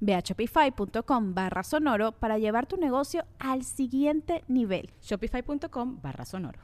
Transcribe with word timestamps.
Ve 0.00 0.14
a 0.14 0.20
shopify.com 0.20 1.34
barra 1.34 1.62
sonoro 1.62 2.12
para 2.12 2.38
llevar 2.38 2.66
tu 2.66 2.76
negocio 2.76 3.24
al 3.38 3.64
siguiente 3.64 4.44
nivel. 4.48 4.90
Shopify.com 5.02 6.00
barra 6.02 6.24
sonoro. 6.24 6.60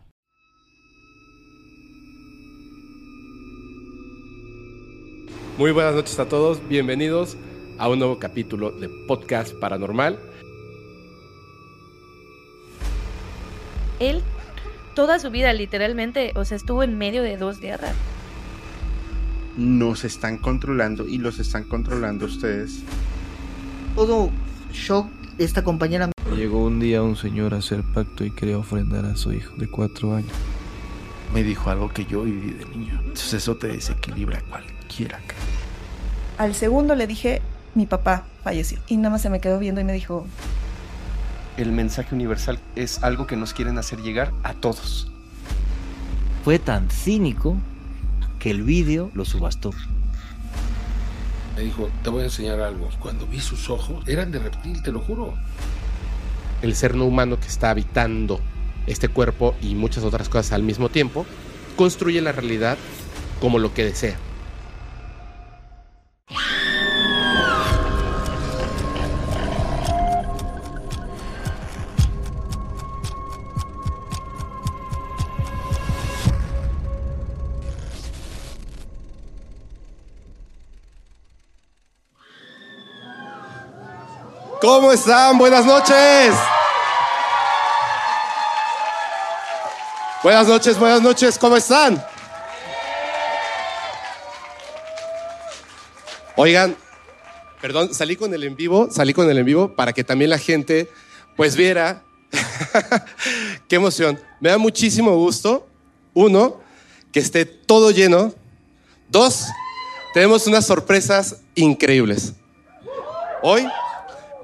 Muy 5.56 5.70
buenas 5.70 5.94
noches 5.94 6.18
a 6.18 6.28
todos, 6.28 6.66
bienvenidos 6.68 7.36
a 7.78 7.88
un 7.88 8.00
nuevo 8.00 8.18
capítulo 8.18 8.72
de 8.72 8.88
Podcast 9.06 9.54
Paranormal. 9.60 10.18
Él, 14.00 14.22
toda 14.96 15.20
su 15.20 15.30
vida 15.30 15.52
literalmente, 15.52 16.32
o 16.34 16.44
sea, 16.44 16.56
estuvo 16.56 16.82
en 16.82 16.98
medio 16.98 17.22
de 17.22 17.36
dos 17.36 17.60
guerras. 17.60 17.94
Nos 19.56 20.04
están 20.04 20.38
controlando 20.38 21.06
y 21.06 21.18
los 21.18 21.38
están 21.38 21.64
controlando 21.64 22.26
ustedes. 22.26 22.80
Todo 23.94 24.30
shock 24.72 25.06
esta 25.38 25.62
compañera. 25.62 26.10
Llegó 26.34 26.64
un 26.64 26.80
día 26.80 27.02
un 27.02 27.16
señor 27.16 27.54
a 27.54 27.58
hacer 27.58 27.82
pacto 27.82 28.24
y 28.24 28.30
quería 28.32 28.58
ofrendar 28.58 29.04
a 29.04 29.16
su 29.16 29.32
hijo 29.32 29.54
de 29.56 29.68
cuatro 29.68 30.16
años. 30.16 30.32
Me 31.32 31.42
dijo 31.42 31.70
algo 31.70 31.88
que 31.88 32.04
yo 32.04 32.24
viví 32.24 32.50
de 32.52 32.64
niño. 32.66 32.98
Entonces 33.00 33.34
eso 33.34 33.56
te 33.56 33.68
desequilibra 33.68 34.40
cualquiera. 34.42 35.20
Al 36.38 36.54
segundo 36.54 36.96
le 36.96 37.06
dije, 37.06 37.40
mi 37.74 37.86
papá 37.86 38.24
falleció. 38.42 38.78
Y 38.88 38.96
nada 38.96 39.10
más 39.10 39.22
se 39.22 39.30
me 39.30 39.40
quedó 39.40 39.58
viendo 39.58 39.80
y 39.80 39.84
me 39.84 39.92
dijo... 39.92 40.26
El 41.56 41.70
mensaje 41.70 42.12
universal 42.12 42.58
es 42.74 43.02
algo 43.04 43.28
que 43.28 43.36
nos 43.36 43.52
quieren 43.52 43.78
hacer 43.78 44.00
llegar 44.00 44.32
a 44.42 44.54
todos. 44.54 45.12
Fue 46.42 46.58
tan 46.58 46.90
cínico 46.90 47.56
que 48.44 48.50
el 48.50 48.62
vídeo 48.62 49.10
lo 49.14 49.24
subastó. 49.24 49.70
Me 51.56 51.62
dijo, 51.62 51.88
te 52.02 52.10
voy 52.10 52.20
a 52.20 52.24
enseñar 52.24 52.60
algo. 52.60 52.90
Cuando 53.00 53.26
vi 53.26 53.40
sus 53.40 53.70
ojos, 53.70 54.06
eran 54.06 54.32
de 54.32 54.38
reptil, 54.38 54.82
te 54.82 54.92
lo 54.92 55.00
juro. 55.00 55.32
El 56.60 56.74
ser 56.74 56.94
no 56.94 57.06
humano 57.06 57.40
que 57.40 57.46
está 57.46 57.70
habitando 57.70 58.40
este 58.86 59.08
cuerpo 59.08 59.54
y 59.62 59.74
muchas 59.74 60.04
otras 60.04 60.28
cosas 60.28 60.52
al 60.52 60.62
mismo 60.62 60.90
tiempo, 60.90 61.24
construye 61.74 62.20
la 62.20 62.32
realidad 62.32 62.76
como 63.40 63.58
lo 63.58 63.72
que 63.72 63.86
desea. 63.86 64.18
¿Cómo 84.64 84.92
están? 84.92 85.36
Buenas 85.36 85.66
noches. 85.66 86.34
Buenas 90.22 90.48
noches, 90.48 90.78
buenas 90.78 91.02
noches, 91.02 91.38
¿cómo 91.38 91.54
están? 91.54 92.02
Oigan, 96.36 96.74
perdón, 97.60 97.92
salí 97.92 98.16
con 98.16 98.32
el 98.32 98.42
en 98.42 98.56
vivo, 98.56 98.88
salí 98.90 99.12
con 99.12 99.28
el 99.28 99.36
en 99.36 99.44
vivo 99.44 99.76
para 99.76 99.92
que 99.92 100.02
también 100.02 100.30
la 100.30 100.38
gente 100.38 100.88
pues 101.36 101.56
viera. 101.56 102.02
Qué 103.68 103.76
emoción. 103.76 104.18
Me 104.40 104.48
da 104.48 104.56
muchísimo 104.56 105.14
gusto. 105.14 105.66
Uno, 106.14 106.58
que 107.12 107.20
esté 107.20 107.44
todo 107.44 107.90
lleno. 107.90 108.32
Dos, 109.10 109.44
tenemos 110.14 110.46
unas 110.46 110.64
sorpresas 110.64 111.36
increíbles. 111.54 112.32
Hoy 113.42 113.68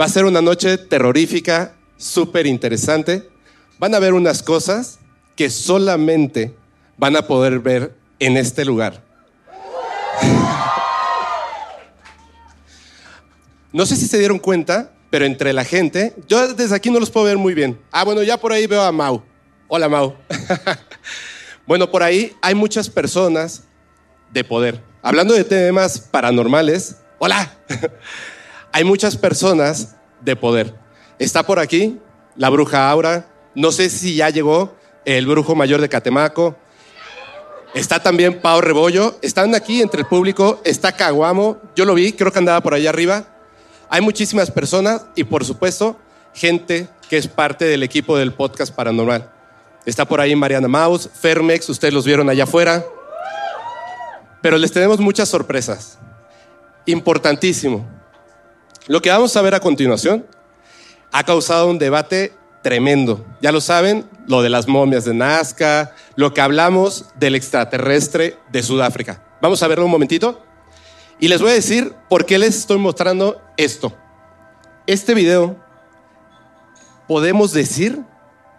va 0.00 0.06
a 0.06 0.08
ser 0.08 0.24
una 0.24 0.40
noche 0.40 0.78
terrorífica, 0.78 1.74
súper 1.98 2.46
interesante. 2.46 3.28
Van 3.78 3.94
a 3.94 3.98
ver 3.98 4.14
unas 4.14 4.42
cosas 4.42 4.98
que 5.36 5.50
solamente 5.50 6.54
van 6.96 7.16
a 7.16 7.26
poder 7.26 7.58
ver 7.58 7.94
en 8.18 8.38
este 8.38 8.64
lugar. 8.64 9.02
No 13.72 13.84
sé 13.84 13.94
si 13.96 14.06
se 14.06 14.18
dieron 14.18 14.38
cuenta, 14.38 14.90
pero 15.10 15.26
entre 15.26 15.52
la 15.52 15.64
gente, 15.64 16.14
yo 16.26 16.54
desde 16.54 16.74
aquí 16.74 16.90
no 16.90 16.98
los 16.98 17.10
puedo 17.10 17.26
ver 17.26 17.36
muy 17.36 17.52
bien. 17.52 17.78
Ah, 17.92 18.04
bueno, 18.04 18.22
ya 18.22 18.38
por 18.38 18.52
ahí 18.52 18.66
veo 18.66 18.82
a 18.82 18.90
Mau. 18.90 19.22
Hola, 19.68 19.88
Mau. 19.88 20.16
bueno, 21.66 21.90
por 21.90 22.02
ahí 22.02 22.34
hay 22.40 22.54
muchas 22.54 22.88
personas 22.88 23.64
de 24.32 24.44
poder. 24.44 24.82
Hablando 25.02 25.34
de 25.34 25.44
temas 25.44 25.98
paranormales, 25.98 26.96
hola. 27.18 27.54
hay 28.72 28.84
muchas 28.84 29.16
personas 29.16 29.96
de 30.20 30.36
poder. 30.36 30.74
Está 31.18 31.42
por 31.42 31.58
aquí 31.58 31.98
la 32.36 32.48
bruja 32.48 32.90
Aura. 32.90 33.26
No 33.54 33.72
sé 33.72 33.90
si 33.90 34.16
ya 34.16 34.30
llegó 34.30 34.74
el 35.04 35.26
brujo 35.26 35.54
mayor 35.54 35.80
de 35.80 35.88
Catemaco. 35.88 36.56
Está 37.74 38.02
también 38.02 38.40
Pau 38.40 38.60
Rebollo. 38.60 39.18
Están 39.22 39.54
aquí 39.54 39.82
entre 39.82 40.00
el 40.00 40.06
público. 40.06 40.60
Está 40.64 40.92
Caguamo. 40.92 41.58
Yo 41.76 41.84
lo 41.84 41.94
vi, 41.94 42.12
creo 42.12 42.32
que 42.32 42.38
andaba 42.38 42.60
por 42.60 42.74
allá 42.74 42.90
arriba. 42.90 43.24
Hay 43.88 44.00
muchísimas 44.00 44.50
personas 44.50 45.06
y, 45.16 45.24
por 45.24 45.44
supuesto, 45.44 45.98
gente 46.32 46.88
que 47.08 47.16
es 47.16 47.26
parte 47.26 47.64
del 47.64 47.82
equipo 47.82 48.16
del 48.16 48.32
podcast 48.32 48.74
paranormal. 48.74 49.30
Está 49.84 50.04
por 50.04 50.20
ahí 50.20 50.36
Mariana 50.36 50.68
Maus, 50.68 51.08
Fermex, 51.12 51.68
ustedes 51.68 51.92
los 51.92 52.04
vieron 52.04 52.28
allá 52.28 52.44
afuera. 52.44 52.84
Pero 54.40 54.56
les 54.58 54.70
tenemos 54.70 55.00
muchas 55.00 55.28
sorpresas. 55.28 55.98
Importantísimo. 56.86 57.99
Lo 58.86 59.02
que 59.02 59.10
vamos 59.10 59.36
a 59.36 59.42
ver 59.42 59.54
a 59.54 59.60
continuación 59.60 60.26
ha 61.12 61.24
causado 61.24 61.68
un 61.68 61.78
debate 61.78 62.32
tremendo. 62.62 63.24
Ya 63.40 63.52
lo 63.52 63.60
saben, 63.60 64.08
lo 64.26 64.42
de 64.42 64.48
las 64.48 64.68
momias 64.68 65.04
de 65.04 65.14
Nazca, 65.14 65.94
lo 66.16 66.32
que 66.32 66.40
hablamos 66.40 67.06
del 67.16 67.34
extraterrestre 67.34 68.38
de 68.50 68.62
Sudáfrica. 68.62 69.22
Vamos 69.40 69.62
a 69.62 69.68
verlo 69.68 69.84
un 69.84 69.90
momentito. 69.90 70.42
Y 71.18 71.28
les 71.28 71.42
voy 71.42 71.50
a 71.50 71.54
decir 71.54 71.94
por 72.08 72.24
qué 72.24 72.38
les 72.38 72.56
estoy 72.56 72.78
mostrando 72.78 73.42
esto. 73.56 73.94
Este 74.86 75.14
video 75.14 75.56
podemos 77.06 77.52
decir 77.52 78.00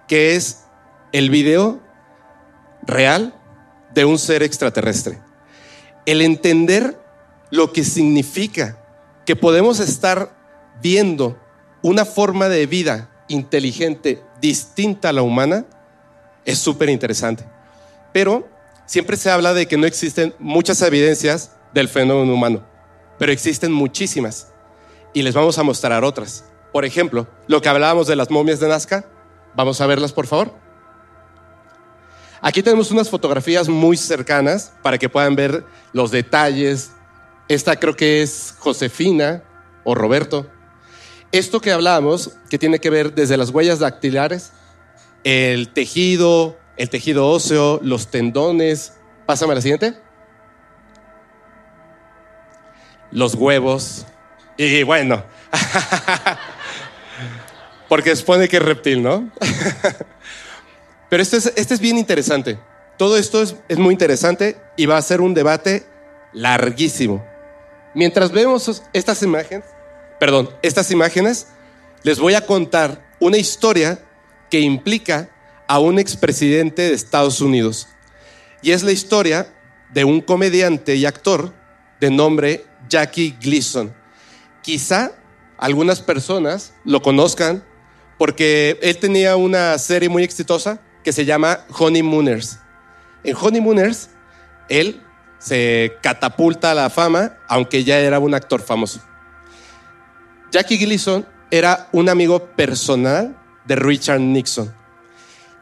que 0.08 0.36
es 0.36 0.66
el 1.12 1.30
video 1.30 1.82
real 2.84 3.34
de 3.94 4.06
un 4.06 4.20
ser 4.20 4.44
extraterrestre. 4.44 5.20
El 6.06 6.22
entender 6.22 7.00
lo 7.50 7.73
que 7.73 7.84
significa 7.84 8.81
que 9.26 9.35
podemos 9.35 9.79
estar 9.79 10.35
viendo 10.82 11.40
una 11.82 12.06
forma 12.06 12.50
de 12.50 12.66
vida 12.66 13.09
inteligente 13.28 14.23
distinta 14.40 15.09
a 15.09 15.14
la 15.14 15.22
humana 15.22 15.66
es 16.46 16.58
súper 16.58 16.90
interesante. 16.90 17.46
Pero 18.14 18.47
siempre 18.85 19.18
se 19.18 19.32
habla 19.32 19.53
de 19.53 19.68
que 19.68 19.78
no 19.78 19.85
existen 19.85 20.34
muchas 20.40 20.82
evidencias 20.82 21.52
del 21.73 21.88
fenómeno 21.88 22.34
humano, 22.34 22.66
pero 23.18 23.32
existen 23.32 23.72
muchísimas 23.72 24.47
y 25.14 25.22
les 25.22 25.34
vamos 25.34 25.58
a 25.58 25.64
mostrar 25.64 26.03
otras. 26.03 26.46
Por 26.72 26.85
ejemplo, 26.85 27.28
lo 27.47 27.62
que 27.62 27.70
hablábamos 27.70 28.08
de 28.08 28.16
las 28.16 28.29
momias 28.29 28.59
de 28.59 28.68
Nazca, 28.68 29.06
vamos 29.56 29.79
a 29.82 29.85
verlas 29.85 30.14
por 30.14 30.28
favor. 30.28 30.53
Aquí 32.41 32.64
tenemos 32.64 32.90
unas 32.90 33.09
fotografías 33.09 33.70
muy 33.70 33.96
cercanas 33.97 34.73
para 34.82 34.97
que 34.97 35.09
puedan 35.09 35.35
ver 35.35 35.64
los 35.94 36.09
detalles. 36.09 36.91
Esta 37.52 37.76
creo 37.76 37.98
que 37.98 38.22
es 38.22 38.56
Josefina 38.59 39.44
o 39.84 39.94
Roberto. 39.94 40.50
Esto 41.34 41.59
que 41.59 41.74
hablábamos, 41.74 42.32
que 42.50 42.58
tiene 42.58 42.80
que 42.80 42.90
ver 42.90 43.14
desde 43.14 43.36
las 43.36 43.50
huellas 43.50 43.80
dactilares, 43.80 44.53
el 45.26 45.68
tejido, 45.74 46.58
el 46.78 46.90
tejido 46.90 47.28
óseo, 47.28 47.82
los 47.84 48.08
tendones. 48.08 48.94
Pásame 49.26 49.52
a 49.52 49.56
la 49.56 49.62
siguiente. 49.62 49.96
Los 53.12 53.36
huevos. 53.36 54.06
Y 54.56 54.84
bueno, 54.84 55.26
porque 57.90 58.16
supone 58.16 58.47
que 58.47 58.56
es 58.56 58.64
reptil, 58.64 59.04
¿no? 59.04 59.30
Pero 61.09 61.22
este 61.22 61.36
es, 61.36 61.52
este 61.58 61.74
es 61.74 61.82
bien 61.82 61.97
interesante. 61.97 62.58
Todo 62.97 63.18
esto 63.18 63.42
es, 63.42 63.58
es 63.68 63.78
muy 63.78 63.92
interesante 63.92 64.56
y 64.78 64.86
va 64.86 64.96
a 64.96 65.02
ser 65.02 65.20
un 65.20 65.34
debate 65.34 65.86
larguísimo. 66.32 67.30
Mientras 67.93 68.32
vemos 68.32 68.84
estas 68.93 69.22
imágenes, 69.22 69.66
perdón, 70.20 70.49
estas 70.61 70.91
imágenes, 70.91 71.47
les 72.03 72.20
voy 72.20 72.35
a 72.35 72.46
contar 72.46 73.03
una 73.20 73.38
historia 73.38 73.99
que 74.49 74.59
implica 74.59 75.29
a 75.67 75.79
un 75.79 75.99
expresidente 75.99 76.84
de 76.84 76.93
Estados 76.93 77.41
Unidos. 77.41 77.88
Y 78.61 78.72
es 78.72 78.84
la 78.84 78.91
historia 78.91 79.47
de 79.93 80.03
un 80.03 80.22
comediante 80.22 80.96
y 80.96 81.05
actor 81.05 81.53
de 81.99 82.09
nombre 82.09 82.66
Jackie 82.90 83.35
Gleason. 83.41 83.94
Quizá 84.61 85.11
algunas 85.58 86.02
personas 86.02 86.73
lo 86.84 87.02
conozcan 87.02 87.64
porque 88.17 88.78
él 88.82 88.97
tenía 88.97 89.35
una 89.35 89.78
serie 89.78 90.09
muy 90.09 90.23
exitosa 90.23 90.79
que 91.03 91.14
se 91.14 91.26
llama 91.26 91.66
Honeymooners. 91.78 92.59
En 93.23 93.35
Honeymooners, 93.35 94.09
él 94.70 95.02
se 95.41 95.97
catapulta 96.02 96.72
a 96.72 96.76
la 96.76 96.90
fama, 96.90 97.38
aunque 97.47 97.84
ya 97.84 97.99
era 97.99 98.20
un 98.20 98.34
actor 98.35 98.61
famoso. 98.61 99.02
Jackie 100.52 100.78
Gleason 100.78 101.26
era 101.49 101.90
un 101.91 102.09
amigo 102.09 102.47
personal 102.55 103.35
de 103.66 103.76
Richard 103.76 104.20
Nixon. 104.20 104.73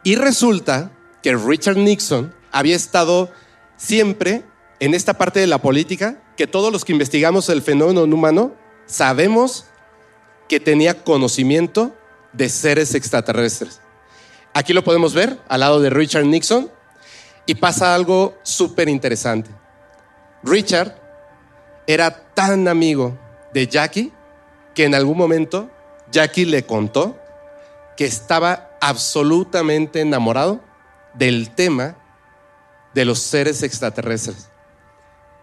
Y 0.04 0.16
resulta 0.16 0.92
que 1.24 1.36
Richard 1.36 1.78
Nixon 1.78 2.34
había 2.52 2.76
estado 2.76 3.32
siempre 3.78 4.44
en 4.80 4.94
esta 4.94 5.14
parte 5.14 5.40
de 5.40 5.48
la 5.48 5.62
política, 5.62 6.22
que 6.36 6.48
todos 6.48 6.72
los 6.72 6.84
que 6.84 6.92
investigamos 6.92 7.50
el 7.50 7.62
fenómeno 7.62 8.04
humano 8.04 8.56
sabemos 8.86 9.66
que 10.48 10.60
tenía 10.60 11.04
conocimiento 11.04 11.96
de 12.34 12.50
seres 12.50 12.96
extraterrestres. 12.96 13.82
Aquí 14.54 14.74
lo 14.74 14.84
podemos 14.84 15.14
ver 15.14 15.40
al 15.48 15.62
lado 15.62 15.80
de 15.80 15.90
Richard 15.90 16.26
Nixon 16.26 16.70
y 17.46 17.56
pasa 17.56 17.96
algo 17.96 18.38
súper 18.44 18.90
interesante. 18.90 19.59
Richard 20.44 20.96
era 21.88 22.34
tan 22.34 22.68
amigo 22.68 23.18
de 23.54 23.68
Jackie 23.68 24.14
que 24.74 24.86
en 24.86 24.96
algún 24.96 25.18
momento 25.18 25.70
Jackie 26.12 26.46
le 26.46 26.66
contó 26.66 27.18
que 27.98 28.06
estaba 28.06 28.70
absolutamente 28.80 30.02
enamorado 30.02 30.62
del 31.14 31.54
tema 31.54 31.98
de 32.94 33.06
los 33.06 33.20
seres 33.20 33.64
extraterrestres. 33.64 34.50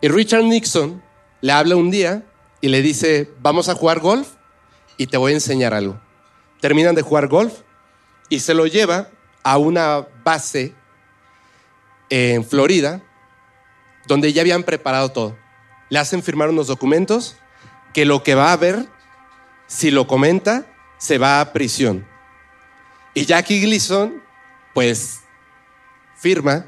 Y 0.00 0.08
Richard 0.08 0.44
Nixon 0.44 1.02
le 1.40 1.52
habla 1.52 1.76
un 1.76 1.90
día 1.90 2.24
y 2.60 2.68
le 2.68 2.82
dice, 2.82 3.30
vamos 3.40 3.68
a 3.68 3.74
jugar 3.74 4.00
golf 4.00 4.28
y 4.96 5.06
te 5.06 5.16
voy 5.16 5.32
a 5.32 5.36
enseñar 5.36 5.74
algo. 5.74 6.00
Terminan 6.60 6.94
de 6.94 7.02
jugar 7.02 7.28
golf 7.28 7.60
y 8.28 8.40
se 8.40 8.54
lo 8.54 8.66
lleva 8.66 9.10
a 9.42 9.58
una 9.58 10.06
base 10.24 10.74
en 12.08 12.44
Florida 12.44 13.02
donde 14.06 14.32
ya 14.32 14.42
habían 14.42 14.62
preparado 14.62 15.10
todo. 15.10 15.36
Le 15.88 15.98
hacen 15.98 16.22
firmar 16.22 16.48
unos 16.50 16.66
documentos 16.66 17.36
que 17.92 18.04
lo 18.04 18.22
que 18.22 18.34
va 18.34 18.52
a 18.52 18.56
ver, 18.56 18.86
si 19.66 19.90
lo 19.90 20.06
comenta, 20.06 20.66
se 20.98 21.18
va 21.18 21.40
a 21.40 21.52
prisión. 21.52 22.06
Y 23.14 23.24
Jackie 23.24 23.60
Gleason, 23.60 24.22
pues, 24.74 25.20
firma, 26.16 26.66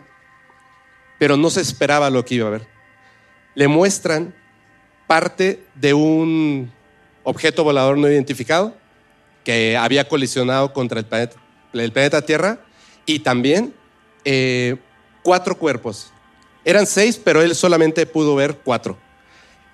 pero 1.18 1.36
no 1.36 1.50
se 1.50 1.60
esperaba 1.60 2.10
lo 2.10 2.24
que 2.24 2.36
iba 2.36 2.48
a 2.48 2.52
ver. 2.52 2.68
Le 3.54 3.68
muestran 3.68 4.34
parte 5.06 5.64
de 5.74 5.94
un 5.94 6.72
objeto 7.24 7.64
volador 7.64 7.98
no 7.98 8.08
identificado 8.08 8.76
que 9.44 9.76
había 9.76 10.08
colisionado 10.08 10.72
contra 10.72 11.00
el 11.00 11.92
planeta, 11.92 12.22
Tierra 12.22 12.60
y 13.06 13.20
también 13.20 13.74
eh, 14.24 14.76
cuatro 15.22 15.56
cuerpos 15.56 16.12
eran 16.64 16.86
seis, 16.86 17.20
pero 17.22 17.42
él 17.42 17.54
solamente 17.54 18.06
pudo 18.06 18.34
ver 18.34 18.58
cuatro. 18.64 18.96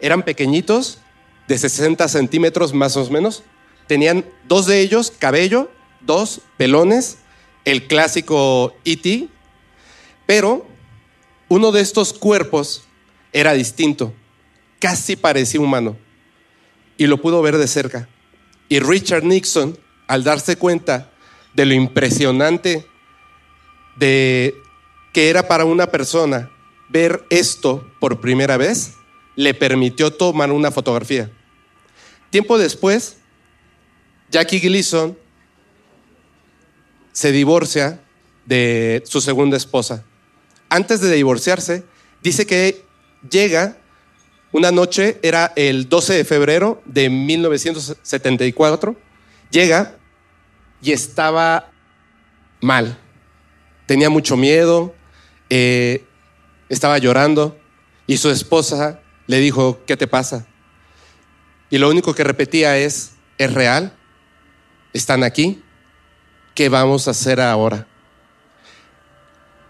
Eran 0.01 0.23
pequeñitos, 0.23 0.99
de 1.49 1.59
60 1.59 2.09
centímetros 2.09 2.73
más 2.73 2.97
o 2.97 3.11
menos. 3.11 3.43
Tenían 3.87 4.25
dos 4.49 4.67
de 4.67 4.81
ellos 4.81 5.13
cabello, 5.19 5.71
dos 6.01 6.41
pelones, 6.57 7.19
el 7.65 7.87
clásico 7.87 8.75
E.T., 8.85 9.29
pero 10.27 10.67
uno 11.49 11.71
de 11.71 11.83
estos 11.83 12.13
cuerpos 12.13 12.85
era 13.33 13.53
distinto, 13.53 14.15
casi 14.79 15.17
parecía 15.17 15.61
humano, 15.61 15.97
y 16.97 17.07
lo 17.07 17.21
pudo 17.21 17.43
ver 17.43 17.59
de 17.59 17.67
cerca. 17.67 18.09
Y 18.69 18.79
Richard 18.79 19.25
Nixon, 19.25 19.79
al 20.07 20.25
darse 20.25 20.57
cuenta 20.57 21.11
de 21.53 21.67
lo 21.67 21.75
impresionante 21.75 22.87
de 23.97 24.55
que 25.13 25.29
era 25.29 25.47
para 25.47 25.65
una 25.65 25.87
persona 25.89 26.51
ver 26.94 27.25
esto 27.29 27.85
por 27.99 28.20
primera 28.20 28.56
vez 28.56 28.93
le 29.35 29.52
permitió 29.52 30.12
tomar 30.12 30.52
una 30.52 30.70
fotografía. 30.70 31.29
Tiempo 32.31 32.56
después, 32.56 33.17
Jackie 34.31 34.61
Gleason 34.61 35.19
se 37.11 37.32
divorcia 37.32 38.00
de 38.46 39.02
su 39.06 39.20
segunda 39.20 39.56
esposa. 39.56 40.05
Antes 40.69 41.00
de 41.00 41.12
divorciarse, 41.12 41.82
dice 42.23 42.46
que 42.46 42.85
llega 43.29 43.76
una 44.52 44.70
noche, 44.70 45.19
era 45.23 45.52
el 45.56 45.88
12 45.88 46.12
de 46.14 46.25
febrero 46.25 46.81
de 46.85 47.11
1974, 47.11 48.94
llega 49.50 49.97
y 50.81 50.93
estaba 50.93 51.73
mal. 52.61 52.97
Tenía 53.87 54.11
mucho 54.11 54.37
miedo, 54.37 54.94
eh, 55.50 56.05
estaba 56.69 56.99
llorando 56.99 57.58
y 58.06 58.16
su 58.16 58.31
esposa 58.31 59.00
le 59.26 59.38
dijo, 59.38 59.81
¿qué 59.87 59.96
te 59.96 60.06
pasa? 60.06 60.46
Y 61.70 61.78
lo 61.78 61.88
único 61.88 62.14
que 62.14 62.25
repetía 62.25 62.76
es, 62.76 63.12
¿es 63.38 63.52
real? 63.52 63.96
¿Están 64.93 65.25
aquí? 65.25 65.62
¿Qué 66.55 66.69
vamos 66.69 67.08
a 67.08 67.12
hacer 67.12 67.40
ahora? 67.40 67.87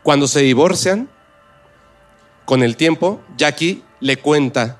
Cuando 0.02 0.26
se 0.26 0.41
divorcian, 0.41 1.08
con 2.44 2.63
el 2.63 2.77
tiempo, 2.77 3.22
Jackie 3.36 3.82
le 4.01 4.19
cuenta 4.19 4.79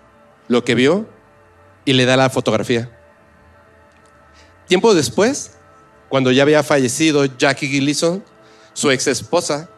lo 0.49 0.65
que 0.65 0.75
vio 0.75 1.09
y 1.87 1.95
le 1.95 2.05
da 2.05 2.17
la 2.17 2.29
fotografía. 2.29 2.91
Tiempo 4.67 4.95
después, 4.95 5.57
cuando 6.09 6.31
ya 6.31 6.43
había 6.43 6.63
fallecido 6.63 7.25
Jackie 7.25 7.79
Gleason, 7.79 8.23
su 8.75 8.91
ex 8.91 9.07
esposa 9.07 9.71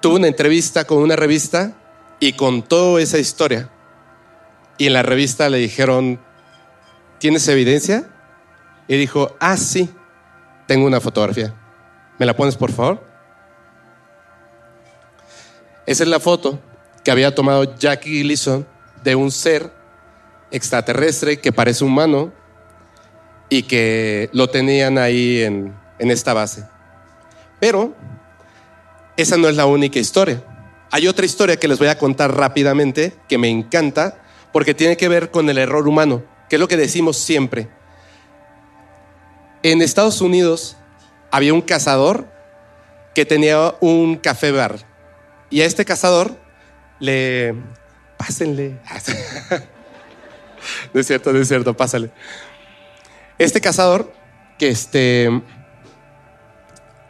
tuvo 0.00 0.16
una 0.16 0.28
entrevista 0.28 0.84
con 0.84 0.98
una 0.98 1.16
revista 1.16 1.74
y 2.20 2.32
contó 2.32 2.98
esa 2.98 3.18
historia. 3.18 3.70
Y 4.78 4.86
en 4.86 4.92
la 4.92 5.02
revista 5.02 5.48
le 5.48 5.58
dijeron, 5.58 6.20
¿tienes 7.18 7.46
evidencia? 7.48 8.08
Y 8.88 8.96
dijo, 8.96 9.36
ah, 9.40 9.56
sí, 9.56 9.90
tengo 10.66 10.86
una 10.86 11.00
fotografía. 11.00 11.54
¿Me 12.18 12.26
la 12.26 12.36
pones, 12.36 12.56
por 12.56 12.72
favor? 12.72 13.02
Esa 15.86 16.02
es 16.02 16.08
la 16.08 16.20
foto 16.20 16.58
que 17.04 17.10
había 17.10 17.34
tomado 17.34 17.76
Jackie 17.76 18.22
Gleason 18.22 18.66
de 19.02 19.14
un 19.14 19.30
ser 19.30 19.72
extraterrestre 20.50 21.40
que 21.40 21.52
parece 21.52 21.84
humano 21.84 22.32
y 23.48 23.62
que 23.62 24.28
lo 24.32 24.48
tenían 24.48 24.98
ahí 24.98 25.42
en, 25.42 25.74
en 25.98 26.10
esta 26.10 26.34
base. 26.34 26.66
Pero 27.60 27.94
esa 29.16 29.36
no 29.36 29.48
es 29.48 29.56
la 29.56 29.66
única 29.66 29.98
historia. 29.98 30.42
Hay 30.90 31.08
otra 31.08 31.26
historia 31.26 31.56
que 31.56 31.68
les 31.68 31.78
voy 31.78 31.88
a 31.88 31.98
contar 31.98 32.36
rápidamente 32.36 33.14
que 33.28 33.38
me 33.38 33.48
encanta 33.48 34.22
porque 34.52 34.74
tiene 34.74 34.96
que 34.96 35.08
ver 35.08 35.30
con 35.30 35.50
el 35.50 35.58
error 35.58 35.88
humano, 35.88 36.22
que 36.48 36.56
es 36.56 36.60
lo 36.60 36.68
que 36.68 36.76
decimos 36.76 37.18
siempre. 37.18 37.68
En 39.62 39.82
Estados 39.82 40.20
Unidos 40.20 40.76
había 41.30 41.52
un 41.52 41.62
cazador 41.62 42.26
que 43.14 43.24
tenía 43.24 43.74
un 43.80 44.16
café 44.16 44.52
bar 44.52 44.78
y 45.50 45.62
a 45.62 45.64
este 45.64 45.84
cazador 45.84 46.36
le... 46.98 47.54
Pásenle. 48.16 48.78
no 50.94 51.00
es 51.00 51.06
cierto, 51.06 51.32
no 51.32 51.38
es 51.38 51.48
cierto, 51.48 51.76
pásale. 51.76 52.10
Este 53.38 53.60
cazador 53.60 54.10
que 54.58 54.68
este, 54.68 55.28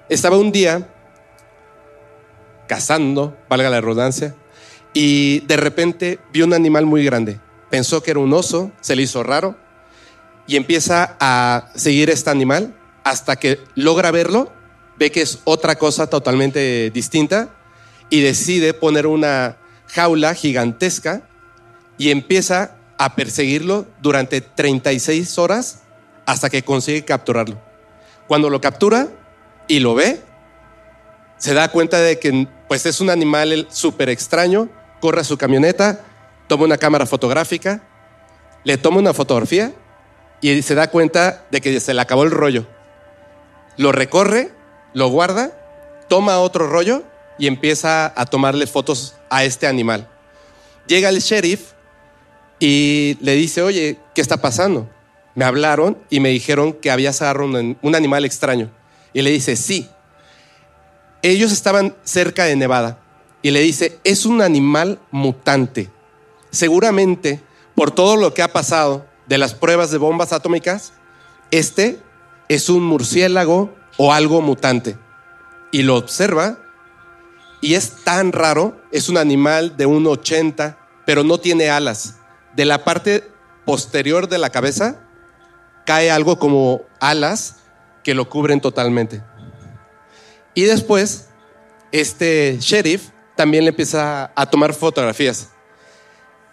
estaba 0.09 0.37
un 0.37 0.51
día 0.51 0.89
cazando, 2.67 3.37
valga 3.49 3.71
la 3.71 3.81
redundancia, 3.81 4.35
y 4.93 5.41
de 5.41 5.57
repente 5.57 6.19
vio 6.33 6.45
un 6.45 6.55
animal 6.55 6.87
muy 6.87 7.05
grande. 7.05 7.41
Pensó 7.71 8.03
que 8.03 8.13
era 8.13 8.21
un 8.21 8.33
oso, 8.33 8.73
se 8.81 8.97
le 8.97 9.03
hizo 9.03 9.23
raro 9.23 9.57
y 10.47 10.57
empieza 10.57 11.17
a 11.21 11.71
seguir 11.75 12.09
este 12.11 12.31
animal 12.31 12.75
hasta 13.05 13.37
que 13.37 13.59
logra 13.75 14.11
verlo 14.11 14.53
ve 14.99 15.11
que 15.11 15.23
es 15.23 15.41
otra 15.45 15.77
cosa 15.77 16.09
totalmente 16.09 16.91
distinta 16.91 17.51
y 18.11 18.21
decide 18.21 18.75
poner 18.75 19.07
una 19.07 19.57
jaula 19.89 20.35
gigantesca 20.35 21.23
y 21.99 22.11
empieza 22.11 22.77
a 22.99 23.15
perseguirlo 23.15 23.87
durante 24.01 24.41
36 24.41 25.39
horas 25.39 25.83
hasta 26.25 26.51
que 26.51 26.63
consigue 26.63 27.05
capturarlo. 27.05 27.61
Cuando 28.27 28.51
lo 28.51 28.61
captura 28.61 29.09
y 29.69 29.81
lo 29.81 29.95
ve, 29.95 30.21
se 31.39 31.55
da 31.55 31.69
cuenta 31.69 32.01
de 32.01 32.19
que 32.19 32.49
pues 32.69 32.87
es 32.87 33.01
un 33.01 33.11
animal 33.11 33.67
súper 33.71 34.09
extraño, 34.09 34.69
corre 35.01 35.21
a 35.21 35.25
su 35.25 35.37
camioneta, 35.37 36.05
toma 36.47 36.65
una 36.65 36.79
cámara 36.79 37.07
fotográfica, 37.07 37.83
le 38.65 38.79
toma 38.79 38.99
una 38.99 39.15
fotografía 39.15 39.73
y 40.41 40.63
se 40.63 40.75
da 40.75 40.91
cuenta 40.91 41.45
de 41.51 41.61
que 41.61 41.79
se 41.81 41.95
le 41.95 42.01
acabó 42.01 42.25
el 42.25 42.31
rollo. 42.31 42.67
Lo 43.77 43.93
recorre, 43.93 44.51
lo 44.95 45.09
guarda, 45.09 45.53
toma 46.09 46.39
otro 46.39 46.69
rollo 46.69 47.03
y 47.39 47.47
empieza 47.47 48.13
a 48.17 48.27
tomarle 48.27 48.67
fotos 48.67 49.15
a 49.29 49.45
este 49.45 49.67
animal. 49.67 50.09
Llega 50.87 51.09
el 51.09 51.19
sheriff 51.19 51.73
y 52.59 53.19
le 53.21 53.35
dice, 53.35 53.63
oye, 53.63 53.99
¿qué 54.15 54.21
está 54.21 54.39
pasando? 54.39 54.89
Me 55.35 55.45
hablaron 55.45 55.99
y 56.09 56.21
me 56.21 56.31
dijeron 56.31 56.73
que 56.73 56.91
había 56.91 57.11
agarrado 57.11 57.47
un 57.83 57.95
animal 57.95 58.25
extraño. 58.25 58.71
Y 59.13 59.23
le 59.23 59.31
dice, 59.31 59.57
sí. 59.57 59.91
Ellos 61.27 61.51
estaban 61.51 61.97
cerca 62.05 62.45
de 62.45 62.55
Nevada 62.55 63.01
y 63.43 63.51
le 63.51 63.59
dice, 63.59 63.99
es 64.05 64.27
un 64.27 64.43
animal 64.43 65.01
mutante. 65.11 65.91
Seguramente, 66.53 67.43
por 67.75 67.91
todo 67.91 68.15
lo 68.15 68.33
que 68.33 68.43
ha 68.43 68.53
pasado 68.53 69.05
de 69.27 69.37
las 69.37 69.53
pruebas 69.53 69.91
de 69.91 69.99
bombas 69.99 70.33
atómicas, 70.33 70.93
este 71.51 71.99
es 72.49 72.69
un 72.69 72.85
murciélago 72.85 73.75
o 73.97 74.13
algo 74.13 74.41
mutante. 74.41 74.97
Y 75.73 75.83
lo 75.83 75.97
observa 75.97 76.61
y 77.61 77.75
es 77.75 78.05
tan 78.05 78.31
raro, 78.31 78.81
es 78.93 79.09
un 79.09 79.19
animal 79.19 79.77
de 79.77 79.89
1,80, 79.89 80.77
pero 81.07 81.25
no 81.25 81.39
tiene 81.39 81.71
alas. 81.71 82.19
De 82.55 82.65
la 82.67 82.85
parte 82.85 83.29
posterior 83.65 84.29
de 84.29 84.39
la 84.39 84.51
cabeza 84.51 85.01
cae 85.87 86.09
algo 86.09 86.39
como 86.39 86.83
alas 87.01 87.57
que 88.05 88.15
lo 88.15 88.29
cubren 88.29 88.61
totalmente. 88.61 89.25
Y 90.57 90.65
después, 90.65 91.29
este 91.93 92.57
sheriff 92.59 93.11
también 93.37 93.65
le 93.65 93.71
empieza 93.71 94.33
a 94.35 94.47
tomar 94.47 94.73
fotografías. 94.73 95.51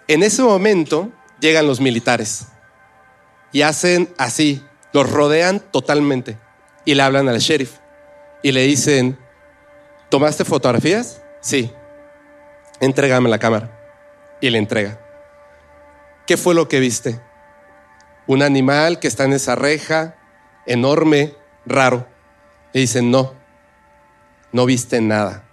En 0.10 0.24
ese 0.24 0.44
momento 0.44 1.10
llegan 1.40 1.66
los 1.66 1.80
militares 1.80 2.48
y 3.54 3.62
hacen 3.62 4.14
así, 4.18 4.62
los 4.92 5.10
rodean 5.10 5.62
totalmente 5.62 6.38
y 6.84 6.96
le 6.96 7.02
hablan 7.02 7.30
al 7.30 7.40
sheriff 7.40 7.78
y 8.42 8.52
le 8.52 8.64
dicen, 8.64 9.18
¿tomaste 10.10 10.44
fotografías? 10.44 11.22
Sí, 11.40 11.72
entrégame 12.82 13.30
la 13.30 13.40
cámara. 13.40 13.72
Y 14.42 14.50
le 14.50 14.58
entrega. 14.58 15.00
¿Qué 16.28 16.36
fue 16.36 16.56
lo 16.56 16.68
que 16.68 16.82
viste? 16.82 17.22
Un 18.28 18.42
animal 18.42 19.00
que 19.00 19.08
está 19.08 19.24
en 19.24 19.32
esa 19.32 19.56
reja, 19.56 20.18
enorme, 20.66 21.36
raro. 21.66 22.06
Le 22.74 22.82
dicen, 22.82 23.10
no, 23.10 23.42
no 24.54 24.66
viste 24.66 25.02
nada. 25.02 25.44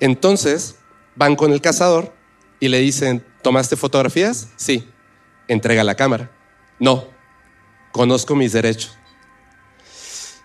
Entonces 0.00 0.76
van 1.16 1.34
con 1.34 1.52
el 1.52 1.62
cazador 1.62 2.12
y 2.60 2.68
le 2.68 2.78
dicen, 2.80 3.24
¿tomaste 3.42 3.76
fotografías? 3.76 4.48
Sí, 4.56 4.88
entrega 5.46 5.82
la 5.84 5.94
cámara. 5.94 6.30
No, 6.78 7.08
conozco 7.92 8.36
mis 8.36 8.52
derechos. 8.52 8.96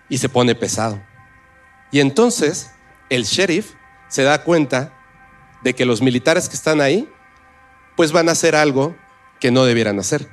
Y 0.08 0.18
se 0.18 0.28
pone 0.28 0.54
pesado. 0.54 1.02
Y 1.90 2.00
entonces 2.00 2.70
el 3.10 3.24
sheriff 3.24 3.74
se 4.08 4.22
da 4.22 4.42
cuenta 4.42 4.92
de 5.62 5.74
que 5.74 5.84
los 5.84 6.02
militares 6.02 6.48
que 6.48 6.56
están 6.56 6.80
ahí, 6.80 7.08
pues 7.96 8.12
van 8.12 8.28
a 8.28 8.32
hacer 8.32 8.54
algo 8.54 8.96
que 9.40 9.50
no 9.50 9.64
debieran 9.64 9.98
hacer. 9.98 10.28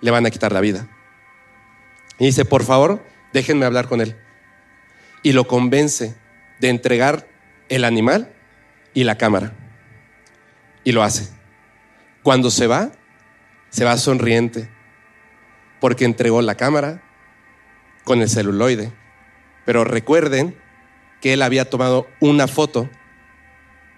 Le 0.00 0.10
van 0.10 0.26
a 0.26 0.30
quitar 0.30 0.52
la 0.52 0.60
vida. 0.60 0.88
Y 2.18 2.26
dice, 2.26 2.44
por 2.44 2.64
favor, 2.64 3.04
déjenme 3.32 3.66
hablar 3.66 3.88
con 3.88 4.00
él. 4.00 4.16
Y 5.22 5.32
lo 5.32 5.46
convence 5.46 6.16
de 6.60 6.68
entregar 6.68 7.28
el 7.68 7.84
animal 7.84 8.32
y 8.94 9.04
la 9.04 9.18
cámara. 9.18 9.52
Y 10.84 10.92
lo 10.92 11.02
hace. 11.02 11.28
Cuando 12.22 12.50
se 12.50 12.66
va, 12.66 12.90
se 13.70 13.84
va 13.84 13.96
sonriente, 13.96 14.68
porque 15.80 16.04
entregó 16.04 16.42
la 16.42 16.56
cámara 16.56 17.02
con 18.04 18.22
el 18.22 18.28
celuloide. 18.28 18.92
Pero 19.64 19.84
recuerden 19.84 20.56
que 21.20 21.34
él 21.34 21.42
había 21.42 21.68
tomado 21.68 22.06
una 22.20 22.48
foto 22.48 22.88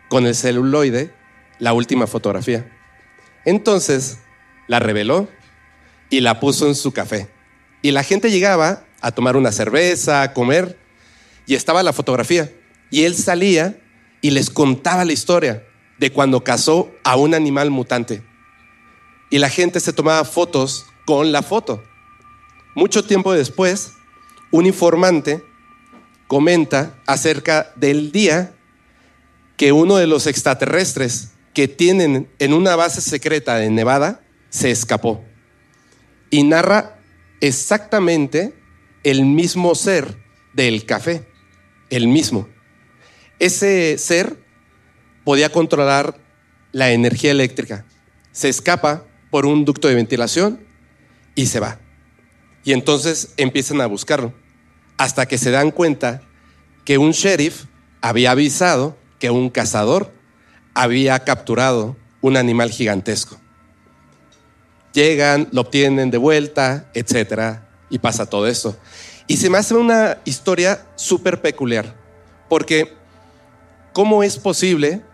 con 0.09 0.27
el 0.27 0.35
celuloide, 0.35 1.13
la 1.59 1.73
última 1.73 2.07
fotografía. 2.07 2.67
Entonces 3.45 4.19
la 4.67 4.81
reveló 4.81 5.29
y 6.09 6.21
la 6.21 6.41
puso 6.41 6.67
en 6.67 6.75
su 6.75 6.93
café. 6.93 7.29
Y 7.83 7.93
la 7.93 8.03
gente 8.03 8.31
llegaba 8.31 8.85
a 9.01 9.13
tomar 9.13 9.37
una 9.37 9.53
cerveza, 9.53 10.23
a 10.23 10.33
comer, 10.35 10.80
y 11.47 11.55
estaba 11.55 11.83
la 11.83 11.93
fotografía. 11.93 12.53
Y 12.91 13.05
él 13.05 13.15
salía 13.15 13.81
y 14.21 14.31
les 14.31 14.51
contaba 14.51 15.05
la 15.05 15.13
historia 15.13 15.65
de 15.99 16.13
cuando 16.13 16.43
cazó 16.43 16.91
a 17.05 17.17
un 17.17 17.35
animal 17.35 17.71
mutante. 17.71 18.23
Y 19.31 19.39
la 19.39 19.49
gente 19.49 19.81
se 19.81 19.93
tomaba 19.93 20.25
fotos 20.25 20.87
con 21.07 21.33
la 21.33 21.43
foto. 21.43 21.83
Mucho 22.75 23.05
tiempo 23.05 23.33
después, 23.33 23.93
un 24.51 24.67
informante 24.67 25.45
comenta 26.27 26.95
acerca 27.07 27.73
del 27.77 28.13
día 28.13 28.55
que 29.57 29.73
uno 29.73 29.97
de 29.97 30.07
los 30.07 30.27
extraterrestres 30.27 31.33
que 31.55 31.69
tienen 31.69 32.29
en 32.39 32.53
una 32.53 32.77
base 32.77 33.01
secreta 33.01 33.57
de 33.57 33.71
Nevada 33.71 34.23
se 34.49 34.71
escapó 34.71 35.25
y 36.31 36.45
narra 36.45 36.99
exactamente 37.41 38.55
el 39.03 39.25
mismo 39.25 39.75
ser 39.75 40.17
del 40.55 40.87
café, 40.87 41.27
el 41.91 42.09
mismo. 42.09 42.49
Ese 43.39 43.99
ser 43.99 44.39
podía 45.25 45.51
controlar 45.51 46.19
la 46.73 46.91
energía 46.91 47.31
eléctrica. 47.31 47.85
Se 48.33 48.49
escapa 48.49 49.05
por 49.31 49.47
un 49.47 49.65
ducto 49.65 49.89
de 49.89 49.95
ventilación 49.95 50.61
y 51.35 51.47
se 51.47 51.61
va. 51.61 51.79
Y 52.65 52.73
entonces 52.73 53.33
empiezan 53.37 53.81
a 53.81 53.87
buscarlo 53.87 54.35
hasta 54.99 55.27
que 55.27 55.39
se 55.39 55.51
dan 55.51 55.71
cuenta 55.71 56.23
que 56.85 56.99
un 56.99 57.13
sheriff 57.13 57.65
había 58.03 58.33
avisado 58.33 58.97
que 59.19 59.31
un 59.31 59.51
cazador 59.51 60.13
había 60.75 61.19
capturado 61.21 61.97
un 62.21 62.37
animal 62.37 62.71
gigantesco. 62.71 63.39
Llegan, 64.93 65.49
lo 65.53 65.61
obtienen 65.63 66.11
de 66.11 66.19
vuelta, 66.19 66.91
etcétera, 66.95 67.69
y 67.91 67.99
pasa 67.99 68.27
todo 68.27 68.47
eso. 68.47 68.77
Y 69.31 69.37
se 69.37 69.49
me 69.49 69.59
hace 69.59 69.77
una 69.77 70.19
historia 70.25 70.85
súper 70.97 71.41
peculiar, 71.41 71.95
porque 72.49 72.97
¿cómo 73.93 74.25
es 74.25 74.37
posible 74.37 75.05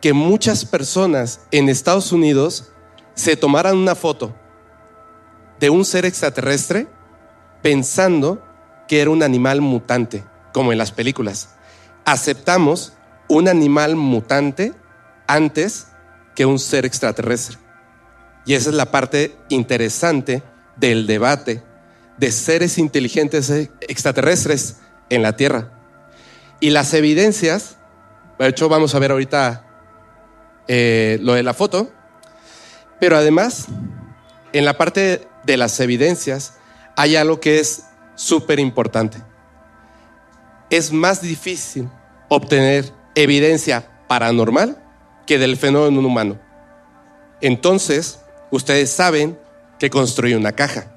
que 0.00 0.12
muchas 0.12 0.64
personas 0.64 1.42
en 1.52 1.68
Estados 1.68 2.10
Unidos 2.10 2.72
se 3.14 3.36
tomaran 3.36 3.76
una 3.76 3.94
foto 3.94 4.34
de 5.60 5.70
un 5.70 5.84
ser 5.84 6.04
extraterrestre 6.06 6.88
pensando 7.62 8.42
que 8.88 9.00
era 9.00 9.10
un 9.10 9.22
animal 9.22 9.60
mutante, 9.60 10.24
como 10.52 10.72
en 10.72 10.78
las 10.78 10.90
películas? 10.90 11.50
Aceptamos 12.04 12.94
un 13.28 13.46
animal 13.46 13.94
mutante 13.94 14.74
antes 15.28 15.86
que 16.34 16.46
un 16.46 16.58
ser 16.58 16.84
extraterrestre. 16.84 17.58
Y 18.44 18.54
esa 18.54 18.70
es 18.70 18.74
la 18.74 18.90
parte 18.90 19.36
interesante 19.50 20.42
del 20.76 21.06
debate 21.06 21.62
de 22.18 22.32
seres 22.32 22.78
inteligentes 22.78 23.50
extraterrestres 23.80 24.76
en 25.10 25.22
la 25.22 25.36
Tierra. 25.36 25.70
Y 26.60 26.70
las 26.70 26.94
evidencias, 26.94 27.76
de 28.38 28.48
hecho 28.48 28.68
vamos 28.68 28.94
a 28.94 28.98
ver 28.98 29.10
ahorita 29.10 29.64
eh, 30.68 31.18
lo 31.20 31.34
de 31.34 31.42
la 31.42 31.54
foto, 31.54 31.90
pero 32.98 33.16
además, 33.16 33.66
en 34.52 34.64
la 34.64 34.78
parte 34.78 35.28
de 35.44 35.56
las 35.56 35.78
evidencias 35.80 36.54
hay 36.96 37.16
algo 37.16 37.40
que 37.40 37.58
es 37.58 37.84
súper 38.14 38.58
importante. 38.58 39.18
Es 40.70 40.92
más 40.92 41.20
difícil 41.20 41.88
obtener 42.28 42.92
evidencia 43.14 43.86
paranormal 44.08 44.82
que 45.26 45.38
del 45.38 45.56
fenómeno 45.56 46.00
humano. 46.06 46.40
Entonces, 47.42 48.20
ustedes 48.50 48.90
saben 48.90 49.38
que 49.78 49.90
construí 49.90 50.34
una 50.34 50.52
caja 50.52 50.95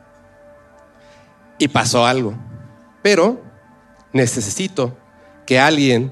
y 1.59 1.67
pasó 1.67 2.05
algo, 2.05 2.33
pero 3.03 3.41
necesito 4.13 4.97
que 5.45 5.59
alguien 5.59 6.11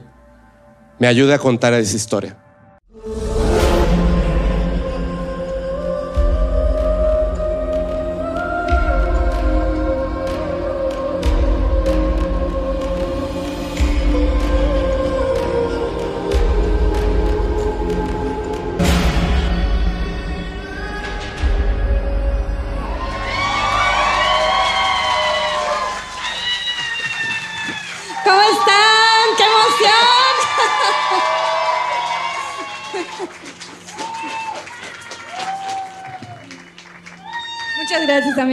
me 1.00 1.08
ayude 1.08 1.34
a 1.34 1.40
contar 1.40 1.74
esa 1.74 1.96
historia. 1.96 2.38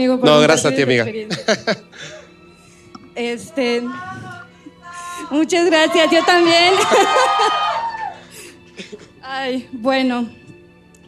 Amigo. 0.05 0.19
por 0.19 0.29
No, 0.29 0.39
gracias 0.39 0.71
a 0.71 0.75
ti, 0.75 0.81
amiga. 0.81 1.05
Este. 3.15 3.83
Muchas 5.31 5.65
gracias, 5.65 6.11
yo 6.11 6.23
también. 6.25 6.73
Ay, 9.21 9.69
bueno. 9.71 10.29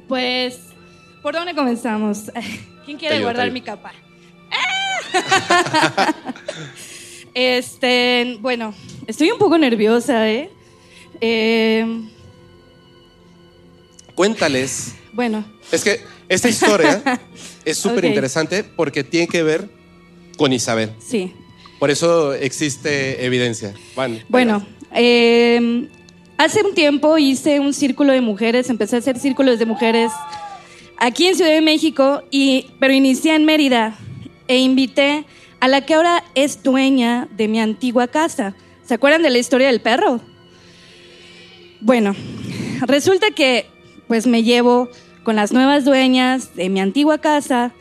Pues, 0.08 0.60
¿por 1.22 1.34
dónde 1.34 1.54
comenzamos? 1.54 2.32
¿Quién 2.86 2.98
quiere 2.98 3.16
ayudo, 3.16 3.27
guardar 3.27 3.51
mi 3.51 3.62
capa? 3.62 3.92
¡Ah! 4.51 6.13
Este, 7.39 8.38
bueno, 8.39 8.74
estoy 9.06 9.30
un 9.30 9.38
poco 9.38 9.60
nerviosa, 9.60 10.27
¿eh? 10.27 10.50
Eh, 11.22 11.86
Cuéntales. 14.16 14.96
bueno, 15.13 15.46
Es 15.72 15.84
que 15.84 16.04
esta 16.30 16.50
historia 16.50 17.04
es 17.69 17.77
súper 17.77 18.05
interesante 18.05 18.63
porque 18.63 19.03
tiene 19.03 19.27
que 19.27 19.43
ver 19.43 19.69
con 20.38 20.53
Isabel. 20.53 20.91
sí. 21.00 21.33
Por 21.79 21.91
eso 21.91 22.33
existe 22.33 23.24
evidencia. 23.24 23.71
Van. 23.95 24.19
Bueno, 24.29 24.65
eh, 24.95 25.88
hace 26.38 26.63
un 26.63 26.74
tiempo 26.74 27.19
hice 27.19 27.59
un 27.59 27.71
círculo 27.71 28.13
de 28.13 28.21
mujeres, 28.21 28.71
empecé 28.71 28.95
a 28.95 29.00
hacer 29.00 29.19
círculos 29.19 29.59
de 29.59 29.67
mujeres 29.67 30.12
aquí 30.97 31.27
en 31.27 31.36
Ciudad 31.36 31.51
de 31.51 31.62
México, 31.62 32.24
y, 32.31 32.71
pero 32.79 32.93
inicié 32.93 33.36
en 33.36 33.45
Mérida 33.45 33.95
e 34.47 34.57
invité 34.57 35.25
a 35.59 35.67
la 35.67 35.86
que 35.86 35.93
ahora 35.93 36.24
es 36.36 36.63
dueña 36.63 37.27
de 37.38 37.47
mi 37.47 37.59
antigua 37.59 38.07
casa. 38.07 38.55
¿Se 38.83 38.93
acuerdan 38.93 39.21
de 39.21 39.29
la 39.29 39.38
historia 39.38 39.67
del 39.67 39.81
perro? 39.81 40.21
Bueno, 41.81 42.15
resulta 42.81 43.31
que 43.31 43.67
pues 44.07 44.25
me 44.25 44.43
llevo 44.43 44.89
con 45.27 45.36
las 45.36 45.51
nuevas 45.51 45.84
dueñas 45.84 46.55
de 46.55 46.69
mi 46.69 46.79
antigua 46.79 47.17
casa 47.17 47.74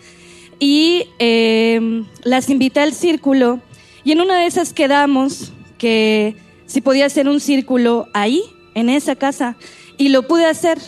y 0.59 1.05
eh, 1.21 2.03
las 2.25 2.51
invité 2.51 2.81
al 2.81 2.93
círculo 2.93 3.61
y 4.03 4.11
en 4.11 4.21
una 4.21 4.41
de 4.41 4.47
esas 4.47 4.73
quedamos 4.73 5.53
que 5.79 6.35
si 6.67 6.81
podía 6.81 7.07
hacer 7.07 7.29
un 7.29 7.39
círculo 7.39 8.09
ahí, 8.15 8.43
en 8.75 8.89
esa 8.89 9.15
casa, 9.15 9.57
y 9.97 10.09
lo 10.09 10.27
pude 10.27 10.45
hacer. 10.45 10.79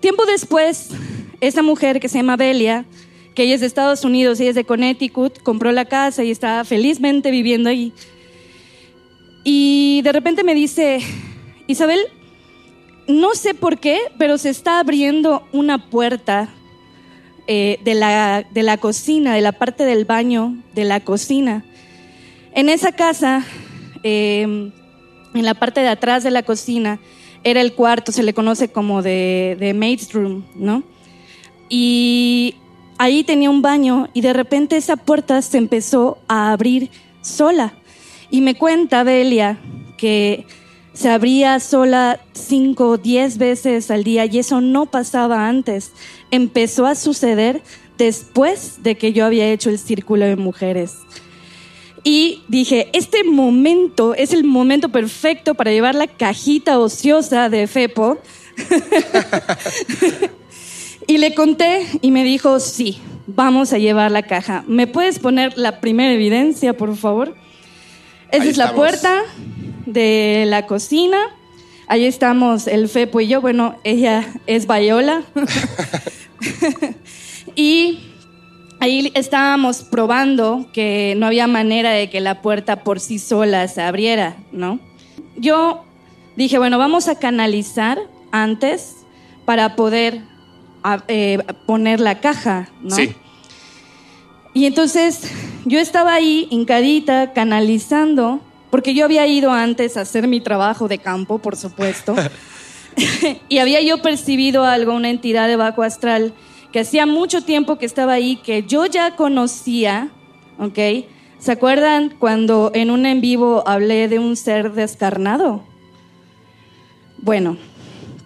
Tiempo 0.00 0.26
después, 0.26 0.90
esa 1.40 1.62
mujer 1.62 2.00
que 2.00 2.10
se 2.10 2.18
llama 2.18 2.36
Belia, 2.36 2.84
que 3.34 3.44
ella 3.44 3.54
es 3.54 3.62
de 3.62 3.66
Estados 3.66 4.04
Unidos, 4.04 4.38
ella 4.40 4.50
es 4.50 4.56
de 4.56 4.64
Connecticut, 4.64 5.42
compró 5.42 5.72
la 5.72 5.86
casa 5.86 6.22
y 6.22 6.30
estaba 6.30 6.64
felizmente 6.64 7.30
viviendo 7.30 7.70
ahí. 7.70 7.94
Y 9.42 10.02
de 10.02 10.12
repente 10.12 10.44
me 10.44 10.54
dice, 10.54 10.98
Isabel, 11.66 12.00
no 13.08 13.34
sé 13.34 13.54
por 13.54 13.78
qué, 13.78 13.98
pero 14.18 14.38
se 14.38 14.50
está 14.50 14.80
abriendo 14.80 15.46
una 15.52 15.90
puerta 15.90 16.48
eh, 17.46 17.78
de, 17.84 17.94
la, 17.94 18.44
de 18.50 18.62
la 18.62 18.76
cocina, 18.78 19.34
de 19.34 19.40
la 19.40 19.52
parte 19.52 19.84
del 19.84 20.04
baño 20.04 20.56
de 20.74 20.84
la 20.84 21.00
cocina. 21.00 21.64
En 22.52 22.68
esa 22.68 22.92
casa, 22.92 23.44
eh, 24.02 24.42
en 24.42 25.44
la 25.44 25.54
parte 25.54 25.80
de 25.80 25.88
atrás 25.88 26.24
de 26.24 26.30
la 26.30 26.42
cocina, 26.42 26.98
era 27.44 27.60
el 27.60 27.74
cuarto, 27.74 28.10
se 28.10 28.24
le 28.24 28.34
conoce 28.34 28.68
como 28.72 29.02
de, 29.02 29.56
de 29.60 29.74
maid's 29.74 30.12
room, 30.12 30.44
¿no? 30.56 30.82
Y 31.68 32.56
ahí 32.98 33.22
tenía 33.22 33.50
un 33.50 33.62
baño 33.62 34.08
y 34.12 34.20
de 34.20 34.32
repente 34.32 34.76
esa 34.76 34.96
puerta 34.96 35.40
se 35.42 35.58
empezó 35.58 36.18
a 36.26 36.50
abrir 36.50 36.90
sola. 37.20 37.74
Y 38.30 38.40
me 38.40 38.56
cuenta 38.56 39.04
Belia 39.04 39.58
que 39.96 40.46
se 40.96 41.10
abría 41.10 41.60
sola 41.60 42.20
cinco 42.32 42.88
o 42.88 42.96
diez 42.96 43.36
veces 43.36 43.90
al 43.90 44.02
día 44.02 44.24
y 44.24 44.38
eso 44.38 44.62
no 44.62 44.86
pasaba 44.86 45.46
antes. 45.46 45.92
Empezó 46.30 46.86
a 46.86 46.94
suceder 46.94 47.60
después 47.98 48.82
de 48.82 48.96
que 48.96 49.12
yo 49.12 49.26
había 49.26 49.52
hecho 49.52 49.68
el 49.68 49.78
círculo 49.78 50.24
de 50.24 50.36
mujeres. 50.36 50.94
Y 52.02 52.44
dije, 52.48 52.88
este 52.94 53.24
momento 53.24 54.14
es 54.14 54.32
el 54.32 54.44
momento 54.44 54.88
perfecto 54.88 55.54
para 55.54 55.70
llevar 55.70 55.94
la 55.94 56.06
cajita 56.06 56.78
ociosa 56.78 57.50
de 57.50 57.66
Fepo. 57.66 58.16
y 61.06 61.18
le 61.18 61.34
conté 61.34 61.86
y 62.00 62.10
me 62.10 62.24
dijo, 62.24 62.58
sí, 62.58 62.98
vamos 63.26 63.74
a 63.74 63.78
llevar 63.78 64.12
la 64.12 64.22
caja. 64.22 64.64
¿Me 64.66 64.86
puedes 64.86 65.18
poner 65.18 65.58
la 65.58 65.82
primera 65.82 66.14
evidencia, 66.14 66.74
por 66.74 66.96
favor? 66.96 67.34
Esa 68.30 68.42
Ahí 68.42 68.48
es 68.48 68.56
la 68.56 68.64
estamos. 68.64 68.80
puerta 68.80 69.22
de 69.86 70.44
la 70.46 70.66
cocina. 70.66 71.18
Ahí 71.88 72.04
estamos 72.04 72.66
el 72.66 72.88
Fepo 72.88 73.20
y 73.20 73.28
yo. 73.28 73.40
Bueno, 73.40 73.76
ella 73.84 74.26
es 74.46 74.66
Bayola. 74.66 75.22
y 77.56 78.00
ahí 78.80 79.10
estábamos 79.14 79.82
probando 79.82 80.66
que 80.72 81.14
no 81.16 81.26
había 81.26 81.46
manera 81.46 81.92
de 81.92 82.10
que 82.10 82.20
la 82.20 82.42
puerta 82.42 82.82
por 82.82 83.00
sí 83.00 83.18
sola 83.18 83.68
se 83.68 83.82
abriera, 83.82 84.36
¿no? 84.52 84.80
Yo 85.36 85.84
dije, 86.36 86.58
bueno, 86.58 86.78
vamos 86.78 87.08
a 87.08 87.18
canalizar 87.18 87.98
antes 88.32 88.96
para 89.44 89.76
poder 89.76 90.22
eh, 91.08 91.38
poner 91.66 92.00
la 92.00 92.20
caja, 92.20 92.68
¿no? 92.82 92.96
Sí. 92.96 93.14
Y 94.54 94.66
entonces 94.66 95.30
yo 95.64 95.78
estaba 95.78 96.14
ahí 96.14 96.48
hincadita, 96.50 97.32
canalizando, 97.32 98.40
porque 98.70 98.94
yo 98.94 99.04
había 99.04 99.26
ido 99.26 99.52
antes 99.52 99.96
a 99.96 100.02
hacer 100.02 100.26
mi 100.28 100.40
trabajo 100.40 100.88
de 100.88 100.98
campo, 100.98 101.38
por 101.38 101.56
supuesto, 101.56 102.14
y 103.48 103.58
había 103.58 103.80
yo 103.82 104.00
percibido 104.02 104.64
algo, 104.64 104.94
una 104.94 105.10
entidad 105.10 105.48
de 105.48 105.56
bajo 105.56 105.82
astral, 105.82 106.32
que 106.72 106.80
hacía 106.80 107.06
mucho 107.06 107.42
tiempo 107.42 107.78
que 107.78 107.86
estaba 107.86 108.14
ahí, 108.14 108.36
que 108.36 108.62
yo 108.64 108.86
ya 108.86 109.16
conocía, 109.16 110.08
¿ok? 110.58 110.78
¿Se 111.38 111.52
acuerdan 111.52 112.14
cuando 112.18 112.70
en 112.74 112.90
un 112.90 113.04
en 113.06 113.20
vivo 113.20 113.62
hablé 113.66 114.08
de 114.08 114.18
un 114.18 114.36
ser 114.36 114.72
descarnado? 114.72 115.62
Bueno, 117.18 117.56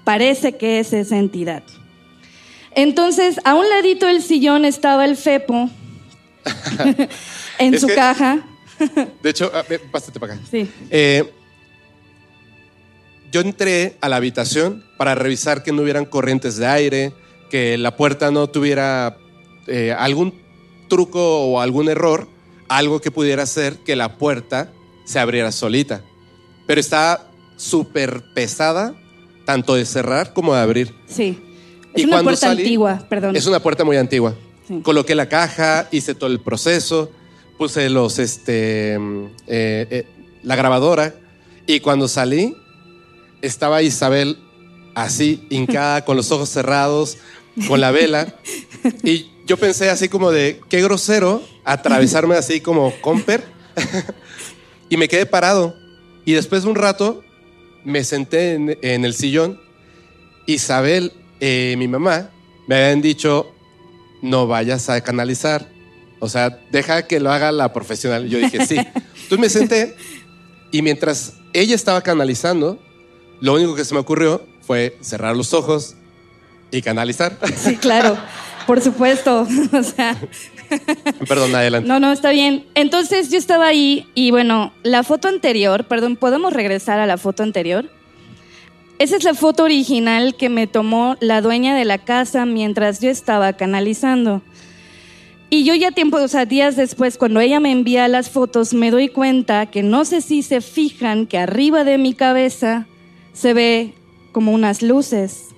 parece 0.04 0.56
que 0.56 0.78
es 0.78 0.92
esa 0.92 1.16
entidad. 1.18 1.62
Entonces, 2.74 3.40
a 3.44 3.54
un 3.54 3.68
ladito 3.68 4.06
del 4.06 4.22
sillón 4.22 4.64
estaba 4.64 5.04
el 5.04 5.16
Fepo 5.16 5.68
en 7.58 7.74
Es 7.74 7.80
su 7.80 7.88
que- 7.88 7.94
caja. 7.94 8.38
De 9.22 9.30
hecho, 9.30 9.50
a 9.54 9.62
ver, 9.62 9.80
pásate 9.90 10.18
para 10.18 10.34
acá. 10.34 10.42
Sí. 10.50 10.68
Eh, 10.90 11.30
yo 13.32 13.40
entré 13.40 13.96
a 14.00 14.08
la 14.08 14.16
habitación 14.16 14.84
para 14.96 15.14
revisar 15.14 15.62
que 15.62 15.72
no 15.72 15.82
hubieran 15.82 16.04
corrientes 16.04 16.56
de 16.56 16.66
aire, 16.66 17.12
que 17.50 17.78
la 17.78 17.96
puerta 17.96 18.30
no 18.30 18.48
tuviera 18.48 19.16
eh, 19.66 19.94
algún 19.96 20.34
truco 20.88 21.44
o 21.44 21.60
algún 21.60 21.88
error, 21.88 22.28
algo 22.68 23.00
que 23.00 23.10
pudiera 23.10 23.44
hacer 23.44 23.76
que 23.78 23.94
la 23.96 24.16
puerta 24.18 24.72
se 25.04 25.18
abriera 25.20 25.52
solita. 25.52 26.02
Pero 26.66 26.80
está 26.80 27.28
súper 27.56 28.22
pesada, 28.34 28.94
tanto 29.44 29.74
de 29.74 29.84
cerrar 29.84 30.32
como 30.32 30.54
de 30.54 30.60
abrir. 30.60 30.94
Sí. 31.06 31.38
Es 31.94 32.02
Y 32.02 32.06
una 32.06 32.22
puerta 32.22 32.48
salí- 32.48 32.62
antigua, 32.62 33.06
perdón. 33.08 33.36
Es 33.36 33.46
una 33.46 33.60
puerta 33.60 33.84
muy 33.84 33.96
antigua. 33.96 34.34
Sí. 34.66 34.80
Coloqué 34.82 35.14
la 35.14 35.28
caja, 35.28 35.88
hice 35.90 36.14
todo 36.14 36.30
el 36.30 36.40
proceso, 36.40 37.10
puse 37.60 37.90
los, 37.90 38.18
este, 38.18 38.98
mm, 38.98 39.24
eh, 39.46 39.86
eh, 39.90 40.06
la 40.42 40.56
grabadora 40.56 41.14
y 41.66 41.80
cuando 41.80 42.08
salí 42.08 42.56
estaba 43.42 43.82
Isabel 43.82 44.38
así, 44.94 45.46
hincada, 45.50 46.02
con 46.06 46.16
los 46.16 46.32
ojos 46.32 46.48
cerrados, 46.48 47.18
con 47.68 47.78
la 47.78 47.90
vela. 47.90 48.34
Y 49.02 49.26
yo 49.46 49.58
pensé 49.58 49.90
así 49.90 50.08
como 50.08 50.30
de, 50.30 50.58
qué 50.70 50.80
grosero 50.80 51.42
atravesarme 51.62 52.34
así 52.34 52.62
como 52.62 52.94
comper 53.02 53.44
y 54.88 54.96
me 54.96 55.06
quedé 55.06 55.26
parado. 55.26 55.76
Y 56.24 56.32
después 56.32 56.62
de 56.62 56.70
un 56.70 56.76
rato 56.76 57.22
me 57.84 58.04
senté 58.04 58.54
en, 58.54 59.04
el 59.04 59.12
sillón. 59.12 59.60
Isabel, 60.46 61.12
eh, 61.40 61.74
mi 61.76 61.88
mamá, 61.88 62.30
me 62.66 62.76
habían 62.76 63.02
dicho, 63.02 63.52
no 64.22 64.46
vayas 64.46 64.88
a 64.88 65.02
canalizar. 65.02 65.79
O 66.20 66.28
sea, 66.28 66.60
deja 66.70 67.06
que 67.06 67.18
lo 67.18 67.32
haga 67.32 67.50
la 67.50 67.72
profesional. 67.72 68.28
Yo 68.28 68.38
dije, 68.38 68.64
sí. 68.66 68.76
Entonces 68.76 69.38
me 69.38 69.48
senté 69.48 69.96
y 70.70 70.82
mientras 70.82 71.34
ella 71.52 71.74
estaba 71.74 72.02
canalizando, 72.02 72.78
lo 73.40 73.54
único 73.54 73.74
que 73.74 73.84
se 73.84 73.94
me 73.94 74.00
ocurrió 74.00 74.46
fue 74.60 74.96
cerrar 75.00 75.36
los 75.36 75.52
ojos 75.54 75.96
y 76.70 76.82
canalizar. 76.82 77.36
Sí, 77.56 77.76
claro, 77.76 78.16
por 78.66 78.80
supuesto. 78.80 79.46
O 79.72 79.82
sea, 79.82 80.16
Perdón, 81.26 81.54
adelante. 81.54 81.88
no, 81.88 81.98
no, 81.98 82.12
está 82.12 82.30
bien. 82.30 82.66
Entonces 82.74 83.30
yo 83.30 83.38
estaba 83.38 83.66
ahí 83.66 84.06
y 84.14 84.30
bueno, 84.30 84.72
la 84.82 85.02
foto 85.02 85.26
anterior, 85.26 85.84
perdón, 85.84 86.16
¿podemos 86.16 86.52
regresar 86.52 87.00
a 87.00 87.06
la 87.06 87.16
foto 87.18 87.42
anterior? 87.42 87.90
Esa 88.98 89.16
es 89.16 89.24
la 89.24 89.34
foto 89.34 89.64
original 89.64 90.36
que 90.36 90.48
me 90.50 90.66
tomó 90.66 91.16
la 91.20 91.40
dueña 91.40 91.74
de 91.74 91.86
la 91.86 91.98
casa 91.98 92.44
mientras 92.44 93.00
yo 93.00 93.08
estaba 93.08 93.54
canalizando. 93.54 94.42
Y 95.52 95.64
yo 95.64 95.74
ya 95.74 95.90
tiempo, 95.90 96.18
o 96.18 96.28
sea, 96.28 96.46
días 96.46 96.76
después, 96.76 97.18
cuando 97.18 97.40
ella 97.40 97.58
me 97.58 97.72
envía 97.72 98.06
las 98.06 98.30
fotos, 98.30 98.72
me 98.72 98.92
doy 98.92 99.08
cuenta 99.08 99.66
que 99.66 99.82
no 99.82 100.04
sé 100.04 100.20
si 100.20 100.42
se 100.42 100.60
fijan 100.60 101.26
que 101.26 101.38
arriba 101.38 101.82
de 101.82 101.98
mi 101.98 102.14
cabeza 102.14 102.86
se 103.32 103.52
ve 103.52 103.94
como 104.30 104.52
unas 104.52 104.80
luces. 104.80 105.48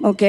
¿Ok? 0.00 0.22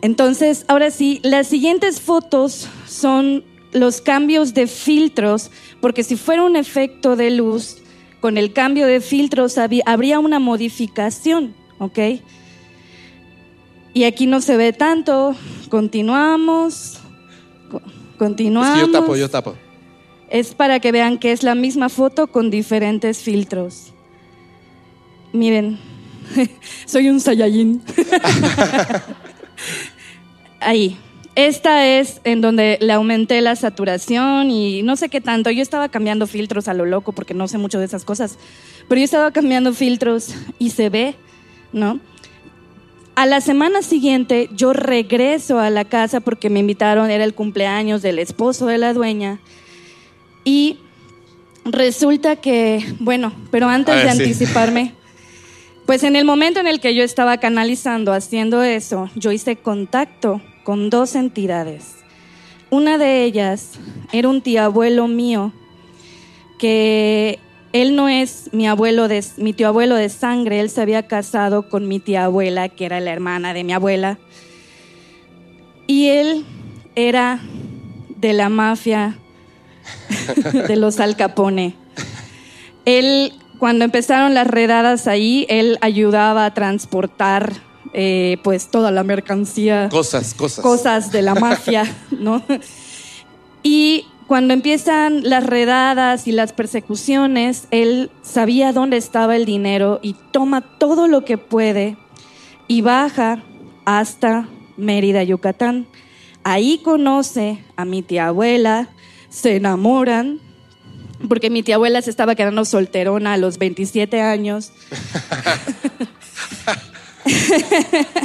Entonces, 0.00 0.64
ahora 0.66 0.90
sí, 0.90 1.20
las 1.22 1.46
siguientes 1.46 2.00
fotos 2.00 2.68
son 2.86 3.44
los 3.72 4.00
cambios 4.00 4.54
de 4.54 4.66
filtros, 4.66 5.50
porque 5.82 6.04
si 6.04 6.16
fuera 6.16 6.42
un 6.42 6.56
efecto 6.56 7.16
de 7.16 7.30
luz, 7.30 7.82
con 8.20 8.38
el 8.38 8.54
cambio 8.54 8.86
de 8.86 9.02
filtros 9.02 9.58
habría 9.58 10.18
una 10.18 10.38
modificación, 10.38 11.54
¿ok? 11.78 11.98
Y 13.92 14.04
aquí 14.04 14.26
no 14.26 14.40
se 14.40 14.56
ve 14.56 14.72
tanto, 14.72 15.34
continuamos, 15.68 16.95
co- 18.16 18.24
Es 18.24 18.28
continuamos. 18.30 18.74
que 18.74 18.80
yo 18.86 18.92
tapo, 18.92 19.16
yo 19.16 19.30
tapo. 19.30 19.54
Es 20.28 20.54
para 20.54 20.80
que 20.80 20.92
vean 20.92 21.18
que 21.18 21.32
es 21.32 21.42
la 21.42 21.54
misma 21.54 21.88
foto 21.88 22.26
con 22.26 22.50
diferentes 22.50 23.22
filtros. 23.22 23.92
Miren, 25.32 25.78
soy 26.86 27.08
un 27.08 27.20
Saiyajin. 27.20 27.82
Ahí. 30.60 30.96
Esta 31.34 31.86
es 31.86 32.22
en 32.24 32.40
donde 32.40 32.78
le 32.80 32.94
aumenté 32.94 33.42
la 33.42 33.56
saturación 33.56 34.50
y 34.50 34.82
no 34.82 34.96
sé 34.96 35.10
qué 35.10 35.20
tanto. 35.20 35.50
Yo 35.50 35.60
estaba 35.60 35.90
cambiando 35.90 36.26
filtros 36.26 36.66
a 36.66 36.72
lo 36.72 36.86
loco 36.86 37.12
porque 37.12 37.34
no 37.34 37.46
sé 37.46 37.58
mucho 37.58 37.78
de 37.78 37.84
esas 37.84 38.06
cosas. 38.06 38.38
Pero 38.88 38.98
yo 39.00 39.04
estaba 39.04 39.30
cambiando 39.32 39.74
filtros 39.74 40.34
y 40.58 40.70
se 40.70 40.88
ve, 40.88 41.14
¿no? 41.74 42.00
A 43.16 43.24
la 43.24 43.40
semana 43.40 43.80
siguiente 43.80 44.50
yo 44.52 44.74
regreso 44.74 45.58
a 45.58 45.70
la 45.70 45.86
casa 45.86 46.20
porque 46.20 46.50
me 46.50 46.60
invitaron, 46.60 47.10
era 47.10 47.24
el 47.24 47.32
cumpleaños 47.32 48.02
del 48.02 48.18
esposo 48.18 48.66
de 48.66 48.76
la 48.76 48.92
dueña. 48.92 49.40
Y 50.44 50.80
resulta 51.64 52.36
que, 52.36 52.84
bueno, 53.00 53.32
pero 53.50 53.70
antes 53.70 53.94
A 53.94 53.96
ver, 53.96 54.06
de 54.06 54.12
sí. 54.12 54.22
anticiparme, 54.22 54.92
pues 55.86 56.04
en 56.04 56.14
el 56.14 56.26
momento 56.26 56.60
en 56.60 56.66
el 56.66 56.78
que 56.78 56.94
yo 56.94 57.02
estaba 57.02 57.38
canalizando, 57.38 58.12
haciendo 58.12 58.62
eso, 58.62 59.08
yo 59.14 59.32
hice 59.32 59.56
contacto 59.56 60.42
con 60.62 60.90
dos 60.90 61.14
entidades. 61.14 61.94
Una 62.68 62.98
de 62.98 63.24
ellas 63.24 63.78
era 64.12 64.28
un 64.28 64.42
tío 64.42 64.62
abuelo 64.62 65.08
mío, 65.08 65.54
que 66.58 67.38
él 67.82 67.94
no 67.94 68.08
es 68.08 68.50
mi 68.52 68.66
abuelo 68.66 69.06
de, 69.08 69.24
mi 69.36 69.52
tío 69.52 69.68
abuelo 69.68 69.96
de 69.96 70.08
sangre, 70.08 70.60
él 70.60 70.70
se 70.70 70.80
había 70.80 71.06
casado 71.06 71.68
con 71.68 71.88
mi 71.88 72.00
tía 72.00 72.24
abuela, 72.24 72.68
que 72.68 72.86
era 72.86 73.00
la 73.00 73.12
hermana 73.12 73.52
de 73.52 73.64
mi 73.64 73.72
abuela. 73.72 74.18
Y 75.86 76.08
él 76.08 76.44
era 76.94 77.40
de 78.16 78.32
la 78.32 78.48
mafia 78.48 79.18
de 80.68 80.76
los 80.76 81.00
Al 81.00 81.16
Capone. 81.16 81.74
Él, 82.86 83.32
cuando 83.58 83.84
empezaron 83.84 84.32
las 84.32 84.46
redadas 84.46 85.06
ahí, 85.06 85.46
él 85.48 85.76
ayudaba 85.80 86.46
a 86.46 86.54
transportar 86.54 87.52
eh, 87.92 88.38
pues 88.42 88.70
toda 88.70 88.90
la 88.90 89.02
mercancía, 89.04 89.88
Cosas, 89.90 90.34
cosas. 90.34 90.62
cosas 90.62 91.12
de 91.12 91.22
la 91.22 91.34
mafia, 91.34 91.84
¿no? 92.10 92.42
Y 93.62 94.06
cuando 94.26 94.54
empiezan 94.54 95.28
las 95.28 95.44
redadas 95.44 96.26
y 96.26 96.32
las 96.32 96.52
persecuciones, 96.52 97.68
él 97.70 98.10
sabía 98.22 98.72
dónde 98.72 98.96
estaba 98.96 99.36
el 99.36 99.44
dinero 99.44 100.00
y 100.02 100.14
toma 100.32 100.60
todo 100.60 101.06
lo 101.06 101.24
que 101.24 101.38
puede 101.38 101.96
y 102.66 102.80
baja 102.80 103.42
hasta 103.84 104.48
Mérida, 104.76 105.22
Yucatán. 105.22 105.86
Ahí 106.42 106.80
conoce 106.84 107.64
a 107.76 107.84
mi 107.84 108.02
tía 108.02 108.28
abuela, 108.28 108.88
se 109.28 109.56
enamoran, 109.56 110.40
porque 111.28 111.50
mi 111.50 111.62
tía 111.62 111.76
abuela 111.76 112.02
se 112.02 112.10
estaba 112.10 112.34
quedando 112.34 112.64
solterona 112.64 113.34
a 113.34 113.36
los 113.36 113.58
27 113.58 114.20
años. 114.20 114.72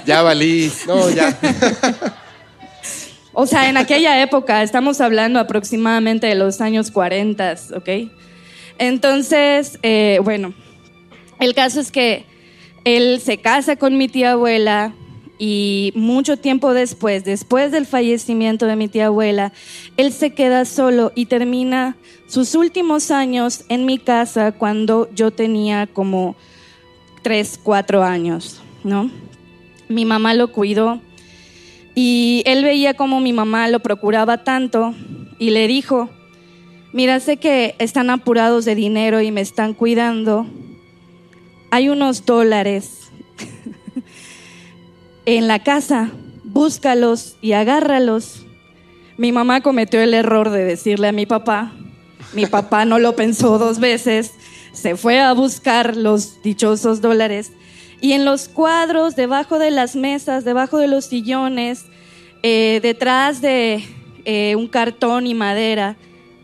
Ya 0.06 0.22
valí. 0.22 0.72
No, 0.88 1.10
ya. 1.10 1.36
O 3.34 3.48
sea, 3.48 3.70
en 3.70 3.78
aquella 3.78 4.22
época, 4.22 4.62
estamos 4.62 5.00
hablando 5.00 5.40
aproximadamente 5.40 6.28
de 6.28 6.36
los 6.36 6.60
años 6.60 6.92
40, 6.92 7.56
¿ok? 7.76 7.90
Entonces, 8.78 9.80
eh, 9.84 10.20
bueno, 10.24 10.54
el 11.40 11.54
caso 11.54 11.80
es 11.80 11.92
que 11.92 12.26
él 12.84 13.22
se 13.22 13.38
casa 13.38 13.78
con 13.78 13.98
mi 13.98 14.10
tía 14.10 14.34
abuela 14.34 14.94
y 15.40 15.94
mucho 15.96 16.38
tiempo 16.38 16.74
después, 16.74 17.24
después 17.24 17.72
del 17.72 17.86
fallecimiento 17.86 18.66
de 18.66 18.76
mi 18.76 18.90
tía 18.90 19.08
abuela, 19.08 19.54
él 19.98 20.12
se 20.12 20.34
queda 20.34 20.66
solo 20.66 21.12
y 21.16 21.28
termina 21.28 21.96
sus 22.28 22.54
últimos 22.54 23.12
años 23.12 23.64
en 23.70 23.86
mi 23.86 23.98
casa 23.98 24.52
cuando 24.52 25.10
yo 25.16 25.32
tenía 25.32 25.88
como 25.88 26.36
tres, 27.22 27.60
cuatro 27.62 28.04
años, 28.04 28.62
¿no? 28.84 29.10
Mi 29.88 30.06
mamá 30.06 30.34
lo 30.34 30.52
cuidó 30.52 31.02
y 31.96 32.44
él 32.46 32.64
veía 32.64 32.94
como 32.94 33.20
mi 33.20 33.34
mamá 33.34 33.68
lo 33.68 33.80
procuraba 33.82 34.44
tanto 34.44 34.94
y 35.38 35.50
le 35.50 35.68
dijo, 35.68 36.10
mira, 36.94 37.20
sé 37.20 37.38
que 37.38 37.76
están 37.80 38.10
apurados 38.10 38.66
de 38.66 38.76
dinero 38.76 39.22
y 39.22 39.32
me 39.32 39.42
están 39.42 39.74
cuidando. 39.74 40.46
Hay 41.70 41.90
unos 41.90 42.26
dólares 42.26 43.12
en 45.26 45.48
la 45.48 45.64
casa, 45.64 46.12
búscalos 46.44 47.38
y 47.42 47.54
agárralos. 47.54 48.46
Mi 49.18 49.32
mamá 49.32 49.62
cometió 49.62 50.02
el 50.02 50.14
error 50.14 50.50
de 50.50 50.64
decirle 50.64 51.10
a 51.10 51.14
mi 51.14 51.26
papá. 51.26 51.74
Mi 52.34 52.46
papá 52.46 52.86
no 52.86 53.00
lo 53.00 53.16
pensó 53.16 53.58
dos 53.58 53.80
veces, 53.80 54.34
se 54.72 54.96
fue 54.96 55.20
a 55.20 55.34
buscar 55.34 55.98
los 55.98 56.42
dichosos 56.44 57.02
dólares 57.02 57.52
y 58.02 58.14
en 58.14 58.26
los 58.26 58.50
cuadros, 58.50 59.16
debajo 59.16 59.60
de 59.60 59.70
las 59.70 59.96
mesas, 59.96 60.44
debajo 60.44 60.80
de 60.80 60.88
los 60.88 61.06
sillones, 61.06 61.86
eh, 62.42 62.80
detrás 62.82 63.42
de 63.42 63.84
eh, 64.26 64.56
un 64.56 64.68
cartón 64.68 65.28
y 65.28 65.36
madera, 65.36 65.96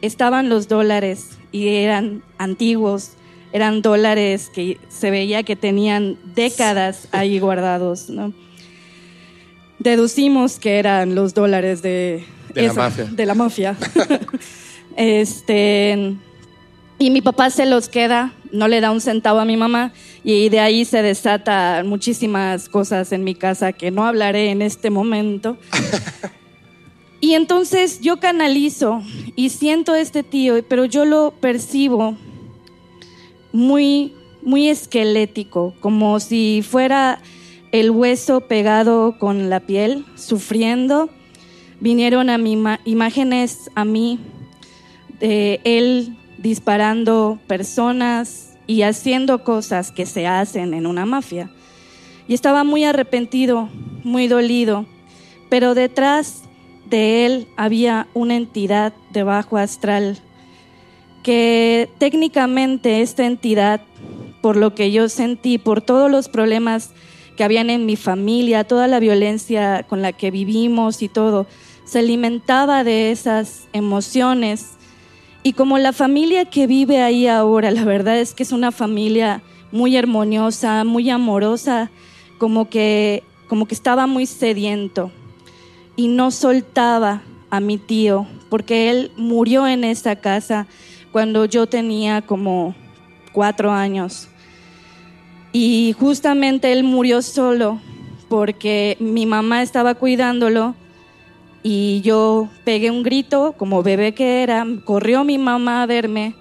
estaban 0.02 0.50
los 0.50 0.68
dólares 0.68 1.38
y 1.52 1.70
eran 1.70 2.22
antiguos, 2.38 3.14
eran 3.52 3.82
dólares 3.82 4.52
que 4.54 4.78
se 4.88 5.10
veía 5.10 5.42
que 5.42 5.56
tenían 5.56 6.18
décadas 6.36 7.08
ahí 7.12 7.40
guardados, 7.40 8.10
¿no? 8.12 8.34
Deducimos 9.80 10.60
que 10.60 10.78
eran 10.78 11.16
los 11.16 11.34
dólares 11.34 11.82
de, 11.82 12.24
De 12.54 12.68
la 12.68 12.74
mafia. 12.74 13.06
de 13.06 13.26
la 13.26 13.34
mafia. 13.34 13.78
este, 14.96 16.18
y 17.00 17.12
mi 17.12 17.22
papá 17.22 17.50
se 17.50 17.66
los 17.66 17.90
queda, 17.90 18.34
no 18.52 18.68
le 18.68 18.82
da 18.82 18.92
un 18.92 19.02
centavo 19.02 19.40
a 19.40 19.46
mi 19.46 19.56
mamá 19.56 19.94
y 20.24 20.50
de 20.50 20.60
ahí 20.60 20.84
se 20.84 21.02
desata 21.02 21.84
muchísimas 21.86 22.70
cosas 22.70 23.12
en 23.12 23.24
mi 23.24 23.36
casa 23.36 23.74
que 23.74 23.92
no 23.92 24.06
hablaré 24.06 24.50
en 24.50 24.62
este 24.62 24.90
momento. 24.90 25.58
y 27.22 27.34
entonces 27.34 28.02
yo 28.02 28.20
canalizo 28.20 29.04
y 29.36 29.50
siento 29.50 29.94
a 29.94 30.00
este 30.00 30.24
tío, 30.24 30.56
pero 30.68 30.86
yo 30.86 31.06
lo 31.06 31.32
percibo 31.40 32.16
muy, 33.52 34.14
muy 34.42 34.70
esquelético, 34.70 35.76
como 35.80 36.20
si 36.20 36.64
fuera 36.68 37.22
el 37.72 37.92
hueso 37.92 38.42
pegado 38.42 39.20
con 39.20 39.50
la 39.50 39.60
piel, 39.60 40.06
sufriendo. 40.16 41.10
Vinieron 41.80 42.32
a 42.32 42.40
mi 42.40 42.58
imágenes 42.86 43.70
a 43.76 43.86
mí 43.86 44.20
de 45.20 45.62
él 45.64 46.18
disparando 46.38 47.40
personas 47.48 48.58
y 48.68 48.82
haciendo 48.82 49.44
cosas 49.44 49.92
que 49.92 50.06
se 50.06 50.28
hacen 50.28 50.74
en 50.74 50.86
una 50.86 51.06
mafia. 51.06 51.50
Y 52.28 52.34
estaba 52.34 52.64
muy 52.64 52.84
arrepentido, 52.84 53.70
muy 54.04 54.28
dolido, 54.28 54.86
pero 55.50 55.74
detrás 55.74 56.44
de 56.90 57.26
él 57.26 57.48
había 57.56 58.08
una 58.14 58.36
entidad 58.36 58.94
de 59.12 59.24
bajo 59.24 59.58
astral 59.58 60.20
que 61.24 61.90
técnicamente 61.98 63.02
esta 63.02 63.26
entidad, 63.26 63.82
por 64.42 64.56
lo 64.56 64.74
que 64.74 64.92
yo 64.92 65.10
sentí, 65.10 65.58
por 65.58 65.82
todos 65.82 66.10
los 66.10 66.30
problemas 66.30 66.92
que 67.36 67.44
habían 67.44 67.70
en 67.70 67.86
mi 67.86 67.98
familia, 67.98 68.64
toda 68.64 68.88
la 68.88 69.02
violencia 69.02 69.84
con 69.90 70.02
la 70.02 70.14
que 70.14 70.32
vivimos 70.32 71.02
y 71.02 71.10
todo, 71.10 71.46
se 71.84 72.00
alimentaba 72.00 72.86
de 72.86 73.12
esas 73.12 73.68
emociones. 73.74 74.77
Y 75.48 75.54
como 75.54 75.78
la 75.78 75.94
familia 75.94 76.44
que 76.44 76.68
vive 76.68 77.02
ahí 77.02 77.26
ahora, 77.26 77.72
la 77.72 77.86
verdad 77.86 78.20
es 78.20 78.34
que 78.34 78.44
es 78.44 78.52
una 78.52 78.74
familia 78.74 79.42
muy 79.72 79.96
armoniosa, 79.96 80.84
muy 80.84 81.10
amorosa, 81.10 81.90
como 82.38 82.70
que, 82.70 83.24
como 83.48 83.66
que 83.66 83.74
estaba 83.74 84.08
muy 84.08 84.26
sediento 84.26 85.10
y 85.96 86.10
no 86.10 86.32
soltaba 86.32 87.22
a 87.50 87.62
mi 87.62 87.78
tío, 87.78 88.28
porque 88.50 88.90
él 88.90 89.14
murió 89.16 89.66
en 89.68 89.86
esa 89.86 90.18
casa 90.18 90.68
cuando 91.14 91.46
yo 91.46 91.66
tenía 91.66 92.22
como 92.22 92.76
cuatro 93.32 93.72
años. 93.72 94.28
Y 95.54 95.96
justamente 95.98 96.74
él 96.74 96.84
murió 96.84 97.22
solo 97.22 97.80
porque 98.28 98.98
mi 99.00 99.26
mamá 99.26 99.62
estaba 99.62 99.96
cuidándolo 99.96 100.76
y 101.70 102.00
yo 102.00 102.48
pegué 102.64 102.92
un 102.92 103.04
grito 103.04 103.54
como 103.58 103.84
bebé 103.84 104.14
que 104.14 104.42
era, 104.42 104.66
corrió 104.86 105.26
mi 105.26 105.38
mamá 105.38 105.84
a 105.84 105.86
verme 105.86 106.34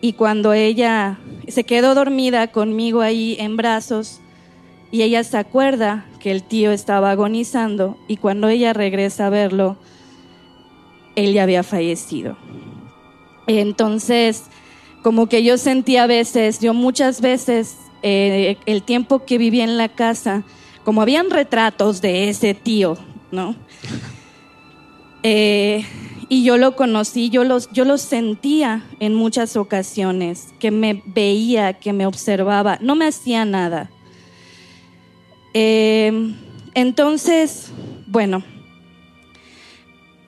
y 0.00 0.14
cuando 0.14 0.54
ella 0.54 1.18
se 1.48 1.64
quedó 1.64 1.94
dormida 1.94 2.46
conmigo 2.46 3.02
ahí 3.02 3.36
en 3.38 3.58
brazos 3.58 4.22
y 4.90 5.02
ella 5.02 5.22
se 5.22 5.36
acuerda 5.36 6.06
que 6.18 6.30
el 6.30 6.42
tío 6.44 6.72
estaba 6.72 7.10
agonizando 7.10 7.98
y 8.08 8.16
cuando 8.16 8.48
ella 8.48 8.72
regresa 8.72 9.26
a 9.26 9.30
verlo, 9.30 9.76
él 11.14 11.34
ya 11.34 11.42
había 11.42 11.62
fallecido. 11.62 12.38
Entonces, 13.46 14.44
como 15.02 15.28
que 15.28 15.44
yo 15.44 15.58
sentía 15.58 16.04
a 16.04 16.06
veces, 16.06 16.58
yo 16.58 16.72
muchas 16.72 17.20
veces, 17.20 17.76
eh, 18.02 18.56
el 18.64 18.82
tiempo 18.82 19.26
que 19.26 19.36
vivía 19.36 19.64
en 19.64 19.76
la 19.76 19.90
casa, 19.90 20.42
como 20.84 21.02
habían 21.02 21.28
retratos 21.28 22.00
de 22.00 22.30
ese 22.30 22.54
tío, 22.54 22.96
¿no? 23.30 23.56
Eh, 25.22 25.84
y 26.28 26.44
yo 26.44 26.56
lo 26.56 26.76
conocí, 26.76 27.30
yo 27.30 27.44
los, 27.44 27.70
yo 27.72 27.84
lo 27.84 27.98
sentía 27.98 28.84
en 29.00 29.14
muchas 29.14 29.56
ocasiones, 29.56 30.54
que 30.58 30.70
me 30.70 31.02
veía, 31.04 31.74
que 31.74 31.92
me 31.92 32.06
observaba, 32.06 32.78
no 32.80 32.96
me 32.96 33.06
hacía 33.06 33.44
nada. 33.44 33.90
Eh, 35.54 36.34
entonces, 36.74 37.70
bueno, 38.06 38.42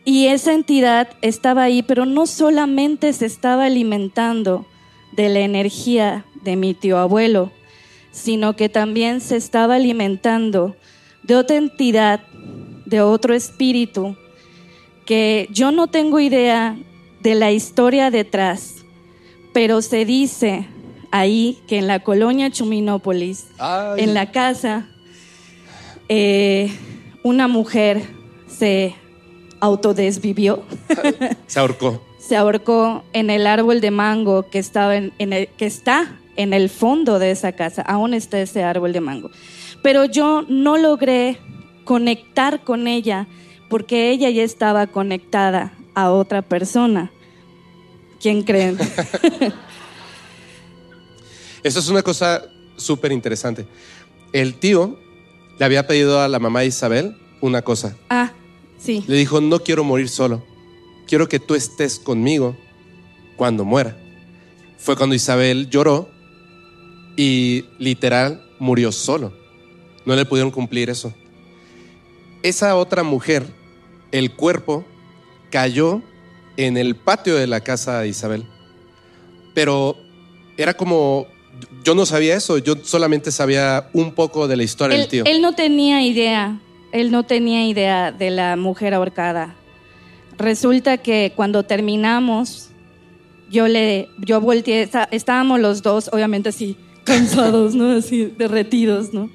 y 0.04 0.26
esa 0.26 0.52
entidad 0.52 1.08
estaba 1.22 1.62
ahí, 1.62 1.82
pero 1.82 2.04
no 2.04 2.26
solamente 2.26 3.12
se 3.14 3.24
estaba 3.24 3.64
alimentando 3.64 4.66
de 5.12 5.30
la 5.30 5.40
energía 5.40 6.26
de 6.42 6.56
mi 6.56 6.74
tío 6.74 6.98
abuelo, 6.98 7.50
sino 8.10 8.54
que 8.56 8.68
también 8.68 9.22
se 9.22 9.36
estaba 9.36 9.76
alimentando 9.76 10.76
de 11.22 11.36
otra 11.36 11.56
entidad, 11.56 12.20
de 12.84 13.00
otro 13.00 13.32
espíritu, 13.34 14.16
que 15.06 15.48
yo 15.50 15.70
no 15.70 15.86
tengo 15.88 16.20
idea 16.20 16.76
de 17.20 17.34
la 17.34 17.52
historia 17.52 18.10
detrás, 18.10 18.84
pero 19.52 19.82
se 19.82 20.04
dice 20.04 20.66
ahí 21.10 21.58
que 21.66 21.78
en 21.78 21.86
la 21.86 22.00
colonia 22.00 22.50
Chuminópolis, 22.50 23.46
en 23.96 24.14
la 24.14 24.30
casa, 24.32 24.88
eh, 26.08 26.72
una 27.22 27.48
mujer 27.48 28.02
se 28.46 28.94
autodesvivió. 29.60 30.62
Se 31.46 31.60
ahorcó. 31.60 32.02
se 32.18 32.36
ahorcó 32.36 33.04
en 33.12 33.30
el 33.30 33.46
árbol 33.46 33.80
de 33.80 33.90
mango 33.90 34.48
que, 34.50 34.58
estaba 34.58 34.96
en, 34.96 35.12
en 35.18 35.32
el, 35.32 35.48
que 35.48 35.66
está 35.66 36.18
en 36.36 36.52
el 36.52 36.68
fondo 36.68 37.18
de 37.18 37.30
esa 37.30 37.52
casa. 37.52 37.82
Aún 37.82 38.12
está 38.12 38.40
ese 38.40 38.62
árbol 38.62 38.92
de 38.92 39.00
mango. 39.00 39.30
Pero 39.82 40.04
yo 40.04 40.44
no 40.48 40.76
logré 40.76 41.38
conectar 41.84 42.64
con 42.64 42.86
ella 42.86 43.26
porque 43.74 44.12
ella 44.12 44.30
ya 44.30 44.44
estaba 44.44 44.86
conectada 44.86 45.72
a 45.96 46.12
otra 46.12 46.42
persona. 46.42 47.10
¿Quién 48.20 48.44
creen? 48.44 48.78
Eso 51.64 51.80
es 51.80 51.88
una 51.88 52.04
cosa 52.04 52.44
súper 52.76 53.10
interesante. 53.10 53.66
El 54.32 54.54
tío 54.54 54.96
le 55.58 55.64
había 55.64 55.88
pedido 55.88 56.20
a 56.20 56.28
la 56.28 56.38
mamá 56.38 56.60
de 56.60 56.66
Isabel 56.66 57.16
una 57.40 57.62
cosa. 57.62 57.96
ah, 58.10 58.30
sí. 58.78 59.02
Le 59.08 59.16
dijo, 59.16 59.40
no 59.40 59.58
quiero 59.58 59.82
morir 59.82 60.08
solo. 60.08 60.44
Quiero 61.08 61.28
que 61.28 61.40
tú 61.40 61.56
estés 61.56 61.98
conmigo 61.98 62.56
cuando 63.34 63.64
muera. 63.64 63.96
Fue 64.78 64.96
cuando 64.96 65.16
Isabel 65.16 65.68
lloró 65.68 66.08
y 67.16 67.64
literal 67.80 68.40
murió 68.60 68.92
solo. 68.92 69.32
No 70.06 70.14
le 70.14 70.26
pudieron 70.26 70.52
cumplir 70.52 70.90
eso. 70.90 71.12
Esa 72.44 72.76
otra 72.76 73.02
mujer, 73.02 73.63
el 74.14 74.30
cuerpo 74.32 74.84
cayó 75.50 76.00
en 76.56 76.76
el 76.76 76.94
patio 76.94 77.34
de 77.34 77.46
la 77.48 77.60
casa 77.60 78.00
de 78.00 78.08
Isabel. 78.08 78.44
Pero 79.54 79.96
era 80.56 80.74
como, 80.74 81.26
yo 81.84 81.94
no 81.94 82.06
sabía 82.06 82.36
eso, 82.36 82.58
yo 82.58 82.74
solamente 82.82 83.30
sabía 83.32 83.88
un 83.92 84.12
poco 84.14 84.46
de 84.48 84.56
la 84.56 84.62
historia 84.62 84.94
Él, 84.94 85.00
del 85.02 85.10
tío. 85.10 85.24
él 85.26 85.42
no 85.42 85.52
tenía 85.54 86.02
idea, 86.02 86.60
él 86.92 87.10
no 87.10 87.24
tenía 87.24 87.66
idea 87.66 88.12
de 88.12 88.30
la 88.30 88.56
mujer 88.56 88.94
ahorcada. 88.94 89.54
Resulta 90.38 90.98
que 90.98 91.32
cuando 91.34 91.64
terminamos, 91.64 92.70
yo 93.50 93.66
le, 93.68 94.08
yo 94.18 94.40
volteé, 94.40 94.82
está- 94.82 95.08
estábamos 95.10 95.58
los 95.60 95.82
dos, 95.82 96.08
obviamente 96.12 96.48
así, 96.50 96.76
cansados, 97.04 97.74
¿no? 97.74 97.90
Así, 97.90 98.32
derretidos, 98.38 99.12
¿no? 99.12 99.28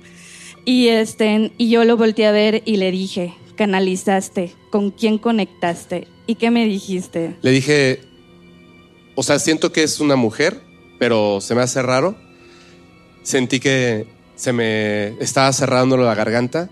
Y, 0.66 0.88
este, 0.88 1.52
y 1.58 1.70
yo 1.70 1.84
lo 1.86 1.98
volteé 1.98 2.28
a 2.28 2.32
ver 2.32 2.62
y 2.66 2.78
le 2.78 2.92
dije, 2.92 3.34
canalizaste, 3.60 4.54
¿con 4.70 4.90
quién 4.90 5.18
conectaste? 5.18 6.08
¿Y 6.26 6.36
qué 6.36 6.50
me 6.50 6.64
dijiste? 6.64 7.36
Le 7.42 7.52
dije, 7.52 8.00
o 9.16 9.22
sea, 9.22 9.38
siento 9.38 9.74
que 9.74 9.84
es 9.84 10.00
una 10.00 10.16
mujer, 10.16 10.62
pero 10.98 11.42
se 11.42 11.56
me 11.56 11.62
hace 11.62 11.82
raro. 11.82 12.16
Sentí 13.22 13.60
que 13.60 14.08
se 14.38 14.54
me 14.54 15.10
estaba 15.22 15.52
cerrando 15.52 15.98
la 15.98 16.16
garganta, 16.16 16.70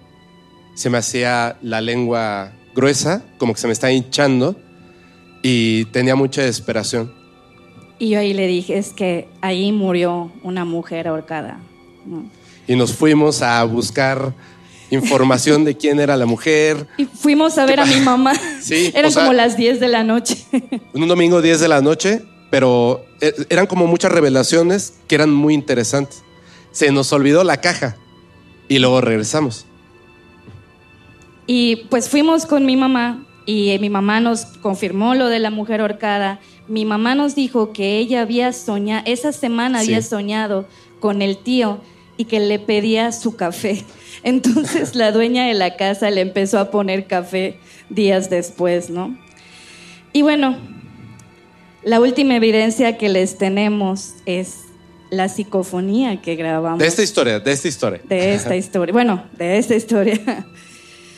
se 0.76 0.90
me 0.90 0.98
hacía 0.98 1.58
la 1.62 1.82
lengua 1.82 2.54
gruesa, 2.74 3.26
como 3.38 3.54
que 3.54 3.60
se 3.60 3.68
me 3.68 3.74
estaba 3.74 3.92
hinchando 3.92 4.56
y 5.44 5.84
tenía 5.92 6.16
mucha 6.16 6.42
desesperación. 6.42 7.14
Y 8.00 8.12
yo 8.12 8.20
ahí 8.20 8.34
le 8.34 8.48
dije, 8.48 8.78
es 8.78 8.94
que 8.94 9.28
ahí 9.42 9.74
murió 9.74 10.32
una 10.42 10.64
mujer 10.64 11.10
ahorcada. 11.10 11.60
¿no? 12.06 12.30
Y 12.66 12.78
nos 12.78 12.94
fuimos 12.94 13.42
a 13.42 13.62
buscar 13.66 14.34
información 14.92 15.64
de 15.66 15.76
quién 15.76 16.00
era 16.00 16.16
la 16.18 16.26
mujer. 16.26 16.88
Y 16.98 17.06
fuimos 17.06 17.58
a 17.58 17.66
ver 17.66 17.80
a 17.80 17.86
mi 17.86 18.00
mamá. 18.02 18.34
Sí, 18.62 18.92
Eran 18.94 19.06
o 19.06 19.12
sea- 19.12 19.24
como 19.24 19.34
las 19.34 19.58
10 19.58 19.80
de 19.80 19.88
la 19.88 20.04
noche. 20.04 20.38
Un 20.94 21.08
domingo 21.08 21.42
10 21.42 21.60
de 21.60 21.68
la 21.68 21.82
noche, 21.82 22.22
pero 22.50 23.06
eh, 23.22 23.34
eran 23.50 23.68
como 23.68 23.88
muchas 23.88 24.12
revelaciones 24.12 24.94
que 25.08 25.16
eran 25.16 25.34
muy 25.34 25.54
interesantes. 25.54 26.24
Se 26.72 26.92
nos 26.92 27.12
olvidó 27.12 27.44
la 27.44 27.58
caja 27.62 27.98
y 28.70 28.80
luego 28.80 29.02
regresamos. 29.02 29.66
Y 31.46 31.78
pues 31.90 32.10
fuimos 32.10 32.46
con 32.46 32.66
mi 32.66 32.76
mamá 32.76 33.26
y 33.46 33.70
eh, 33.70 33.80
mi 33.80 33.90
mamá 33.90 34.20
nos 34.20 34.46
confirmó 34.62 35.16
lo 35.16 35.28
de 35.28 35.40
la 35.40 35.50
mujer 35.50 35.82
ahorcada. 35.82 36.40
Mi 36.68 36.84
mamá 36.84 37.16
nos 37.16 37.34
dijo 37.36 37.72
que 37.72 37.98
ella 37.98 38.22
había 38.22 38.52
soñado, 38.52 39.04
esa 39.06 39.32
semana 39.32 39.80
Sí. 39.80 39.88
había 39.88 40.02
soñado 40.02 40.68
con 41.00 41.22
el 41.22 41.38
tío 41.38 41.80
y 42.18 42.26
que 42.26 42.40
le 42.40 42.60
pedía 42.60 43.12
su 43.12 43.36
café. 43.36 43.84
Entonces 44.24 44.96
la 44.96 45.12
dueña 45.12 45.46
de 45.48 45.54
la 45.54 45.76
casa 45.78 46.10
le 46.10 46.22
empezó 46.22 46.60
a 46.60 46.72
poner 46.72 47.06
café 47.08 47.60
días 47.90 48.30
después, 48.30 48.90
¿no? 48.90 49.18
Y 50.14 50.24
bueno, 50.24 50.58
la 51.84 52.00
última 52.02 52.36
evidencia 52.36 52.98
que 52.98 53.10
les 53.10 53.38
tenemos 53.38 54.16
es 54.26 54.62
la 55.10 55.30
psicofonía 55.30 56.22
que 56.22 56.36
grabamos 56.36 56.80
De 56.80 56.88
esta 56.88 57.04
historia, 57.04 57.40
de 57.40 57.52
esta 57.52 57.68
historia. 57.68 58.02
de 58.04 58.34
esta 58.34 58.56
historia. 58.64 58.92
Bueno, 58.92 59.24
de 59.38 59.58
esta 59.58 59.76
historia. 59.76 60.46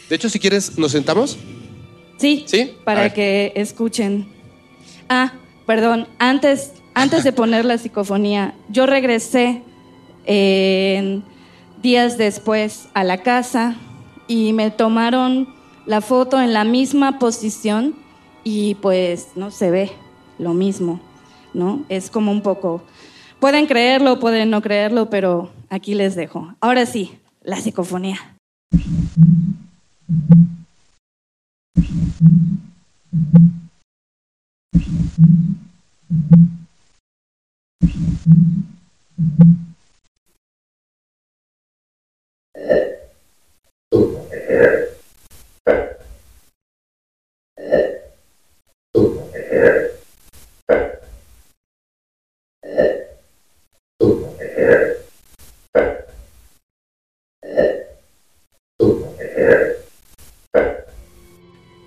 De 0.10 0.16
hecho, 0.16 0.30
si 0.30 0.38
quieres, 0.40 0.78
¿nos 0.78 0.92
sentamos? 0.92 1.38
Sí, 2.18 2.44
¿Sí? 2.48 2.74
Para 2.84 3.14
que 3.14 3.54
escuchen. 3.56 4.28
Ah, 5.08 5.34
perdón, 5.66 6.08
antes, 6.20 6.74
antes 6.94 7.24
de 7.24 7.32
poner 7.32 7.64
la 7.66 7.78
psicofonía, 7.78 8.54
yo 8.70 8.86
regresé 8.86 9.64
eh, 10.32 11.22
días 11.82 12.20
después 12.20 12.88
a 12.94 13.04
la 13.04 13.18
casa 13.18 13.76
y 14.28 14.54
me 14.54 14.70
tomaron 14.70 15.50
la 15.88 16.02
foto 16.02 16.40
en 16.40 16.54
la 16.54 16.64
misma 16.64 17.18
posición 17.18 17.96
y 18.44 18.76
pues 18.76 19.30
no 19.36 19.50
se 19.50 19.72
ve 19.72 19.92
lo 20.38 20.54
mismo, 20.54 21.00
¿no? 21.56 21.84
Es 21.90 22.12
como 22.12 22.32
un 22.32 22.42
poco, 22.42 22.84
pueden 23.40 23.66
creerlo, 23.66 24.20
pueden 24.20 24.52
no 24.52 24.62
creerlo, 24.62 25.10
pero 25.10 25.50
aquí 25.68 25.96
les 25.96 26.16
dejo. 26.16 26.54
Ahora 26.62 26.86
sí, 26.86 27.18
la 27.44 27.58
psicofonía. 27.58 28.20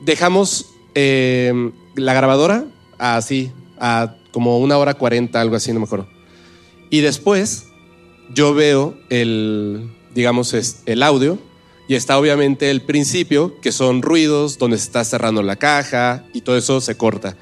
Dejamos 0.05 0.66
eh, 0.95 1.73
la 1.95 2.12
grabadora 2.12 2.64
así, 2.99 3.53
a 3.79 4.16
como 4.33 4.59
una 4.59 4.77
hora 4.77 4.95
cuarenta, 4.95 5.40
algo 5.40 5.57
así, 5.57 5.73
no 5.73 5.81
me 5.81 5.87
acuerdo. 5.87 6.09
Y 6.90 7.01
después 7.01 7.68
yo 8.35 8.53
veo 8.53 8.97
el, 9.11 9.90
digamos, 10.14 10.55
es- 10.55 10.83
el 10.87 11.03
audio 11.03 11.38
y 11.88 11.94
está 11.94 12.18
obviamente 12.18 12.70
el 12.70 12.83
principio, 12.83 13.61
que 13.61 13.72
son 13.72 14.03
ruidos, 14.03 14.59
donde 14.59 14.79
se 14.79 14.85
está 14.85 15.05
cerrando 15.05 15.42
la 15.42 15.57
caja 15.57 16.25
y 16.33 16.40
todo 16.42 16.57
eso 16.57 16.81
se 16.81 16.96
corta. 16.96 17.37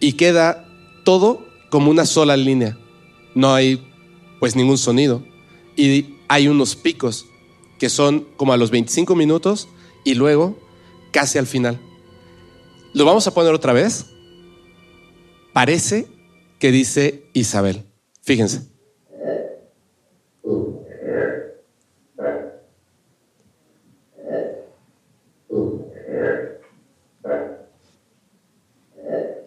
Y 0.00 0.12
queda 0.14 0.68
todo 1.04 1.46
como 1.70 1.90
una 1.90 2.04
sola 2.06 2.36
línea. 2.36 2.76
No 3.34 3.54
hay 3.54 3.82
pues 4.38 4.54
ningún 4.54 4.78
sonido. 4.78 5.24
Y 5.76 6.16
hay 6.28 6.48
unos 6.48 6.76
picos 6.76 7.26
que 7.78 7.88
son 7.88 8.26
como 8.36 8.52
a 8.52 8.56
los 8.56 8.70
25 8.70 9.14
minutos 9.14 9.68
y 10.04 10.14
luego 10.14 10.58
casi 11.12 11.38
al 11.38 11.46
final. 11.46 11.80
Lo 12.94 13.04
vamos 13.04 13.26
a 13.26 13.34
poner 13.34 13.52
otra 13.54 13.72
vez. 13.72 14.06
Parece 15.52 16.06
que 16.58 16.70
dice 16.70 17.24
Isabel. 17.32 17.84
Fíjense. 18.22 18.62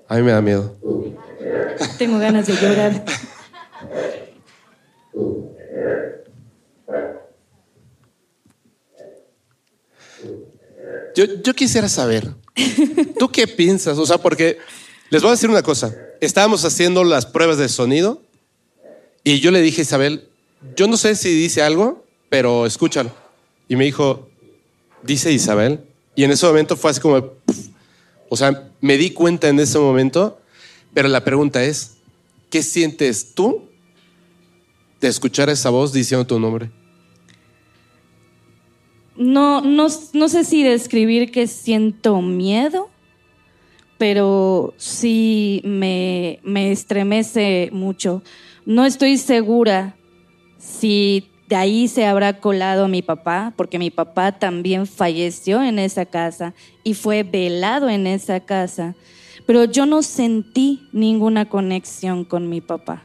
A 0.10 0.16
mí 0.16 0.24
me 0.24 0.32
da 0.32 0.42
miedo. 0.42 0.76
Tengo 2.00 2.18
ganas 2.18 2.48
de 2.48 2.54
llorar. 2.56 3.06
Yo, 11.16 11.26
yo 11.44 11.54
quisiera 11.54 11.88
saber, 11.88 12.28
¿tú 13.20 13.30
qué 13.30 13.46
piensas? 13.48 13.98
O 13.98 14.06
sea, 14.06 14.18
porque 14.18 14.58
les 15.10 15.22
voy 15.22 15.30
a 15.30 15.34
decir 15.34 15.50
una 15.50 15.62
cosa. 15.62 15.96
Estábamos 16.22 16.66
haciendo 16.66 17.04
las 17.04 17.26
pruebas 17.26 17.58
de 17.58 17.70
sonido 17.70 18.22
y 19.24 19.40
yo 19.40 19.52
le 19.52 19.62
dije 19.62 19.82
a 19.82 19.84
Isabel, 19.84 20.28
yo 20.76 20.88
no 20.88 20.98
sé 20.98 21.16
si 21.16 21.30
dice 21.34 21.62
algo, 21.62 22.04
pero 22.30 22.66
escúchalo. 22.66 23.12
Y 23.68 23.76
me 23.76 23.86
dijo, 23.86 24.28
dice 25.04 25.32
Isabel. 25.32 25.82
Y 26.16 26.24
en 26.24 26.32
ese 26.32 26.46
momento 26.48 26.76
fue 26.76 26.92
así 26.92 27.00
como. 27.00 27.39
O 28.30 28.36
sea, 28.36 28.72
me 28.80 28.98
di 28.98 29.12
cuenta 29.12 29.50
en 29.50 29.60
ese 29.60 29.80
momento, 29.80 30.40
pero 30.94 31.08
la 31.08 31.24
pregunta 31.24 31.64
es, 31.64 31.98
¿qué 32.50 32.64
sientes 32.64 33.34
tú 33.34 33.64
de 35.02 35.08
escuchar 35.08 35.50
esa 35.50 35.70
voz 35.70 35.92
diciendo 35.92 36.26
tu 36.26 36.40
nombre? 36.40 36.72
No, 39.16 39.62
no, 39.62 39.88
no 40.14 40.30
sé 40.30 40.46
si 40.46 40.64
describir 40.64 41.32
que 41.32 41.48
siento 41.48 42.22
miedo, 42.22 42.90
pero 43.98 44.74
sí 44.78 45.62
me, 45.66 46.40
me 46.44 46.72
estremece 46.72 47.70
mucho. 47.74 48.24
No 48.66 48.86
estoy 48.86 49.18
segura 49.18 49.98
si 50.58 51.28
de 51.50 51.56
ahí 51.56 51.88
se 51.88 52.06
habrá 52.06 52.40
colado 52.40 52.88
mi 52.88 53.02
papá, 53.02 53.54
porque 53.56 53.80
mi 53.80 53.90
papá 53.90 54.34
también 54.34 54.86
falleció 54.86 55.64
en 55.64 55.80
esa 55.80 56.06
casa 56.06 56.54
y 56.84 56.94
fue 56.94 57.24
velado 57.24 57.90
en 57.90 58.06
esa 58.06 58.40
casa, 58.40 58.96
pero 59.48 59.64
yo 59.64 59.88
no 59.88 60.04
sentí 60.04 60.88
ninguna 60.92 61.50
conexión 61.50 62.24
con 62.24 62.50
mi 62.50 62.62
papá. 62.62 63.04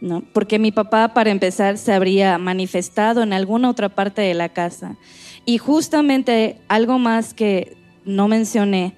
¿no? 0.00 0.24
Porque 0.32 0.58
mi 0.58 0.72
papá, 0.72 1.14
para 1.14 1.30
empezar, 1.30 1.78
se 1.78 1.92
habría 1.92 2.36
manifestado 2.38 3.22
en 3.22 3.32
alguna 3.32 3.70
otra 3.70 3.88
parte 3.88 4.22
de 4.22 4.34
la 4.34 4.48
casa. 4.48 4.96
Y 5.44 5.58
justamente 5.58 6.60
algo 6.66 6.98
más 6.98 7.32
que 7.32 7.76
no 8.04 8.26
mencioné 8.26 8.94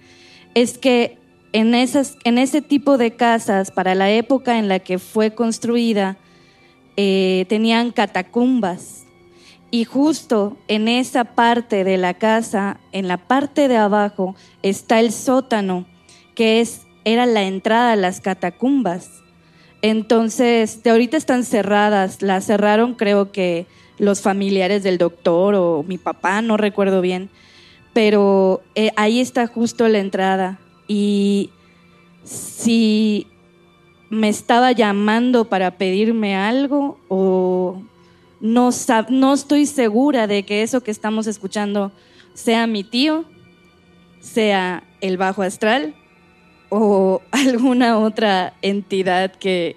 es 0.54 0.78
que 0.78 1.18
en, 1.52 1.74
esas, 1.74 2.16
en 2.24 2.38
ese 2.38 2.62
tipo 2.62 2.96
de 2.96 3.10
casas, 3.10 3.70
para 3.70 3.94
la 3.94 4.10
época 4.10 4.58
en 4.58 4.68
la 4.68 4.78
que 4.78 4.98
fue 4.98 5.34
construida, 5.34 6.16
eh, 7.02 7.46
tenían 7.48 7.92
catacumbas. 7.92 9.06
Y 9.70 9.84
justo 9.84 10.58
en 10.68 10.86
esa 10.86 11.24
parte 11.24 11.82
de 11.82 11.96
la 11.96 12.12
casa, 12.12 12.78
en 12.92 13.08
la 13.08 13.16
parte 13.16 13.68
de 13.68 13.78
abajo, 13.78 14.36
está 14.62 15.00
el 15.00 15.10
sótano, 15.10 15.86
que 16.34 16.60
es, 16.60 16.82
era 17.06 17.24
la 17.24 17.44
entrada 17.44 17.92
a 17.92 17.96
las 17.96 18.20
catacumbas. 18.20 19.22
Entonces, 19.80 20.82
de 20.82 20.90
ahorita 20.90 21.16
están 21.16 21.44
cerradas, 21.44 22.20
las 22.20 22.44
cerraron 22.44 22.92
creo 22.92 23.32
que 23.32 23.66
los 23.96 24.20
familiares 24.20 24.82
del 24.82 24.98
doctor 24.98 25.54
o 25.54 25.82
mi 25.82 25.96
papá, 25.96 26.42
no 26.42 26.58
recuerdo 26.58 27.00
bien, 27.00 27.30
pero 27.94 28.60
eh, 28.74 28.90
ahí 28.96 29.20
está 29.20 29.46
justo 29.46 29.88
la 29.88 30.00
entrada. 30.00 30.60
Y 30.86 31.48
si 32.24 33.26
me 34.10 34.28
estaba 34.28 34.72
llamando 34.72 35.46
para 35.48 35.78
pedirme 35.78 36.34
algo 36.34 36.98
o 37.08 37.80
no, 38.40 38.70
no 39.08 39.32
estoy 39.32 39.66
segura 39.66 40.26
de 40.26 40.42
que 40.42 40.62
eso 40.62 40.82
que 40.82 40.90
estamos 40.90 41.28
escuchando 41.28 41.92
sea 42.34 42.66
mi 42.66 42.82
tío, 42.82 43.24
sea 44.20 44.82
el 45.00 45.16
bajo 45.16 45.42
astral 45.42 45.94
o 46.68 47.22
alguna 47.30 47.98
otra 47.98 48.54
entidad 48.62 49.32
que 49.32 49.76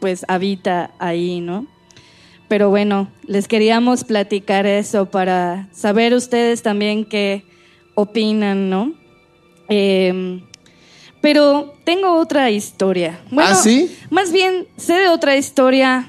pues 0.00 0.24
habita 0.28 0.90
ahí, 0.98 1.40
¿no? 1.40 1.66
Pero 2.48 2.70
bueno, 2.70 3.08
les 3.26 3.48
queríamos 3.48 4.04
platicar 4.04 4.66
eso 4.66 5.10
para 5.10 5.68
saber 5.72 6.14
ustedes 6.14 6.62
también 6.62 7.04
qué 7.04 7.44
opinan, 7.94 8.68
¿no? 8.70 8.92
Eh, 9.68 10.42
pero 11.24 11.72
tengo 11.84 12.18
otra 12.18 12.50
historia. 12.50 13.18
Bueno, 13.30 13.48
¿Ah, 13.52 13.54
sí? 13.54 13.96
Más 14.10 14.30
bien, 14.30 14.68
sé 14.76 14.92
de 14.92 15.08
otra 15.08 15.38
historia, 15.38 16.06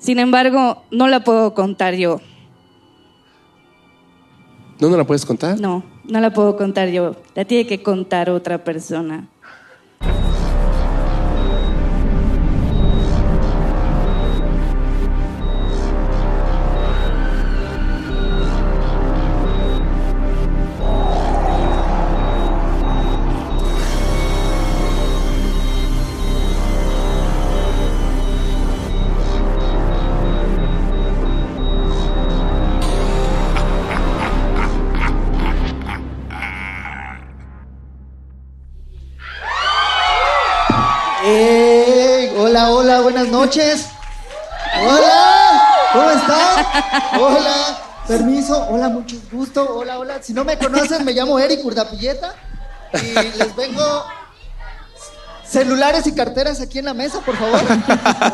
sin 0.00 0.18
embargo, 0.18 0.82
no 0.90 1.06
la 1.06 1.22
puedo 1.22 1.54
contar 1.54 1.94
yo. 1.94 2.20
¿No 4.80 4.88
nos 4.88 4.98
la 4.98 5.04
puedes 5.04 5.24
contar? 5.24 5.60
No, 5.60 5.84
no 6.02 6.20
la 6.20 6.32
puedo 6.32 6.56
contar 6.56 6.88
yo. 6.88 7.14
La 7.36 7.44
tiene 7.44 7.64
que 7.68 7.80
contar 7.80 8.28
otra 8.28 8.64
persona. 8.64 9.28
Noches. 43.44 43.86
Hola, 44.80 45.62
¿cómo 45.92 46.10
están? 46.10 46.66
Hola, 47.20 47.78
permiso, 48.08 48.66
hola, 48.70 48.88
mucho 48.88 49.16
gusto. 49.30 49.76
Hola, 49.76 49.98
hola. 49.98 50.22
Si 50.22 50.32
no 50.32 50.44
me 50.44 50.56
conocen, 50.58 51.04
me 51.04 51.12
llamo 51.12 51.38
Eric 51.38 51.62
Urdapilleta 51.64 52.34
y 52.94 53.12
les 53.38 53.54
vengo 53.54 54.04
celulares 55.46 56.06
y 56.06 56.12
carteras 56.14 56.60
aquí 56.62 56.78
en 56.78 56.86
la 56.86 56.94
mesa, 56.94 57.20
por 57.20 57.36
favor. 57.36 57.60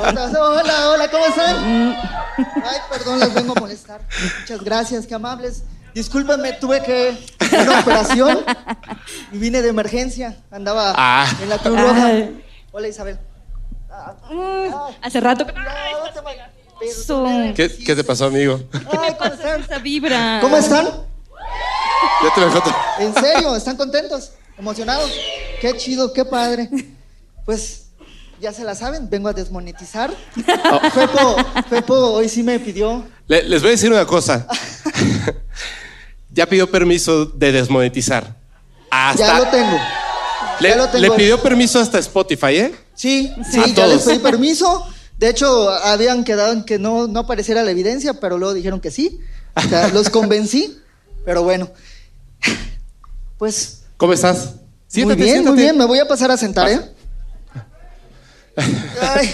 Hola, 0.01 0.31
hola, 0.41 0.89
hola, 0.91 1.11
¿cómo 1.11 1.25
están? 1.27 1.97
Ay, 2.39 2.79
perdón, 2.91 3.19
les 3.19 3.35
vengo 3.35 3.53
a 3.57 3.61
molestar. 3.61 4.01
Muchas 4.41 4.63
gracias, 4.63 5.07
qué 5.07 5.15
amables. 5.17 5.65
Discúlpenme, 5.93 6.53
tuve 6.53 6.81
que 6.85 7.19
hacer 7.41 7.69
una 7.69 7.81
operación 7.81 8.39
y 9.33 9.39
vine 9.39 9.61
de 9.61 9.71
emergencia. 9.71 10.37
Andaba 10.53 10.95
Ah. 10.97 11.27
en 11.43 11.49
la 11.49 11.59
Cruz 11.59 11.81
Roja. 11.81 12.11
Hola, 12.71 12.87
Isabel. 12.87 13.19
Hace 15.03 15.21
rato 15.21 15.47
que... 15.47 15.53
¿Qué, 17.55 17.69
qué 17.85 17.95
te 17.97 18.05
pasó, 18.05 18.27
amigo? 18.27 18.61
Ay, 19.03 19.15
¿cómo 19.19 19.33
están? 19.35 19.61
Esa 19.61 19.79
vibra. 19.79 20.39
¿Cómo 20.41 20.57
están? 20.57 20.87
Ya 20.87 22.35
te. 22.35 23.05
¿En 23.05 23.15
serio? 23.15 23.55
¿Están 23.57 23.77
contentos? 23.77 24.33
¿Emocionados? 24.59 25.11
Qué 25.61 25.77
chido, 25.77 26.13
qué 26.13 26.25
padre. 26.25 26.69
Pues 27.45 27.87
ya 28.41 28.53
se 28.53 28.65
la 28.65 28.75
saben, 28.75 29.11
vengo 29.11 29.29
a 29.29 29.33
desmonetizar. 29.33 30.11
Fepo, 30.95 31.37
Fepo 31.69 31.95
hoy 32.13 32.29
sí 32.29 32.43
me 32.43 32.59
pidió. 32.61 33.05
Le- 33.27 33.43
les 33.43 33.61
voy 33.61 33.69
a 33.69 33.73
decir 33.73 33.91
una 33.93 34.07
cosa. 34.07 34.47
ya 36.31 36.47
pidió 36.47 36.71
permiso 36.71 37.27
de 37.27 37.53
desmonetizar. 37.53 38.35
Hasta, 38.91 39.27
Ya 39.27 39.39
lo 39.39 39.47
tengo. 39.49 39.79
le, 40.61 40.69
ya 40.71 40.77
lo 40.77 40.89
tengo. 40.89 40.99
le 41.07 41.11
pidió 41.13 41.43
permiso 41.43 41.79
hasta 41.81 41.99
Spotify, 41.99 42.57
¿eh? 42.57 42.75
Sí, 43.01 43.33
sí, 43.51 43.59
ya 43.69 43.75
todos. 43.87 43.89
les 43.95 44.03
pedí 44.03 44.19
permiso. 44.31 44.87
De 45.19 45.31
hecho, 45.31 45.71
habían 45.71 46.23
quedado 46.23 46.53
en 46.53 46.65
que 46.65 46.79
no, 46.79 47.07
no 47.09 47.21
apareciera 47.21 47.63
la 47.63 47.71
evidencia, 47.71 48.15
pero 48.21 48.37
luego 48.37 48.53
dijeron 48.53 48.79
que 48.81 48.91
sí. 48.91 49.21
O 49.55 49.63
sea, 49.63 49.89
los 49.89 50.11
convencí, 50.19 50.79
pero 51.25 51.43
bueno. 51.43 51.71
Pues 53.39 53.85
¿Cómo 53.97 54.13
estás? 54.13 54.45
muy 54.53 54.55
Siéntate, 54.89 55.23
bien, 55.23 55.29
siéntate. 55.37 55.55
muy 55.55 55.63
bien. 55.63 55.79
Me 55.79 55.85
voy 55.87 55.99
a 55.99 56.07
pasar 56.09 56.31
a 56.31 56.37
sentar, 56.37 56.69
¿eh? 56.69 56.81
Ay, 59.01 59.31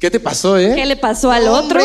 ¿Qué 0.00 0.10
te 0.10 0.18
pasó, 0.18 0.58
eh? 0.58 0.72
¿Qué 0.74 0.86
le 0.86 0.96
pasó 0.96 1.30
al 1.30 1.46
otro? 1.48 1.78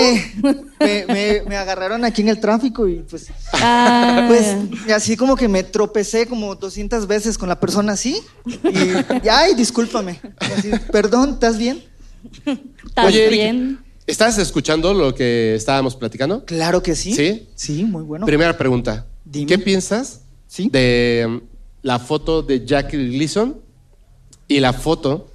me, 0.80 1.06
me- 1.08 1.42
me 1.48 1.56
agarraron 1.58 2.06
aquí 2.06 2.22
en 2.22 2.30
el 2.30 2.40
tráfico 2.40 2.88
y 2.88 3.02
pues, 3.10 3.28
Ah. 3.54 4.24
pues 4.28 4.56
y 4.88 4.92
así 4.92 5.18
como 5.18 5.36
que 5.36 5.48
me 5.50 5.64
tropecé 5.64 6.26
como 6.26 6.56
200 6.56 7.06
veces 7.08 7.38
con 7.38 7.50
la 7.50 7.60
persona 7.60 7.94
así. 7.94 8.18
Y, 8.46 9.26
y, 9.26 9.30
ay, 9.30 9.54
discúlpame. 9.56 10.20
Así, 10.40 10.72
Perdón, 10.92 11.32
¿estás 11.34 11.58
bien? 11.58 11.84
Oye, 12.46 12.58
También. 12.94 13.56
Eric, 13.58 13.80
¿estás 14.08 14.38
escuchando 14.38 14.94
lo 14.94 15.14
que 15.14 15.54
estábamos 15.56 15.96
platicando? 15.96 16.46
Claro 16.46 16.82
que 16.82 16.96
sí. 16.96 17.14
¿Sí? 17.14 17.50
Sí, 17.56 17.84
muy 17.84 18.04
bueno. 18.04 18.26
Primera 18.26 18.58
pregunta. 18.58 19.06
Dime. 19.26 19.48
¿Qué 19.48 19.58
piensas 19.60 20.22
Sí. 20.48 20.70
de 20.72 21.26
um, 21.28 21.42
la 21.82 22.00
foto 22.00 22.42
de 22.42 22.66
Jackie 22.66 23.10
Gleason 23.10 23.60
y 24.48 24.60
la 24.62 24.72
foto 24.72 25.32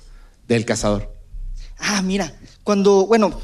del 0.49 0.65
cazador? 0.65 1.15
Ah, 1.79 2.03
mira, 2.03 2.35
cuando, 2.65 3.07
bueno, 3.07 3.39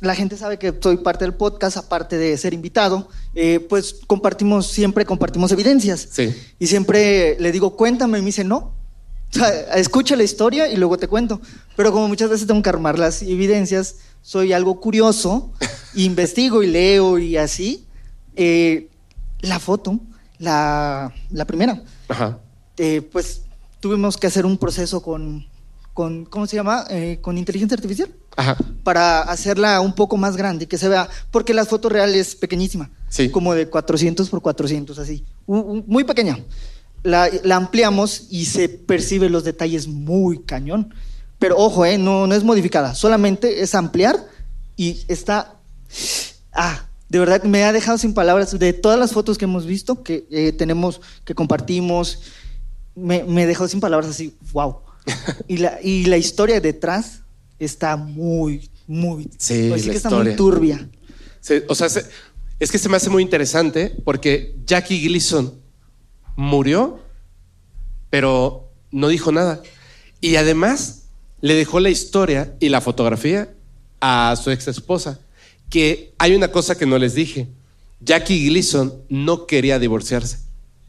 la 0.00 0.14
gente 0.14 0.36
sabe 0.36 0.58
que 0.58 0.74
soy 0.80 0.98
parte 0.98 1.24
del 1.24 1.34
podcast, 1.34 1.76
aparte 1.76 2.16
de 2.18 2.36
ser 2.38 2.54
invitado, 2.54 3.08
eh, 3.34 3.60
pues 3.68 3.96
compartimos, 4.06 4.66
siempre 4.68 5.04
compartimos 5.04 5.50
evidencias. 5.52 6.06
Sí. 6.10 6.34
Y 6.58 6.66
siempre 6.66 7.36
le 7.40 7.50
digo, 7.52 7.76
cuéntame, 7.76 8.18
y 8.18 8.22
me 8.22 8.26
dice, 8.26 8.44
no. 8.44 8.74
O 9.30 9.32
sea, 9.32 9.48
escucha 9.76 10.16
la 10.16 10.24
historia 10.24 10.68
y 10.68 10.76
luego 10.76 10.98
te 10.98 11.06
cuento. 11.08 11.40
Pero 11.76 11.92
como 11.92 12.08
muchas 12.08 12.28
veces 12.30 12.46
tengo 12.46 12.62
que 12.62 12.68
armar 12.68 12.98
las 12.98 13.22
evidencias, 13.22 13.96
soy 14.22 14.52
algo 14.52 14.80
curioso, 14.80 15.52
investigo 15.94 16.62
y 16.62 16.66
leo 16.68 17.18
y 17.18 17.36
así. 17.36 17.86
eh, 18.36 18.88
la 19.42 19.58
foto, 19.58 19.98
la, 20.38 21.14
la 21.30 21.44
primera, 21.46 21.82
Ajá. 22.08 22.38
eh, 22.76 23.00
pues 23.10 23.40
tuvimos 23.80 24.18
que 24.18 24.26
hacer 24.26 24.44
un 24.44 24.58
proceso 24.58 25.00
con, 25.02 25.46
con 25.94 26.24
¿cómo 26.24 26.46
se 26.46 26.56
llama? 26.56 26.84
Eh, 26.90 27.18
con 27.20 27.36
inteligencia 27.38 27.74
artificial 27.74 28.10
Ajá. 28.36 28.56
para 28.84 29.20
hacerla 29.22 29.80
un 29.80 29.94
poco 29.94 30.16
más 30.16 30.36
grande, 30.36 30.66
que 30.66 30.78
se 30.78 30.88
vea, 30.88 31.08
porque 31.30 31.52
la 31.54 31.64
foto 31.64 31.88
real 31.88 32.14
es 32.14 32.34
pequeñísima, 32.34 32.90
Sí. 33.08 33.28
como 33.30 33.54
de 33.54 33.68
400 33.68 34.28
por 34.30 34.40
400, 34.42 34.98
así, 34.98 35.24
muy 35.46 36.04
pequeña. 36.04 36.38
La, 37.02 37.28
la 37.44 37.56
ampliamos 37.56 38.26
y 38.30 38.44
se 38.44 38.68
percibe 38.68 39.30
los 39.30 39.42
detalles 39.44 39.88
muy 39.88 40.40
cañón. 40.40 40.92
Pero 41.38 41.56
ojo, 41.56 41.86
eh, 41.86 41.96
no, 41.96 42.26
no 42.26 42.34
es 42.34 42.44
modificada, 42.44 42.94
solamente 42.94 43.62
es 43.62 43.74
ampliar 43.74 44.16
y 44.76 45.00
está... 45.08 45.54
Ah, 46.52 46.84
de 47.08 47.18
verdad 47.18 47.42
me 47.44 47.64
ha 47.64 47.72
dejado 47.72 47.96
sin 47.98 48.12
palabras 48.14 48.56
de 48.56 48.72
todas 48.72 48.98
las 48.98 49.12
fotos 49.12 49.38
que 49.38 49.46
hemos 49.46 49.64
visto, 49.66 50.02
que 50.02 50.26
eh, 50.30 50.52
tenemos, 50.52 51.00
que 51.24 51.34
compartimos, 51.34 52.20
me, 52.94 53.24
me 53.24 53.46
dejó 53.46 53.66
sin 53.66 53.80
palabras 53.80 54.10
así, 54.10 54.36
wow. 54.52 54.76
Y, 55.48 55.56
la, 55.58 55.78
y 55.82 56.04
la 56.06 56.16
historia 56.16 56.60
detrás 56.60 57.20
está 57.58 57.96
muy, 57.96 58.70
muy... 58.86 59.28
Sí, 59.38 59.68
la 59.68 59.74
que 59.76 59.80
está 59.82 60.08
historia. 60.08 60.24
muy 60.32 60.36
turbia. 60.36 60.88
Se- 61.40 61.64
o 61.68 61.74
sea, 61.74 61.88
se- 61.88 62.04
es 62.58 62.70
que 62.70 62.78
se 62.78 62.88
me 62.88 62.96
hace 62.96 63.10
muy 63.10 63.22
interesante 63.22 63.94
porque 64.04 64.54
Jackie 64.66 65.00
Gleason 65.02 65.54
murió, 66.36 67.00
pero 68.10 68.68
no 68.90 69.08
dijo 69.08 69.32
nada. 69.32 69.62
Y 70.20 70.36
además 70.36 71.04
le 71.40 71.54
dejó 71.54 71.80
la 71.80 71.90
historia 71.90 72.54
y 72.60 72.68
la 72.68 72.80
fotografía 72.80 73.52
a 74.00 74.34
su 74.42 74.50
ex 74.50 74.68
esposa. 74.68 75.20
Que 75.70 76.12
hay 76.18 76.34
una 76.34 76.48
cosa 76.48 76.76
que 76.76 76.86
no 76.86 76.98
les 76.98 77.14
dije. 77.14 77.46
Jackie 78.00 78.46
Gleason 78.48 78.92
no 79.08 79.46
quería 79.46 79.78
divorciarse. 79.78 80.38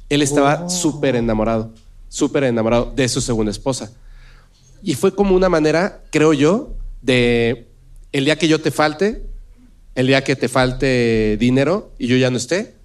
Él 0.09 0.21
estaba 0.21 0.63
Oh. 0.65 0.69
súper 0.69 1.15
enamorado, 1.15 1.73
súper 2.09 2.43
enamorado 2.45 2.91
de 2.95 3.07
su 3.07 3.21
segunda 3.21 3.51
esposa. 3.51 3.91
Y 4.83 4.95
fue 4.95 5.13
como 5.13 5.35
una 5.35 5.49
manera, 5.49 6.03
creo 6.11 6.33
yo, 6.33 6.75
de 7.01 7.67
el 8.11 8.25
día 8.25 8.37
que 8.37 8.47
yo 8.47 8.59
te 8.61 8.71
falte, 8.71 9.23
el 9.95 10.07
día 10.07 10.23
que 10.23 10.35
te 10.35 10.47
falte 10.47 11.37
dinero 11.39 11.91
y 11.99 12.07
yo 12.07 12.17
ya 12.17 12.29
no 12.31 12.37
esté, 12.37 12.75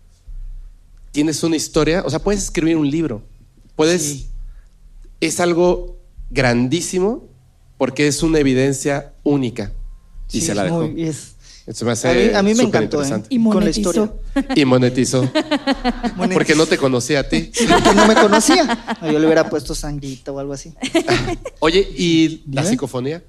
tienes 1.12 1.42
una 1.42 1.56
historia, 1.56 2.02
o 2.04 2.10
sea, 2.10 2.18
puedes 2.18 2.42
escribir 2.42 2.76
un 2.76 2.90
libro. 2.90 3.22
Puedes. 3.74 4.26
Es 5.20 5.40
algo 5.40 5.96
grandísimo 6.30 7.24
porque 7.78 8.06
es 8.06 8.22
una 8.22 8.38
evidencia 8.38 9.14
única. 9.22 9.72
Y 10.32 10.40
se 10.40 10.54
la 10.54 10.64
dejó. 10.64 10.88
muy- 10.88 11.02
es- 11.04 11.35
Se 11.72 11.84
me 11.84 11.90
hace 11.92 12.08
a 12.08 12.12
mí, 12.14 12.34
a 12.36 12.42
mí 12.42 12.50
me 12.50 12.62
súper 12.62 12.82
encantó, 12.82 13.02
¿eh? 13.02 13.04
interesante. 13.06 13.28
Y 13.34 13.36
con 13.42 13.44
la 13.46 13.54
monetizó. 13.54 13.80
historia. 13.90 14.54
Y 14.54 14.64
monetizó. 14.64 15.30
porque 16.32 16.54
no 16.54 16.66
te 16.66 16.78
conocía 16.78 17.20
a 17.20 17.22
ti. 17.28 17.50
Porque 17.68 17.92
no 17.94 18.06
me 18.06 18.14
conocía. 18.14 18.96
Yo 19.02 19.18
le 19.18 19.26
hubiera 19.26 19.50
puesto 19.50 19.74
sangrita 19.74 20.30
o 20.30 20.38
algo 20.38 20.52
así. 20.52 20.72
Oye, 21.58 21.80
¿y 21.96 22.42
la 22.52 22.62
Dime. 22.62 22.70
psicofonía? 22.70 23.22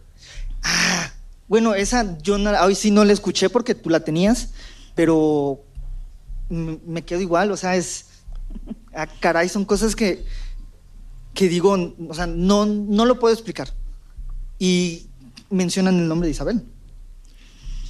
Bueno, 1.48 1.74
esa 1.76 2.18
yo 2.20 2.38
no, 2.38 2.52
hoy 2.62 2.76
sí 2.76 2.92
no 2.92 3.06
la 3.06 3.14
escuché 3.14 3.50
porque 3.50 3.74
tú 3.74 3.90
la 3.90 4.02
tenías, 4.02 4.50
pero 4.96 5.64
m- 6.50 6.80
me 6.86 7.04
quedo 7.06 7.22
igual, 7.22 7.52
o 7.52 7.58
sea, 7.58 7.76
es... 7.78 8.06
ah, 8.94 9.08
caray, 9.22 9.48
son 9.48 9.64
cosas 9.64 9.96
que, 9.96 10.26
que 11.34 11.48
digo, 11.48 11.96
o 12.10 12.14
sea, 12.14 12.28
no, 12.28 12.66
no 12.66 13.06
lo 13.06 13.18
puedo 13.18 13.34
explicar. 13.34 13.74
Y 14.60 15.08
mencionan 15.50 15.98
el 16.00 16.08
nombre 16.10 16.28
de 16.28 16.32
Isabel. 16.32 16.64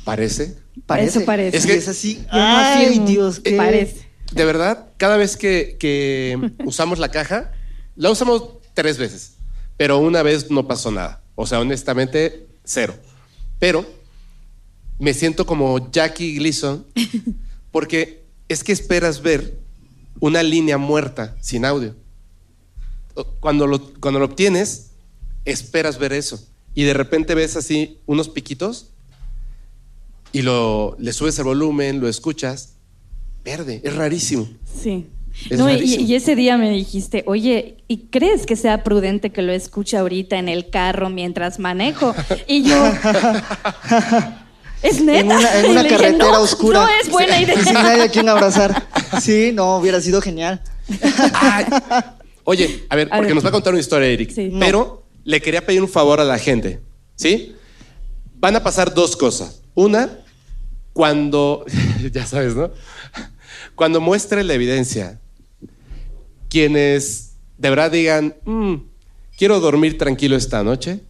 Parece. 0.08 0.56
Parece. 0.86 1.18
Eso 1.20 1.26
parece. 1.26 1.58
Es 1.58 1.66
que- 1.66 1.74
es 1.76 1.88
así. 1.88 2.26
Ay. 2.30 3.00
Dios, 3.06 3.42
qué... 3.42 3.58
Parece. 3.58 4.08
De 4.32 4.46
verdad, 4.46 4.88
cada 4.98 5.18
vez 5.18 5.36
que, 5.38 5.76
que 5.80 6.52
usamos 6.66 6.98
la 6.98 7.10
caja, 7.12 7.52
la 7.96 8.10
usamos 8.10 8.44
tres 8.74 8.98
veces, 8.98 9.34
pero 9.78 9.98
una 10.00 10.24
vez 10.24 10.50
no 10.50 10.66
pasó 10.68 10.92
nada. 10.92 11.22
O 11.36 11.46
sea, 11.46 11.60
honestamente, 11.60 12.48
cero. 12.64 12.96
Pero 13.60 13.86
me 14.98 15.14
siento 15.14 15.46
como 15.46 15.92
Jackie 15.92 16.36
Gleason 16.38 16.86
porque 17.72 18.24
es 18.48 18.64
que 18.64 18.72
esperas 18.72 19.22
ver 19.22 19.58
una 20.20 20.42
línea 20.42 20.78
muerta 20.78 21.36
sin 21.42 21.66
audio. 21.66 21.96
Cuando 23.40 23.68
lo, 23.68 23.94
cuando 24.00 24.20
lo 24.20 24.26
obtienes, 24.26 24.92
esperas 25.46 25.98
ver 26.00 26.14
eso. 26.14 26.40
Y 26.76 26.84
de 26.84 26.94
repente 26.94 27.34
ves 27.36 27.56
así 27.56 28.00
unos 28.06 28.30
piquitos 28.30 28.92
y 30.32 30.42
lo, 30.42 30.96
le 31.00 31.14
subes 31.14 31.38
el 31.40 31.46
volumen, 31.46 32.00
lo 32.00 32.08
escuchas, 32.08 32.76
verde, 33.44 33.82
es 33.84 33.96
rarísimo. 33.96 34.48
Sí. 34.82 35.08
Es 35.50 35.60
No, 35.60 35.70
y, 35.70 35.74
rarísimo. 35.74 36.06
y 36.08 36.16
ese 36.16 36.36
día 36.36 36.58
me 36.58 36.70
dijiste, 36.72 37.24
oye, 37.28 37.78
¿y 37.88 38.08
crees 38.10 38.46
que 38.46 38.56
sea 38.56 38.84
prudente 38.84 39.32
que 39.32 39.42
lo 39.44 39.52
escuche 39.54 39.98
ahorita 39.98 40.38
en 40.38 40.50
el 40.50 40.70
carro 40.70 41.10
mientras 41.10 41.60
manejo? 41.60 42.16
Y 42.48 42.64
yo, 42.64 42.76
¿es 44.82 45.02
neta? 45.04 45.20
En 45.20 45.32
una, 45.32 45.60
en 45.60 45.66
Y 45.66 45.70
una 45.70 45.84
le 45.84 45.90
dije, 45.90 46.02
carretera 46.02 46.32
"No, 46.32 46.42
oscura. 46.42 46.80
No 46.82 46.88
es 47.04 47.10
buena 47.10 47.40
Y 47.40 47.44
idea. 47.44 47.64
sin 47.64 47.74
nadie 47.74 48.04
a 48.04 48.10
quien 48.10 48.30
abrazar. 48.30 48.88
Sí, 49.22 49.52
no, 49.54 49.78
hubiera 49.78 50.02
sido 50.02 50.22
genial. 50.22 50.62
Oye, 52.44 52.86
a 52.90 52.96
ver, 52.96 53.08
A 53.12 53.18
porque 53.18 53.28
ver. 53.28 53.36
nos 53.36 53.44
va 53.46 53.50
a 53.50 53.52
contar 53.52 53.74
una 53.74 53.80
historia, 53.82 54.08
Eric. 54.08 54.32
Sí. 54.34 54.50
No. 54.52 54.60
Pero 54.60 55.04
le 55.24 55.42
quería 55.42 55.66
pedir 55.66 55.82
un 55.82 55.90
favor 55.90 56.20
a 56.20 56.24
la 56.24 56.38
gente, 56.40 56.82
¿sí? 57.16 57.56
Van 58.36 58.56
a 58.56 58.64
pasar 58.64 58.94
dos 58.94 59.16
cosas. 59.18 59.62
Una, 59.78 60.10
cuando, 60.92 61.64
ya 62.12 62.26
sabes, 62.26 62.56
¿no? 62.56 62.72
Cuando 63.76 64.02
muestre 64.02 64.44
la 64.44 64.56
evidencia, 64.56 65.20
quienes 66.50 67.36
de 67.60 67.70
verdad 67.70 67.92
digan, 67.92 68.36
"Mm, 68.44 68.78
quiero 69.38 69.60
dormir 69.60 70.00
tranquilo 70.00 70.36
esta 70.36 70.64
noche, 70.64 71.02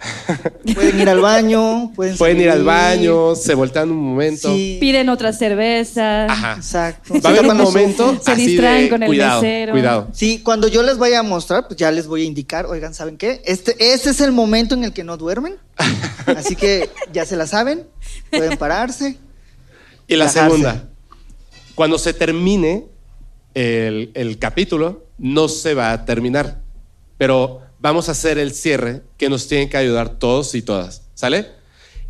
Pueden 0.74 1.00
ir 1.00 1.08
al 1.08 1.20
baño, 1.20 1.92
pueden, 1.94 2.16
pueden 2.16 2.40
ir 2.40 2.50
al 2.50 2.64
baño, 2.64 3.34
se 3.34 3.54
voltean 3.54 3.90
un 3.90 3.98
momento. 3.98 4.54
Sí, 4.54 4.78
Piden 4.80 5.08
otra 5.08 5.32
cerveza. 5.32 6.24
Ajá. 6.24 6.54
exacto. 6.56 7.14
Va 7.20 7.30
a 7.30 7.32
haber 7.32 7.46
un 7.50 7.56
momento 7.58 8.18
Se 8.22 8.32
así 8.32 8.46
distraen 8.46 8.84
de, 8.84 8.88
con 8.90 9.02
el 9.02 9.06
cuidado, 9.08 9.42
mesero. 9.42 9.72
cuidado. 9.72 10.08
Sí, 10.12 10.40
cuando 10.42 10.68
yo 10.68 10.82
les 10.82 10.96
vaya 10.96 11.18
a 11.20 11.22
mostrar, 11.22 11.66
pues 11.66 11.78
ya 11.78 11.90
les 11.90 12.06
voy 12.06 12.22
a 12.22 12.24
indicar, 12.24 12.66
oigan, 12.66 12.94
¿saben 12.94 13.18
qué? 13.18 13.42
Este, 13.44 13.76
este 13.92 14.10
es 14.10 14.20
el 14.20 14.32
momento 14.32 14.74
en 14.74 14.84
el 14.84 14.92
que 14.92 15.04
no 15.04 15.16
duermen. 15.16 15.56
Así 16.26 16.56
que 16.56 16.88
ya 17.12 17.26
se 17.26 17.36
la 17.36 17.46
saben, 17.46 17.86
pueden 18.30 18.56
pararse. 18.56 19.18
Y 20.08 20.16
la 20.16 20.26
Relajarse. 20.26 20.50
segunda, 20.50 20.88
cuando 21.74 21.98
se 21.98 22.12
termine 22.14 22.86
el, 23.54 24.10
el 24.14 24.38
capítulo, 24.38 25.04
no 25.18 25.48
se 25.48 25.74
va 25.74 25.92
a 25.92 26.04
terminar, 26.04 26.60
pero 27.18 27.60
vamos 27.80 28.08
a 28.08 28.12
hacer 28.12 28.38
el 28.38 28.52
cierre 28.54 29.02
que 29.16 29.28
nos 29.28 29.48
tienen 29.48 29.68
que 29.68 29.76
ayudar 29.76 30.18
todos 30.18 30.54
y 30.54 30.62
todas, 30.62 31.02
¿sale? 31.14 31.48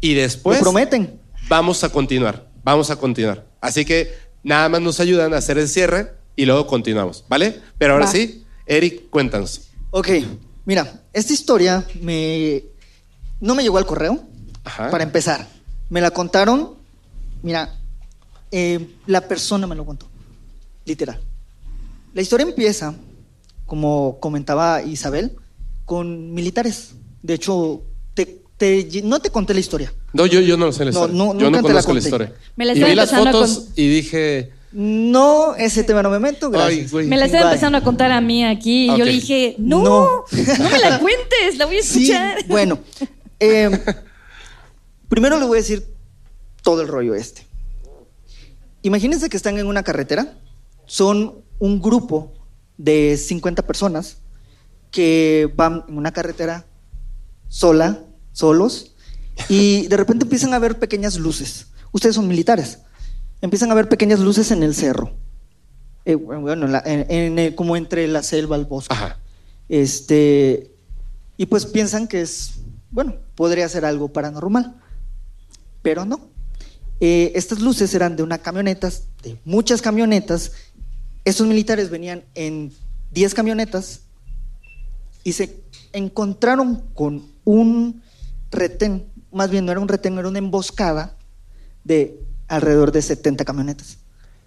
Y 0.00 0.14
después 0.14 0.58
¿Lo 0.58 0.64
prometen? 0.64 1.20
vamos 1.48 1.84
a 1.84 1.88
continuar, 1.90 2.48
vamos 2.64 2.90
a 2.90 2.96
continuar. 2.96 3.46
Así 3.60 3.84
que 3.84 4.12
nada 4.42 4.68
más 4.68 4.80
nos 4.80 5.00
ayudan 5.00 5.34
a 5.34 5.38
hacer 5.38 5.58
el 5.58 5.68
cierre 5.68 6.12
y 6.36 6.46
luego 6.46 6.66
continuamos, 6.66 7.24
¿vale? 7.28 7.60
Pero 7.78 7.94
ahora 7.94 8.06
Va. 8.06 8.12
sí, 8.12 8.44
Eric, 8.66 9.10
cuéntanos. 9.10 9.68
Ok, 9.90 10.08
mira, 10.64 11.02
esta 11.12 11.32
historia 11.32 11.84
me 12.00 12.64
no 13.40 13.54
me 13.54 13.62
llegó 13.62 13.78
al 13.78 13.86
correo, 13.86 14.22
Ajá. 14.64 14.90
para 14.90 15.04
empezar. 15.04 15.48
Me 15.88 16.00
la 16.00 16.10
contaron, 16.10 16.74
mira, 17.42 17.74
eh, 18.52 18.94
la 19.06 19.26
persona 19.26 19.66
me 19.66 19.74
lo 19.74 19.84
contó, 19.84 20.08
literal. 20.84 21.20
La 22.14 22.22
historia 22.22 22.46
empieza, 22.46 22.94
como 23.66 24.18
comentaba 24.20 24.82
Isabel, 24.82 25.36
con 25.90 26.32
militares. 26.32 26.92
De 27.20 27.34
hecho, 27.34 27.82
te- 28.14 28.42
te- 28.56 29.02
no 29.02 29.18
te 29.18 29.30
conté 29.30 29.54
la 29.54 29.58
historia. 29.58 29.92
No, 30.12 30.24
yo, 30.24 30.38
yo 30.40 30.56
no 30.56 30.66
lo 30.66 30.72
sé 30.72 30.84
la 30.84 30.92
No, 30.92 30.98
historia. 31.00 31.16
no, 31.18 31.24
yo 31.36 31.50
nunca 31.50 31.62
no 31.62 31.66
te 31.66 31.74
la 31.74 31.82
conozco 31.82 31.92
la, 31.92 31.94
conté. 31.94 32.06
historia. 32.06 32.32
Me 32.54 32.64
la 32.64 32.72
y 32.74 32.76
vi 32.76 32.94
las 32.94 33.10
empezando 33.12 33.28
a 33.28 33.32
fotos 33.32 33.58
con- 33.58 33.72
y 33.74 33.88
dije, 33.88 34.52
No, 34.70 35.56
ese 35.56 35.82
tema 35.82 36.00
no 36.04 36.10
me 36.10 36.20
meto, 36.20 36.48
gracias. 36.48 36.94
Ay. 36.94 37.08
Me 37.08 37.16
la 37.16 37.24
estaba 37.26 37.46
empezando 37.50 37.76
a 37.78 37.80
contar 37.82 38.12
a 38.12 38.20
mí 38.20 38.44
aquí 38.44 38.86
y 38.86 38.90
Ok. 38.90 38.98
yo 38.98 39.04
le 39.04 39.10
dije, 39.10 39.56
no, 39.58 39.82
No. 39.82 40.24
no, 40.30 40.70
me 40.70 40.78
la 40.78 41.00
cuentes, 41.00 41.58
la 41.58 41.66
voy 41.66 41.78
a 41.78 41.82
Sí, 41.82 42.02
escuchar. 42.04 42.44
bueno, 42.46 42.78
Eh, 43.40 43.68
primero 45.08 45.40
les 45.40 45.48
voy 45.48 45.58
a 45.58 45.60
decir 45.62 45.84
todo 46.62 46.82
el 46.82 46.86
rollo 46.86 47.16
este. 47.16 47.44
Imagínense 48.82 49.28
que 49.28 49.36
están 49.36 49.58
en 49.58 49.66
una 49.66 49.82
carretera. 49.82 50.38
Son 50.86 51.42
un 51.58 51.82
grupo 51.82 52.32
de 52.78 53.16
50 53.16 53.66
personas 53.66 54.18
que 54.90 55.50
van 55.56 55.84
en 55.88 55.96
una 55.96 56.12
carretera 56.12 56.66
sola, 57.48 58.00
solos, 58.32 58.94
y 59.48 59.86
de 59.88 59.96
repente 59.96 60.24
empiezan 60.24 60.52
a 60.54 60.58
ver 60.58 60.78
pequeñas 60.78 61.16
luces. 61.16 61.66
Ustedes 61.92 62.14
son 62.14 62.28
militares. 62.28 62.78
Empiezan 63.40 63.70
a 63.70 63.74
ver 63.74 63.88
pequeñas 63.88 64.20
luces 64.20 64.50
en 64.50 64.62
el 64.62 64.74
cerro. 64.74 65.12
Eh, 66.04 66.14
bueno, 66.14 66.66
en 66.66 66.72
la- 66.72 66.82
en- 66.84 67.38
en 67.38 67.54
como 67.54 67.76
entre 67.76 68.06
la 68.08 68.22
selva, 68.22 68.56
el 68.56 68.64
bosque. 68.66 68.94
Este, 69.68 70.70
y 71.36 71.46
pues 71.46 71.64
piensan 71.66 72.06
que 72.08 72.20
es, 72.22 72.54
bueno, 72.90 73.14
podría 73.34 73.68
ser 73.68 73.84
algo 73.84 74.08
paranormal, 74.08 74.74
pero 75.82 76.04
no. 76.04 76.20
Eh, 77.00 77.32
estas 77.34 77.60
luces 77.60 77.94
eran 77.94 78.16
de 78.16 78.22
una 78.22 78.38
camioneta, 78.38 78.90
de 79.22 79.38
muchas 79.44 79.80
camionetas. 79.80 80.52
Estos 81.24 81.46
militares 81.46 81.88
venían 81.88 82.24
en 82.34 82.72
10 83.12 83.32
camionetas 83.34 84.00
y 85.24 85.32
se 85.32 85.62
encontraron 85.92 86.82
con 86.94 87.24
un 87.44 88.02
retén, 88.50 89.06
más 89.32 89.50
bien 89.50 89.66
no 89.66 89.72
era 89.72 89.80
un 89.80 89.88
retén, 89.88 90.18
era 90.18 90.28
una 90.28 90.38
emboscada 90.38 91.16
de 91.84 92.20
alrededor 92.48 92.92
de 92.92 93.02
70 93.02 93.44
camionetas. 93.44 93.98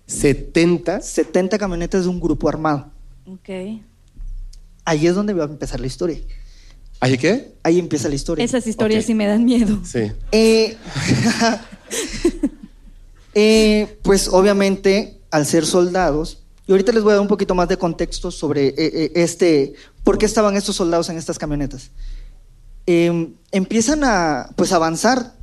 ¿70? 0.07 1.01
70 1.01 1.57
camionetas 1.57 2.03
de 2.03 2.09
un 2.09 2.19
grupo 2.19 2.49
armado. 2.49 2.91
Ok. 3.25 3.49
Ahí 4.85 5.07
es 5.07 5.15
donde 5.15 5.33
va 5.33 5.45
a 5.45 5.47
empezar 5.47 5.79
la 5.79 5.87
historia. 5.87 6.19
¿Ahí 6.99 7.17
qué? 7.17 7.53
Ahí 7.63 7.79
empieza 7.79 8.09
la 8.09 8.15
historia. 8.15 8.43
Esas 8.43 8.67
historias 8.67 9.05
sí 9.05 9.13
me 9.13 9.25
dan 9.25 9.43
miedo. 9.43 9.79
Sí. 9.83 10.11
Eh, 10.31 10.77
eh, 13.33 13.99
pues 14.01 14.27
obviamente, 14.27 15.19
al 15.31 15.45
ser 15.45 15.65
soldados, 15.65 16.42
y 16.67 16.71
ahorita 16.71 16.91
les 16.91 17.03
voy 17.03 17.11
a 17.11 17.15
dar 17.15 17.21
un 17.21 17.27
poquito 17.27 17.55
más 17.55 17.67
de 17.67 17.77
contexto 17.77 18.31
sobre 18.31 18.67
eh, 18.69 18.73
eh, 18.77 19.11
este, 19.15 19.73
por 20.03 20.17
qué 20.17 20.25
estaban 20.25 20.55
estos 20.55 20.75
soldados 20.75 21.09
en 21.09 21.17
estas 21.17 21.37
camionetas. 21.37 21.91
Eh, 22.87 23.33
empiezan 23.51 24.03
a 24.03 24.49
pues 24.55 24.71
avanzar, 24.73 25.33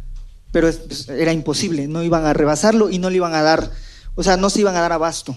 pero 0.53 0.69
es- 0.69 0.77
pues, 0.79 1.09
era 1.09 1.33
imposible, 1.33 1.89
no 1.89 2.03
iban 2.03 2.25
a 2.27 2.33
rebasarlo 2.33 2.91
y 2.91 2.99
no 2.99 3.11
le 3.11 3.17
iban 3.17 3.35
a 3.35 3.43
dar, 3.43 3.71
o 4.15 4.23
sea, 4.23 4.37
no 4.37 4.51
se 4.51 4.61
iban 4.61 4.77
a 4.77 4.81
dar 4.81 4.93
abasto. 4.93 5.37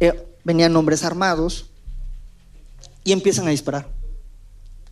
Eh, 0.00 0.26
venían 0.44 0.74
hombres 0.76 1.04
armados 1.04 1.70
y 3.04 3.12
empiezan 3.12 3.46
a 3.46 3.50
disparar. 3.50 3.88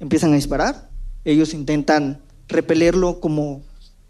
Empiezan 0.01 0.33
a 0.33 0.37
disparar, 0.37 0.91
ellos 1.25 1.55
intentan 1.55 2.21
repelerlo 2.49 3.21
como 3.21 3.63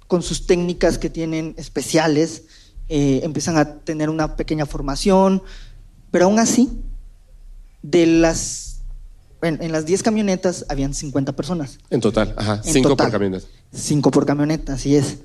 con 0.06 0.22
sus 0.22 0.46
técnicas 0.46 0.98
que 0.98 1.10
tienen 1.10 1.54
especiales, 1.56 2.44
eh, 2.88 3.20
empiezan 3.22 3.56
a 3.56 3.76
tener 3.80 4.10
una 4.10 4.36
pequeña 4.36 4.66
formación, 4.66 5.42
pero 6.12 6.26
aún 6.26 6.38
así, 6.38 6.70
de 7.82 8.06
las, 8.06 8.82
en, 9.42 9.60
en 9.60 9.72
las 9.72 9.84
10 9.86 10.04
camionetas 10.04 10.64
habían 10.68 10.94
50 10.94 11.32
personas. 11.34 11.78
En 11.90 12.00
total, 12.00 12.32
ajá. 12.36 12.60
En 12.64 12.72
cinco 12.72 12.90
total. 12.90 13.06
por 13.06 13.12
camioneta. 13.12 13.46
Cinco 13.72 14.10
por 14.12 14.24
camioneta, 14.26 14.74
así 14.74 14.94
es. 14.94 15.18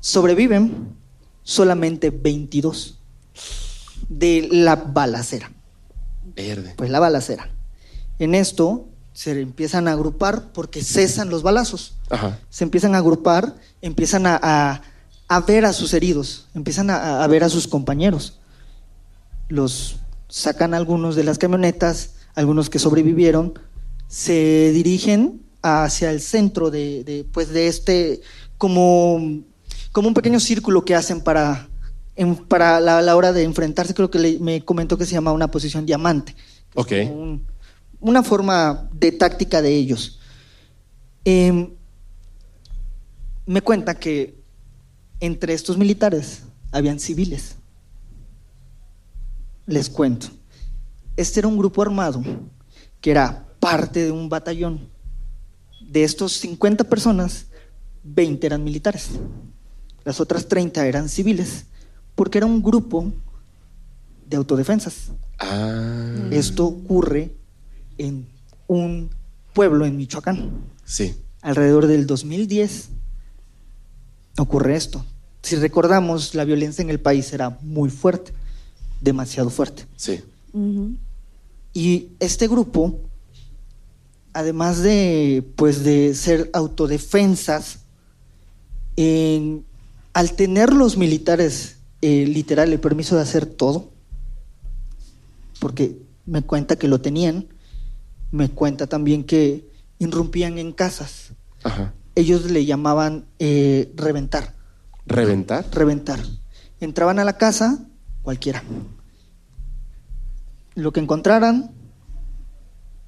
Sobreviven 0.00 0.94
solamente 1.42 2.10
22 2.10 2.98
de 4.08 4.48
la 4.50 4.76
balacera. 4.76 5.50
Verde. 6.36 6.74
Pues 6.76 6.90
la 6.90 7.00
balacera. 7.00 7.50
En 8.18 8.34
esto 8.34 8.86
se 9.12 9.40
empiezan 9.40 9.88
a 9.88 9.92
agrupar 9.92 10.52
porque 10.52 10.82
cesan 10.82 11.30
los 11.30 11.42
balazos. 11.42 11.94
Ajá. 12.10 12.38
Se 12.50 12.64
empiezan 12.64 12.94
a 12.94 12.98
agrupar, 12.98 13.54
empiezan 13.80 14.26
a, 14.26 14.38
a- 14.42 14.82
a 15.26 15.40
ver 15.40 15.64
a 15.64 15.72
sus 15.72 15.94
heridos, 15.94 16.48
empiezan 16.54 16.90
a, 16.90 17.24
a 17.24 17.26
ver 17.28 17.44
a 17.44 17.48
sus 17.48 17.66
compañeros. 17.66 18.38
Los 19.48 19.96
sacan 20.28 20.74
algunos 20.74 21.16
de 21.16 21.24
las 21.24 21.38
camionetas, 21.38 22.14
algunos 22.34 22.70
que 22.70 22.78
sobrevivieron, 22.78 23.58
se 24.08 24.70
dirigen 24.72 25.42
hacia 25.62 26.10
el 26.10 26.20
centro 26.20 26.70
de, 26.70 27.04
de, 27.04 27.24
pues 27.32 27.48
de 27.50 27.68
este, 27.68 28.20
como, 28.58 29.42
como 29.92 30.08
un 30.08 30.14
pequeño 30.14 30.40
círculo 30.40 30.84
que 30.84 30.94
hacen 30.94 31.20
para, 31.20 31.68
en- 32.16 32.36
para 32.36 32.80
la, 32.80 33.00
la 33.02 33.16
hora 33.16 33.32
de 33.32 33.44
enfrentarse. 33.44 33.94
Creo 33.94 34.10
que 34.10 34.18
le- 34.18 34.38
me 34.40 34.64
comentó 34.64 34.98
que 34.98 35.06
se 35.06 35.12
llama 35.12 35.32
una 35.32 35.50
posición 35.50 35.86
diamante 35.86 36.34
Ok. 36.74 36.92
un- 37.10 37.46
una 38.00 38.22
forma 38.22 38.88
de 38.92 39.12
táctica 39.12 39.62
de 39.62 39.74
ellos. 39.74 40.18
Em, 41.24 41.70
me 43.46 43.62
cuenta 43.62 43.94
que 43.94 44.34
entre 45.20 45.54
estos 45.54 45.78
militares 45.78 46.42
habían 46.72 46.98
civiles. 47.00 47.56
Les 49.66 49.88
cuento. 49.88 50.28
Este 51.16 51.40
era 51.40 51.48
un 51.48 51.56
grupo 51.56 51.82
armado 51.82 52.22
que 53.00 53.10
era 53.10 53.46
parte 53.60 54.04
de 54.04 54.10
un 54.10 54.28
batallón. 54.28 54.88
De 55.80 56.04
estos 56.04 56.32
50 56.32 56.84
personas, 56.84 57.46
20 58.02 58.46
eran 58.46 58.64
militares. 58.64 59.10
Las 60.04 60.20
otras 60.20 60.46
30 60.48 60.86
eran 60.86 61.08
civiles, 61.08 61.66
porque 62.14 62.38
era 62.38 62.46
un 62.46 62.62
grupo 62.62 63.12
de 64.26 64.36
autodefensas. 64.36 65.12
Ah. 65.38 66.28
Esto 66.30 66.66
ocurre 66.66 67.34
en 67.98 68.26
un 68.66 69.10
pueblo 69.52 69.86
en 69.86 69.96
Michoacán. 69.96 70.50
Sí. 70.84 71.16
Alrededor 71.42 71.86
del 71.86 72.06
2010 72.06 72.88
ocurre 74.38 74.76
esto. 74.76 75.04
Si 75.42 75.56
recordamos, 75.56 76.34
la 76.34 76.44
violencia 76.44 76.82
en 76.82 76.90
el 76.90 77.00
país 77.00 77.32
era 77.32 77.58
muy 77.60 77.90
fuerte, 77.90 78.32
demasiado 79.04 79.50
fuerte. 79.50 79.84
Sí. 79.96 80.20
Y 81.72 82.08
este 82.20 82.48
grupo, 82.48 82.98
además 84.32 84.80
de, 84.82 85.44
pues, 85.56 85.84
de 85.84 86.14
ser 86.14 86.50
autodefensas, 86.52 87.80
en- 88.96 89.64
al 90.12 90.32
tener 90.32 90.72
los 90.72 90.96
militares 90.96 91.76
eh, 92.00 92.26
literal 92.26 92.72
el 92.72 92.80
permiso 92.80 93.16
de 93.16 93.22
hacer 93.22 93.46
todo, 93.46 93.90
porque 95.58 95.98
me 96.26 96.42
cuenta 96.42 96.76
que 96.76 96.86
lo 96.88 97.00
tenían, 97.00 97.46
me 98.30 98.50
cuenta 98.50 98.86
también 98.86 99.24
que 99.24 99.68
irrumpían 99.98 100.58
en 100.58 100.72
casas. 100.72 101.30
Ajá. 101.62 101.94
Ellos 102.14 102.50
le 102.50 102.64
llamaban 102.64 103.24
eh, 103.38 103.92
reventar, 103.96 104.54
¿Reventar? 105.06 105.66
reventar. 105.72 106.20
Entraban 106.80 107.18
a 107.18 107.24
la 107.24 107.38
casa, 107.38 107.86
cualquiera. 108.22 108.62
Lo 110.74 110.92
que 110.92 111.00
encontraran, 111.00 111.70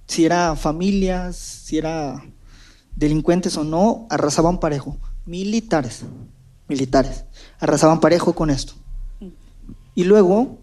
si 0.07 0.25
era 0.25 0.55
familias, 0.57 1.37
si 1.37 1.79
era 1.79 2.25
delincuentes 2.95 3.57
o 3.57 3.65
no, 3.65 4.07
arrasaban 4.11 4.61
parejo. 4.61 4.99
Militares, 5.25 6.03
militares, 6.69 7.25
arrasaban 7.59 8.01
parejo 8.01 8.35
con 8.35 8.51
esto. 8.51 8.75
Y 9.95 10.05
luego, 10.05 10.59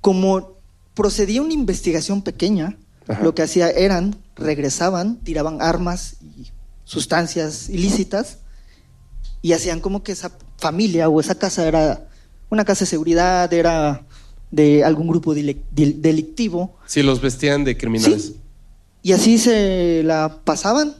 como 0.00 0.56
procedía 0.94 1.42
una 1.42 1.54
investigación 1.54 2.22
pequeña, 2.22 2.78
Ajá. 3.08 3.22
lo 3.22 3.34
que 3.34 3.42
hacía 3.42 3.70
eran, 3.70 4.16
regresaban, 4.34 5.16
tiraban 5.18 5.62
armas 5.62 6.16
y 6.20 6.50
sustancias 6.84 7.68
ilícitas 7.68 8.38
y 9.42 9.52
hacían 9.52 9.80
como 9.80 10.02
que 10.02 10.12
esa 10.12 10.32
familia 10.58 11.08
o 11.08 11.20
esa 11.20 11.36
casa 11.36 11.66
era 11.66 12.08
una 12.50 12.64
casa 12.64 12.80
de 12.80 12.90
seguridad, 12.90 13.52
era 13.52 14.06
de 14.56 14.82
algún 14.84 15.06
grupo 15.06 15.34
delictivo 15.34 16.74
Sí, 16.86 17.02
los 17.02 17.20
vestían 17.20 17.62
de 17.64 17.76
criminales. 17.76 18.32
y 19.02 19.12
así 19.12 19.38
se 19.38 20.02
la 20.02 20.40
pasaban. 20.44 20.94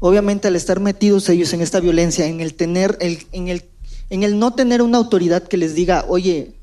Obviamente 0.00 0.48
al 0.48 0.56
estar 0.56 0.80
metidos 0.80 1.28
ellos 1.28 1.52
en 1.52 1.60
esta 1.60 1.78
violencia, 1.80 2.26
en 2.26 2.40
el 2.40 2.54
tener, 2.54 2.96
el, 3.00 3.18
en, 3.32 3.48
el, 3.48 3.64
en 4.08 4.22
el 4.24 4.38
no 4.38 4.54
tener 4.54 4.82
una 4.82 4.98
autoridad 4.98 5.42
que 5.46 5.56
les 5.56 5.74
diga, 5.74 6.04
oye, 6.08 6.54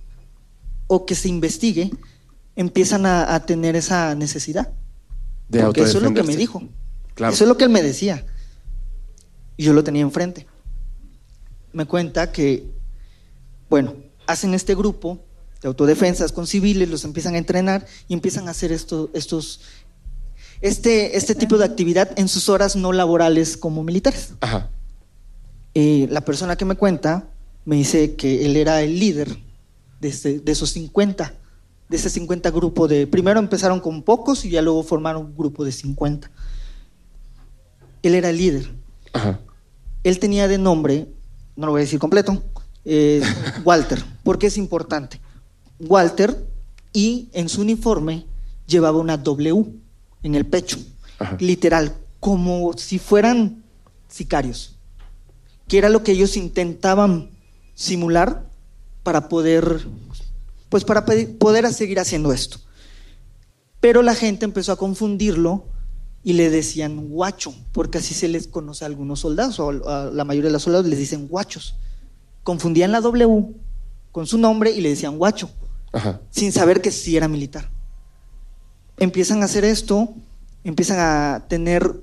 o 0.88 1.06
que 1.06 1.16
se 1.16 1.30
investigue, 1.30 1.92
empiezan 2.56 3.06
a, 3.06 3.34
a 3.36 3.46
tener 3.46 3.76
esa 3.76 4.16
necesidad. 4.16 4.74
De 5.50 5.62
Porque 5.64 5.82
eso 5.84 5.98
es 6.00 6.04
lo 6.04 6.14
que 6.14 6.24
me 6.24 6.36
dijo. 6.36 6.64
Claro. 7.14 7.34
Eso 7.34 7.44
es 7.44 7.48
lo 7.48 7.58
que 7.58 7.64
él 7.64 7.70
me 7.70 7.82
decía. 7.84 8.26
Y 9.56 9.64
yo 9.64 9.74
lo 9.74 9.84
tenía 9.84 10.02
enfrente. 10.02 10.46
Me 11.74 11.86
cuenta 11.86 12.32
que, 12.32 12.66
bueno, 13.70 13.94
hacen 14.26 14.54
este 14.56 14.74
grupo 14.76 15.20
de 15.62 15.68
autodefensas 15.68 16.32
con 16.32 16.48
civiles, 16.48 16.90
los 16.90 17.04
empiezan 17.06 17.36
a 17.36 17.38
entrenar 17.38 17.86
y 18.08 18.14
empiezan 18.14 18.48
a 18.48 18.52
hacer 18.52 18.72
esto, 18.72 19.10
estos, 19.14 19.62
este, 20.62 21.18
este 21.18 21.36
tipo 21.36 21.58
de 21.58 21.66
actividad 21.66 22.12
en 22.18 22.28
sus 22.28 22.50
horas 22.50 22.76
no 22.76 22.92
laborales 22.94 23.58
como 23.58 23.84
militares. 23.84 24.34
Ajá. 24.42 24.70
Eh, 25.74 26.08
la 26.10 26.22
persona 26.22 26.56
que 26.56 26.66
me 26.66 26.76
cuenta 26.76 27.30
me 27.66 27.76
dice 27.76 28.16
que 28.16 28.46
él 28.46 28.56
era 28.56 28.82
el 28.82 29.00
líder 29.00 29.38
de, 30.00 30.08
este- 30.08 30.40
de 30.40 30.52
esos 30.52 30.72
50, 30.72 31.34
de 31.90 31.98
ese 31.98 32.10
50 32.10 32.50
grupo 32.52 32.88
de... 32.88 33.08
Primero 33.08 33.40
empezaron 33.40 33.80
con 33.80 34.02
pocos 34.04 34.46
y 34.46 34.50
ya 34.50 34.62
luego 34.62 34.84
formaron 34.84 35.26
un 35.28 35.38
grupo 35.38 35.64
de 35.66 35.72
50. 35.72 36.30
él 38.04 38.16
era 38.16 38.30
el 38.30 38.38
líder. 38.38 38.72
Ajá. 39.14 39.40
Él 40.04 40.20
tenía 40.20 40.48
de 40.48 40.58
nombre, 40.58 41.08
no 41.56 41.66
lo 41.66 41.72
voy 41.74 41.82
a 41.82 41.84
decir 41.84 42.00
completo, 42.00 42.44
eh, 42.86 43.22
Walter, 43.66 44.02
porque 44.24 44.48
es 44.48 44.58
importante. 44.58 45.20
Walter, 45.80 46.48
y 46.94 47.30
en 47.34 47.50
su 47.50 47.62
uniforme 47.62 48.26
llevaba 48.66 48.98
una 48.98 49.18
W 49.18 49.66
en 50.24 50.36
el 50.36 50.46
pecho, 50.46 50.78
literal, 51.40 51.96
como 52.20 52.74
si 52.74 52.98
fueran 52.98 53.64
sicarios, 54.08 54.76
que 55.68 55.78
era 55.78 55.90
lo 55.90 56.04
que 56.04 56.14
ellos 56.14 56.38
intentaban 56.38 57.30
simular 57.76 58.50
para 59.04 59.30
poder, 59.30 59.88
pues 60.70 60.84
para 60.84 61.06
poder 61.06 61.72
seguir 61.74 62.00
haciendo 62.00 62.34
esto. 62.34 62.60
Pero 63.80 64.02
la 64.02 64.16
gente 64.16 64.46
empezó 64.46 64.72
a 64.72 64.78
confundirlo 64.78 65.66
y 66.24 66.34
le 66.34 66.50
decían 66.50 67.10
guacho, 67.10 67.54
porque 67.72 68.00
así 68.00 68.16
se 68.16 68.28
les 68.28 68.48
conoce 68.48 68.84
a 68.84 68.88
algunos 68.88 69.20
soldados, 69.20 69.60
o 69.60 69.70
a 69.70 70.06
la 70.06 70.24
mayoría 70.24 70.50
de 70.50 70.54
los 70.54 70.64
soldados 70.64 70.88
les 70.88 70.98
dicen 71.00 71.28
guachos. 71.28 71.76
Confundían 72.44 72.92
la 72.92 73.02
W 73.02 73.54
con 74.12 74.26
su 74.26 74.38
nombre 74.38 74.72
y 74.72 74.82
le 74.82 74.90
decían 74.90 75.18
guacho, 75.18 75.52
Ajá. 75.98 76.22
sin 76.32 76.52
saber 76.52 76.82
que 76.82 76.92
sí 76.92 77.16
era 77.18 77.28
militar. 77.28 77.70
Empiezan 78.98 79.42
a 79.42 79.46
hacer 79.46 79.64
esto, 79.66 80.10
empiezan 80.64 80.98
a 81.00 81.46
tener 81.48 81.94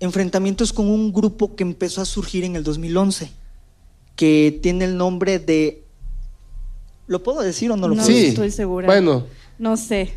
enfrentamientos 0.00 0.72
con 0.72 0.88
un 0.88 1.12
grupo 1.12 1.56
que 1.56 1.62
empezó 1.64 2.00
a 2.00 2.04
surgir 2.04 2.44
en 2.44 2.54
el 2.56 2.62
2011, 2.64 3.30
que 4.14 4.58
tiene 4.62 4.84
el 4.84 4.96
nombre 4.96 5.38
de... 5.38 5.82
¿Lo 7.06 7.22
puedo 7.22 7.40
decir 7.40 7.70
o 7.70 7.76
no 7.76 7.88
lo 7.88 7.94
No 7.94 8.02
puedo 8.02 8.14
decir? 8.14 8.30
estoy 8.30 8.50
segura. 8.50 8.86
Bueno, 8.86 9.24
No 9.58 9.76
sé. 9.76 10.14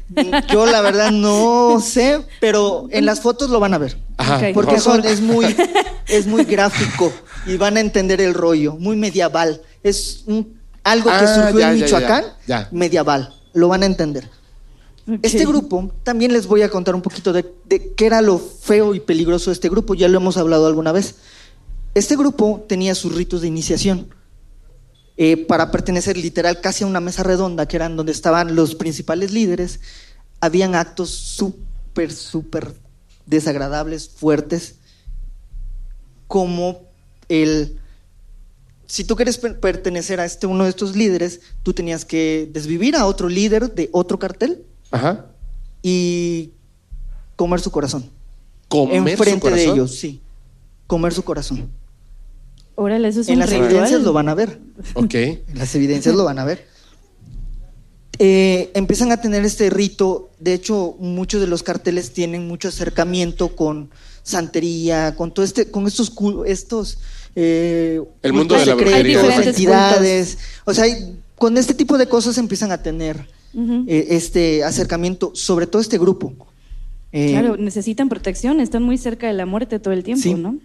Yo 0.51 0.65
la 0.65 0.81
verdad 0.81 1.11
no 1.11 1.79
sé, 1.79 2.25
pero 2.41 2.87
en 2.91 3.05
las 3.05 3.21
fotos 3.21 3.49
lo 3.49 3.59
van 3.59 3.73
a 3.73 3.77
ver. 3.77 3.97
Ajá. 4.17 4.41
Porque 4.53 4.75
es, 4.75 5.21
muy, 5.21 5.55
es 6.07 6.27
muy 6.27 6.43
gráfico 6.45 7.11
y 7.45 7.55
van 7.57 7.77
a 7.77 7.79
entender 7.79 8.19
el 8.21 8.33
rollo, 8.33 8.75
muy 8.75 8.95
medieval. 8.97 9.61
Es 9.81 10.23
un- 10.27 10.58
algo 10.91 11.09
que 11.09 11.15
Ah, 11.15 11.35
surgió 11.35 11.59
ya, 11.59 11.71
en 11.73 11.77
ya, 11.79 11.85
Michoacán, 11.85 12.23
ya, 12.47 12.61
ya. 12.63 12.69
medieval. 12.71 13.33
Lo 13.53 13.67
van 13.67 13.83
a 13.83 13.85
entender. 13.85 14.29
Este 15.23 15.43
grupo, 15.45 15.91
también 16.03 16.31
les 16.33 16.45
voy 16.45 16.61
a 16.61 16.69
contar 16.69 16.93
un 16.93 17.01
poquito 17.01 17.33
de, 17.33 17.43
de 17.65 17.93
qué 17.93 18.05
era 18.05 18.21
lo 18.21 18.37
feo 18.37 18.93
y 18.93 18.99
peligroso 18.99 19.49
de 19.49 19.55
este 19.55 19.67
grupo, 19.67 19.95
ya 19.95 20.07
lo 20.07 20.17
hemos 20.19 20.37
hablado 20.37 20.67
alguna 20.67 20.91
vez. 20.91 21.15
Este 21.95 22.15
grupo 22.15 22.63
tenía 22.69 22.93
sus 22.93 23.15
ritos 23.15 23.41
de 23.41 23.47
iniciación 23.47 24.13
eh, 25.17 25.35
para 25.47 25.71
pertenecer 25.71 26.15
literal 26.15 26.61
casi 26.61 26.83
a 26.83 26.87
una 26.87 26.99
mesa 26.99 27.23
redonda, 27.23 27.67
que 27.67 27.75
eran 27.75 27.95
donde 27.95 28.11
estaban 28.11 28.55
los 28.55 28.75
principales 28.75 29.31
líderes. 29.31 29.79
Habían 30.41 30.75
actos 30.75 31.09
súper, 31.09 32.13
súper 32.13 32.75
desagradables, 33.25 34.09
fuertes, 34.09 34.75
como 36.27 36.81
el... 37.29 37.79
Si 38.89 39.03
tú 39.03 39.15
quieres 39.15 39.37
per- 39.37 39.59
pertenecer 39.59 40.19
a 40.19 40.25
este, 40.25 40.47
uno 40.47 40.63
de 40.63 40.71
estos 40.71 40.95
líderes, 40.95 41.41
tú 41.61 41.73
tenías 41.73 42.05
que 42.05 42.49
desvivir 42.51 42.95
a 42.95 43.05
otro 43.05 43.29
líder 43.29 43.75
de 43.75 43.87
otro 43.93 44.17
cartel 44.17 44.63
Ajá. 44.89 45.27
y 45.83 46.49
comer 47.35 47.59
su 47.59 47.69
corazón. 47.69 48.09
Comer 48.67 48.97
su 49.03 49.07
Enfrente 49.09 49.35
de 49.35 49.51
corazón. 49.51 49.73
ellos, 49.75 49.95
sí. 49.95 50.21
Comer 50.87 51.13
su 51.13 51.23
corazón. 51.23 51.69
Órale, 52.73 53.09
eso 53.09 53.21
es 53.21 53.27
en 53.27 53.35
un 53.35 53.39
las 53.41 53.49
ritual. 53.51 53.69
evidencias 53.69 54.01
lo 54.01 54.11
van 54.11 54.27
a 54.27 54.33
ver. 54.33 54.59
Ok. 54.95 55.13
En 55.13 55.43
las 55.53 55.75
evidencias 55.75 56.15
lo 56.15 56.23
van 56.23 56.39
a 56.39 56.45
ver. 56.45 56.65
Eh, 58.17 58.71
empiezan 58.73 59.11
a 59.11 59.21
tener 59.21 59.45
este 59.45 59.69
rito. 59.69 60.29
De 60.39 60.53
hecho, 60.53 60.95
muchos 60.99 61.39
de 61.41 61.47
los 61.47 61.61
carteles 61.63 62.11
tienen 62.11 62.47
mucho 62.47 62.67
acercamiento 62.69 63.55
con 63.55 63.89
santería, 64.23 65.15
con 65.15 65.33
todo 65.33 65.45
este, 65.45 65.69
con 65.71 65.87
estos, 65.87 66.11
estos 66.45 66.97
eh, 67.35 68.01
El 68.21 68.33
mundo 68.33 68.55
de 68.55 68.65
la 68.65 68.75
brujería. 68.75 68.97
Hay 68.97 69.03
diferentes 69.25 69.47
entidades. 69.47 70.37
O 70.65 70.73
sea, 70.73 70.85
hay- 70.85 71.15
con 71.35 71.57
este 71.57 71.73
tipo 71.73 71.97
de 71.97 72.07
cosas 72.07 72.37
empiezan 72.37 72.71
a 72.71 72.81
tener 72.83 73.27
Ujú. 73.53 73.85
eh, 73.87 74.07
este 74.11 74.63
acercamiento, 74.63 75.31
sobre 75.35 75.67
todo 75.67 75.81
este 75.81 75.97
grupo. 75.97 76.33
Eh, 77.11 77.31
Claro, 77.31 77.55
necesitan 77.57 78.09
protección, 78.09 78.59
están 78.59 78.83
muy 78.83 78.97
cerca 78.97 79.27
de 79.27 79.33
la 79.33 79.45
muerte 79.45 79.79
todo 79.79 79.93
el 79.93 80.03
tiempo, 80.03 80.21
Sí. 80.23 80.33
¿no? 80.35 80.57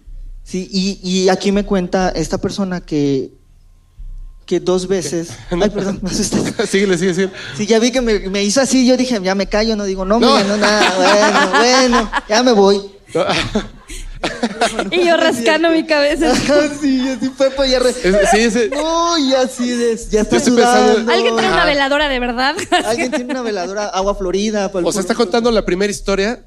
Sí, 0.43 0.67
y, 0.71 0.99
y 1.01 1.29
aquí 1.29 1.51
me 1.51 1.63
cuenta 1.65 2.09
esta 2.09 2.37
persona 2.37 2.81
que, 2.81 3.31
que 4.45 4.59
dos 4.59 4.87
veces. 4.87 5.29
Ay, 5.49 5.69
perdón, 5.71 5.99
me 6.03 6.09
asusté. 6.09 6.37
síguele, 6.67 6.97
sigue, 6.99 7.13
sigue. 7.15 7.29
Sí, 7.57 7.65
ya 7.65 7.79
vi 7.79 7.91
que 7.91 8.01
me, 8.01 8.19
me 8.29 8.43
hizo 8.43 8.61
así, 8.61 8.85
yo 8.85 8.95
dije, 8.97 9.19
ya 9.23 9.33
me 9.33 9.47
callo, 9.47 9.75
no 9.75 9.85
digo, 9.85 10.05
no, 10.05 10.19
No. 10.19 10.35
mira, 10.35 10.47
no, 10.47 10.57
nada, 10.57 10.93
bueno, 10.97 11.49
bueno, 11.89 12.11
ya 12.29 12.43
me 12.43 12.51
voy. 12.51 12.81
Y 14.91 15.05
yo 15.05 15.17
rascando 15.17 15.69
mi 15.69 15.85
cabeza. 15.85 16.33
sí, 16.79 17.07
así 17.09 17.29
fue, 17.29 17.49
pues 17.51 17.71
ya. 17.71 17.79
re- 17.79 17.93
sí, 17.93 18.69
Uy, 18.73 19.33
así 19.33 19.69
de, 19.69 19.99
ya 20.09 20.21
está 20.21 20.39
sudando. 20.39 21.11
¿Alguien 21.11 21.35
trae 21.35 21.51
una 21.51 21.65
veladora 21.65 22.07
de 22.09 22.19
verdad? 22.19 22.55
Alguien 22.85 23.11
tiene 23.11 23.31
una 23.31 23.41
veladora, 23.41 23.85
agua 23.87 24.15
florida. 24.15 24.69
para 24.71 24.81
el 24.81 24.85
O 24.87 24.91
sea, 24.91 25.01
está 25.01 25.15
contando 25.15 25.51
la 25.51 25.65
primera 25.65 25.91
historia 25.91 26.45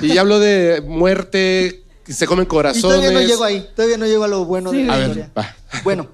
y 0.00 0.14
ya 0.14 0.20
habló 0.22 0.38
de 0.38 0.82
muerte, 0.86 1.82
que 2.04 2.12
se 2.12 2.26
comen 2.26 2.44
Y 2.44 2.48
corazones. 2.48 2.82
todavía 2.82 3.10
no 3.10 3.20
llego 3.20 3.44
ahí, 3.44 3.68
todavía 3.74 3.98
no 3.98 4.06
llego 4.06 4.24
a 4.24 4.28
lo 4.28 4.44
bueno 4.44 4.70
de 4.72 4.82
A 4.84 4.86
la 4.86 4.96
ver, 4.96 5.06
historia. 5.08 5.30
va. 5.36 5.56
Bueno, 5.84 6.08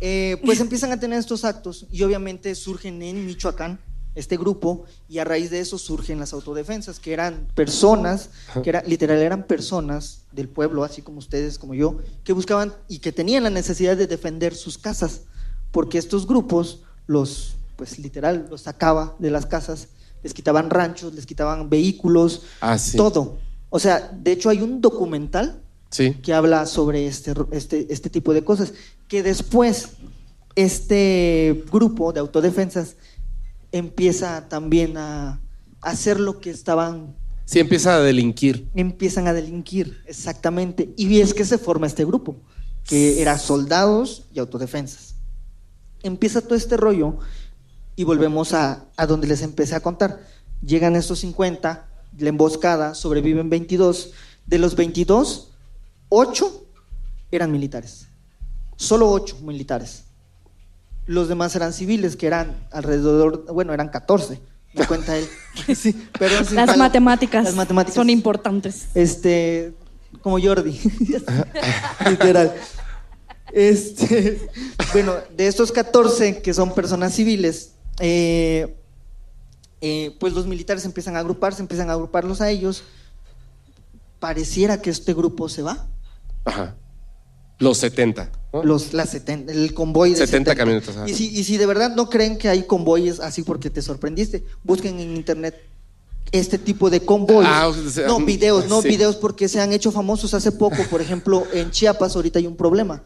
eh, 0.00 0.36
pues 0.44 0.60
empiezan 0.60 0.92
a 0.92 0.98
tener 1.00 1.18
estos 1.18 1.44
actos 1.44 1.86
y 1.92 2.02
obviamente 2.02 2.54
surgen 2.54 3.02
en 3.02 3.26
Michoacán 3.26 3.78
este 4.20 4.36
grupo 4.36 4.84
y 5.08 5.18
a 5.18 5.24
raíz 5.24 5.50
de 5.50 5.60
eso 5.60 5.78
surgen 5.78 6.18
las 6.20 6.32
autodefensas, 6.32 7.00
que 7.00 7.12
eran 7.12 7.48
personas, 7.54 8.30
que 8.62 8.70
era, 8.70 8.82
literal 8.86 9.18
eran 9.18 9.44
personas 9.46 10.22
del 10.32 10.48
pueblo, 10.48 10.84
así 10.84 11.02
como 11.02 11.18
ustedes, 11.18 11.58
como 11.58 11.74
yo, 11.74 11.98
que 12.24 12.32
buscaban 12.32 12.72
y 12.88 12.98
que 12.98 13.12
tenían 13.12 13.42
la 13.42 13.50
necesidad 13.50 13.96
de 13.96 14.06
defender 14.06 14.54
sus 14.54 14.78
casas, 14.78 15.22
porque 15.72 15.98
estos 15.98 16.26
grupos 16.26 16.82
los, 17.06 17.54
pues 17.76 17.98
literal, 17.98 18.46
los 18.50 18.62
sacaba 18.62 19.16
de 19.18 19.30
las 19.30 19.46
casas, 19.46 19.88
les 20.22 20.34
quitaban 20.34 20.70
ranchos, 20.70 21.14
les 21.14 21.26
quitaban 21.26 21.68
vehículos, 21.70 22.42
Ah, 22.60 22.78
sí. 22.78 22.96
todo. 22.96 23.38
O 23.70 23.78
sea, 23.78 24.10
de 24.16 24.32
hecho 24.32 24.50
hay 24.50 24.60
un 24.62 24.80
documental 24.80 25.62
Sí. 25.90 26.14
que 26.22 26.32
habla 26.34 26.66
sobre 26.66 27.06
este, 27.06 27.34
este, 27.50 27.86
este 27.92 28.10
tipo 28.10 28.32
de 28.32 28.44
cosas. 28.44 28.72
Que 29.08 29.22
después 29.24 29.88
este 30.56 31.64
grupo 31.72 32.12
de 32.12 32.20
autodefensas 32.20 32.96
empieza 33.72 34.48
también 34.48 34.96
a 34.96 35.40
hacer 35.80 36.20
lo 36.20 36.40
que 36.40 36.50
estaban, 36.50 37.16
Sí, 37.44 37.58
empieza 37.58 37.96
a 37.96 38.00
delinquir. 38.00 38.68
empiezan 38.74 39.26
a 39.26 39.32
delinquir, 39.32 40.02
exactamente. 40.06 40.92
Y 40.96 41.20
es 41.20 41.34
que 41.34 41.44
se 41.44 41.58
forma 41.58 41.86
este 41.86 42.04
grupo, 42.04 42.36
que 42.84 43.20
era 43.20 43.38
soldados 43.38 44.26
y 44.32 44.38
autodefensas. 44.38 45.16
Empieza 46.02 46.40
todo 46.40 46.54
este 46.54 46.76
rollo 46.76 47.18
y 47.96 48.04
volvemos 48.04 48.52
a, 48.54 48.86
a 48.96 49.06
donde 49.06 49.26
les 49.26 49.42
empecé 49.42 49.74
a 49.74 49.80
contar. 49.80 50.20
Llegan 50.62 50.94
estos 50.96 51.18
50, 51.20 51.88
la 52.18 52.28
emboscada, 52.28 52.94
sobreviven 52.94 53.50
22. 53.50 54.12
De 54.46 54.58
los 54.58 54.76
22, 54.76 55.52
8 56.08 56.66
eran 57.32 57.50
militares. 57.52 58.06
Solo 58.76 59.10
8 59.10 59.38
militares. 59.42 60.04
Los 61.06 61.28
demás 61.28 61.54
eran 61.56 61.72
civiles, 61.72 62.16
que 62.16 62.26
eran 62.26 62.56
alrededor, 62.70 63.44
bueno, 63.52 63.72
eran 63.72 63.88
14. 63.88 64.40
Me 64.74 64.86
cuenta 64.86 65.16
él. 65.16 65.26
Sí, 65.74 65.92
perdón, 66.18 66.44
sin 66.44 66.56
Las 66.56 66.66
palo. 66.66 66.78
matemáticas, 66.78 67.44
Las 67.44 67.54
matemáticas. 67.56 67.94
son 67.96 68.08
importantes. 68.10 68.86
Este, 68.94 69.74
como 70.22 70.40
Jordi. 70.40 70.78
Literal. 72.08 72.54
Este, 73.52 74.48
bueno, 74.92 75.14
de 75.36 75.48
estos 75.48 75.72
14 75.72 76.40
que 76.40 76.54
son 76.54 76.72
personas 76.72 77.12
civiles, 77.14 77.72
eh, 77.98 78.76
eh, 79.80 80.16
pues 80.20 80.34
los 80.34 80.46
militares 80.46 80.84
empiezan 80.84 81.16
a 81.16 81.20
agruparse, 81.20 81.60
empiezan 81.60 81.90
a 81.90 81.94
agruparlos 81.94 82.40
a 82.40 82.48
ellos. 82.50 82.84
Pareciera 84.20 84.80
que 84.80 84.90
este 84.90 85.14
grupo 85.14 85.48
se 85.48 85.62
va. 85.62 85.86
Ajá. 86.44 86.76
Los 87.58 87.78
70. 87.78 88.30
¿No? 88.52 88.64
Los, 88.64 88.92
las 88.92 89.10
70, 89.10 89.52
el 89.52 89.74
convoy 89.74 90.10
de 90.10 90.16
70 90.16 90.54
camionetas, 90.56 90.96
ajá. 90.96 91.08
Y 91.08 91.14
si, 91.14 91.28
y 91.28 91.44
si 91.44 91.56
de 91.56 91.66
verdad 91.66 91.94
no 91.94 92.10
creen 92.10 92.38
que 92.38 92.48
hay 92.48 92.64
convoyes 92.64 93.20
así 93.20 93.42
porque 93.42 93.70
te 93.70 93.82
sorprendiste, 93.82 94.44
busquen 94.64 94.98
en 95.00 95.16
internet 95.16 95.62
este 96.32 96.58
tipo 96.58 96.90
de 96.90 97.00
convoyes. 97.00 97.50
Ah, 97.50 97.68
o 97.68 97.74
sea, 97.74 98.06
no, 98.06 98.20
mm, 98.20 98.24
videos, 98.24 98.68
no 98.68 98.82
sí. 98.82 98.88
videos 98.88 99.16
porque 99.16 99.48
se 99.48 99.60
han 99.60 99.72
hecho 99.72 99.90
famosos 99.90 100.34
hace 100.34 100.52
poco. 100.52 100.82
Por 100.90 101.00
ejemplo, 101.00 101.46
en 101.52 101.70
Chiapas 101.70 102.14
ahorita 102.16 102.38
hay 102.38 102.46
un 102.46 102.56
problema. 102.56 103.02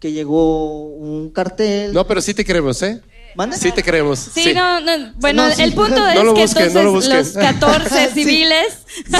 Que 0.00 0.12
llegó 0.12 0.88
un 0.88 1.30
cartel. 1.30 1.92
No, 1.94 2.06
pero 2.06 2.20
sí 2.20 2.34
te 2.34 2.44
queremos, 2.44 2.82
¿eh? 2.82 3.00
¿Manda? 3.36 3.56
Sí 3.56 3.70
te 3.72 3.82
queremos. 3.82 4.18
Sí, 4.18 4.52
no, 4.54 4.80
no, 4.80 5.12
bueno, 5.16 5.46
No, 5.48 5.54
sí. 5.54 5.62
el 5.62 5.74
punto 5.74 5.96
No 5.96 6.08
es 6.08 6.14
lo 6.24 6.34
que 6.34 6.40
busquen, 6.42 6.62
entonces 6.66 6.74
no 6.74 6.82
lo 6.82 6.92
busquen. 6.92 7.16
los 7.18 7.28
14 7.32 8.08
Sí. 8.14 8.14
civiles 8.24 8.66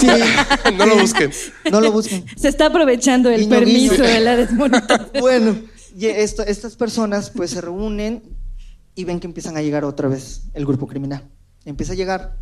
Sí, 0.01 0.07
no 0.77 0.87
lo 0.87 0.97
busquen. 0.97 1.31
no 1.71 1.81
lo 1.81 1.93
busquen. 1.93 2.25
se 2.37 2.49
está 2.49 2.67
aprovechando 2.67 3.29
el 3.31 3.41
Guiño, 3.41 3.51
permiso 3.51 3.93
guiño. 3.95 4.05
de 4.07 4.21
la 4.21 4.37
desmonetización. 4.37 5.11
Bueno, 5.21 5.57
y 5.99 6.07
esto- 6.07 6.43
estas 6.45 6.77
personas 6.77 7.31
pues 7.31 7.51
se 7.51 7.61
reúnen 7.61 8.23
y 8.95 9.05
ven 9.05 9.21
que 9.21 9.27
empiezan 9.27 9.57
a 9.59 9.63
llegar 9.63 9.85
otra 9.85 10.09
vez 10.09 10.43
el 10.55 10.65
grupo 10.65 10.87
criminal. 10.87 11.23
Empieza 11.67 11.93
a 11.93 11.97
llegar 11.97 12.37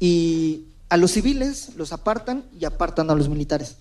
y 0.00 0.64
a 0.88 0.96
los 0.96 1.10
civiles 1.12 1.70
los 1.76 1.92
apartan 1.92 2.44
y 2.58 2.64
apartan 2.64 3.10
a 3.10 3.14
los 3.14 3.28
militares. 3.28 3.76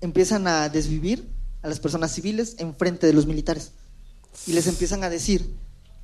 empiezan 0.00 0.46
a 0.46 0.68
desvivir 0.68 1.28
a 1.62 1.68
las 1.68 1.80
personas 1.80 2.12
civiles 2.12 2.54
en 2.58 2.74
frente 2.74 3.06
de 3.06 3.12
los 3.12 3.26
militares. 3.26 3.72
Y 4.46 4.52
les 4.52 4.66
empiezan 4.66 5.04
a 5.04 5.10
decir, 5.10 5.54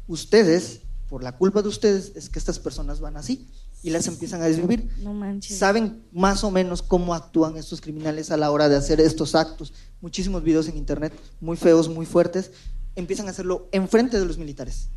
ustedes, 0.06 0.80
por 1.08 1.22
la 1.22 1.32
culpa 1.32 1.62
de 1.62 1.68
ustedes, 1.68 2.12
es 2.14 2.28
que 2.28 2.38
estas 2.38 2.58
personas 2.58 3.00
van 3.00 3.16
así. 3.16 3.48
Y 3.82 3.90
las 3.90 4.06
empiezan 4.06 4.40
a 4.40 4.46
desvivir. 4.46 4.90
No 4.98 5.12
manches. 5.12 5.58
Saben 5.58 6.02
más 6.10 6.42
o 6.42 6.50
menos 6.50 6.80
cómo 6.80 7.14
actúan 7.14 7.56
estos 7.58 7.82
criminales 7.82 8.30
a 8.30 8.38
la 8.38 8.50
hora 8.50 8.70
de 8.70 8.76
hacer 8.76 8.98
estos 8.98 9.34
actos. 9.34 9.74
Muchísimos 10.00 10.42
videos 10.42 10.68
en 10.68 10.78
internet, 10.78 11.12
muy 11.40 11.58
feos, 11.58 11.90
muy 11.90 12.06
fuertes. 12.06 12.50
Empiezan 12.96 13.26
a 13.26 13.30
hacerlo 13.30 13.68
en 13.72 13.86
frente 13.88 14.18
de 14.18 14.24
los 14.24 14.38
militares. 14.38 14.88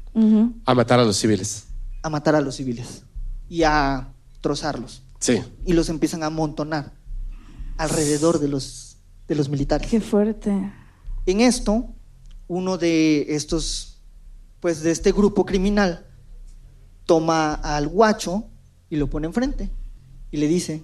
A 0.66 0.74
matar 0.74 1.00
a 1.00 1.04
los 1.04 1.18
civiles. 1.18 1.66
a 2.02 2.10
matar 2.10 2.36
a 2.36 2.42
los 2.42 2.56
civiles 2.56 3.04
y 3.50 3.64
a 3.64 4.14
trozarlos. 4.42 5.04
Sí. 5.20 5.42
Y 5.66 5.74
los 5.74 5.90
empiezan 5.90 6.24
a 6.24 6.28
amontonar 6.28 6.94
alrededor 7.78 8.40
de 8.40 8.48
los, 8.48 8.98
de 9.28 9.36
los 9.36 9.50
militares. 9.50 9.90
Qué 9.90 10.00
fuerte. 10.00 10.72
En 11.26 11.42
esto, 11.42 11.94
uno 12.48 12.78
de 12.78 13.36
estos, 13.36 14.02
pues 14.60 14.82
de 14.82 14.92
este 14.92 15.12
grupo 15.12 15.46
criminal, 15.46 16.06
toma 17.06 17.54
al 17.54 17.88
guacho 17.88 18.46
y 18.90 18.98
lo 18.98 19.10
pone 19.10 19.28
enfrente 19.28 19.70
y 20.32 20.38
le 20.38 20.48
dice, 20.48 20.84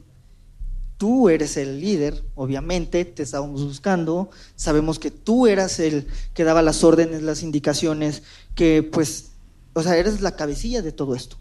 tú 0.97 1.29
eres 1.29 1.57
el 1.57 1.79
líder, 1.79 2.23
obviamente, 2.35 3.03
te 3.05 3.23
estábamos 3.23 3.63
buscando, 3.63 4.29
sabemos 4.55 4.99
que 4.99 5.11
tú 5.11 5.47
eras 5.47 5.79
el 5.79 6.07
que 6.33 6.43
daba 6.43 6.61
las 6.61 6.83
órdenes, 6.83 7.21
las 7.21 7.43
indicaciones, 7.43 8.23
que 8.55 8.83
pues, 8.83 9.31
o 9.73 9.83
sea, 9.83 9.97
eres 9.97 10.21
la 10.21 10.35
cabecilla 10.35 10.81
de 10.81 10.91
todo 10.91 11.15
esto. 11.15 11.37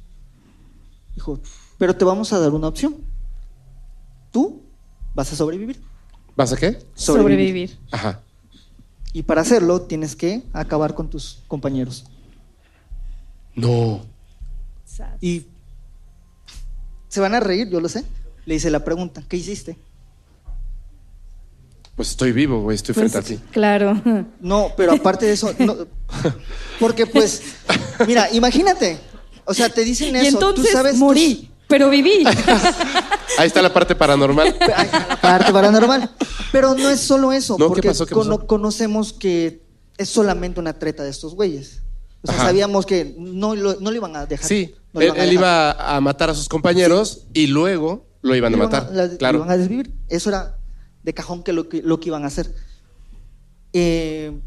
Dijo, 1.14 1.40
pero 1.78 1.96
te 1.96 2.04
vamos 2.04 2.32
a 2.32 2.38
dar 2.38 2.52
una 2.52 2.68
opción. 2.68 2.96
Tú 4.30 4.62
vas 5.14 5.32
a 5.32 5.36
sobrevivir. 5.36 5.80
¿Vas 6.34 6.52
a 6.52 6.56
qué? 6.56 6.78
Sobrevivir. 6.94 7.78
Ajá. 7.90 8.22
Y 9.12 9.22
para 9.22 9.42
hacerlo 9.42 9.82
tienes 9.82 10.16
que 10.16 10.42
acabar 10.52 10.94
con 10.94 11.10
tus 11.10 11.40
compañeros. 11.48 12.04
No. 13.54 14.04
Y 15.20 15.46
se 17.08 17.20
van 17.20 17.34
a 17.34 17.40
reír, 17.40 17.68
yo 17.68 17.80
lo 17.80 17.88
sé. 17.88 18.04
Le 18.46 18.54
hice 18.54 18.70
la 18.70 18.84
pregunta, 18.84 19.22
¿qué 19.28 19.36
hiciste? 19.36 19.76
Pues 21.94 22.08
estoy 22.10 22.32
vivo, 22.32 22.62
güey, 22.62 22.74
estoy 22.74 22.94
Pues, 22.94 23.12
frente 23.12 23.34
a 23.34 23.36
ti. 23.36 23.42
Claro. 23.52 24.00
No, 24.40 24.72
pero 24.76 24.92
aparte 24.92 25.26
de 25.26 25.32
eso, 25.32 25.54
no, 25.58 25.76
porque 26.80 27.06
pues, 27.06 27.42
mira, 28.06 28.32
imagínate, 28.32 28.98
o 29.44 29.52
sea, 29.52 29.68
te 29.68 29.84
dicen 29.84 30.16
y 30.16 30.20
eso, 30.20 30.28
entonces 30.38 30.64
tú 30.64 30.72
sabes 30.72 30.96
morí, 30.96 31.50
pero 31.68 31.90
viví. 31.90 32.24
Ahí 33.38 33.46
está 33.46 33.62
la 33.62 33.72
parte 33.72 33.94
paranormal. 33.94 34.56
la 34.60 35.18
parte 35.20 35.52
paranormal. 35.52 36.10
Pero 36.50 36.74
no 36.74 36.88
es 36.90 37.00
solo 37.00 37.32
eso, 37.32 37.54
No, 37.58 37.66
¿qué 37.66 37.68
porque 37.68 37.88
pasó? 37.88 38.06
¿Qué 38.06 38.14
cono- 38.14 38.36
pasó? 38.36 38.46
conocemos 38.46 39.12
que 39.12 39.62
es 39.96 40.08
solamente 40.08 40.60
una 40.60 40.78
treta 40.78 41.02
de 41.02 41.10
estos 41.10 41.34
güeyes. 41.34 41.80
O 42.22 42.26
sea, 42.26 42.36
Ajá. 42.36 42.46
sabíamos 42.46 42.86
que 42.86 43.14
no 43.18 43.54
lo, 43.54 43.80
no 43.80 43.90
lo 43.90 43.96
iban 43.96 44.14
a 44.16 44.26
dejar. 44.26 44.46
Sí, 44.46 44.74
no 44.92 45.00
él, 45.00 45.32
iba 45.32 45.72
a 45.72 46.00
matar 46.00 46.30
a 46.30 46.34
sus 46.34 46.48
compañeros 46.48 47.24
y 47.32 47.46
luego 47.48 48.06
lo 48.22 48.36
iban 48.36 48.54
a 48.54 48.56
matar. 48.58 48.88
la- 48.92 49.08
claro. 49.16 49.38
lo 49.38 49.44
iban 49.44 49.54
a 49.54 49.56
desvivir. 49.58 49.92
Eso 50.08 50.28
era 50.30 50.56
de 51.02 51.14
cajón 51.14 51.42
que 51.42 51.52
lo 51.52 51.68
que, 51.68 51.82
lo 51.82 51.98
que 51.98 52.08
iban 52.10 52.22
a 52.24 52.28
hacer. 52.28 52.54
Eh, 53.72 54.38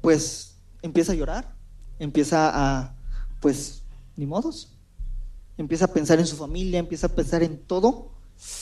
pues 0.00 0.56
empieza 0.82 1.12
a 1.12 1.14
llorar, 1.14 1.54
empieza 1.98 2.50
a, 2.54 2.94
pues, 3.40 3.82
ni 4.16 4.26
modos. 4.26 4.72
Empieza 5.58 5.84
a 5.86 5.92
pensar 5.92 6.18
en 6.18 6.26
su 6.26 6.36
familia, 6.36 6.78
empieza 6.78 7.08
a 7.08 7.10
pensar 7.14 7.42
en 7.42 7.58
todo 7.58 8.12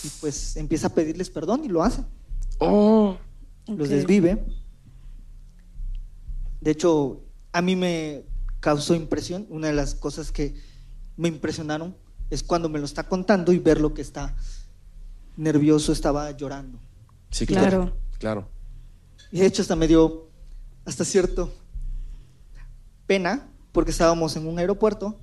y 0.03 0.09
pues 0.21 0.57
empieza 0.57 0.89
a 0.89 0.95
pedirles 0.95 1.31
perdón 1.31 1.65
y 1.65 1.69
lo 1.69 1.83
hace. 1.85 2.03
Oh. 2.59 3.17
Los 3.69 3.89
desvive. 3.89 4.45
De 6.61 6.71
hecho, 6.71 7.23
a 7.53 7.63
mí 7.63 7.77
me 7.77 8.25
causó 8.61 8.95
impresión. 8.95 9.47
Una 9.51 9.69
de 9.69 9.75
las 9.75 9.95
cosas 9.95 10.33
que 10.33 10.55
me 11.17 11.29
impresionaron 11.29 11.97
es 12.31 12.43
cuando 12.43 12.69
me 12.69 12.79
lo 12.79 12.85
está 12.85 13.09
contando 13.09 13.53
y 13.53 13.59
ver 13.59 13.81
lo 13.81 13.95
que 13.95 14.03
está 14.03 14.35
nervioso, 15.37 15.93
estaba 15.93 16.31
llorando. 16.33 16.81
Sí, 17.31 17.47
Claro. 17.47 17.97
claro. 18.19 18.49
Y 19.31 19.41
de 19.41 19.47
hecho 19.47 19.63
hasta 19.63 19.77
me 19.77 19.87
dio 19.87 20.31
hasta 20.85 21.05
cierto 21.05 21.53
pena 23.07 23.49
porque 23.73 23.91
estábamos 23.91 24.37
en 24.37 24.47
un 24.47 24.59
aeropuerto 24.59 25.19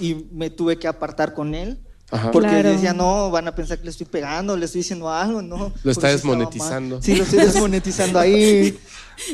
y 0.00 0.26
me 0.32 0.50
tuve 0.50 0.78
que 0.78 0.88
apartar 0.88 1.34
con 1.34 1.54
él. 1.54 1.80
Ajá. 2.10 2.30
Porque 2.30 2.48
Claro. 2.50 2.70
decía, 2.70 2.92
no, 2.92 3.30
van 3.30 3.48
a 3.48 3.54
pensar 3.54 3.78
que 3.78 3.84
le 3.84 3.90
estoy 3.90 4.06
pegando, 4.06 4.54
le 4.56 4.66
estoy 4.66 4.80
diciendo 4.80 5.08
algo, 5.10 5.40
¿no? 5.40 5.72
Lo 5.82 5.90
está 5.92 6.08
desmonetizando. 6.08 7.00
Sí, 7.00 7.14
lo 7.16 7.24
estoy 7.24 7.38
desmonetizando 7.40 8.18
ahí. 8.18 8.78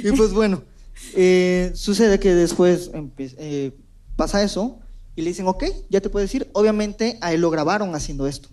Y 0.05 0.11
pues 0.13 0.33
bueno, 0.33 0.63
eh, 1.15 1.71
sucede 1.75 2.19
que 2.19 2.35
después 2.35 2.91
eh, 3.17 3.73
pasa 4.17 4.43
eso 4.43 4.81
y 5.17 5.23
le 5.23 5.29
dicen, 5.31 5.47
ok, 5.47 5.65
ya 5.89 6.01
te 6.01 6.11
puedes 6.11 6.35
ir. 6.35 6.51
Obviamente 6.53 7.17
a 7.21 7.33
él 7.33 7.41
lo 7.41 7.49
grabaron 7.51 7.95
haciendo 7.95 8.27
esto. 8.27 8.49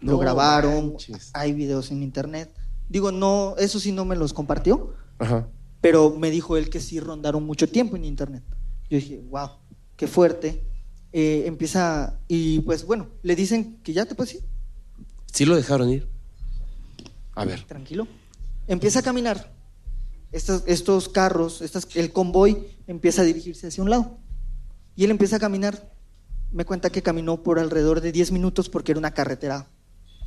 Lo 0.00 0.18
grabaron, 0.18 0.88
manches. 0.90 1.30
hay 1.32 1.52
videos 1.52 1.90
en 1.92 2.02
internet. 2.02 2.52
Digo, 2.88 3.10
no, 3.10 3.54
eso 3.58 3.80
sí 3.80 3.90
no 3.92 4.04
me 4.04 4.16
los 4.16 4.32
compartió, 4.34 4.92
Ajá. 5.18 5.48
pero 5.80 6.10
me 6.10 6.30
dijo 6.30 6.56
él 6.56 6.68
que 6.68 6.80
sí 6.80 7.00
rondaron 7.00 7.44
mucho 7.44 7.68
tiempo 7.68 7.96
en 7.96 8.04
internet. 8.04 8.42
Yo 8.90 8.98
dije, 8.98 9.22
wow, 9.30 9.48
qué 9.96 10.06
fuerte. 10.06 10.62
Eh, 11.16 11.44
empieza, 11.46 12.18
y 12.26 12.58
pues 12.62 12.84
bueno, 12.84 13.06
le 13.22 13.36
dicen 13.36 13.78
que 13.84 13.92
ya 13.92 14.04
te 14.04 14.16
puedes 14.16 14.34
ir, 14.34 14.40
Sí 15.32 15.44
lo 15.44 15.54
dejaron 15.54 15.88
ir. 15.88 16.08
A 17.36 17.44
ver. 17.44 17.62
tranquilo. 17.64 18.06
Empieza 18.66 18.98
a 18.98 19.02
caminar. 19.02 19.52
Estos, 20.32 20.64
estos 20.66 21.08
carros, 21.08 21.60
estas, 21.62 21.86
el 21.94 22.12
convoy 22.12 22.66
empieza 22.88 23.22
a 23.22 23.24
dirigirse 23.24 23.68
hacia 23.68 23.82
un 23.84 23.90
lado. 23.90 24.18
Y 24.96 25.04
él 25.04 25.10
empieza 25.12 25.36
a 25.36 25.38
caminar. 25.38 25.92
Me 26.52 26.64
cuenta 26.64 26.90
que 26.90 27.02
caminó 27.02 27.42
por 27.44 27.58
alrededor 27.60 28.00
de 28.00 28.10
10 28.12 28.32
minutos 28.32 28.68
porque 28.68 28.92
era 28.92 28.98
una 28.98 29.12
carretera 29.14 29.68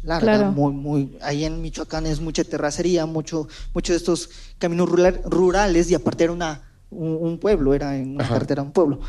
larga, 0.03 0.37
Claro. 0.37 0.51
muy, 0.53 0.71
muy. 0.73 1.17
Ahí 1.21 1.43
en 1.45 1.61
Michoacán 1.61 2.05
es 2.05 2.19
mucha 2.21 2.43
terracería, 2.45 3.05
mucho, 3.05 3.47
mucho 3.73 3.91
de 3.93 3.97
estos 3.97 4.29
caminos 4.57 4.87
rural- 4.89 5.21
rurales 5.25 5.89
y 5.91 5.95
aparte 5.95 6.25
era 6.25 6.33
una, 6.33 6.69
un, 6.89 7.17
un 7.19 7.39
pueblo, 7.39 7.73
era 7.73 7.97
en 7.97 8.15
una 8.15 8.23
Ajá. 8.25 8.35
carretera 8.35 8.61
un 8.61 8.71
pueblo. 8.71 8.99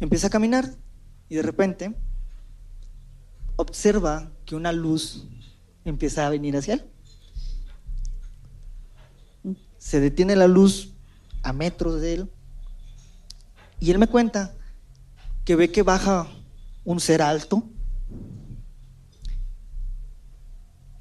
Empieza 0.00 0.26
a 0.28 0.30
caminar 0.30 0.74
y 1.32 1.36
de 1.36 1.40
repente 1.40 1.96
observa 3.56 4.30
que 4.44 4.54
una 4.54 4.70
luz 4.70 5.26
empieza 5.82 6.26
a 6.26 6.28
venir 6.28 6.58
hacia 6.58 6.74
él. 6.74 6.84
Se 9.78 9.98
detiene 9.98 10.36
la 10.36 10.46
luz 10.46 10.92
a 11.42 11.54
metros 11.54 12.02
de 12.02 12.12
él 12.12 12.30
y 13.80 13.90
él 13.92 13.98
me 13.98 14.08
cuenta 14.08 14.54
que 15.46 15.56
ve 15.56 15.72
que 15.72 15.82
baja 15.82 16.28
un 16.84 17.00
ser 17.00 17.22
alto. 17.22 17.62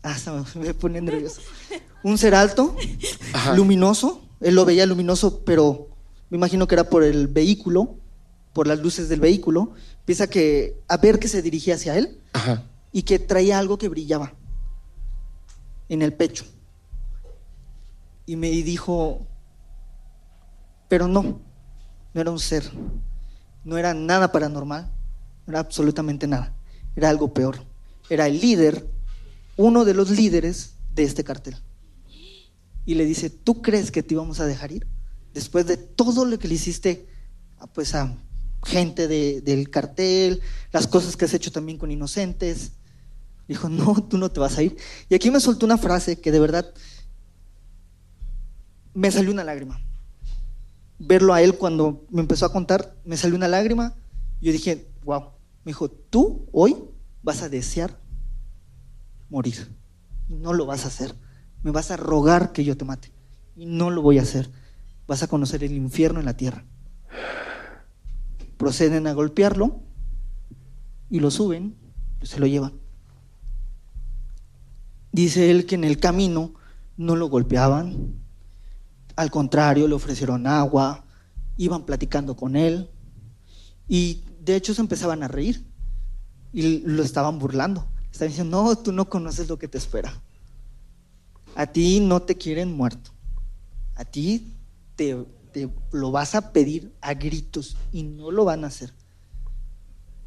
Hasta 0.02 0.46
me 0.56 0.74
pone 0.74 1.02
nervioso. 1.02 1.42
Un 2.04 2.18
ser 2.18 2.36
alto, 2.36 2.78
Ajá. 3.34 3.54
luminoso. 3.54 4.24
Él 4.40 4.56
lo 4.56 4.64
veía 4.64 4.86
luminoso, 4.86 5.44
pero 5.44 5.90
me 6.30 6.38
imagino 6.38 6.68
que 6.70 6.76
era 6.76 6.90
por 6.90 7.04
el 7.04 7.28
vehículo, 7.28 7.98
por 8.54 8.66
las 8.66 8.80
luces 8.80 9.10
del 9.10 9.20
vehículo. 9.20 9.74
Empieza 10.02 10.28
que, 10.28 10.82
a 10.88 10.98
ver 10.98 11.20
que 11.20 11.28
se 11.28 11.42
dirigía 11.42 11.76
hacia 11.76 11.98
él 11.98 12.20
Ajá. 12.34 12.64
y 12.92 13.04
que 13.04 13.20
traía 13.20 13.60
algo 13.60 13.78
que 13.78 13.88
brillaba 13.88 14.34
en 15.90 16.02
el 16.02 16.14
pecho. 16.14 16.46
Y 18.26 18.36
me 18.36 18.50
dijo, 18.50 19.28
pero 20.88 21.08
no, 21.08 21.40
no 22.14 22.22
era 22.22 22.32
un 22.32 22.40
ser, 22.40 22.70
no 23.64 23.78
era 23.78 23.94
nada 23.94 24.32
paranormal, 24.32 24.92
no 25.46 25.52
era 25.52 25.60
absolutamente 25.60 26.28
nada, 26.28 26.56
era 26.96 27.10
algo 27.10 27.34
peor. 27.34 27.58
Era 28.10 28.28
el 28.28 28.42
líder, 28.42 28.88
uno 29.56 29.86
de 29.86 29.94
los 29.94 30.10
líderes 30.10 30.76
de 30.94 31.04
este 31.04 31.24
cartel. 31.24 31.56
Y 32.86 32.96
le 32.96 33.06
dice, 33.06 33.30
¿tú 33.30 33.62
crees 33.62 33.92
que 33.92 34.04
te 34.04 34.16
íbamos 34.16 34.40
a 34.40 34.46
dejar 34.46 34.72
ir? 34.72 34.88
Después 35.34 35.66
de 35.68 35.78
todo 35.78 36.26
lo 36.26 36.38
que 36.40 36.48
le 36.48 36.56
hiciste 36.56 37.08
a, 37.60 37.68
pues, 37.68 37.96
a 37.96 38.18
gente 38.64 39.08
de- 39.08 39.42
del 39.42 39.70
cartel, 39.70 40.42
las 40.72 40.88
cosas 40.88 41.18
que 41.18 41.26
has 41.26 41.34
hecho 41.34 41.52
también 41.52 41.78
con 41.78 41.92
inocentes. 41.92 42.74
Dijo, 43.48 43.70
no, 43.70 44.02
tú 44.10 44.18
no 44.18 44.30
te 44.32 44.40
vas 44.40 44.58
a 44.58 44.64
ir. 44.64 44.78
Y 45.10 45.16
aquí 45.16 45.32
me 45.32 45.40
soltó 45.40 45.66
una 45.66 45.78
frase 45.78 46.20
que 46.20 46.32
de 46.32 46.40
verdad 46.40 46.74
me 48.94 49.12
salió 49.12 49.32
una 49.32 49.44
lágrima. 49.44 49.82
Verlo 51.00 51.34
a 51.34 51.42
él 51.42 51.56
cuando 51.56 52.06
me 52.10 52.22
empezó 52.22 52.46
a 52.46 52.52
contar, 52.54 52.96
me 53.06 53.18
salió 53.18 53.36
una 53.36 53.48
lágrima. 53.48 53.96
Yo 54.42 54.52
dije, 54.52 54.88
wow. 55.04 55.32
Me 55.64 55.70
dijo, 55.72 55.90
tú 55.90 56.48
hoy 56.52 56.76
vas 57.24 57.42
a 57.42 57.50
desear 57.50 58.00
morir. 59.30 59.76
No 60.28 60.54
lo 60.54 60.66
vas 60.66 60.86
a 60.86 60.88
hacer. 60.88 61.16
Me 61.64 61.72
vas 61.72 61.92
a 61.92 61.98
rogar 61.98 62.52
que 62.52 62.64
yo 62.64 62.78
te 62.78 62.86
mate. 62.86 63.12
Y 63.56 63.66
no 63.66 63.90
lo 63.90 64.02
voy 64.02 64.20
a 64.20 64.24
hacer. 64.24 64.50
Vas 65.08 65.24
a 65.24 65.28
conocer 65.28 65.64
el 65.64 65.74
infierno 65.74 66.20
en 66.20 66.26
la 66.26 66.38
tierra. 66.38 66.66
Proceden 68.62 69.08
a 69.08 69.14
golpearlo 69.14 69.80
y 71.10 71.20
lo 71.20 71.32
suben, 71.32 71.76
se 72.22 72.40
lo 72.40 72.46
llevan. 72.46 72.74
Dice 75.12 75.50
él 75.50 75.66
que 75.66 75.74
en 75.74 75.84
el 75.84 75.98
camino 75.98 76.54
no 76.96 77.16
lo 77.16 77.28
golpeaban, 77.28 78.22
al 79.16 79.32
contrario, 79.32 79.88
le 79.88 79.96
ofrecieron 79.96 80.46
agua, 80.46 81.06
iban 81.58 81.88
platicando 81.88 82.36
con 82.36 82.56
él 82.56 82.92
y 83.88 84.26
de 84.40 84.56
hecho 84.58 84.76
se 84.76 84.82
empezaban 84.82 85.24
a 85.24 85.28
reír 85.28 85.66
y 86.54 86.82
lo 86.82 87.02
estaban 87.02 87.40
burlando. 87.40 87.88
Estaban 88.12 88.30
diciendo, 88.30 88.64
no, 88.64 88.78
tú 88.78 88.92
no 88.92 89.10
conoces 89.10 89.50
lo 89.50 89.58
que 89.58 89.68
te 89.68 89.80
espera. 89.80 90.22
A 91.56 91.66
ti 91.66 92.00
no 92.00 92.22
te 92.22 92.38
quieren 92.38 92.72
muerto. 92.72 93.10
A 93.96 94.06
ti 94.06 94.54
te, 94.96 95.26
te 95.52 95.70
lo 95.92 96.12
vas 96.12 96.36
a 96.36 96.52
pedir 96.52 96.94
a 97.02 97.14
gritos 97.14 97.78
y 97.92 98.04
no 98.04 98.32
lo 98.32 98.46
van 98.46 98.64
a 98.64 98.68
hacer. 98.68 98.94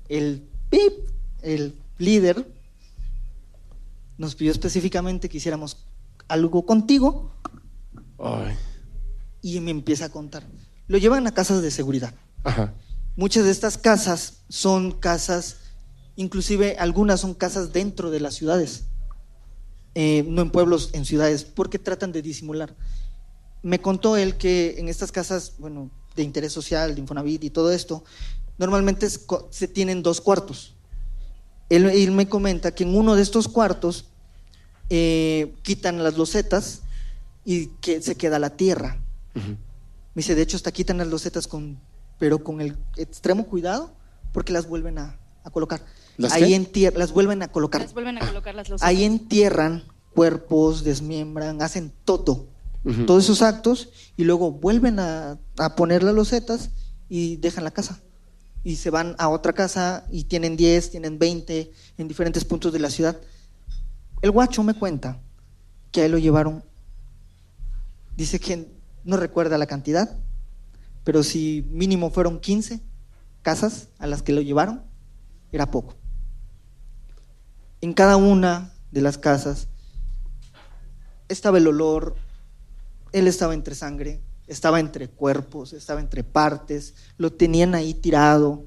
El 0.09 0.49
pip, 0.70 0.93
el 1.43 1.75
líder, 1.99 2.47
nos 4.18 4.35
pidió 4.35 4.53
específicamente 4.53 5.29
que 5.29 5.39
hiciéramos 5.39 5.87
algo 6.29 6.64
contigo 6.64 7.33
Ay. 8.18 8.57
y 9.43 9.61
me 9.61 9.70
empieza 9.70 10.07
a 10.07 10.09
contar. 10.09 10.45
Lo 10.87 10.99
llevan 10.99 11.27
a 11.27 11.35
casas 11.35 11.62
de 11.62 11.70
seguridad. 11.70 12.14
Ajá. 12.45 12.75
Muchas 13.16 13.45
de 13.45 13.51
estas 13.51 13.79
casas 13.79 14.39
son 14.49 14.93
casas, 14.93 15.59
inclusive 16.16 16.77
algunas 16.79 17.20
son 17.20 17.35
casas 17.35 17.72
dentro 17.72 18.11
de 18.11 18.20
las 18.20 18.35
ciudades, 18.35 18.85
eh, 19.95 20.25
no 20.29 20.43
en 20.43 20.51
pueblos, 20.51 20.91
en 20.93 21.05
ciudades, 21.05 21.45
porque 21.45 21.79
tratan 21.79 22.11
de 22.11 22.22
disimular. 22.22 22.75
Me 23.65 23.81
contó 23.81 24.17
él 24.17 24.37
que 24.37 24.77
en 24.79 24.89
estas 24.89 25.11
casas, 25.11 25.55
bueno, 25.59 25.91
de 26.15 26.23
interés 26.23 26.53
social, 26.53 26.95
de 26.95 27.01
Infonavit 27.01 27.43
y 27.45 27.51
todo 27.51 27.73
esto, 27.73 28.05
normalmente 28.59 29.09
se 29.09 29.67
tienen 29.69 30.03
dos 30.03 30.21
cuartos. 30.21 30.77
Él, 31.71 31.87
él 31.87 32.11
me 32.12 32.29
comenta 32.29 32.73
que 32.75 32.85
en 32.85 32.95
uno 32.95 33.17
de 33.17 33.23
estos 33.23 33.49
cuartos 33.49 34.05
eh, 34.91 35.55
quitan 35.62 36.05
las 36.05 36.17
losetas 36.19 36.83
y 37.45 37.69
que 37.81 38.03
se 38.03 38.17
queda 38.17 38.39
la 38.39 38.51
tierra. 38.51 39.01
Me 39.35 39.57
dice, 40.15 40.35
de 40.35 40.43
hecho, 40.43 40.57
hasta 40.59 40.71
quitan 40.71 40.99
las 40.99 41.09
losetas 41.09 41.49
con, 41.49 41.81
pero 42.19 42.45
con 42.45 42.61
el 42.61 42.77
extremo 42.97 43.47
cuidado, 43.47 43.93
porque 44.33 44.53
las 44.53 44.69
vuelven 44.69 44.99
a, 44.99 45.19
a 45.43 45.51
colocar. 45.51 45.83
¿Las 46.19 46.33
Ahí 46.33 46.51
qué? 46.51 46.57
entier- 46.57 46.95
las 46.97 47.12
vuelven 47.12 47.43
a 47.43 47.49
colocar. 47.49 47.81
Les 47.81 47.95
vuelven 47.95 48.19
a 48.19 48.27
colocar 48.27 48.55
las 48.55 48.69
losetas. 48.69 48.87
Ahí 48.89 49.05
entierran 49.05 49.85
cuerpos, 50.15 50.85
desmiembran, 50.85 51.61
hacen 51.62 51.93
todo, 52.05 52.47
Todos 53.07 53.24
esos 53.24 53.41
actos, 53.41 53.89
y 54.14 54.24
luego 54.24 54.53
vuelven 54.53 54.99
a, 54.99 55.39
a 55.57 55.74
poner 55.74 56.03
las 56.03 56.14
losetas 56.14 56.70
y 57.09 57.37
dejan 57.37 57.64
la 57.64 57.70
casa. 57.70 58.01
Y 58.62 58.76
se 58.76 58.91
van 58.91 59.14
a 59.18 59.30
otra 59.30 59.55
casa 59.55 60.07
y 60.11 60.24
tienen 60.24 60.57
10, 60.57 60.91
tienen 60.91 61.18
20 61.18 61.72
en 61.97 62.09
diferentes 62.09 62.45
puntos 62.45 62.74
de 62.74 62.78
la 62.78 62.91
ciudad. 62.91 63.18
El 64.20 64.30
guacho 64.32 64.62
me 64.62 64.74
cuenta 64.74 65.18
que 65.93 66.03
a 66.03 66.07
él 66.07 66.12
lo 66.12 66.18
llevaron, 66.18 66.62
dice 68.16 68.39
que 68.39 68.68
no 69.05 69.16
recuerda 69.16 69.59
la 69.59 69.66
cantidad, 69.66 70.18
pero 71.05 71.22
si 71.22 71.66
mínimo 71.70 72.11
fueron 72.11 72.41
15 72.41 72.80
casas 73.43 73.89
a 73.99 74.07
las 74.07 74.22
que 74.22 74.32
lo 74.32 74.41
llevaron, 74.41 74.82
era 75.53 75.70
poco. 75.70 75.95
En 77.80 77.93
cada 77.93 78.16
una 78.16 78.72
de 78.91 79.03
las 79.03 79.18
casas 79.18 79.68
estaba 81.28 81.59
el 81.59 81.66
olor, 81.66 82.16
él 83.15 83.29
estaba 83.29 83.55
entre 83.55 83.77
sangre, 83.77 84.21
estaba 84.49 84.81
entre 84.81 85.09
cuerpos, 85.09 85.73
estaba 85.73 86.01
entre 86.01 86.25
partes, 86.25 86.95
lo 87.17 87.33
tenían 87.33 87.77
ahí 87.77 87.95
tirado, 87.95 88.67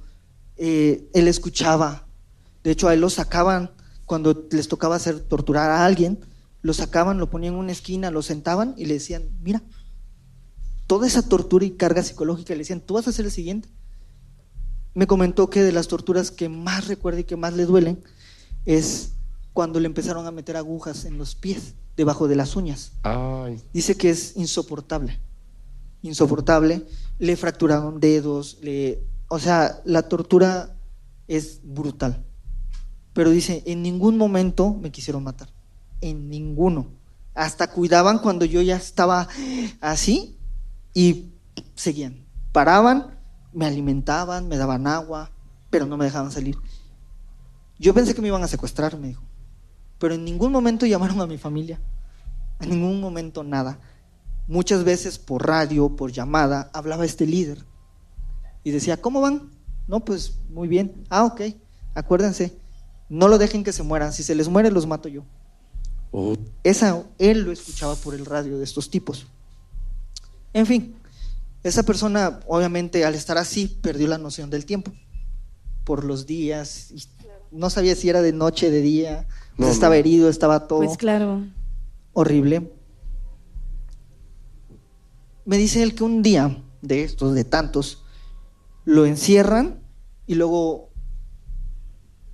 eh, 0.56 1.10
él 1.14 1.28
escuchaba, 1.28 2.08
de 2.64 2.72
hecho 2.72 2.88
a 2.88 2.94
él 2.94 3.02
lo 3.02 3.10
sacaban 3.10 3.72
cuando 4.06 4.48
les 4.50 4.70
tocaba 4.70 4.96
hacer 4.96 5.20
torturar 5.20 5.70
a 5.70 5.86
alguien, 5.86 6.20
lo 6.62 6.74
sacaban, 6.74 7.18
lo 7.18 7.30
ponían 7.30 7.56
en 7.56 7.60
una 7.60 7.74
esquina, 7.74 8.10
lo 8.10 8.22
sentaban 8.22 8.74
y 8.78 8.86
le 8.86 8.94
decían, 8.94 9.30
mira, 9.42 9.62
toda 10.88 11.08
esa 11.08 11.28
tortura 11.28 11.66
y 11.66 11.72
carga 11.72 12.02
psicológica, 12.02 12.54
le 12.54 12.60
decían, 12.60 12.80
tú 12.80 12.94
vas 12.94 13.08
a 13.10 13.12
ser 13.12 13.26
el 13.26 13.32
siguiente. 13.32 13.68
Me 14.94 15.08
comentó 15.08 15.50
que 15.50 15.62
de 15.62 15.74
las 15.74 15.90
torturas 15.90 16.32
que 16.32 16.48
más 16.48 16.88
recuerda 16.88 17.20
y 17.20 17.26
que 17.26 17.36
más 17.36 17.54
le 17.54 17.66
duelen 17.66 18.02
es 18.66 19.12
cuando 19.58 19.80
le 19.80 19.88
empezaron 19.88 20.28
a 20.28 20.32
meter 20.32 20.56
agujas 20.56 21.06
en 21.06 21.18
los 21.18 21.34
pies, 21.34 21.74
debajo 21.96 22.28
de 22.28 22.36
las 22.36 22.56
uñas. 22.56 22.92
Ay. 23.02 23.60
Dice 23.74 23.98
que 23.98 24.12
es 24.12 24.38
insoportable, 24.38 25.20
insoportable. 26.04 26.86
Le 27.18 27.36
fracturaron 27.36 28.00
dedos, 28.00 28.60
le, 28.62 29.02
o 29.30 29.40
sea, 29.40 29.82
la 29.84 30.04
tortura 30.04 30.78
es 31.28 31.62
brutal. 31.64 32.24
Pero 33.14 33.32
dice, 33.32 33.64
en 33.66 33.82
ningún 33.82 34.16
momento 34.16 34.76
me 34.76 34.92
quisieron 34.92 35.24
matar, 35.24 35.50
en 36.02 36.30
ninguno. 36.30 36.90
Hasta 37.34 37.72
cuidaban 37.72 38.20
cuando 38.20 38.46
yo 38.46 38.62
ya 38.62 38.76
estaba 38.76 39.28
así 39.82 40.38
y 40.94 41.32
seguían. 41.74 42.28
Paraban, 42.52 43.18
me 43.54 43.66
alimentaban, 43.66 44.48
me 44.48 44.58
daban 44.58 44.86
agua, 44.86 45.32
pero 45.72 45.88
no 45.88 45.98
me 45.98 46.06
dejaban 46.06 46.32
salir. 46.32 46.60
Yo 47.80 47.96
pensé 47.96 48.14
que 48.14 48.22
me 48.22 48.28
iban 48.28 48.44
a 48.44 48.48
secuestrar, 48.48 48.96
me 49.00 49.08
dijo. 49.08 49.24
Pero 50.00 50.16
en 50.16 50.26
ningún 50.26 50.52
momento 50.52 50.86
llamaron 50.86 51.22
a 51.22 51.28
mi 51.28 51.38
familia. 51.38 51.80
En 52.60 52.70
ningún 52.70 53.02
momento 53.02 53.44
nada. 53.44 53.80
Muchas 54.48 54.84
veces 54.84 55.20
por 55.20 55.46
radio, 55.46 55.96
por 55.96 56.12
llamada, 56.12 56.70
hablaba 56.74 57.06
este 57.06 57.26
líder. 57.26 57.66
Y 58.64 58.72
decía, 58.72 58.98
¿cómo 58.98 59.22
van? 59.22 59.52
No, 59.88 60.04
pues 60.04 60.40
muy 60.50 60.68
bien. 60.68 61.06
Ah, 61.10 61.26
ok. 61.26 61.42
Acuérdense, 61.94 62.58
no 63.10 63.28
lo 63.28 63.38
dejen 63.38 63.64
que 63.64 63.74
se 63.74 63.84
mueran. 63.84 64.14
Si 64.14 64.24
se 64.24 64.36
les 64.36 64.50
muere, 64.50 64.72
los 64.72 64.86
mato 64.86 65.10
yo. 65.10 65.24
Oh. 66.12 66.36
Esa, 66.64 67.04
él 67.18 67.42
lo 67.42 67.52
escuchaba 67.52 67.96
por 67.96 68.14
el 68.14 68.26
radio 68.26 68.58
de 68.58 68.64
estos 68.64 68.90
tipos. 68.90 69.28
En 70.54 70.66
fin, 70.66 70.96
esa 71.64 71.84
persona, 71.84 72.40
obviamente, 72.48 73.06
al 73.06 73.16
estar 73.16 73.38
así, 73.38 73.68
perdió 73.68 74.08
la 74.08 74.18
noción 74.18 74.50
del 74.50 74.66
tiempo. 74.66 74.92
Por 75.84 76.04
los 76.04 76.26
días. 76.26 76.92
y 76.92 77.04
no 77.52 77.70
sabía 77.70 77.96
si 77.96 78.10
era 78.10 78.22
de 78.22 78.34
noche, 78.34 78.70
de 78.70 78.82
día. 78.82 79.28
No, 79.58 79.68
estaba 79.70 79.96
no. 79.96 80.00
herido, 80.00 80.30
estaba 80.30 80.68
todo 80.68 80.80
Pues 80.80 80.98
claro. 80.98 81.46
horrible. 82.14 82.72
Me 85.46 85.58
dice 85.58 85.82
él 85.84 85.96
que 85.96 86.04
un 86.04 86.22
día 86.22 86.62
de 86.82 87.04
estos, 87.04 87.34
de 87.34 87.44
tantos, 87.44 88.04
lo 88.86 89.06
encierran 89.06 89.80
y 90.26 90.36
luego 90.36 90.90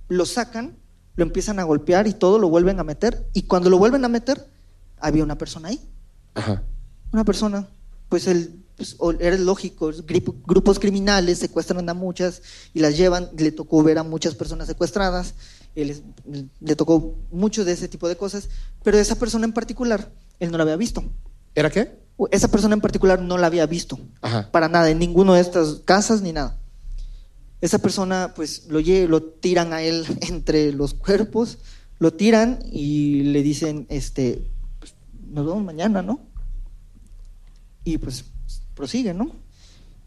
lo 0.08 0.26
sacan, 0.26 0.76
lo 1.16 1.24
empiezan 1.24 1.58
a 1.58 1.64
golpear 1.64 2.06
y 2.06 2.12
todo 2.14 2.38
lo 2.38 2.48
vuelven 2.48 2.80
a 2.80 2.84
meter. 2.84 3.26
Y 3.32 3.42
cuando 3.42 3.70
lo 3.70 3.78
vuelven 3.78 4.04
a 4.04 4.08
meter, 4.08 4.50
había 4.98 5.22
una 5.22 5.38
persona 5.38 5.68
ahí. 5.68 5.80
Ajá. 6.34 6.62
Una 7.12 7.24
persona, 7.24 7.68
pues 8.08 8.26
él, 8.26 8.64
pues, 8.76 8.96
era 9.20 9.36
lógico, 9.38 9.92
grupo- 10.04 10.34
grupos 10.44 10.80
criminales 10.80 11.38
secuestran 11.38 11.88
a 11.88 11.94
muchas 11.94 12.42
y 12.74 12.80
las 12.80 12.96
llevan, 12.96 13.30
le 13.36 13.52
tocó 13.52 13.82
ver 13.84 13.98
a 13.98 14.02
muchas 14.02 14.34
personas 14.34 14.66
secuestradas, 14.66 15.34
él 15.74 16.02
le 16.60 16.76
tocó 16.76 17.16
mucho 17.30 17.64
de 17.64 17.72
ese 17.72 17.88
tipo 17.88 18.08
de 18.08 18.16
cosas, 18.16 18.48
pero 18.82 18.98
esa 18.98 19.16
persona 19.16 19.44
en 19.44 19.52
particular, 19.52 20.10
él 20.40 20.50
no 20.50 20.56
la 20.58 20.62
había 20.64 20.76
visto. 20.76 21.04
¿Era 21.54 21.70
qué? 21.70 21.98
Esa 22.30 22.48
persona 22.48 22.74
en 22.74 22.80
particular 22.80 23.20
no 23.20 23.38
la 23.38 23.48
había 23.48 23.66
visto, 23.66 23.98
Ajá. 24.22 24.50
para 24.52 24.68
nada, 24.68 24.90
en 24.90 24.98
ninguna 24.98 25.34
de 25.34 25.40
estas 25.40 25.80
casas 25.84 26.22
ni 26.22 26.32
nada. 26.32 26.58
Esa 27.60 27.78
persona, 27.78 28.32
pues 28.36 28.66
lo, 28.68 28.80
lo 29.08 29.22
tiran 29.22 29.72
a 29.72 29.82
él 29.82 30.04
entre 30.28 30.72
los 30.72 30.94
cuerpos, 30.94 31.58
lo 31.98 32.12
tiran 32.12 32.60
y 32.70 33.22
le 33.24 33.42
dicen, 33.42 33.86
este, 33.88 34.46
pues, 34.78 34.94
nos 35.28 35.46
vemos 35.46 35.64
mañana, 35.64 36.02
¿no? 36.02 36.20
Y 37.84 37.98
pues 37.98 38.24
prosigue, 38.74 39.12
¿no? 39.12 39.43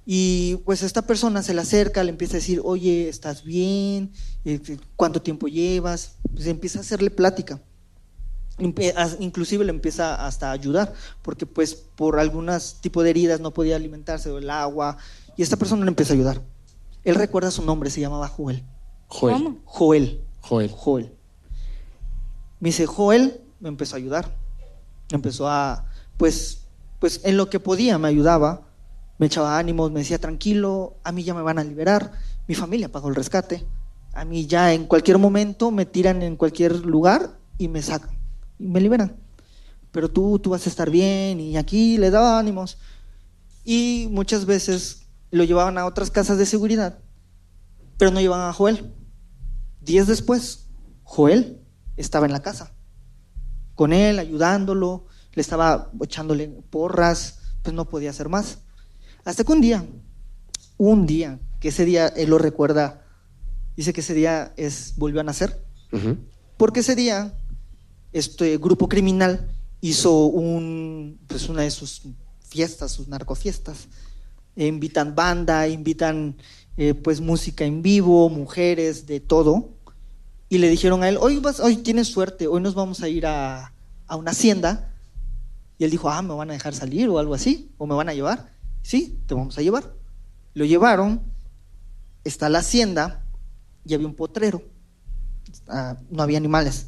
Y 0.10 0.56
pues 0.64 0.84
esta 0.84 1.02
persona 1.02 1.44
se 1.44 1.54
le 1.54 1.60
acerca, 1.60 2.02
le 2.02 2.12
empieza 2.12 2.36
a 2.36 2.40
decir, 2.40 2.62
oye, 2.64 3.10
¿estás 3.10 3.44
bien? 3.44 4.14
Eh, 4.46 4.62
¿Cuánto 4.96 5.22
tiempo 5.22 5.50
llevas? 5.50 6.14
Pues 6.34 6.48
empieza 6.48 6.80
a 6.80 6.82
hacerle 6.82 7.12
plática. 7.12 7.62
Inclusive 9.20 9.66
le 9.66 9.72
empieza 9.72 10.26
hasta 10.26 10.48
a 10.48 10.54
ayudar, 10.54 10.94
porque 11.22 11.46
pues 11.46 11.76
por 11.76 12.22
algunos 12.22 12.80
tipo 12.80 13.04
de 13.04 13.10
heridas 13.10 13.42
no 13.42 13.54
podía 13.54 13.76
alimentarse, 13.76 14.32
o 14.32 14.38
el 14.38 14.50
agua, 14.50 14.96
y 15.36 15.44
esta 15.44 15.58
persona 15.58 15.84
le 15.84 15.90
empieza 15.90 16.14
a 16.14 16.16
ayudar. 16.16 16.42
Él 17.04 17.16
recuerda 17.16 17.52
su 17.52 17.66
nombre, 17.66 17.90
se 17.90 18.00
llamaba 18.00 18.30
Joel. 18.30 18.64
Joel. 19.08 19.34
¿Cómo? 19.34 19.58
Joel. 19.66 20.22
Joel. 20.40 20.72
Joel. 20.72 21.12
Me 22.62 22.70
dice, 22.70 22.86
Joel 22.86 23.42
me 23.60 23.68
empezó 23.68 23.96
a 23.96 23.98
ayudar. 23.98 24.34
Me 25.12 25.16
empezó 25.16 25.50
a, 25.50 25.86
pues, 26.16 26.62
pues 27.00 27.20
en 27.26 27.36
lo 27.36 27.50
que 27.50 27.60
podía 27.60 27.98
me 27.98 28.08
ayudaba, 28.08 28.67
me 29.18 29.26
echaba 29.26 29.58
ánimos, 29.58 29.92
me 29.92 30.00
decía, 30.00 30.20
tranquilo, 30.20 30.98
a 31.04 31.12
mí 31.12 31.24
ya 31.24 31.34
me 31.34 31.42
van 31.42 31.60
a 31.60 31.64
liberar, 31.64 32.12
mi 32.48 32.56
familia 32.56 32.92
pagó 32.92 33.10
el 33.10 33.16
rescate, 33.16 33.66
a 34.14 34.26
mí 34.26 34.46
ya 34.46 34.74
en 34.74 34.86
cualquier 34.86 35.18
momento 35.18 35.72
me 35.72 35.86
tiran 35.86 36.22
en 36.22 36.36
cualquier 36.36 36.86
lugar 36.86 37.38
y 37.58 37.68
me 37.68 37.82
sacan 37.82 38.18
y 38.60 38.68
me 38.68 38.82
liberan. 38.82 39.16
Pero 39.92 40.10
tú, 40.10 40.40
tú 40.40 40.52
vas 40.52 40.66
a 40.66 40.70
estar 40.70 40.90
bien 40.90 41.40
y 41.40 41.58
aquí 41.58 41.98
le 41.98 42.12
daba 42.12 42.40
ánimos. 42.40 42.78
Y 43.64 44.08
muchas 44.12 44.46
veces 44.46 45.08
lo 45.32 45.44
llevaban 45.44 45.78
a 45.78 45.86
otras 45.86 46.12
casas 46.12 46.38
de 46.38 46.46
seguridad, 46.46 47.00
pero 47.98 48.12
no 48.12 48.22
llevaban 48.22 48.50
a 48.50 48.54
Joel. 48.54 48.94
Días 49.82 50.08
después, 50.08 50.68
Joel 51.04 51.62
estaba 51.96 52.26
en 52.26 52.34
la 52.34 52.42
casa, 52.42 52.74
con 53.76 53.94
él, 53.94 54.20
ayudándolo, 54.20 55.06
le 55.34 55.42
estaba 55.42 55.92
echándole 56.02 56.48
porras, 56.70 57.40
pues 57.64 57.76
no 57.76 57.86
podía 57.90 58.10
hacer 58.10 58.30
más. 58.30 58.60
Hasta 59.28 59.44
que 59.44 59.52
un 59.52 59.60
día, 59.60 59.86
un 60.78 61.06
día, 61.06 61.38
que 61.60 61.68
ese 61.68 61.84
día 61.84 62.08
él 62.08 62.30
lo 62.30 62.38
recuerda, 62.38 63.06
dice 63.76 63.92
que 63.92 64.00
ese 64.00 64.14
día 64.14 64.54
es, 64.56 64.94
volvió 64.96 65.20
a 65.20 65.24
nacer, 65.26 65.62
porque 66.56 66.80
ese 66.80 66.96
día 66.96 67.34
este 68.14 68.58
grupo 68.58 68.88
criminal 68.88 69.52
hizo 69.82 70.28
un, 70.28 71.20
pues 71.28 71.50
una 71.50 71.64
de 71.64 71.72
sus 71.72 72.04
fiestas, 72.48 72.94
sus 72.94 73.10
narcofiestas. 73.10 73.90
E 74.56 74.66
invitan 74.66 75.14
banda, 75.14 75.68
invitan 75.68 76.38
eh, 76.78 76.94
pues 76.94 77.20
música 77.20 77.66
en 77.66 77.82
vivo, 77.82 78.30
mujeres, 78.30 79.08
de 79.08 79.20
todo. 79.20 79.72
Y 80.48 80.60
le 80.60 80.70
dijeron 80.70 81.04
a 81.04 81.10
él, 81.10 81.18
hoy, 81.20 81.40
vas, 81.40 81.60
hoy 81.60 81.76
tienes 81.76 82.08
suerte, 82.08 82.48
hoy 82.48 82.62
nos 82.62 82.76
vamos 82.76 83.04
a 83.04 83.10
ir 83.10 83.26
a, 83.26 83.74
a 84.08 84.16
una 84.16 84.32
hacienda. 84.32 84.94
Y 85.78 85.84
él 85.84 85.92
dijo, 85.92 86.10
ah, 86.10 86.22
me 86.22 86.34
van 86.34 86.50
a 86.50 86.54
dejar 86.54 86.74
salir 86.74 87.10
o 87.10 87.20
algo 87.20 87.34
así, 87.34 87.74
o 87.78 87.86
me 87.86 87.94
van 87.94 88.08
a 88.08 88.14
llevar. 88.14 88.57
Sí, 88.88 89.22
te 89.28 89.34
vamos 89.34 89.58
a 89.58 89.62
llevar. 89.62 89.94
Lo 90.54 90.64
llevaron, 90.64 91.22
está 92.24 92.48
la 92.48 92.60
hacienda 92.60 93.28
y 93.84 93.94
había 93.94 94.08
un 94.08 94.16
potrero. 94.16 94.62
Ah, 95.68 95.98
no 96.10 96.24
había 96.24 96.38
animales. 96.38 96.88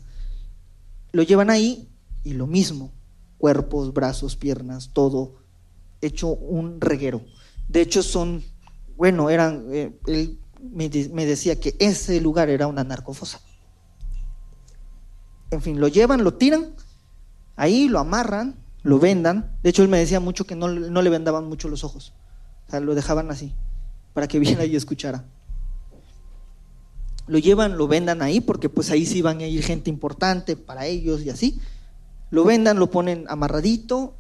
Lo 1.11 1.23
llevan 1.23 1.49
ahí 1.49 1.89
y 2.23 2.35
lo 2.35 2.47
mismo, 2.47 2.93
cuerpos, 3.37 3.91
brazos, 3.91 4.37
piernas, 4.37 4.91
todo 4.93 5.41
hecho 5.99 6.29
un 6.29 6.79
reguero. 6.79 7.21
De 7.67 7.81
hecho 7.81 8.01
son, 8.01 8.45
bueno, 8.95 9.29
eran, 9.29 9.65
eh, 9.69 9.99
él 10.07 10.39
me, 10.71 10.89
me 11.11 11.25
decía 11.25 11.59
que 11.59 11.75
ese 11.79 12.21
lugar 12.21 12.49
era 12.49 12.67
una 12.67 12.85
narcofosa. 12.85 13.41
En 15.51 15.61
fin, 15.61 15.81
lo 15.81 15.89
llevan, 15.89 16.23
lo 16.23 16.35
tiran, 16.35 16.73
ahí 17.57 17.89
lo 17.89 17.99
amarran, 17.99 18.55
lo 18.84 18.99
vendan. 18.99 19.57
De 19.63 19.69
hecho, 19.69 19.84
él 19.84 19.89
me 19.89 19.97
decía 19.97 20.19
mucho 20.19 20.45
que 20.45 20.55
no, 20.55 20.67
no 20.67 21.01
le 21.01 21.09
vendaban 21.09 21.45
mucho 21.45 21.69
los 21.69 21.84
ojos. 21.84 22.13
O 22.67 22.71
sea, 22.71 22.80
lo 22.80 22.95
dejaban 22.95 23.32
así, 23.32 23.53
para 24.13 24.27
que 24.27 24.39
viera 24.39 24.65
y 24.65 24.75
escuchara. 24.75 25.25
Lo 27.27 27.38
llevan, 27.38 27.77
lo 27.77 27.88
vendan 27.88 28.21
ahí, 28.21 28.41
porque 28.41 28.69
pues 28.69 28.89
ahí 28.89 29.05
sí 29.05 29.21
van 29.21 29.39
a 29.39 29.47
ir 29.47 29.63
gente 29.63 29.89
importante 29.89 30.55
para 30.55 30.86
ellos 30.86 31.21
y 31.21 31.30
así. 31.30 31.59
Lo 32.32 32.43
vendan, 32.43 32.80
lo 32.80 32.89
ponen 32.89 33.25
amarradito 33.27 34.15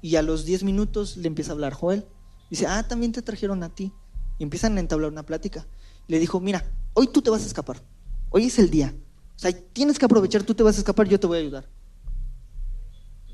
y 0.00 0.16
a 0.16 0.22
los 0.22 0.44
10 0.44 0.64
minutos 0.64 1.16
le 1.16 1.28
empieza 1.28 1.52
a 1.52 1.54
hablar 1.54 1.72
Joel. 1.72 2.04
Dice, 2.50 2.66
ah, 2.66 2.86
también 2.86 3.12
te 3.12 3.22
trajeron 3.22 3.62
a 3.62 3.74
ti. 3.74 3.92
Y 4.38 4.44
empiezan 4.44 4.76
a 4.76 4.80
entablar 4.80 5.10
una 5.10 5.24
plática. 5.24 5.66
Le 6.06 6.18
dijo, 6.18 6.40
mira, 6.40 6.64
hoy 6.94 7.08
tú 7.08 7.20
te 7.22 7.30
vas 7.30 7.42
a 7.42 7.46
escapar. 7.46 7.82
Hoy 8.30 8.44
es 8.46 8.58
el 8.58 8.70
día. 8.70 8.94
O 9.36 9.38
sea, 9.38 9.52
tienes 9.52 9.98
que 9.98 10.04
aprovechar, 10.04 10.42
tú 10.42 10.54
te 10.54 10.62
vas 10.62 10.76
a 10.76 10.78
escapar, 10.78 11.08
yo 11.08 11.18
te 11.18 11.26
voy 11.26 11.38
a 11.38 11.40
ayudar. 11.40 11.68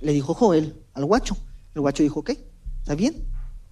Le 0.05 0.13
dijo 0.13 0.35
Joel 0.35 0.77
al 0.93 1.07
guacho. 1.07 1.37
El 1.75 1.81
guacho 1.81 2.03
dijo, 2.03 2.21
ok, 2.21 2.31
está 2.81 2.95
bien, 2.95 3.25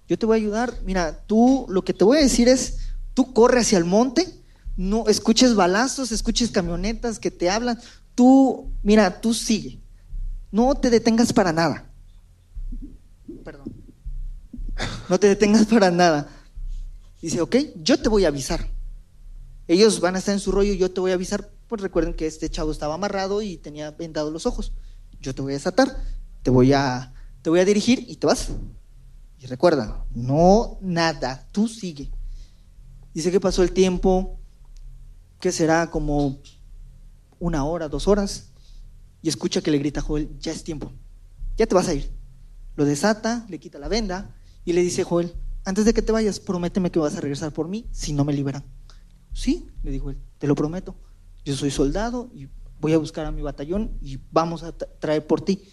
yo 0.07 0.17
te 0.17 0.25
voy 0.25 0.37
a 0.37 0.41
ayudar. 0.41 0.73
Mira, 0.83 1.23
tú 1.27 1.65
lo 1.69 1.83
que 1.83 1.93
te 1.93 2.03
voy 2.03 2.17
a 2.17 2.21
decir 2.21 2.49
es, 2.49 2.79
tú 3.13 3.33
corre 3.33 3.61
hacia 3.61 3.77
el 3.77 3.85
monte, 3.85 4.27
no 4.75 5.07
escuches 5.07 5.53
balazos, 5.53 6.11
escuches 6.11 6.49
camionetas 6.49 7.19
que 7.19 7.29
te 7.29 7.49
hablan. 7.49 7.79
Tú, 8.15 8.71
mira, 8.81 9.21
tú 9.21 9.33
sigue. 9.33 9.79
No 10.51 10.73
te 10.75 10.89
detengas 10.89 11.31
para 11.31 11.53
nada. 11.53 11.89
Perdón. 13.45 13.71
No 15.09 15.19
te 15.19 15.27
detengas 15.27 15.67
para 15.67 15.91
nada. 15.91 16.27
Dice, 17.21 17.41
ok, 17.41 17.55
yo 17.75 17.99
te 17.99 18.09
voy 18.09 18.25
a 18.25 18.29
avisar. 18.29 18.67
Ellos 19.67 20.01
van 20.01 20.15
a 20.15 20.19
estar 20.19 20.33
en 20.33 20.39
su 20.39 20.51
rollo, 20.51 20.73
yo 20.73 20.91
te 20.91 20.99
voy 20.99 21.11
a 21.11 21.13
avisar. 21.13 21.51
Pues 21.67 21.81
recuerden 21.81 22.15
que 22.15 22.25
este 22.25 22.49
chavo 22.49 22.71
estaba 22.71 22.95
amarrado 22.95 23.41
y 23.41 23.57
tenía 23.57 23.91
vendados 23.91 24.33
los 24.33 24.45
ojos. 24.45 24.73
Yo 25.21 25.33
te 25.33 25.41
voy 25.41 25.53
a 25.53 25.55
desatar, 25.55 25.95
te 26.43 26.51
voy 26.51 26.73
a, 26.73 27.13
te 27.41 27.49
voy 27.49 27.59
a 27.59 27.65
dirigir 27.65 28.05
y 28.07 28.17
te 28.17 28.27
vas. 28.27 28.49
Y 29.39 29.47
recuerda, 29.47 30.05
no 30.13 30.77
nada, 30.81 31.47
tú 31.51 31.67
sigue. 31.67 32.11
Dice 33.13 33.31
que 33.31 33.39
pasó 33.39 33.63
el 33.63 33.71
tiempo, 33.71 34.39
que 35.39 35.51
será 35.51 35.89
como 35.89 36.39
una 37.39 37.65
hora, 37.65 37.89
dos 37.89 38.07
horas, 38.07 38.51
y 39.21 39.29
escucha 39.29 39.61
que 39.61 39.71
le 39.71 39.77
grita 39.77 40.01
Joel, 40.01 40.37
ya 40.39 40.51
es 40.51 40.63
tiempo, 40.63 40.91
ya 41.57 41.65
te 41.65 41.75
vas 41.75 41.87
a 41.87 41.93
ir. 41.93 42.11
Lo 42.75 42.85
desata, 42.85 43.45
le 43.49 43.59
quita 43.59 43.79
la 43.79 43.87
venda 43.87 44.35
y 44.65 44.73
le 44.73 44.81
dice 44.81 45.03
Joel, 45.03 45.33
antes 45.65 45.85
de 45.85 45.93
que 45.93 46.01
te 46.01 46.11
vayas, 46.11 46.39
prométeme 46.39 46.91
que 46.91 46.99
vas 46.99 47.15
a 47.15 47.21
regresar 47.21 47.51
por 47.53 47.67
mí 47.67 47.85
si 47.91 48.13
no 48.13 48.25
me 48.25 48.33
liberan. 48.33 48.63
Sí, 49.31 49.67
le 49.83 49.91
dijo 49.91 50.09
él, 50.09 50.17
te 50.37 50.47
lo 50.47 50.55
prometo. 50.55 50.95
Yo 51.45 51.55
soy 51.55 51.71
soldado 51.71 52.29
y 52.33 52.47
voy 52.79 52.93
a 52.93 52.97
buscar 52.97 53.25
a 53.25 53.31
mi 53.31 53.41
batallón 53.41 53.97
y 54.01 54.19
vamos 54.31 54.63
a 54.63 54.71
traer 54.73 55.25
por 55.25 55.41
ti. 55.41 55.63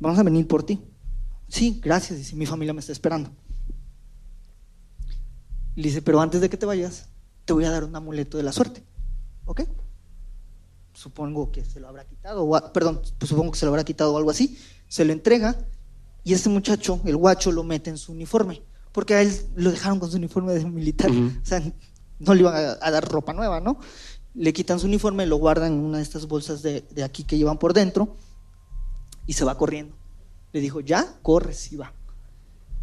Vamos 0.00 0.18
a 0.18 0.22
venir 0.22 0.46
por 0.46 0.62
ti. 0.62 0.80
Sí, 1.48 1.80
gracias, 1.82 2.18
dice, 2.18 2.36
mi 2.36 2.46
familia 2.46 2.72
me 2.72 2.80
está 2.80 2.92
esperando. 2.92 3.30
Le 5.74 5.82
dice, 5.82 6.02
pero 6.02 6.20
antes 6.20 6.40
de 6.40 6.48
que 6.48 6.56
te 6.56 6.66
vayas, 6.66 7.08
te 7.44 7.52
voy 7.52 7.64
a 7.64 7.70
dar 7.70 7.84
un 7.84 7.94
amuleto 7.94 8.36
de 8.36 8.42
la 8.42 8.52
suerte. 8.52 8.82
¿Ok? 9.44 9.62
supongo 10.96 11.52
que 11.52 11.64
se 11.64 11.78
lo 11.78 11.88
habrá 11.88 12.04
quitado, 12.04 12.44
o, 12.44 12.72
perdón, 12.72 13.02
pues 13.18 13.28
supongo 13.28 13.52
que 13.52 13.58
se 13.58 13.66
lo 13.66 13.70
habrá 13.70 13.84
quitado 13.84 14.14
o 14.14 14.16
algo 14.16 14.30
así, 14.30 14.58
se 14.88 15.04
lo 15.04 15.12
entrega 15.12 15.56
y 16.24 16.32
ese 16.32 16.48
muchacho, 16.48 17.00
el 17.04 17.16
guacho, 17.16 17.52
lo 17.52 17.62
mete 17.62 17.90
en 17.90 17.98
su 17.98 18.12
uniforme, 18.12 18.62
porque 18.92 19.14
a 19.14 19.22
él 19.22 19.30
lo 19.56 19.70
dejaron 19.70 20.00
con 20.00 20.10
su 20.10 20.16
uniforme 20.16 20.54
de 20.54 20.64
militar, 20.64 21.10
o 21.10 21.46
sea, 21.46 21.62
no 22.18 22.34
le 22.34 22.40
iban 22.40 22.54
a, 22.80 22.90
dar 22.90 23.06
ropa 23.08 23.34
nueva, 23.34 23.60
¿no? 23.60 23.78
Le 24.34 24.52
quitan 24.52 24.80
su 24.80 24.86
uniforme, 24.86 25.26
lo 25.26 25.36
guardan 25.36 25.74
en 25.74 25.80
una 25.80 25.98
de 25.98 26.02
estas 26.02 26.26
bolsas 26.26 26.62
de, 26.62 26.82
de 26.90 27.04
aquí 27.04 27.24
que 27.24 27.36
llevan 27.36 27.58
por 27.58 27.74
dentro 27.74 28.16
y 29.26 29.32
se 29.34 29.44
va 29.44 29.56
corriendo. 29.58 29.94
Le 30.52 30.60
dijo, 30.60 30.80
ya, 30.80 31.16
corres 31.22 31.72
y 31.72 31.76
va. 31.76 31.92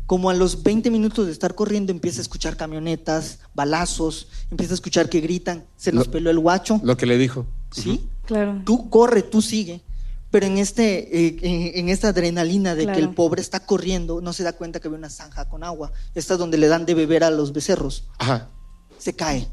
Como 0.05 0.29
a 0.29 0.33
los 0.33 0.63
20 0.63 0.91
minutos 0.91 1.25
de 1.25 1.31
estar 1.31 1.55
corriendo 1.55 1.91
empieza 1.91 2.19
a 2.19 2.23
escuchar 2.23 2.57
camionetas, 2.57 3.39
balazos, 3.55 4.27
empieza 4.51 4.73
a 4.73 4.75
escuchar 4.75 5.09
que 5.09 5.21
gritan, 5.21 5.65
se 5.77 5.91
nos 5.91 6.07
peló 6.07 6.29
el 6.29 6.39
guacho. 6.39 6.79
Lo 6.83 6.97
que 6.97 7.05
le 7.05 7.17
dijo. 7.17 7.45
¿Sí? 7.71 8.07
Claro. 8.25 8.61
Tú 8.65 8.89
corre, 8.89 9.23
tú 9.23 9.41
sigue. 9.41 9.81
Pero 10.29 10.45
en, 10.47 10.57
este, 10.57 11.25
eh, 11.27 11.37
en, 11.41 11.79
en, 11.79 11.89
esta 11.89 12.09
adrenalina 12.09 12.73
de 12.75 12.83
Claro. 12.83 12.97
que 12.97 13.03
el 13.05 13.11
pobre 13.13 13.41
está 13.41 13.65
corriendo, 13.65 14.19
no 14.19 14.33
se 14.33 14.43
da 14.43 14.53
cuenta 14.53 14.79
que 14.79 14.89
ve 14.89 14.97
una 14.97 15.09
zanja 15.09 15.47
con 15.47 15.63
agua. 15.63 15.91
Esta 16.15 16.33
es 16.33 16.39
donde 16.39 16.57
le 16.57 16.67
dan 16.67 16.85
de 16.85 16.95
beber 16.95 17.23
a 17.23 17.29
los 17.29 17.53
becerros. 17.53 18.05
Ajá. 18.17 18.49
Se 18.97 19.13
cae. 19.15 19.47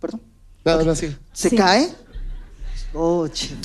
Perdón. 0.00 0.22
No, 0.64 0.82
no, 0.82 0.94
sí. 0.94 1.16
Se 1.32 1.50
Sí. 1.50 1.56
cae. 1.56 1.92
Oh, 2.94 3.26
che, 3.28 3.56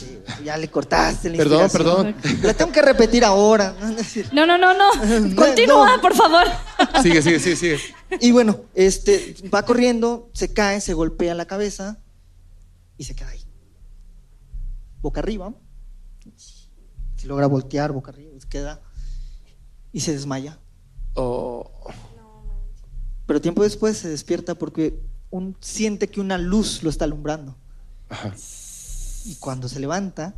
ya 0.43 0.55
le 0.57 0.69
cortaste 0.69 1.30
la 1.30 1.38
Perdón, 1.38 1.63
inspiración. 1.63 2.15
La 2.43 2.53
tengo 2.53 2.71
que 2.71 2.82
repetir 2.82 3.25
ahora. 3.25 3.75
¿no? 4.32 4.45
No, 4.45 4.57
no, 4.57 4.57
no, 4.57 4.73
no. 5.19 5.36
Continúa, 5.36 5.95
No. 5.97 6.01
por 6.01 6.15
favor. 6.15 6.45
Sigue, 7.01 7.21
sigue, 7.21 7.39
sigue, 7.39 7.55
sigue. 7.55 7.80
Y 8.21 8.32
bueno, 8.32 8.61
este, 8.73 9.36
va 9.53 9.63
corriendo, 9.63 10.30
se 10.34 10.53
cae, 10.53 10.80
se 10.80 10.93
golpea 10.93 11.36
la 11.36 11.45
cabeza 11.45 11.99
y 12.97 13.03
se 13.03 13.15
queda 13.15 13.30
ahí. 13.30 13.41
Boca 15.01 15.19
arriba. 15.19 15.53
Se 17.17 17.28
logra 17.28 17.47
voltear 17.47 17.91
boca 17.91 18.11
arriba, 18.11 18.32
se 18.39 18.47
queda 18.47 18.82
y 19.91 19.99
se 19.99 20.13
desmaya. 20.13 20.57
Oh. 21.15 21.69
Pero 23.25 23.41
tiempo 23.41 23.63
después 23.63 23.97
se 23.97 24.07
despierta 24.07 24.55
porque 24.55 25.01
un, 25.32 25.57
siente 25.59 26.07
que 26.07 26.21
una 26.21 26.38
luz 26.38 26.82
lo 26.84 26.89
está 26.89 27.03
alumbrando. 27.03 27.57
Ajá. 28.07 28.34
Y 29.28 29.36
cuando 29.36 29.67
se 29.67 29.80
levanta, 29.80 30.34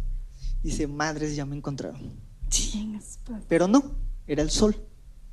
dice, 0.64 0.88
madres, 0.88 1.36
ya 1.36 1.46
me 1.46 1.56
encontraron. 1.56 2.14
Pero 3.48 3.68
no, 3.68 3.84
era 4.28 4.42
el 4.42 4.50
sol. 4.50 4.76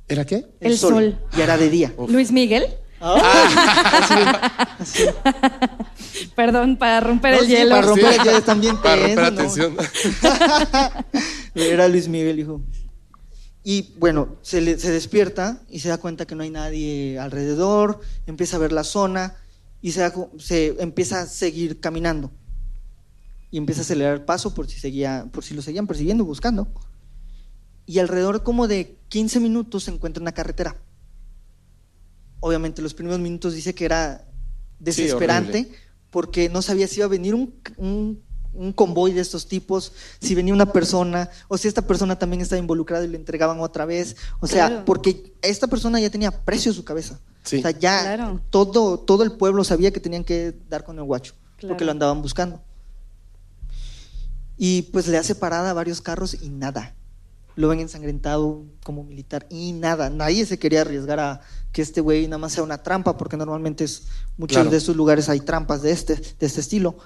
¿Era 0.07 0.25
qué? 0.25 0.45
El 0.59 0.77
sol. 0.77 1.19
Y 1.35 1.41
era 1.41 1.57
de 1.57 1.69
día. 1.69 1.93
Luis 2.07 2.31
Miguel. 2.31 2.65
Ah, 3.01 4.77
así, 4.79 5.03
así. 5.03 6.29
Perdón, 6.35 6.77
para 6.77 6.99
romper 6.99 7.33
No, 7.35 7.39
el 7.41 7.45
sí, 7.45 7.51
hielo. 7.51 7.69
para 7.71 7.81
romper 7.87 8.13
el 8.13 8.23
hielo 8.23 8.41
también 8.45 8.77
Para 8.81 8.95
romper 8.95 9.17
la 9.23 9.31
¿no? 9.31 9.37
tensión. 9.37 9.77
Era 11.55 11.87
Luis 11.87 12.07
Miguel, 12.07 12.39
hijo. 12.39 12.61
Y 13.63 13.93
bueno, 13.99 14.37
se, 14.41 14.61
le- 14.61 14.79
se 14.79 14.91
despierta 14.91 15.61
y 15.69 15.79
se 15.79 15.89
da 15.89 15.97
cuenta 15.97 16.25
que 16.25 16.35
no 16.35 16.43
hay 16.43 16.49
nadie 16.49 17.19
alrededor, 17.19 17.99
empieza 18.25 18.55
a 18.55 18.59
ver 18.59 18.71
la 18.71 18.83
zona 18.83 19.35
y 19.81 19.91
se, 19.91 19.99
da 19.99 20.11
cu- 20.11 20.31
se 20.39 20.75
empieza 20.79 21.21
a 21.21 21.25
seguir 21.25 21.79
caminando. 21.79 22.31
Y 23.51 23.57
empieza 23.57 23.81
a 23.81 23.83
acelerar 23.83 24.13
el 24.15 24.21
paso 24.25 24.53
por 24.53 24.67
si, 24.67 24.79
seguía, 24.79 25.27
por 25.31 25.43
si 25.43 25.53
lo 25.53 25.61
seguían 25.61 25.87
persiguiendo, 25.87 26.25
buscando. 26.25 26.67
Y 27.85 27.99
alrededor 27.99 28.43
como 28.43 28.67
de 28.67 28.97
15 29.09 29.39
minutos 29.39 29.85
se 29.85 29.91
encuentra 29.91 30.21
una 30.21 30.33
carretera. 30.33 30.75
Obviamente 32.39 32.81
los 32.81 32.93
primeros 32.93 33.19
minutos 33.19 33.53
dice 33.53 33.73
que 33.73 33.85
era 33.85 34.25
desesperante 34.79 35.59
horrible. 35.59 35.77
porque 36.11 36.49
no 36.49 36.61
sabía 36.61 36.87
si 36.87 36.97
iba 36.97 37.05
a 37.05 37.09
venir 37.09 37.33
un, 37.35 37.53
un- 37.77 38.21
un 38.53 38.73
convoy 38.73 39.11
de 39.13 39.21
estos 39.21 39.47
tipos, 39.47 39.91
si 40.19 40.33
venía 40.33 40.51
una 40.53 40.71
persona, 40.73 41.29
o 41.47 41.57
si 41.59 41.67
esta 41.67 41.83
persona 41.83 42.17
también 42.17 42.41
estaba 42.41 42.59
involucrada 42.59 43.05
y 43.05 43.07
le 43.07 43.17
entregaban 43.17 43.59
otra 43.59 43.85
vez. 43.85 44.15
O 44.39 44.47
sea, 44.47 44.67
Claro. 44.67 44.85
porque 44.85 45.33
esta 45.43 45.67
persona 45.67 45.99
ya 45.99 46.09
tenía 46.09 46.31
precio 46.31 46.71
en 46.71 46.75
su 46.75 46.83
cabeza. 46.83 47.19
Sí. 47.43 47.57
O 47.57 47.61
sea, 47.61 47.71
ya 47.71 48.01
Claro. 48.01 48.41
todo, 48.49 48.99
todo 48.99 49.23
el 49.23 49.33
pueblo 49.33 49.63
sabía 49.63 49.91
que 49.91 49.99
tenían 49.99 50.23
que 50.23 50.55
dar 50.69 50.83
con 50.83 50.97
el 50.97 51.03
guacho, 51.03 51.33
Claro. 51.57 51.73
porque 51.73 51.85
lo 51.85 51.91
andaban 51.91 52.21
buscando. 52.23 52.61
Y 54.57 54.83
pues 54.83 55.07
le 55.07 55.17
hace 55.17 55.35
parada 55.35 55.69
a 55.69 55.73
varios 55.73 56.01
carros 56.01 56.35
y 56.41 56.49
nada, 56.49 56.95
lo 57.55 57.67
ven 57.69 57.79
ensangrentado 57.79 58.63
como 58.83 59.03
militar 59.03 59.45
y 59.49 59.71
nada, 59.73 60.09
nadie 60.09 60.45
se 60.45 60.57
quería 60.59 60.81
arriesgar 60.81 61.19
a 61.19 61.41
que 61.71 61.81
este 61.81 62.01
güey 62.01 62.25
nada 62.27 62.37
más 62.39 62.53
sea 62.53 62.63
una 62.63 62.81
trampa, 62.81 63.17
porque 63.17 63.37
normalmente 63.37 63.83
es, 63.83 64.03
muchos 64.37 64.55
Claro. 64.57 64.69
de 64.71 64.77
esos 64.77 64.95
lugares 64.95 65.29
hay 65.29 65.39
trampas 65.41 65.81
de 65.83 65.91
este, 65.91 66.15
de 66.15 66.45
este 66.45 66.59
estilo. 66.61 66.97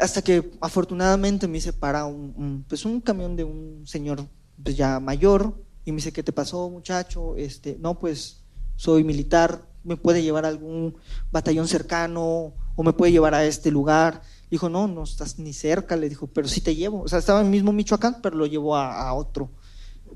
Hasta 0.00 0.20
que 0.22 0.52
afortunadamente 0.60 1.46
me 1.46 1.58
hice 1.58 1.72
para 1.72 2.06
un, 2.06 2.34
un- 2.36 2.64
pues 2.68 2.84
un 2.84 3.00
camión 3.00 3.36
de 3.36 3.44
un 3.44 3.82
señor 3.86 4.26
pues 4.62 4.76
ya 4.76 4.98
mayor 5.00 5.54
y 5.84 5.92
me 5.92 5.96
dice, 5.96 6.12
¿qué 6.12 6.22
te 6.22 6.32
pasó 6.32 6.68
muchacho? 6.70 7.36
Este, 7.36 7.76
no, 7.78 7.98
pues 7.98 8.38
soy 8.74 9.04
militar, 9.04 9.62
¿me 9.84 9.96
puede 9.96 10.22
llevar 10.22 10.44
a 10.44 10.48
algún 10.48 10.96
batallón 11.30 11.68
cercano 11.68 12.52
o 12.74 12.82
me 12.82 12.92
puede 12.92 13.12
llevar 13.12 13.34
a 13.34 13.44
este 13.44 13.70
lugar? 13.70 14.22
Dijo, 14.50 14.68
no, 14.68 14.86
no 14.86 15.02
estás 15.02 15.38
ni 15.38 15.52
cerca, 15.52 15.96
le 15.96 16.08
dijo, 16.08 16.26
pero 16.28 16.46
sí 16.48 16.60
te 16.60 16.74
llevo. 16.76 17.02
O 17.02 17.08
sea, 17.08 17.18
estaba 17.18 17.40
en 17.40 17.46
el 17.46 17.52
mismo 17.52 17.72
Michoacán, 17.72 18.20
pero 18.22 18.36
lo 18.36 18.46
llevó 18.46 18.76
a, 18.76 19.08
a 19.08 19.12
otro, 19.14 19.50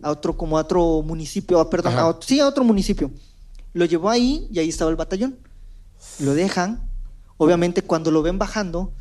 a 0.02 0.10
otro, 0.10 0.36
como 0.36 0.56
a 0.56 0.60
otro 0.62 1.02
municipio, 1.02 1.58
a- 1.60 1.68
perdón, 1.68 1.98
a 1.98 2.06
otro- 2.06 2.26
sí, 2.28 2.38
a 2.40 2.46
otro 2.46 2.62
municipio. 2.62 3.10
Lo 3.72 3.84
llevó 3.86 4.08
ahí 4.08 4.46
y 4.52 4.58
ahí 4.60 4.68
estaba 4.68 4.90
el 4.90 4.96
batallón. 4.96 5.36
Lo 6.20 6.34
dejan. 6.34 6.88
Obviamente 7.38 7.82
cuando 7.82 8.10
lo 8.10 8.22
ven 8.22 8.38
bajando, 8.38 8.92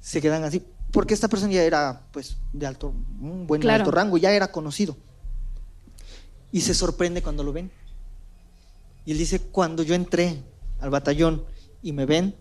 se 0.00 0.20
quedan 0.20 0.44
así, 0.44 0.62
porque 0.92 1.14
esta 1.14 1.28
persona 1.28 1.52
ya 1.52 1.62
era 1.62 2.02
pues 2.12 2.36
de 2.52 2.66
alto, 2.66 2.88
un 3.20 3.46
buen 3.46 3.60
Claro. 3.62 3.82
alto 3.84 3.90
rango, 3.92 4.16
ya 4.18 4.32
era 4.32 4.50
conocido. 4.52 4.96
Y 6.52 6.60
se 6.60 6.74
sorprende 6.74 7.22
cuando 7.22 7.42
lo 7.42 7.52
ven. 7.52 7.70
Y 9.06 9.12
él 9.12 9.18
dice, 9.18 9.40
cuando 9.40 9.82
yo 9.82 9.94
entré 9.94 10.42
al 10.80 10.90
batallón 10.90 11.44
y 11.82 11.92
me 11.92 12.06
ven, 12.06 12.34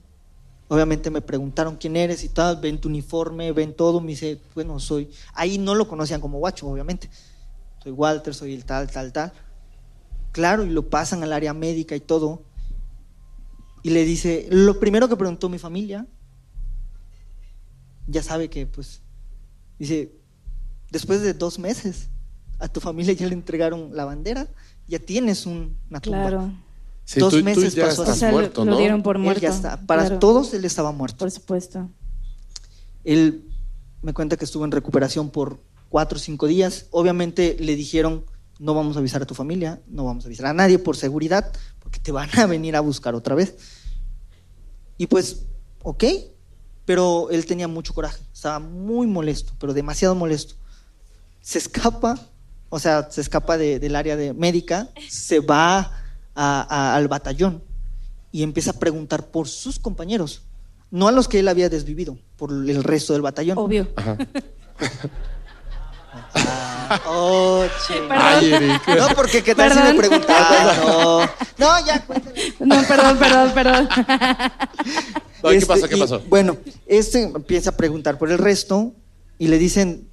obviamente 0.73 1.11
me 1.11 1.21
preguntaron 1.21 1.75
quién 1.77 1.95
eres 1.95 2.23
y 2.23 2.29
tal, 2.29 2.59
ven 2.59 2.81
tu 2.81 2.89
uniforme, 2.89 3.51
ven 3.51 3.75
todo, 3.75 4.01
me 4.01 4.07
dice, 4.07 4.41
bueno, 4.55 4.79
soy, 4.79 5.11
ahí 5.35 5.59
no 5.59 5.75
lo 5.75 5.87
conocían 5.87 6.19
como 6.19 6.39
guacho, 6.39 6.67
obviamente. 6.67 7.09
Soy 7.83 7.91
Walter, 7.91 8.33
soy 8.33 8.53
el 8.55 8.65
tal, 8.65 8.89
tal, 8.89 9.13
tal. 9.13 9.31
Claro, 10.31 10.63
y 10.65 10.69
lo 10.71 10.89
pasan 10.89 11.21
al 11.21 11.31
área 11.31 11.53
médica 11.53 11.95
y 11.95 11.99
todo. 11.99 12.41
Y 13.83 13.91
le 13.91 14.03
dice, 14.03 14.47
lo 14.49 14.79
primero 14.79 15.07
que 15.07 15.15
preguntó 15.15 15.47
mi 15.47 15.59
familia, 15.59 16.07
ya 18.07 18.23
sabe 18.23 18.49
que, 18.49 18.65
pues, 18.65 19.01
dice, 19.77 20.11
después 20.89 21.21
de 21.21 21.33
dos 21.33 21.59
meses, 21.59 22.09
a 22.57 22.67
tu 22.67 22.79
familia 22.79 23.13
ya 23.13 23.27
le 23.27 23.33
entregaron 23.33 23.95
la 23.95 24.05
bandera, 24.05 24.47
ya 24.87 24.97
tienes 24.97 25.45
un- 25.45 25.77
una 25.89 25.99
tumba. 25.99 26.29
Claro. 26.29 26.51
Sí, 27.05 27.19
dos 27.19 27.31
tú- 27.33 27.39
tú 27.39 27.43
meses 27.45 27.75
ya 27.75 27.85
pasó. 27.87 28.03
estás 28.03 28.15
O 28.17 28.19
sea, 28.19 28.29
lo- 28.29 28.33
muerto, 28.37 28.65
lo 28.65 28.71
¿no? 28.71 28.77
dieron 28.77 29.03
por 29.03 29.17
Él 29.17 29.21
muerto. 29.23 29.41
ya 29.41 29.49
está. 29.49 29.77
Para 29.85 30.03
claro, 30.03 30.19
todos 30.19 30.53
él 30.53 30.63
estaba 30.65 30.91
muerto. 30.91 31.17
Por 31.17 31.31
supuesto. 31.31 31.89
Él 33.03 33.45
me 34.01 34.13
cuenta 34.13 34.37
que 34.37 34.45
estuvo 34.45 34.63
en 34.65 34.71
recuperación 34.71 35.29
por 35.29 35.59
cuatro 35.89 36.17
o 36.17 36.19
cinco 36.21 36.47
días. 36.47 36.87
Obviamente 36.91 37.57
le 37.59 37.75
dijeron, 37.75 38.25
no 38.59 38.73
vamos 38.73 38.95
a 38.95 38.99
avisar 38.99 39.21
a 39.21 39.25
tu 39.25 39.35
familia, 39.35 39.81
no 39.87 40.05
vamos 40.05 40.23
a 40.23 40.27
avisar 40.27 40.45
a 40.47 40.53
nadie 40.53 40.79
por 40.79 40.95
seguridad, 40.95 41.51
porque 41.79 41.99
te 41.99 42.11
van 42.11 42.29
a 42.39 42.45
venir 42.45 42.75
a 42.75 42.79
buscar 42.79 43.15
otra 43.15 43.35
vez. 43.35 43.55
Y 44.97 45.07
pues, 45.07 45.43
ok, 45.83 46.03
pero 46.85 47.29
él 47.31 47.45
tenía 47.45 47.67
mucho 47.67 47.93
coraje, 47.93 48.21
estaba 48.33 48.59
muy 48.59 49.07
molesto, 49.07 49.53
pero 49.59 49.73
demasiado 49.73 50.15
molesto. 50.15 50.55
Se 51.41 51.57
escapa, 51.57 52.17
o 52.69 52.79
sea, 52.79 53.09
se 53.11 53.19
escapa 53.21 53.57
de- 53.57 53.79
del 53.79 53.95
área 53.95 54.15
de 54.15 54.33
médica, 54.33 54.89
se 55.09 55.39
va 55.39 55.91
a- 56.35 56.61
a- 56.69 56.95
al 56.95 57.07
batallón 57.07 57.63
y 58.31 58.43
empieza 58.43 58.71
a 58.71 58.79
preguntar 58.79 59.27
por 59.27 59.47
sus 59.47 59.79
compañeros, 59.79 60.41
no 60.91 61.07
a 61.07 61.11
los 61.11 61.27
que 61.27 61.39
él 61.39 61.47
había 61.47 61.69
desvivido, 61.69 62.17
por 62.37 62.51
el 62.51 62.83
resto 62.83 63.13
del 63.13 63.21
batallón. 63.21 63.57
Obvio. 63.57 63.87
Ajá. 63.95 64.17
Oh, 67.07 67.63
che. 67.87 67.93
Ay. 68.09 68.51
No, 68.87 69.07
porque 69.15 69.41
qué 69.41 69.55
tal 69.55 69.71
si 69.71 69.77
me 69.79 69.93
Perdón. 69.93 69.97
preguntaba. 69.97 70.73
No, 70.77 71.19
no, 71.57 71.85
ya, 71.85 72.05
cuéntale. 72.05 72.53
No, 72.59 72.83
perdón, 72.87 73.17
perdón, 73.17 73.51
perdón. 73.53 73.89
Ay, 73.95 74.49
¿Qué 75.41 75.55
Este, 75.55 75.65
pasó? 75.65 75.87
¿Qué 75.89 75.97
y, 75.97 75.99
pasó? 75.99 76.19
Bueno, 76.29 76.57
este 76.85 77.23
empieza 77.23 77.71
a 77.71 77.77
preguntar 77.77 78.17
por 78.19 78.31
el 78.31 78.37
resto 78.37 78.93
y 79.39 79.47
le 79.47 79.57
dicen 79.57 80.07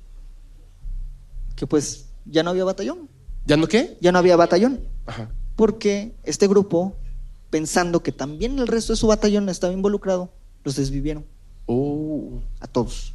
que 1.56 1.66
pues 1.66 2.06
ya 2.24 2.42
no 2.42 2.50
había 2.50 2.64
batallón, 2.64 3.08
¿Ya 3.46 3.56
no 3.56 3.66
qué? 3.66 3.98
ya 4.00 4.10
no 4.12 4.18
había 4.18 4.36
batallón, 4.36 4.80
Ajá. 5.06 5.28
Porque 5.60 6.14
este 6.24 6.48
grupo, 6.48 6.96
pensando 7.50 8.02
que 8.02 8.12
también 8.12 8.58
el 8.58 8.66
resto 8.66 8.94
de 8.94 8.96
su 8.96 9.08
batallón 9.08 9.46
estaba 9.50 9.74
involucrado, 9.74 10.30
los 10.64 10.76
desvivieron 10.76 11.26
Uh, 11.66 12.40
a 12.60 12.66
todos. 12.66 13.12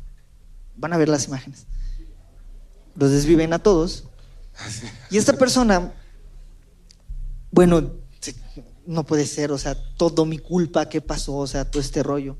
Van 0.77 0.93
a 0.93 0.97
ver 0.97 1.09
las 1.09 1.25
imágenes. 1.25 1.65
Los 2.93 3.09
desviven 3.09 3.51
a 3.51 3.57
todos. 3.57 4.03
Y 5.09 5.17
esta 5.17 5.33
persona, 5.33 5.91
bueno, 7.49 7.93
no 8.85 9.03
puede 9.07 9.25
ser, 9.25 9.51
o 9.51 9.57
sea, 9.57 9.75
todo 9.97 10.23
mi 10.27 10.37
culpa, 10.37 10.87
¿qué 10.87 11.01
pasó? 11.01 11.37
O 11.37 11.47
sea, 11.47 11.65
todo 11.65 11.81
este 11.81 12.03
rollo. 12.03 12.37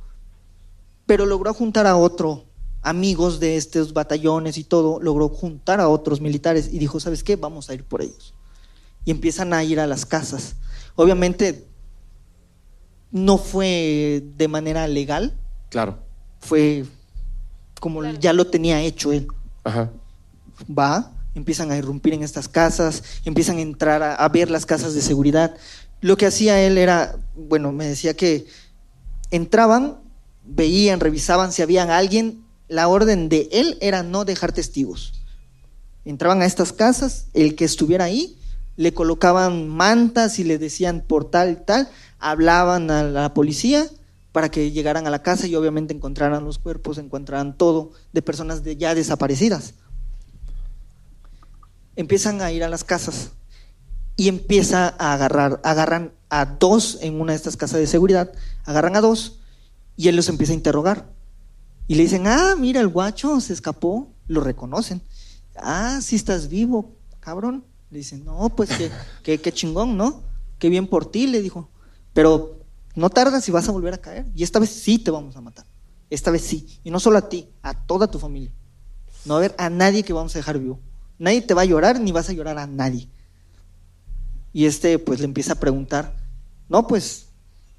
Pero 1.08 1.26
logró 1.26 1.51
juntar 1.51 1.88
a 1.88 1.97
otro, 1.97 2.45
amigos 2.84 3.39
de 3.39 3.58
estos 3.58 3.91
batallones 3.91 4.60
y 4.60 4.66
todo, 4.66 4.99
logró 4.99 5.30
juntar 5.30 5.82
a 5.82 5.89
otros 5.89 6.22
militares 6.22 6.70
y 6.72 6.78
dijo, 6.78 6.99
¿sabes 6.99 7.24
qué? 7.24 7.38
Vamos 7.38 7.72
a 7.72 7.74
ir 7.74 7.84
por 7.84 8.03
ellos. 8.03 8.35
Y 9.06 9.12
empiezan 9.12 9.53
a 9.53 9.64
ir 9.64 9.80
a 9.80 9.88
las 9.88 10.06
casas. 10.06 10.56
Obviamente, 10.95 11.66
no 13.12 13.38
fue 13.38 14.24
de 14.36 14.47
manera 14.47 14.88
legal, 14.88 15.38
claro. 15.70 15.99
fue 16.39 16.86
como 17.80 18.03
ya 18.03 18.34
lo 18.34 18.47
tenía 18.47 18.82
hecho 18.82 19.14
él. 19.14 19.28
Ajá. 19.64 19.91
Va, 20.68 21.12
empiezan 21.34 21.72
a 21.72 21.78
irrumpir 21.78 22.14
en 22.14 22.24
estas 22.24 22.47
casas, 22.49 23.03
empiezan 23.24 23.58
a 23.58 23.62
entrar 23.62 24.03
a, 24.03 24.16
a 24.16 24.28
ver 24.30 24.49
las 24.49 24.66
casas 24.66 24.93
de 24.93 25.01
seguridad. 25.01 25.56
Lo 26.01 26.18
que 26.18 26.26
hacía 26.26 26.61
él 26.61 26.77
era, 26.77 27.15
bueno, 27.36 27.72
me 27.72 27.86
decía 27.86 28.15
que 28.15 28.48
entraban, 29.32 29.99
veían, 30.44 30.99
revisaban 30.99 31.52
si 31.52 31.61
había 31.61 31.84
alguien, 31.98 32.44
la 32.68 32.88
orden 32.88 33.30
de 33.30 33.48
él 33.52 33.77
era 33.82 34.03
no 34.03 34.26
dejar 34.26 34.52
testigos. 34.52 35.14
Entraban 36.03 36.41
a 36.41 36.45
estas 36.45 36.73
casas, 36.73 37.27
el 37.34 37.56
que 37.56 37.65
estuviera 37.65 38.06
ahí, 38.06 38.38
le 38.77 38.93
colocaban 38.93 39.68
mantas 39.69 40.39
y 40.39 40.43
le 40.43 40.57
decían 40.57 41.03
por 41.07 41.30
tal 41.30 41.52
y 41.52 41.56
tal, 41.56 41.89
hablaban 42.19 42.91
a 42.91 43.03
la 43.03 43.34
policía 43.34 43.88
para 44.31 44.49
que 44.49 44.72
llegaran 44.72 45.07
a 45.07 45.10
la 45.10 45.22
casa 45.23 45.47
y 45.47 45.56
obviamente 45.56 45.93
encontraran 45.93 46.43
los 46.43 46.60
cuerpos, 46.60 46.97
encontraran 46.97 47.57
todo 47.57 47.91
de 48.11 48.22
personas 48.22 48.64
de- 48.64 48.76
ya 48.76 48.93
desaparecidas. 48.93 49.76
Empiezan 51.95 52.41
a 52.41 52.52
ir 52.52 52.64
a 52.64 52.69
las 52.69 52.84
casas 52.84 53.31
y 54.18 54.27
empieza 54.27 54.93
a 54.99 55.14
agarrar, 55.14 55.61
agarran 55.64 56.11
a 56.30 56.45
dos 56.45 56.97
en 57.02 57.22
una 57.22 57.31
de 57.31 57.38
estas 57.38 57.56
casas 57.56 57.80
de 57.80 57.88
seguridad, 57.88 58.31
agarran 58.65 58.95
a 58.97 59.02
dos 59.02 59.39
y 59.95 60.10
él 60.10 60.18
los 60.18 60.27
empieza 60.27 60.52
a 60.52 60.56
interrogar. 60.57 61.06
Y 61.88 61.95
le 61.95 62.03
dicen, 62.03 62.27
ah, 62.27 62.56
mira, 62.57 62.81
el 62.81 62.88
guacho 62.89 63.39
se 63.39 63.53
escapó, 63.53 64.10
lo 64.27 64.41
reconocen. 64.41 65.02
Ah, 65.56 65.99
sí 66.02 66.15
estás 66.18 66.49
vivo, 66.49 66.91
cabrón. 67.22 67.64
Le 67.95 67.99
dicen, 67.99 68.26
no, 68.26 68.49
pues 68.49 68.72
qué, 68.72 68.91
qué, 69.23 69.39
qué 69.39 69.53
chingón, 69.53 69.95
¿no? 69.95 70.22
Qué 70.59 70.67
bien 70.67 70.85
por 70.85 71.09
ti, 71.09 71.27
le 71.27 71.41
dijo. 71.41 71.69
Pero 72.11 72.59
no 72.93 73.09
tardas 73.09 73.47
y 73.47 73.53
vas 73.53 73.69
a 73.69 73.72
volver 73.72 73.93
a 73.93 73.99
caer. 73.99 74.26
Y 74.35 74.43
esta 74.43 74.59
vez 74.59 74.69
sí 74.69 74.99
te 74.99 75.11
vamos 75.11 75.38
a 75.38 75.39
matar. 75.39 75.65
Esta 76.09 76.30
vez 76.30 76.41
sí. 76.41 76.81
Y 76.84 76.91
no 76.91 76.99
solo 76.99 77.17
a 77.17 77.30
ti, 77.30 77.47
a 77.61 77.73
toda 77.73 78.11
tu 78.11 78.19
familia. 78.19 78.51
No 79.23 79.35
va 79.35 79.39
a 79.39 79.43
haber 79.45 79.55
a 79.57 79.69
nadie 79.69 80.03
que 80.03 80.11
vamos 80.11 80.35
a 80.35 80.39
dejar 80.39 80.59
vivo. 80.59 80.81
Nadie 81.17 81.41
te 81.41 81.53
va 81.53 81.61
a 81.61 81.65
llorar 81.65 81.97
ni 82.01 82.11
vas 82.11 82.27
a 82.27 82.34
llorar 82.34 82.57
a 82.57 82.67
nadie. 82.67 83.07
Y 84.51 84.65
este 84.65 84.99
pues 84.99 85.19
le 85.19 85.26
empieza 85.26 85.53
a 85.53 85.59
preguntar, 85.61 86.17
no, 86.67 86.88
pues 86.88 87.27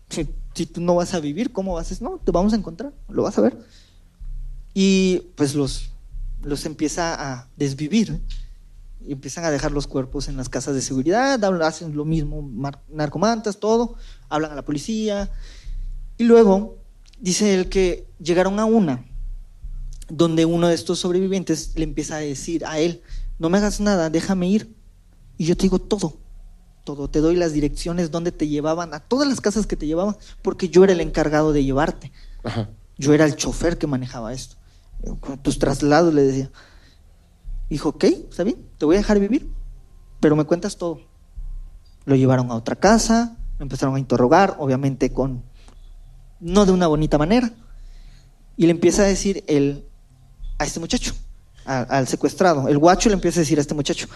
si, 0.09 0.25
tú 0.65 0.81
no 0.81 0.95
vas 0.95 1.13
a 1.13 1.21
vivir, 1.21 1.53
¿cómo 1.53 1.75
vas 1.75 1.93
a? 1.93 2.03
No, 2.03 2.23
te 2.25 2.31
vamos 2.31 2.55
a 2.55 2.57
encontrar, 2.57 2.95
lo 3.11 3.23
vas 3.25 3.37
a 3.37 3.43
ver. 3.43 3.59
Y 4.73 5.19
pues 5.35 5.55
los, 5.55 5.91
los 6.43 6.65
empieza 6.65 7.33
a 7.35 7.49
desvivir. 7.59 8.19
Y 9.07 9.13
empiezan 9.13 9.45
a 9.45 9.51
dejar 9.51 9.73
los 9.73 9.87
cuerpos 9.87 10.29
en 10.29 10.37
las 10.37 10.49
casas 10.49 10.75
de 10.75 10.83
seguridad, 10.83 11.43
hacen 11.63 11.97
lo 11.97 12.05
mismo, 12.05 12.51
narcomantas, 12.89 13.59
todo, 13.59 13.97
hablan 14.29 14.53
a 14.53 14.55
la 14.55 14.65
policía. 14.65 15.31
Y 16.19 16.25
luego 16.25 16.79
dice 17.21 17.55
él 17.55 17.69
que 17.69 18.07
llegaron 18.19 18.59
a 18.59 18.65
una 18.65 19.05
donde 20.09 20.45
uno 20.45 20.69
de 20.69 20.75
estos 20.75 20.99
sobrevivientes 20.99 21.73
le 21.77 21.85
empieza 21.85 22.17
a 22.17 22.21
decir 22.21 22.65
a 22.65 22.79
él, 22.79 23.03
no 23.39 23.51
me 23.51 23.59
hagas 23.59 23.81
nada, 23.81 24.11
déjame 24.11 24.49
ir. 24.49 24.75
Y 25.37 25.47
yo 25.47 25.57
te 25.57 25.63
digo 25.63 25.79
todo, 25.79 26.17
todo, 26.85 27.09
te 27.09 27.21
doy 27.21 27.37
las 27.37 27.53
direcciones 27.53 28.11
donde 28.11 28.33
te 28.33 28.49
llevaban, 28.49 28.95
a 28.95 29.01
todas 29.01 29.29
las 29.29 29.41
casas 29.41 29.67
que 29.67 29.77
te 29.77 29.87
llevaban, 29.87 30.17
porque 30.43 30.69
yo 30.69 30.85
era 30.85 30.93
el 30.93 31.01
encargado 31.01 31.53
de 31.53 31.65
llevarte. 31.65 32.13
Ajá. 32.45 32.71
Yo 32.99 33.13
era 33.13 33.27
el 33.27 33.37
chofer 33.37 33.79
que 33.79 33.87
manejaba 33.87 34.33
esto. 34.33 34.57
Con 35.21 35.39
tus 35.43 35.59
traslados 35.59 36.15
le 36.15 36.23
decía. 36.23 36.51
Dijo, 37.69 37.91
ok, 37.91 38.05
está 38.05 38.45
bien, 38.45 38.57
te 38.79 38.85
voy 38.85 38.97
a 38.97 38.99
dejar 38.99 39.19
vivir, 39.19 39.51
pero 40.21 40.37
me 40.37 40.45
cuentas 40.45 40.77
todo. 40.77 41.01
Lo 42.05 42.15
llevaron 42.15 42.51
a 42.51 42.55
otra 42.55 42.77
casa, 42.77 43.37
lo 43.59 43.65
empezaron 43.65 43.97
a 43.97 43.99
interrogar, 43.99 44.57
obviamente 44.59 45.13
con, 45.13 45.43
no 46.41 46.65
de 46.67 46.73
una 46.73 46.87
bonita 46.87 47.19
manera. 47.19 47.51
Y 48.57 48.67
le 48.67 48.71
empieza 48.71 49.03
a 49.03 49.07
decir 49.07 49.45
él 49.49 49.85
a 50.59 50.65
este 50.65 50.79
muchacho, 50.81 51.13
a- 51.65 51.81
al 51.83 52.07
secuestrado. 52.07 52.69
El 52.69 52.79
guacho 52.79 53.09
le 53.09 53.15
empieza 53.17 53.41
a 53.41 53.43
decir 53.43 53.59
a 53.59 53.61
este 53.61 53.75
muchacho, 53.75 54.07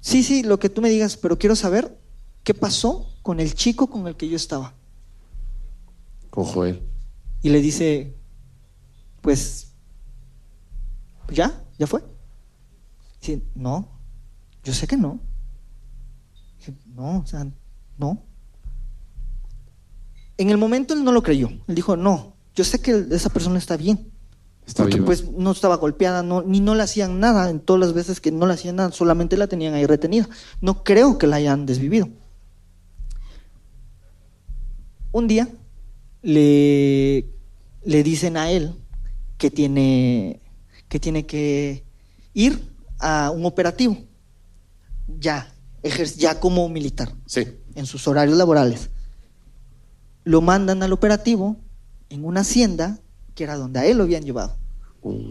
sí, 0.00 0.22
sí, 0.22 0.42
lo 0.42 0.58
que 0.58 0.70
tú 0.70 0.80
me 0.80 0.88
digas, 0.88 1.16
pero 1.16 1.38
quiero 1.38 1.54
saber 1.54 1.98
qué 2.42 2.54
pasó 2.54 3.12
con 3.22 3.40
el 3.40 3.54
chico 3.54 3.88
con 3.88 4.06
el 4.06 4.16
que 4.16 4.28
yo 4.28 4.36
estaba. 4.36 4.72
Con 6.30 6.44
Joel. 6.44 6.82
Y 7.42 7.50
le 7.50 7.60
dice, 7.60 8.16
pues, 9.20 9.72
¿ya? 11.30 11.62
¿Ya 11.78 11.86
fue? 11.86 12.02
Dice, 13.20 13.42
no, 13.54 13.88
yo 14.64 14.72
sé 14.72 14.86
que 14.86 14.96
no. 14.96 15.20
Dije, 16.58 16.74
no, 16.86 17.18
o 17.18 17.26
sea, 17.26 17.46
no. 17.98 18.22
En 20.38 20.50
el 20.50 20.58
momento 20.58 20.94
él 20.94 21.04
no 21.04 21.12
lo 21.12 21.22
creyó. 21.22 21.48
Él 21.66 21.74
dijo, 21.74 21.96
no, 21.96 22.34
yo 22.54 22.64
sé 22.64 22.80
que 22.80 23.06
esa 23.10 23.30
persona 23.30 23.58
está 23.58 23.76
bien. 23.76 24.12
Está 24.66 24.82
porque 24.82 24.96
viva. 24.96 25.06
pues 25.06 25.30
no 25.30 25.52
estaba 25.52 25.76
golpeada, 25.76 26.22
no, 26.22 26.42
ni 26.42 26.60
no 26.60 26.74
le 26.74 26.82
hacían 26.82 27.20
nada. 27.20 27.48
En 27.50 27.60
todas 27.60 27.80
las 27.80 27.92
veces 27.92 28.20
que 28.20 28.32
no 28.32 28.46
le 28.46 28.54
hacían 28.54 28.76
nada, 28.76 28.90
solamente 28.92 29.36
la 29.36 29.46
tenían 29.46 29.74
ahí 29.74 29.86
retenida. 29.86 30.28
No 30.60 30.82
creo 30.82 31.18
que 31.18 31.26
la 31.26 31.36
hayan 31.36 31.66
desvivido. 31.66 32.08
Un 35.12 35.28
día 35.28 35.48
le, 36.22 37.26
le 37.84 38.02
dicen 38.02 38.36
a 38.36 38.50
él 38.50 38.74
que 39.38 39.50
tiene, 39.50 40.40
que 40.88 41.00
tiene 41.00 41.26
que 41.26 41.84
ir 42.34 42.70
a 42.98 43.30
un 43.34 43.44
operativo, 43.44 43.96
ya, 45.18 45.52
ejer- 45.82 46.16
ya 46.16 46.40
como 46.40 46.68
militar, 46.68 47.12
Sí. 47.26 47.46
en 47.74 47.86
sus 47.86 48.06
horarios 48.08 48.36
laborales. 48.38 48.90
Lo 50.24 50.40
mandan 50.40 50.82
al 50.82 50.92
operativo 50.92 51.56
en 52.10 52.24
una 52.24 52.40
hacienda 52.40 52.98
que 53.34 53.44
era 53.44 53.56
donde 53.56 53.80
a 53.80 53.86
él 53.86 53.98
lo 53.98 54.04
habían 54.04 54.24
llevado. 54.24 54.56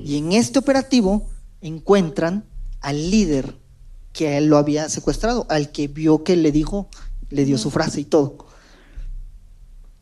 Y 0.04 0.18
en 0.18 0.32
este 0.32 0.60
operativo 0.60 1.28
encuentran 1.62 2.46
al 2.82 3.10
líder 3.12 3.56
que 4.14 4.30
a 4.30 4.38
él 4.38 4.46
lo 4.46 4.58
había 4.58 4.88
secuestrado, 4.88 5.46
al 5.50 5.72
que 5.72 5.88
vio 5.90 6.24
que 6.24 6.38
le 6.38 6.52
dijo, 6.54 6.90
le 7.30 7.44
dio 7.44 7.58
su 7.58 7.72
frase 7.72 8.00
y 8.02 8.06
todo. 8.06 8.38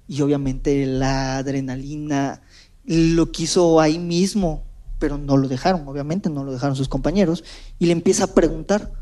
Y 0.08 0.22
obviamente 0.22 0.86
la 0.86 1.38
adrenalina 1.38 2.42
lo 2.86 3.32
quiso 3.32 3.80
ahí 3.80 3.98
mismo, 3.98 4.64
pero 5.04 5.18
no 5.18 5.36
lo 5.36 5.50
dejaron, 5.50 5.86
obviamente 5.86 6.30
no 6.30 6.46
lo 6.46 6.54
dejaron 6.54 6.78
sus 6.78 6.88
compañeros. 6.88 7.44
Y 7.78 7.88
le 7.88 7.92
empieza 7.92 8.24
a 8.24 8.28
preguntar, 8.28 8.94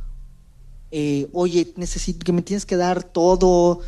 eh, 0.90 1.30
oye, 1.32 1.76
necesito 1.76 2.26
que 2.26 2.34
me 2.34 2.42
tienes 2.42 2.66
que 2.66 2.76
dar 2.76 3.04
todo, 3.04 3.82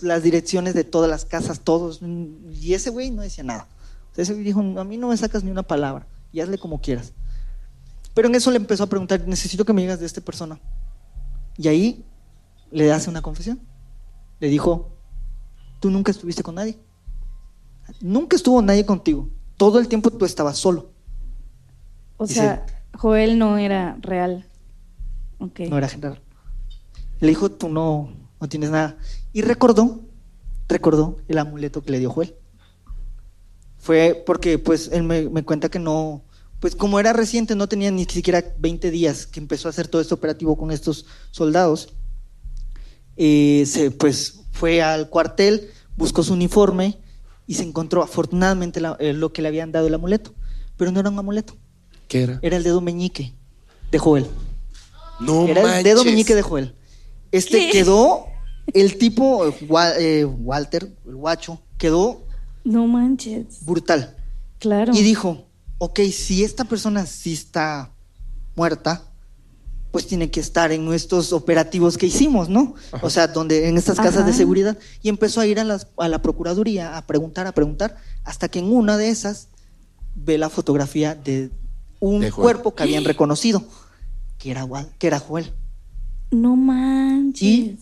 las 0.00 0.24
direcciones 0.24 0.74
de 0.74 0.82
todas 0.82 1.08
las 1.08 1.24
casas, 1.24 1.60
todos. 1.60 2.00
Y 2.02 2.74
ese 2.74 2.90
güey 2.90 3.12
no 3.12 3.22
decía 3.22 3.44
nada. 3.44 3.68
Ese 4.16 4.32
güey 4.32 4.44
dijo, 4.44 4.58
a 4.58 4.82
mí 4.82 4.96
no 4.96 5.06
me 5.06 5.16
sacas 5.16 5.44
ni 5.44 5.52
una 5.52 5.62
palabra, 5.62 6.04
y 6.32 6.40
hazle 6.40 6.58
como 6.58 6.80
quieras. 6.80 7.12
Pero 8.12 8.26
en 8.26 8.34
eso 8.34 8.50
le 8.50 8.56
empezó 8.56 8.82
a 8.82 8.88
preguntar, 8.88 9.24
necesito 9.28 9.64
que 9.64 9.72
me 9.72 9.82
digas 9.82 10.00
de 10.00 10.06
esta 10.06 10.20
persona. 10.20 10.58
Y 11.56 11.68
ahí 11.68 12.04
le 12.72 12.92
hace 12.92 13.08
una 13.08 13.22
confesión. 13.22 13.60
Le 14.40 14.48
dijo, 14.48 14.96
tú 15.78 15.90
nunca 15.90 16.10
estuviste 16.10 16.42
con 16.42 16.56
nadie. 16.56 16.76
Nunca 18.00 18.34
estuvo 18.34 18.60
nadie 18.60 18.84
contigo. 18.84 19.28
Todo 19.56 19.78
el 19.78 19.86
tiempo 19.86 20.10
tú 20.10 20.24
estabas 20.24 20.58
solo. 20.58 20.89
O 22.22 22.26
sea, 22.26 22.66
Joel 22.94 23.38
no 23.38 23.56
era 23.58 23.96
real. 24.00 24.46
No 25.68 25.78
era 25.78 25.88
general. 25.88 26.20
Le 27.20 27.28
dijo, 27.28 27.50
tú 27.50 27.68
no, 27.68 28.12
no 28.40 28.48
tienes 28.48 28.70
nada. 28.70 28.96
Y 29.32 29.42
recordó, 29.42 30.00
recordó 30.68 31.16
el 31.28 31.38
amuleto 31.38 31.82
que 31.82 31.92
le 31.92 31.98
dio 31.98 32.10
Joel. 32.10 32.34
Fue 33.78 34.22
porque, 34.26 34.58
pues, 34.58 34.90
él 34.92 35.02
me, 35.02 35.28
me 35.30 35.42
cuenta 35.42 35.70
que 35.70 35.78
no, 35.78 36.22
pues 36.60 36.76
como 36.76 37.00
era 37.00 37.12
reciente, 37.14 37.56
no 37.56 37.68
tenía 37.68 37.90
ni 37.90 38.04
siquiera 38.04 38.44
20 38.58 38.90
días 38.90 39.26
que 39.26 39.40
empezó 39.40 39.68
a 39.68 39.70
hacer 39.70 39.88
todo 39.88 40.02
este 40.02 40.12
operativo 40.14 40.56
con 40.58 40.70
estos 40.70 41.06
soldados. 41.30 41.94
Eh, 43.16 43.64
se, 43.66 43.90
pues 43.90 44.40
fue 44.52 44.82
al 44.82 45.08
cuartel, 45.08 45.70
buscó 45.96 46.22
su 46.22 46.34
uniforme 46.34 46.98
y 47.46 47.54
se 47.54 47.62
encontró 47.62 48.02
afortunadamente 48.02 48.80
la- 48.80 48.96
eh, 49.00 49.12
lo 49.14 49.32
que 49.32 49.40
le 49.42 49.48
habían 49.48 49.72
dado 49.72 49.86
el 49.86 49.94
amuleto. 49.94 50.34
Pero 50.76 50.92
no 50.92 51.00
era 51.00 51.10
un 51.10 51.18
amuleto, 51.18 51.56
¿Qué 52.10 52.24
era? 52.24 52.38
era 52.42 52.56
el 52.58 52.62
dedo 52.64 52.80
meñique 52.82 53.32
de 53.90 53.98
Joel. 53.98 54.26
No 55.20 55.46
Era 55.46 55.78
el 55.78 55.84
dedo 55.84 56.04
meñique 56.04 56.34
de 56.34 56.42
Joel. 56.42 56.74
Este 57.32 57.58
¿Qué? 57.58 57.70
quedó, 57.70 58.24
el 58.74 58.98
tipo, 58.98 59.46
eh, 59.46 59.54
Wa- 59.68 59.96
eh, 59.98 60.24
Walter, 60.24 60.92
el 61.06 61.14
guacho, 61.16 61.60
quedó 61.78 62.26
No 62.64 62.86
manches. 62.86 63.64
brutal. 63.64 64.16
Claro. 64.58 64.92
Y 64.94 65.02
dijo, 65.02 65.46
ok, 65.78 66.00
si 66.12 66.42
esta 66.44 66.64
persona 66.64 67.06
sí 67.06 67.32
está 67.32 67.92
muerta, 68.56 69.04
pues 69.92 70.06
tiene 70.06 70.30
que 70.30 70.40
estar 70.40 70.70
en 70.72 70.92
estos 70.92 71.32
operativos 71.32 71.96
que 71.98 72.06
hicimos, 72.06 72.48
¿no? 72.48 72.74
O 73.02 73.10
sea, 73.10 73.26
donde 73.28 73.68
en 73.68 73.76
estas 73.76 73.96
casas 73.96 74.24
de 74.24 74.30
Ajá. 74.30 74.38
seguridad. 74.38 74.78
Y 75.02 75.08
empezó 75.08 75.40
a 75.40 75.46
ir 75.46 75.58
a, 75.60 75.64
las- 75.64 75.86
a 75.96 76.08
la 76.08 76.22
Procuraduría 76.22 76.96
a 76.96 77.06
preguntar, 77.06 77.46
a 77.46 77.52
preguntar, 77.52 77.96
hasta 78.24 78.48
que 78.48 78.58
en 78.60 78.72
una 78.72 78.96
de 78.96 79.08
esas 79.10 79.48
ve 80.14 80.38
la 80.38 80.48
fotografía 80.50 81.14
de 81.14 81.50
un 82.00 82.20
cuerpo 82.30 82.74
que 82.74 82.82
habían 82.82 83.04
reconocido, 83.08 83.62
que 84.38 84.50
era, 84.50 84.66
que 84.98 85.06
era 85.06 85.18
Joel. 85.20 85.52
No 86.30 86.56
manches. 86.56 87.42
Y 87.42 87.78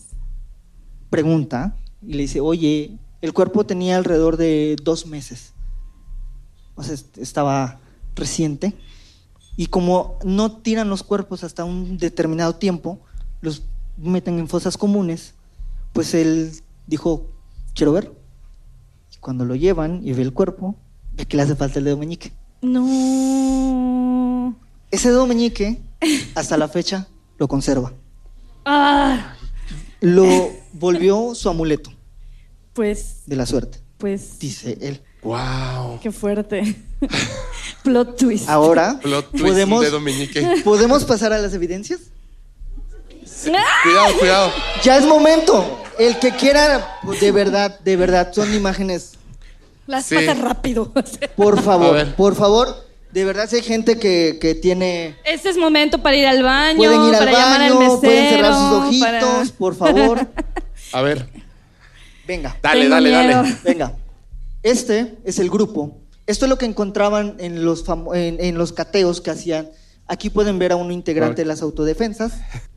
pregunta 1.09 1.75
y 2.01 2.13
le 2.13 2.23
dice, 2.23 2.39
oye, 2.41 2.97
el 3.21 3.33
cuerpo 3.33 3.65
tenía 3.65 3.97
alrededor 3.97 4.37
de 4.37 4.75
dos 4.83 5.05
meses. 5.05 5.53
O 6.75 6.83
sea, 6.83 6.93
est- 6.93 7.17
estaba 7.17 7.79
reciente. 8.15 8.73
Y 9.57 9.67
como 9.67 10.17
no 10.23 10.57
tiran 10.61 10.89
los 10.89 11.03
cuerpos 11.03 11.43
hasta 11.43 11.65
un 11.65 11.97
determinado 11.97 12.55
tiempo, 12.55 12.99
los 13.41 13.63
meten 13.97 14.39
en 14.39 14.47
fosas 14.47 14.77
comunes, 14.77 15.33
pues 15.91 16.13
él 16.13 16.51
dijo, 16.87 17.25
quiero 17.75 17.91
ver. 17.91 18.13
Y 19.13 19.17
cuando 19.17 19.43
lo 19.43 19.55
llevan 19.55 20.01
y 20.05 20.13
ve 20.13 20.21
el 20.21 20.31
cuerpo, 20.33 20.75
ve 21.13 21.25
que 21.25 21.35
le 21.35 21.43
hace 21.43 21.55
falta 21.55 21.79
el 21.79 21.85
dedo 21.85 21.97
meñique. 21.97 22.31
No. 22.61 24.55
Ese 24.91 25.09
dedo 25.09 25.27
meñique, 25.27 25.79
hasta 26.35 26.57
la 26.57 26.67
fecha, 26.67 27.07
lo 27.37 27.47
conserva. 27.47 27.93
Ah, 28.65 29.35
Lo 30.01 30.51
volvió 30.73 31.33
su 31.35 31.49
amuleto 31.49 31.91
pues, 32.73 33.23
de 33.25 33.35
la 33.35 33.45
suerte, 33.45 33.79
pues, 33.97 34.39
dice 34.39 34.77
él. 34.81 35.01
Wow. 35.21 35.99
qué 36.01 36.11
fuerte. 36.11 36.75
Plot 37.83 38.17
twist. 38.17 38.47
Ahora 38.49 38.99
Plot 39.01 39.31
twist, 39.31 39.45
podemos, 39.45 39.79
un 39.79 39.85
dedo 39.85 39.99
meñique. 39.99 40.61
podemos 40.63 41.03
pasar 41.03 41.33
a 41.33 41.39
las 41.39 41.53
evidencias. 41.53 41.99
Cuidado, 43.83 44.17
cuidado. 44.17 44.51
Ya 44.83 44.97
es 44.97 45.05
momento. 45.05 45.83
El 45.97 46.17
que 46.19 46.31
quiera, 46.31 46.99
de 47.19 47.31
verdad, 47.31 47.79
de 47.81 47.95
verdad, 47.95 48.31
son 48.33 48.53
imágenes. 48.53 49.18
Las 49.89 50.05
Sí. 50.05 50.13
pasa 50.15 50.35
rápido. 50.35 50.93
Por 51.35 51.61
favor, 51.63 52.13
por 52.15 52.35
favor, 52.35 52.67
de 53.11 53.25
verdad, 53.25 53.49
si 53.49 53.55
hay 53.55 53.63
gente 53.63 53.97
que, 53.97 54.37
que 54.39 54.53
tiene. 54.53 55.15
Este 55.25 55.49
es 55.49 55.57
momento 55.57 55.97
para 55.97 56.15
ir 56.15 56.27
al 56.27 56.43
baño, 56.43 56.77
Pueden 56.77 57.01
ir 57.07 57.15
al 57.15 57.19
para 57.25 57.31
llamar 57.31 57.61
al 57.63 57.69
baño, 57.73 57.79
mesero. 57.79 57.99
pueden 58.01 58.29
cerrar 58.29 58.53
sus 58.53 58.71
ojitos, 58.85 59.07
para- 59.09 59.57
por 59.57 59.75
favor. 59.75 60.27
A 60.93 61.01
ver. 61.01 61.27
Venga. 62.27 62.55
Dale, 62.61 62.81
Tengo 62.81 62.93
dale, 62.95 63.09
miedo. 63.09 63.41
dale. 63.41 63.57
Venga, 63.63 63.97
este 64.61 65.17
es 65.23 65.39
el 65.39 65.49
grupo. 65.49 65.97
Esto 66.27 66.45
es 66.45 66.49
lo 66.49 66.59
que 66.59 66.65
encontraban 66.67 67.35
en 67.39 67.65
los, 67.65 67.83
en, 68.13 68.37
en 68.39 68.57
los 68.59 68.71
cateos 68.73 69.21
que 69.21 69.31
hacían. 69.31 69.69
Aquí 70.05 70.29
pueden 70.29 70.59
ver 70.59 70.71
a 70.71 70.75
un 70.75 70.91
integrante 70.91 71.41
de 71.41 71.45
las 71.47 71.63
autodefensas. 71.63 72.33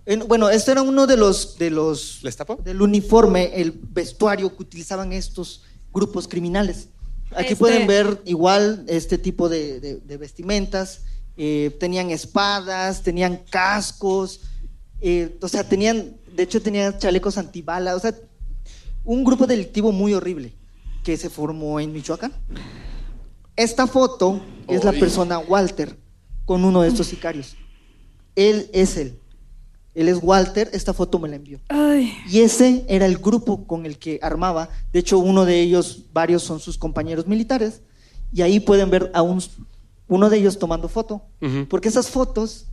En- 0.06 0.26
bueno, 0.28 0.48
este 0.48 0.72
era 0.72 0.80
uno 0.80 1.06
de 1.06 1.18
los, 1.18 1.59
de 1.59 1.68
los 1.70 2.20
¿Les 2.22 2.36
tapo? 2.36 2.56
del 2.64 2.80
uniforme, 2.80 3.52
el 3.60 3.72
vestuario 3.72 4.55
que 4.56 4.62
utilizaban 4.62 5.12
estos 5.12 5.62
grupos 5.93 6.26
criminales. 6.26 6.89
Aquí 7.34 7.44
Este- 7.52 7.56
pueden 7.56 7.86
ver 7.86 8.20
igual 8.24 8.84
este 8.88 9.18
tipo 9.18 9.48
de, 9.48 9.80
de- 9.80 9.96
de 10.00 10.16
vestimentas. 10.16 11.02
eh, 11.38 11.74
tenían 11.80 12.10
espadas, 12.10 13.02
tenían 13.02 13.38
cascos, 13.48 14.40
eh, 15.00 15.38
o 15.40 15.48
sea, 15.48 15.66
tenían, 15.66 16.14
de 16.36 16.42
hecho 16.42 16.60
tenían 16.60 16.98
chalecos 16.98 17.38
antibala, 17.38 17.96
o 17.96 17.98
sea, 17.98 18.14
un 19.02 19.24
grupo 19.24 19.46
delictivo 19.46 19.92
muy 19.92 20.12
horrible 20.12 20.52
que 21.02 21.16
se 21.16 21.30
formó 21.30 21.80
en 21.80 21.90
Michoacán. 21.90 22.32
Esta 23.56 23.86
foto 23.86 24.42
es 24.68 24.84
la 24.84 24.92
persona 24.92 25.38
Walter 25.38 25.96
con 26.44 26.64
uno 26.66 26.82
de 26.82 26.88
estos 26.88 27.06
sicarios. 27.06 27.56
Él 28.36 28.68
es 28.74 28.96
él. 28.98 29.18
Él 29.94 30.09
es 30.09 30.19
Walter, 30.23 30.70
esta 30.73 30.94
foto 30.94 31.19
me 31.19 31.28
la 31.28 31.36
envió. 31.36 31.60
Ay, 31.69 32.14
Y 32.31 32.40
ese 32.40 32.85
era 32.89 33.05
el 33.06 33.19
grupo 33.19 33.66
con 33.66 33.85
el 33.85 33.98
que 33.98 34.19
armaba. 34.23 34.70
De 34.93 34.98
hecho, 35.01 35.19
uno 35.19 35.44
de 35.44 35.60
ellos, 35.60 36.05
varios 36.12 36.43
son 36.43 36.60
sus 36.60 36.78
compañeros 36.78 37.27
militares. 37.27 37.82
Y 38.32 38.40
ahí 38.40 38.59
pueden 38.60 38.89
ver 38.89 39.10
a 39.12 39.20
un, 39.20 39.43
uno 40.09 40.31
de 40.31 40.39
ellos 40.39 40.59
tomando 40.59 40.89
foto. 40.89 41.23
Porque 41.69 41.89
esas 41.89 42.09
fotos, 42.09 42.64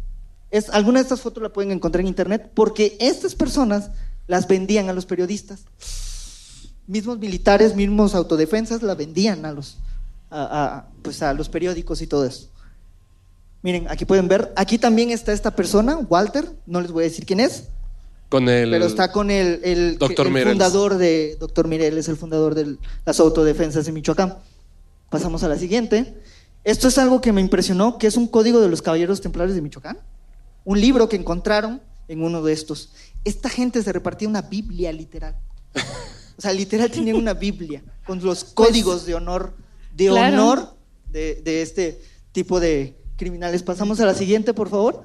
es, 0.50 0.70
alguna 0.70 1.00
de 1.00 1.04
estas 1.04 1.20
fotos 1.20 1.44
la 1.44 1.50
pueden 1.52 1.72
encontrar 1.72 2.00
en 2.02 2.08
internet. 2.08 2.52
Porque 2.54 2.96
estas 3.02 3.36
personas 3.36 3.92
las 4.28 4.48
vendían 4.48 4.88
a 4.90 4.94
los 4.94 5.06
periodistas. 5.06 5.66
Mismos 6.88 7.20
militares, 7.20 7.76
mismos 7.76 8.16
autodefensas, 8.16 8.82
la 8.82 8.96
vendían 8.96 9.46
a 9.46 9.52
los, 9.52 9.78
a, 10.32 10.42
a- 10.78 10.88
pues 11.04 11.22
a 11.22 11.34
los 11.34 11.50
periódicos 11.50 12.02
y 12.02 12.08
todo 12.08 12.26
eso. 12.26 12.48
Miren, 13.62 13.88
aquí 13.90 14.06
pueden 14.06 14.28
ver. 14.28 14.54
Aquí 14.56 14.78
también 14.78 15.12
está 15.12 15.34
esta 15.34 15.56
persona, 15.56 15.98
Walter. 15.98 16.50
No 16.66 16.82
les 16.82 16.92
voy 16.92 17.04
a 17.04 17.08
decir 17.08 17.26
quién 17.26 17.40
es. 17.40 17.66
Con 18.30 18.48
el. 18.48 18.70
Pero 18.70 18.86
está 18.86 19.12
con 19.12 19.32
el, 19.32 19.60
el, 19.64 19.98
Doctor 19.98 20.28
el 20.28 20.48
fundador 20.48 20.98
de. 20.98 21.36
Doctor 21.40 21.68
Mireles, 21.68 22.08
el 22.08 22.18
fundador 22.18 22.56
de 22.56 22.78
las 23.06 23.20
autodefensas 23.20 23.86
de 23.86 23.92
Michoacán. 23.92 24.38
Pasamos 25.10 25.44
a 25.44 25.48
la 25.48 25.58
siguiente. 25.58 26.22
Esto 26.64 26.88
es 26.88 26.98
algo 26.98 27.22
que 27.22 27.34
me 27.34 27.42
impresionó, 27.42 27.98
que 27.98 28.08
es 28.08 28.16
un 28.16 28.28
código 28.28 28.62
de 28.62 28.70
los 28.70 28.82
caballeros 28.82 29.22
templarios 29.22 29.56
de 29.56 29.62
Michoacán. 29.62 29.98
Un 30.64 30.80
libro 30.80 31.10
que 31.10 31.16
encontraron 31.16 31.82
en 32.08 32.24
uno 32.24 32.44
de 32.44 32.54
estos. 32.54 32.94
Esta 33.24 33.50
gente 33.50 33.82
se 33.82 33.92
repartía 33.92 34.28
una 34.28 34.44
Biblia 34.44 34.92
literal. 34.94 35.36
O 36.38 36.42
sea, 36.42 36.54
literal 36.54 36.90
tenían 36.90 37.18
una 37.18 37.34
Biblia 37.34 37.84
con 38.06 38.24
los 38.24 38.46
códigos 38.46 39.06
de 39.06 39.14
honor, 39.14 39.58
de 39.94 40.08
claro. 40.08 40.34
honor 40.34 40.74
de, 41.12 41.42
de 41.44 41.62
este 41.62 42.02
tipo 42.32 42.62
de 42.62 42.96
criminales. 43.20 43.62
Pasamos 43.62 44.00
a 44.00 44.06
la 44.08 44.16
siguiente, 44.16 44.56
por 44.56 44.70
favor. 44.70 45.04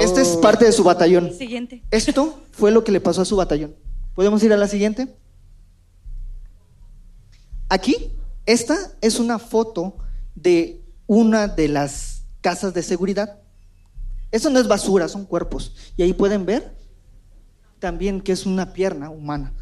Este 0.00 0.22
es 0.22 0.28
parte 0.36 0.64
de 0.64 0.72
su 0.72 0.82
batallón. 0.82 1.32
Siguiente. 1.34 1.82
Esto 1.90 2.40
fue 2.52 2.70
lo 2.70 2.82
que 2.82 2.92
le 2.92 3.00
pasó 3.00 3.20
a 3.20 3.26
su 3.26 3.36
batallón. 3.36 3.76
¿Podemos 4.14 4.42
ir 4.42 4.52
a 4.52 4.56
la 4.56 4.68
siguiente? 4.68 5.14
Aquí, 7.68 8.12
esta 8.46 8.76
es 9.00 9.18
una 9.20 9.38
foto 9.38 9.98
de 10.34 10.82
una 11.06 11.48
de 11.48 11.68
las 11.68 12.22
casas 12.40 12.72
de 12.72 12.82
seguridad. 12.82 13.40
Eso 14.30 14.50
no 14.50 14.58
es 14.58 14.68
basura, 14.68 15.08
son 15.08 15.26
cuerpos. 15.26 15.74
Y 15.96 16.02
ahí 16.02 16.12
pueden 16.12 16.46
ver 16.46 16.76
también 17.78 18.20
que 18.20 18.32
es 18.32 18.46
una 18.46 18.72
pierna 18.72 19.10
humana. 19.10 19.52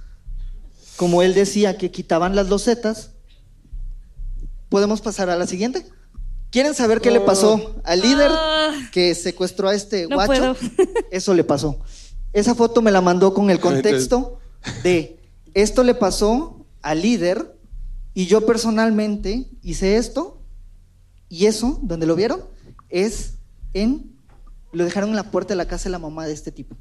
Como 0.96 1.22
él 1.22 1.34
decía 1.34 1.76
que 1.76 1.90
quitaban 1.90 2.36
las 2.36 2.48
losetas. 2.48 3.10
¿Podemos 4.68 5.00
pasar 5.00 5.30
a 5.30 5.36
la 5.36 5.46
siguiente? 5.46 5.86
¿Quieren 6.54 6.72
saber 6.76 7.00
qué 7.00 7.10
le 7.10 7.18
pasó 7.18 7.74
al 7.82 8.00
líder 8.00 8.30
que 8.92 9.12
secuestró 9.16 9.70
a 9.70 9.74
este 9.74 10.04
Ah. 10.04 10.06
No 10.08 10.14
guacho? 10.14 10.54
puedo. 10.54 10.56
Eso 11.10 11.34
le 11.34 11.42
pasó. 11.42 11.80
Esa 12.32 12.54
foto 12.54 12.80
me 12.80 12.92
la 12.92 13.00
mandó 13.00 13.34
con 13.34 13.50
el 13.50 13.58
contexto 13.58 14.38
de 14.84 15.18
esto 15.52 15.82
le 15.82 15.96
pasó 15.96 16.64
al 16.80 17.02
líder 17.02 17.56
y 18.14 18.26
yo 18.26 18.46
personalmente 18.46 19.48
hice 19.62 19.96
esto 19.96 20.40
y 21.28 21.46
eso, 21.46 21.80
donde 21.82 22.06
lo 22.06 22.14
vieron, 22.14 22.44
es 22.88 23.34
en 23.72 24.14
lo 24.70 24.84
dejaron 24.84 25.10
en 25.10 25.16
la 25.16 25.32
puerta 25.32 25.54
de 25.54 25.56
la 25.56 25.66
casa 25.66 25.84
de 25.84 25.90
la 25.90 25.98
mamá 25.98 26.24
de 26.28 26.34
este 26.34 26.52
tipo. 26.52 26.76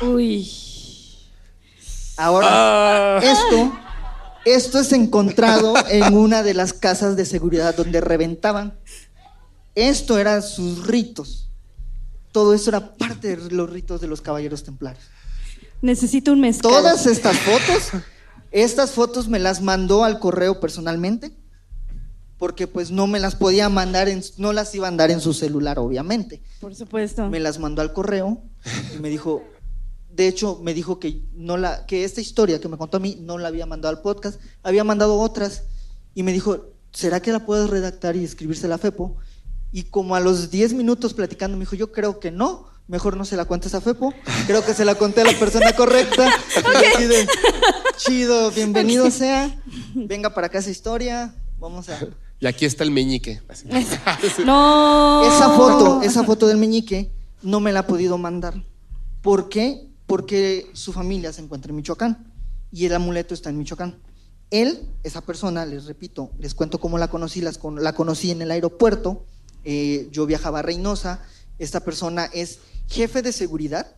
Uy. 0.00 0.48
Ahora, 2.16 2.48
Ah. 2.50 3.20
esto, 3.22 3.72
esto 4.46 4.78
es 4.80 4.92
encontrado 4.92 5.74
en 5.90 6.14
una 6.16 6.42
de 6.42 6.54
las 6.54 6.72
casas 6.72 7.16
de 7.16 7.26
seguridad 7.26 7.74
donde 7.76 8.00
reventaban. 8.00 8.77
Esto 9.78 10.18
eran 10.18 10.42
sus 10.42 10.88
ritos. 10.88 11.48
Todo 12.32 12.52
eso 12.52 12.70
era 12.70 12.96
parte 12.96 13.36
de 13.36 13.50
los 13.54 13.70
ritos 13.70 14.00
de 14.00 14.08
los 14.08 14.20
caballeros 14.20 14.64
templarios. 14.64 15.04
Necesito 15.82 16.32
un 16.32 16.40
mezcal. 16.40 16.72
Todas 16.72 17.06
estas 17.06 17.38
fotos, 17.38 18.02
estas 18.50 18.90
fotos 18.90 19.28
me 19.28 19.38
las 19.38 19.62
mandó 19.62 20.02
al 20.02 20.18
correo 20.18 20.58
personalmente, 20.58 21.30
porque 22.38 22.66
pues 22.66 22.90
no 22.90 23.06
me 23.06 23.20
las 23.20 23.36
podía 23.36 23.68
mandar, 23.68 24.08
en, 24.08 24.24
no 24.36 24.52
las 24.52 24.74
iba 24.74 24.88
a 24.88 24.90
andar 24.90 25.12
en 25.12 25.20
su 25.20 25.32
celular, 25.32 25.78
obviamente. 25.78 26.42
Por 26.58 26.74
supuesto. 26.74 27.28
Me 27.28 27.38
las 27.38 27.60
mandó 27.60 27.80
al 27.80 27.92
correo 27.92 28.42
y 28.96 28.98
me 28.98 29.08
dijo, 29.08 29.44
de 30.10 30.26
hecho, 30.26 30.58
me 30.60 30.74
dijo 30.74 30.98
que 30.98 31.22
no 31.34 31.56
la, 31.56 31.86
que 31.86 32.02
esta 32.02 32.20
historia 32.20 32.60
que 32.60 32.66
me 32.66 32.78
contó 32.78 32.96
a 32.96 33.00
mí 33.00 33.16
no 33.20 33.38
la 33.38 33.46
había 33.46 33.64
mandado 33.64 33.94
al 33.94 34.02
podcast, 34.02 34.40
había 34.64 34.82
mandado 34.82 35.20
otras 35.20 35.66
y 36.16 36.24
me 36.24 36.32
dijo, 36.32 36.72
¿será 36.90 37.22
que 37.22 37.30
la 37.30 37.46
puedes 37.46 37.70
redactar 37.70 38.16
y 38.16 38.24
escribírsela 38.24 38.74
a 38.74 38.78
Fepo? 38.78 39.18
Y 39.72 39.84
como 39.84 40.14
a 40.14 40.20
los 40.20 40.50
10 40.50 40.72
minutos 40.74 41.14
platicando 41.14 41.56
me 41.56 41.62
dijo, 41.62 41.76
yo 41.76 41.92
creo 41.92 42.20
que 42.20 42.30
no, 42.30 42.66
mejor 42.86 43.16
no 43.16 43.24
se 43.24 43.36
la 43.36 43.44
cuentes 43.44 43.74
a 43.74 43.80
Fepo, 43.80 44.14
creo 44.46 44.64
que 44.64 44.72
se 44.74 44.84
la 44.84 44.94
conté 44.94 45.20
a 45.20 45.24
la 45.24 45.38
persona 45.38 45.72
correcta. 45.74 46.26
Así 46.94 47.04
de, 47.04 47.26
chido, 47.98 48.50
bienvenido 48.50 49.10
sea, 49.10 49.60
venga 49.94 50.32
para 50.34 50.46
acá 50.46 50.58
esa 50.58 50.70
historia, 50.70 51.34
vamos 51.58 51.88
a... 51.88 51.98
Y 52.40 52.46
aquí 52.46 52.64
está 52.64 52.84
el 52.84 52.90
meñique. 52.92 53.42
No. 54.44 55.22
Esa 55.26 55.50
foto, 55.50 56.02
esa 56.02 56.24
foto 56.24 56.46
del 56.46 56.56
meñique, 56.56 57.10
no 57.42 57.60
me 57.60 57.72
la 57.72 57.80
ha 57.80 57.86
podido 57.86 58.16
mandar. 58.16 58.54
¿Por 59.22 59.48
qué? 59.48 59.88
Porque 60.06 60.70
su 60.72 60.92
familia 60.92 61.32
se 61.32 61.42
encuentra 61.42 61.70
en 61.70 61.76
Michoacán 61.76 62.32
y 62.72 62.86
el 62.86 62.94
amuleto 62.94 63.34
está 63.34 63.50
en 63.50 63.58
Michoacán. 63.58 63.98
Él, 64.50 64.80
esa 65.02 65.20
persona, 65.20 65.66
les 65.66 65.84
repito, 65.86 66.30
les 66.38 66.54
cuento 66.54 66.78
cómo 66.80 66.96
la 66.96 67.08
conocí, 67.08 67.40
las 67.42 67.58
con- 67.58 67.82
la 67.82 67.92
conocí 67.94 68.30
en 68.30 68.40
el 68.40 68.50
aeropuerto, 68.50 69.26
eh, 69.64 70.08
yo 70.12 70.26
viajaba 70.26 70.60
a 70.60 70.62
Reynosa, 70.62 71.22
esta 71.58 71.80
persona 71.80 72.26
es 72.32 72.58
jefe 72.88 73.22
de 73.22 73.32
seguridad 73.32 73.96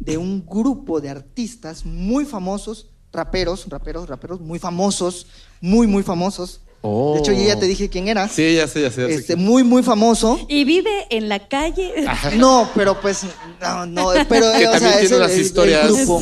de 0.00 0.18
un 0.18 0.44
grupo 0.44 1.00
de 1.00 1.10
artistas 1.10 1.84
muy 1.84 2.24
famosos, 2.24 2.90
raperos, 3.12 3.66
raperos, 3.68 4.08
raperos, 4.08 4.40
muy 4.40 4.58
famosos, 4.58 5.26
muy, 5.60 5.86
muy 5.86 6.02
famosos. 6.02 6.60
De 6.82 7.18
hecho, 7.18 7.32
yo 7.32 7.42
ya 7.46 7.58
te 7.58 7.64
dije 7.64 7.88
quién 7.88 8.08
era. 8.08 8.28
Sí, 8.28 8.56
ya 8.56 8.68
sé, 8.68 8.82
ya 8.82 8.90
sé. 8.90 9.00
ya 9.02 9.06
sé. 9.08 9.14
Este, 9.14 9.36
muy, 9.36 9.64
muy 9.64 9.82
famoso. 9.82 10.38
Y 10.50 10.64
vive 10.64 10.90
en 11.08 11.30
la 11.30 11.48
calle. 11.48 11.94
No, 12.36 12.68
pero 12.74 13.00
pues, 13.00 13.22
no, 13.62 13.86
no, 13.86 14.08
pero 14.28 14.52
Que 14.52 14.66
o 14.66 14.72
también 14.72 14.80
sea, 14.80 15.00
tiene 15.00 15.14
el- 15.14 15.14
unas 15.22 15.30
el- 15.32 15.38
el 15.38 15.46
historias 15.46 15.86
grupo. 15.86 16.20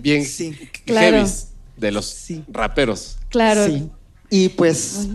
bien 0.00 0.24
Claro. 0.86 1.16
heavies 1.18 1.48
de 1.76 1.92
los 1.92 2.26
raperos. 2.48 3.18
Claro. 3.28 3.66
Sí. 3.66 3.90
Y 4.30 4.48
pues, 4.50 5.08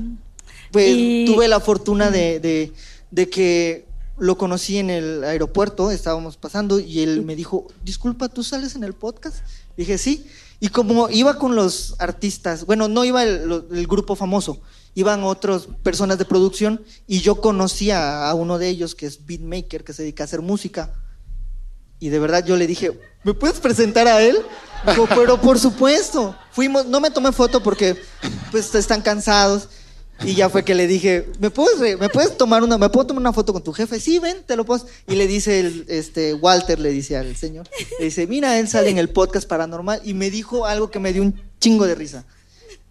pues 0.72 0.88
Y- 0.96 1.26
tuve 1.26 1.48
la 1.48 1.60
fortuna 1.60 2.10
de, 2.12 2.40
de- 2.40 2.74
de 3.12 3.30
que 3.30 3.86
lo 4.18 4.38
conocí 4.38 4.78
en 4.78 4.90
el 4.90 5.24
aeropuerto, 5.24 5.92
estábamos 5.92 6.38
pasando 6.38 6.80
y 6.80 7.02
él 7.02 7.24
me 7.24 7.36
dijo, 7.36 7.68
disculpa, 7.84 8.30
¿tú 8.30 8.44
sales 8.44 8.76
en 8.76 8.84
el 8.84 8.94
podcast? 8.94 9.38
Dije, 9.78 9.98
sí. 9.98 10.26
Y 10.60 10.70
como 10.70 11.08
iba 11.10 11.38
con 11.38 11.56
los 11.56 11.96
artistas, 12.00 12.66
bueno, 12.66 12.88
no 12.88 13.06
iba 13.06 13.22
el 13.24 13.86
grupo 13.88 14.16
famoso, 14.16 14.60
iban 14.96 15.24
otras 15.24 15.68
personas 15.84 16.18
de 16.18 16.26
producción 16.26 16.82
y 17.06 17.20
yo 17.22 17.40
conocía 17.42 18.28
a 18.28 18.34
uno 18.34 18.58
de 18.58 18.68
ellos 18.70 18.96
que 18.96 19.06
es 19.06 19.24
beatmaker, 19.28 19.84
que 19.84 19.94
se 19.94 20.02
dedica 20.02 20.24
a 20.24 20.26
hacer 20.26 20.42
música. 20.42 20.92
Y 22.00 22.10
de 22.10 22.18
verdad 22.20 22.44
yo 22.46 22.56
le 22.58 22.66
dije, 22.68 23.00
¿me 23.24 23.34
puedes 23.36 23.60
presentar 23.60 24.08
a 24.08 24.22
él? 24.22 24.38
Dijo, 24.88 25.08
pero 25.16 25.40
por 25.40 25.60
supuesto. 25.60 26.36
Fuimos, 26.52 26.86
no 26.88 27.00
me 27.00 27.12
tomé 27.12 27.32
foto 27.32 27.62
porque 27.62 27.96
pues 28.52 28.74
están 28.76 29.02
cansados. 29.04 29.70
Y 30.24 30.34
ya 30.34 30.50
fue 30.50 30.64
que 30.64 30.74
le 30.74 30.88
dije, 30.88 31.28
¿me 31.40 31.50
puedes, 31.50 32.00
¿me 32.00 32.10
puedes 32.10 32.38
tomar 32.38 32.64
una, 32.64 32.78
me 32.78 32.90
puedo 32.90 33.08
tomar 33.08 33.22
una 33.22 33.34
foto 33.34 33.54
con 33.54 33.64
tu 33.64 33.72
jefe? 33.72 34.00
Sí, 34.00 34.20
ven, 34.20 34.38
te 34.46 34.56
lo 34.56 34.66
puedo. 34.66 34.86
Y 35.08 35.16
le 35.16 35.28
dice 35.28 35.60
el, 35.60 35.86
este, 35.88 36.34
Walter, 36.34 36.80
le 36.80 36.90
dice 36.90 37.18
al 37.18 37.36
señor, 37.36 37.68
le 38.00 38.06
dice, 38.06 38.26
mira, 38.28 38.58
él 38.60 38.68
sale 38.68 38.90
en 38.90 38.98
el 38.98 39.10
podcast 39.10 39.48
paranormal 39.48 40.02
y 40.04 40.14
me 40.14 40.30
dijo 40.32 40.66
algo 40.66 40.90
que 40.90 41.00
me 41.00 41.14
dio 41.14 41.22
un 41.22 41.40
chingo 41.60 41.86
de 41.86 41.96
risa. 41.96 42.26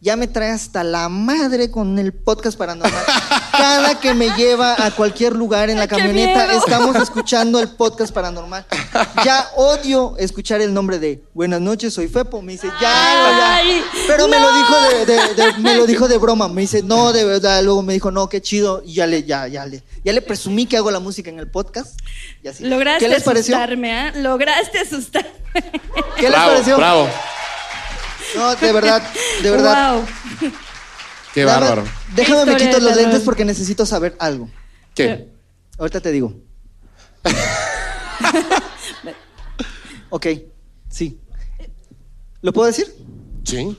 Ya 0.06 0.14
me 0.14 0.28
trae 0.28 0.52
hasta 0.52 0.84
la 0.84 1.08
madre 1.08 1.68
con 1.68 1.98
el 1.98 2.12
podcast 2.12 2.56
paranormal. 2.56 3.04
Cada 3.50 3.98
que 3.98 4.14
me 4.14 4.30
lleva 4.36 4.76
a 4.78 4.92
cualquier 4.92 5.32
lugar 5.32 5.68
en 5.68 5.78
la 5.80 5.88
¡Qué 5.88 5.96
camioneta, 5.96 6.54
estamos 6.54 6.94
escuchando 6.94 7.58
el 7.58 7.70
podcast 7.70 8.14
paranormal. 8.14 8.64
Ya 9.24 9.48
odio 9.56 10.14
escuchar 10.16 10.60
el 10.60 10.72
nombre 10.72 11.00
de 11.00 11.24
Buenas 11.34 11.60
noches, 11.60 11.92
soy 11.92 12.06
Fepo. 12.06 12.40
Me 12.40 12.52
dice, 12.52 12.68
ya, 12.80 13.60
Pero 14.06 14.28
me 14.28 14.38
lo 14.38 14.52
dijo 14.54 14.74
de, 14.80 15.06
de- 15.06 15.34
de- 15.34 15.52
me 15.58 15.74
lo 15.74 15.86
dijo 15.88 16.06
de 16.06 16.18
broma. 16.18 16.46
Me 16.46 16.60
dice, 16.60 16.84
no, 16.84 17.12
de 17.12 17.24
verdad. 17.24 17.60
Luego 17.64 17.82
me 17.82 17.92
dijo, 17.92 18.12
no, 18.12 18.28
qué 18.28 18.40
chido. 18.40 18.84
Y 18.86 18.94
ya 18.94 19.08
le, 19.08 19.24
ya, 19.24 19.48
ya 19.48 19.66
le, 19.66 19.82
ya 20.04 20.12
le 20.12 20.22
presumí 20.22 20.66
que 20.66 20.76
hago 20.76 20.92
la 20.92 21.00
música 21.00 21.30
en 21.30 21.40
el 21.40 21.50
podcast. 21.50 21.98
Y 22.44 22.46
así. 22.46 22.62
Lograste 22.64 23.00
¿Qué 23.04 23.08
les 23.08 23.24
pareció? 23.24 23.56
asustarme, 23.56 23.92
¿ah? 23.92 24.12
Lograste 24.14 24.78
asustarme. 24.78 25.32
¿Qué 26.16 26.30
les 26.30 26.38
pareció? 26.38 26.76
bravo. 26.76 27.08
No, 28.34 28.56
de 28.56 28.72
verdad, 28.72 29.02
de 29.42 29.50
verdad. 29.50 29.94
Wow. 29.94 30.04
Qué 31.34 31.44
bárbaro. 31.44 31.84
Déjame 32.14 32.46
me 32.46 32.52
Historia 32.52 32.66
quito 32.66 32.78
de 32.78 32.84
los 32.90 32.96
lentes 32.96 33.22
porque 33.22 33.44
necesito 33.44 33.84
saber 33.84 34.16
algo. 34.18 34.48
¿Qué? 34.94 35.28
Ahorita 35.78 36.00
te 36.00 36.10
digo. 36.10 36.32
ok, 40.10 40.26
sí. 40.88 41.20
¿Lo 42.40 42.52
puedo 42.52 42.66
decir? 42.66 42.86
Sí. 43.44 43.76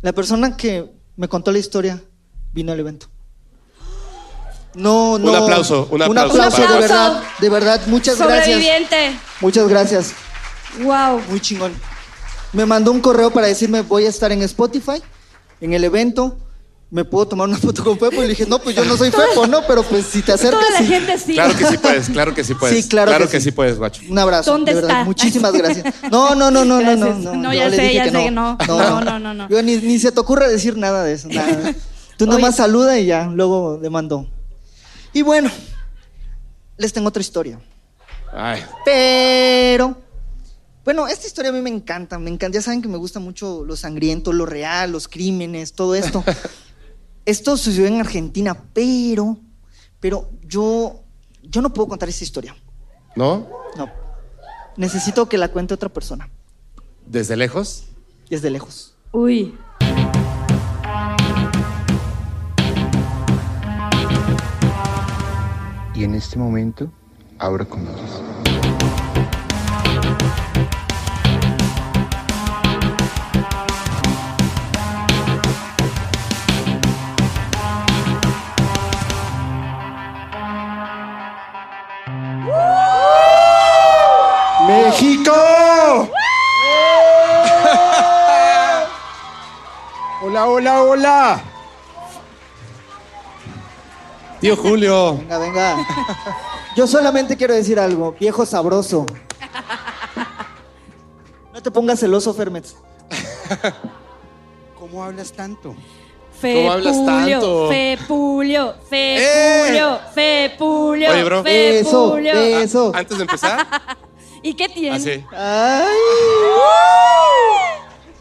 La 0.00 0.12
persona 0.12 0.56
que 0.56 0.90
me 1.16 1.28
contó 1.28 1.52
la 1.52 1.58
historia 1.58 2.02
vino 2.52 2.72
al 2.72 2.80
evento. 2.80 3.06
No, 4.74 5.18
no. 5.18 5.30
Un 5.30 5.36
aplauso, 5.36 5.86
un 5.90 6.02
aplauso 6.02 6.42
de 6.42 6.50
para- 6.50 6.78
verdad, 6.78 7.22
de 7.38 7.48
verdad. 7.50 7.80
Muchas 7.86 8.18
gracias. 8.18 8.44
Sobreviviente. 8.46 9.12
Muchas 9.40 9.68
gracias. 9.68 10.12
Wow. 10.82 11.20
Muy 11.28 11.40
chingón. 11.40 11.72
Me 12.52 12.66
mandó 12.66 12.92
un 12.92 13.00
correo 13.00 13.30
para 13.30 13.46
decirme 13.46 13.82
voy 13.82 14.04
a 14.06 14.08
estar 14.08 14.30
en 14.32 14.42
Spotify, 14.42 15.02
en 15.60 15.72
el 15.72 15.84
evento. 15.84 16.36
¿Me 16.90 17.06
puedo 17.06 17.26
tomar 17.26 17.48
una 17.48 17.56
foto 17.56 17.82
con 17.82 17.98
Fepo? 17.98 18.16
Y 18.16 18.26
le 18.26 18.28
dije, 18.28 18.44
no, 18.46 18.58
pues 18.58 18.76
yo 18.76 18.84
no 18.84 18.98
soy 18.98 19.10
Fepo, 19.10 19.46
¿no? 19.46 19.62
Pero 19.66 19.82
pues 19.82 20.04
si 20.04 20.20
te 20.20 20.32
acercas. 20.32 20.60
Toda 20.60 20.72
la 20.72 20.78
sí. 20.78 20.86
gente 20.86 21.18
sí. 21.18 21.32
Claro 21.32 21.56
que 21.56 21.64
sí 21.64 21.78
puedes, 21.78 22.08
claro 22.10 22.34
que 22.34 22.44
sí 22.44 22.54
puedes. 22.54 22.82
Sí, 22.82 22.88
claro 22.90 23.12
que 23.12 23.28
que, 23.28 23.40
sí. 23.40 23.44
sí 23.44 23.52
puedes, 23.52 23.78
guacho. 23.78 24.02
Un 24.10 24.18
abrazo. 24.18 24.52
¿Dónde 24.52 24.74
de 24.74 24.82
verdad. 24.82 24.90
está? 24.98 25.04
Muchísimas 25.04 25.52
gracias. 25.52 25.94
No, 26.10 26.34
no, 26.34 26.50
no, 26.50 26.66
no, 26.66 26.82
no, 26.82 26.96
no, 26.96 27.34
no. 27.34 27.54
Ya 27.54 27.70
le 27.70 27.76
sé, 27.76 27.82
dije 27.82 27.94
ya 27.94 28.04
sé 28.04 28.30
no. 28.30 28.58
No, 28.68 29.00
no, 29.00 29.18
no, 29.18 29.32
no. 29.32 29.48
Yo 29.48 29.62
ni, 29.62 29.76
ni 29.78 29.98
se 29.98 30.12
te 30.12 30.20
ocurra 30.20 30.48
decir 30.48 30.76
nada 30.76 31.02
de 31.02 31.14
eso. 31.14 31.28
Nada. 31.28 31.74
Tú 32.18 32.26
nada 32.26 32.36
Oye. 32.36 32.46
más 32.46 32.56
saluda 32.56 32.98
y 32.98 33.06
ya, 33.06 33.24
luego 33.26 33.78
le 33.80 33.88
mandó. 33.88 34.26
Y 35.14 35.22
bueno, 35.22 35.50
les 36.76 36.92
tengo 36.92 37.08
otra 37.08 37.20
historia. 37.22 37.58
Ay, 38.34 38.62
Pero, 38.84 39.96
bueno, 40.84 41.06
esta 41.06 41.26
historia 41.26 41.50
a 41.50 41.54
mí 41.54 41.60
me 41.60 41.70
encanta, 41.70 42.18
me 42.18 42.30
encanta. 42.30 42.58
Ya 42.58 42.62
saben 42.62 42.82
que 42.82 42.88
me 42.88 42.96
gusta 42.98 43.20
mucho 43.20 43.64
lo 43.64 43.76
sangriento, 43.76 44.32
lo 44.32 44.46
real, 44.46 44.92
los 44.92 45.08
crímenes, 45.08 45.72
todo 45.72 45.94
esto. 45.94 46.24
esto 47.24 47.56
sucedió 47.56 47.86
en 47.86 48.00
Argentina, 48.00 48.56
pero, 48.72 49.38
pero 50.00 50.30
yo, 50.42 51.02
yo 51.42 51.62
no 51.62 51.72
puedo 51.72 51.88
contar 51.88 52.08
esta 52.08 52.24
historia. 52.24 52.56
¿no? 53.16 53.48
No. 53.76 53.90
Necesito 54.76 55.28
que 55.28 55.38
la 55.38 55.48
cuente 55.48 55.74
otra 55.74 55.88
persona, 55.88 56.30
¿Desde 57.06 57.36
lejos? 57.36 57.84
desde 58.30 58.48
lejos. 58.48 58.94
Uy. 59.12 59.54
Y 65.94 66.04
en 66.04 66.14
este 66.14 66.38
momento, 66.38 66.90
abro 67.38 67.68
comillas. 67.68 68.22
¡México! 84.72 85.32
hola, 90.22 90.46
hola, 90.46 90.82
hola. 90.82 91.42
Tío 94.40 94.56
Julio. 94.56 95.18
Venga, 95.18 95.38
venga. 95.38 95.76
Yo 96.74 96.86
solamente 96.86 97.36
quiero 97.36 97.52
decir 97.54 97.78
algo, 97.78 98.12
viejo 98.18 98.46
sabroso. 98.46 99.04
No 101.52 101.62
te 101.62 101.70
pongas 101.70 102.00
celoso, 102.00 102.32
Fermet. 102.32 102.66
¿Cómo 104.78 105.04
hablas 105.04 105.32
tanto? 105.32 105.74
¿Cómo 106.40 106.72
hablas 106.72 106.96
Fepulio, 106.96 107.38
tanto? 107.38 107.68
Fepulio, 107.68 108.74
Fepulio, 108.88 110.00
Fepulio, 110.12 111.10
Oye, 111.10 111.24
bro. 111.24 111.42
Eso, 111.46 112.18
eso. 112.18 112.92
Antes 112.94 113.16
de 113.16 113.22
empezar, 113.22 113.66
¿Y 114.42 114.54
qué 114.54 114.68
tiene? 114.68 114.96
así. 114.96 115.24
Ay. 115.32 115.86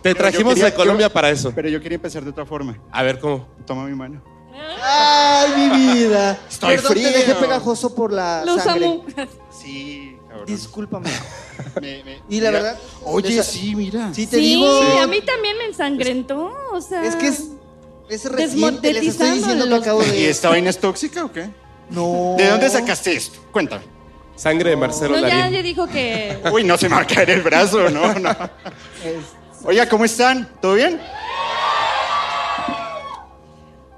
Te 0.02 0.16
trajimos 0.16 0.54
quería- 0.56 0.66
de 0.70 0.74
Colombia 0.74 1.08
yo- 1.08 1.14
para 1.14 1.30
eso. 1.30 1.52
Pero 1.54 1.70
yo 1.70 1.80
quería 1.82 1.96
empezar 1.98 2.24
de 2.24 2.30
otra 2.32 2.46
forma. 2.46 2.78
A 2.92 3.04
ver, 3.04 3.20
¿cómo? 3.20 3.48
Toma 3.66 3.86
mi 3.86 3.96
mano. 3.96 4.22
Ay, 4.84 5.52
mi 5.70 5.94
vida. 5.94 6.40
Estoy 6.50 6.76
Perdón, 6.76 6.92
frío. 6.94 7.12
te 7.12 7.18
dejé 7.20 7.36
pegajoso 7.36 7.94
por 7.94 8.12
la 8.12 8.44
Los 8.46 8.64
sangre. 8.64 8.86
amo. 8.86 9.06
Sí, 9.52 10.18
cabrón. 10.28 10.46
Discúlpame. 10.48 11.10
Me- 11.82 12.04
me- 12.04 12.22
Y 12.30 12.40
la 12.42 12.50
mira. 12.50 12.52
verdad, 12.52 12.80
Oye, 13.04 13.34
esa- 13.34 13.44
sí, 13.44 13.76
mira. 13.76 14.12
Sí, 14.14 14.26
te 14.26 14.38
Sí, 14.38 14.42
digo. 14.56 14.68
a 15.02 15.06
mí 15.08 15.22
también 15.22 15.58
me 15.58 15.66
ensangrentó, 15.66 16.52
o 16.74 16.82
sea. 16.82 17.04
Es 17.06 17.16
que 17.16 17.28
es, 17.28 17.50
es 18.10 18.26
reciente, 18.32 18.94
les 18.94 19.06
estoy 19.08 19.32
diciendo 19.32 19.66
que 19.66 19.70
Desmonetizándolo. 19.70 19.76
acabo 19.76 20.04
¿Y 20.04 20.06
de... 20.24 20.30
esta 20.32 20.50
vaina 20.50 20.70
es 20.72 20.80
tóxica 20.80 21.24
o 21.26 21.32
qué? 21.32 21.50
No. 21.92 22.36
¿De 22.38 22.48
dónde 22.50 22.70
sacaste 22.70 23.14
esto? 23.16 23.40
Cuéntame. 23.52 23.84
Sangre 24.36 24.72
de 24.72 24.76
Marcelo 24.76 25.16
No, 25.16 25.28
ya, 25.28 25.36
Larín. 25.38 25.54
ya 25.54 25.62
dijo 25.62 25.88
que. 25.88 26.40
Uy, 26.52 26.64
no 26.64 26.78
se 26.78 26.90
me 26.90 26.96
va 26.96 27.02
a 27.02 27.08
caer 27.08 27.30
el 27.30 27.42
brazo, 27.42 27.90
no, 27.90 28.14
no. 28.16 28.36
Oiga, 29.64 29.88
¿cómo 29.88 30.06
están? 30.06 30.50
¿Todo 30.62 30.74
bien? 30.74 31.00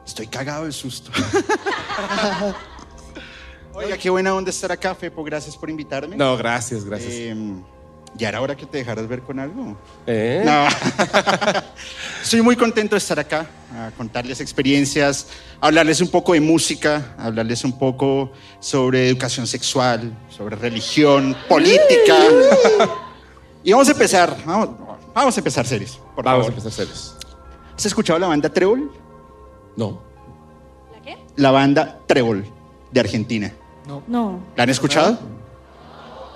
Estoy 0.06 0.28
cagado 0.28 0.66
de 0.66 0.72
susto. 0.72 1.12
Oiga, 3.74 3.98
qué 3.98 4.10
buena 4.10 4.36
onda 4.36 4.52
estar 4.52 4.72
acá, 4.72 4.94
Fepo. 4.94 5.24
Gracias 5.24 5.58
por 5.58 5.70
invitarme. 5.70 6.16
No, 6.16 6.38
gracias, 6.38 6.86
gracias. 6.86 7.12
Eh, 7.14 7.36
¿Ya 8.16 8.30
era 8.30 8.42
hora 8.42 8.56
que 8.56 8.66
te 8.66 8.78
dejaras 8.78 9.08
ver 9.08 9.22
con 9.22 9.40
algo? 9.40 9.76
¿Eh? 10.06 10.44
No. 10.46 10.68
Estoy 12.22 12.42
muy 12.42 12.56
contento 12.56 12.96
de 12.96 13.00
estar 13.00 13.20
acá, 13.20 13.48
a 13.76 13.92
contarles 13.98 14.40
experiencias, 14.40 15.28
a 15.60 15.68
hablarles 15.68 16.00
un 16.00 16.10
poco 16.10 16.34
de 16.34 16.42
música, 16.42 17.16
a 17.18 17.26
hablarles 17.26 17.64
un 17.64 17.78
poco 17.78 18.32
sobre 18.60 19.08
educación 19.10 19.48
sexual, 19.48 20.16
sobre 20.30 20.56
religión, 20.56 21.36
política. 21.50 22.16
y 23.64 23.72
vamos 23.72 23.90
a 23.90 23.92
empezar, 23.94 24.38
vamos, 24.46 24.70
vamos 25.14 25.36
a 25.36 25.40
empezar 25.40 25.66
serios, 25.66 26.00
por 26.16 26.24
Vamos 26.24 26.46
a 26.46 26.50
empezar 26.50 26.72
serios. 26.72 27.16
¿Has 27.76 27.86
escuchado 27.88 28.20
la 28.20 28.28
banda 28.28 28.50
Trébol? 28.50 28.92
No. 29.76 30.04
¿La 30.94 31.02
qué? 31.02 31.18
La 31.36 31.50
banda 31.50 32.00
Trébol 32.06 32.46
de 32.92 33.00
Argentina. 33.00 33.52
No, 34.08 34.40
¿La 34.56 34.64
han 34.64 34.70
escuchado? 34.70 35.18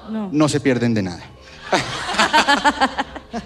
no. 0.09 0.29
no 0.31 0.49
se 0.49 0.59
pierden 0.59 0.93
de 0.95 1.03
nada. 1.03 1.36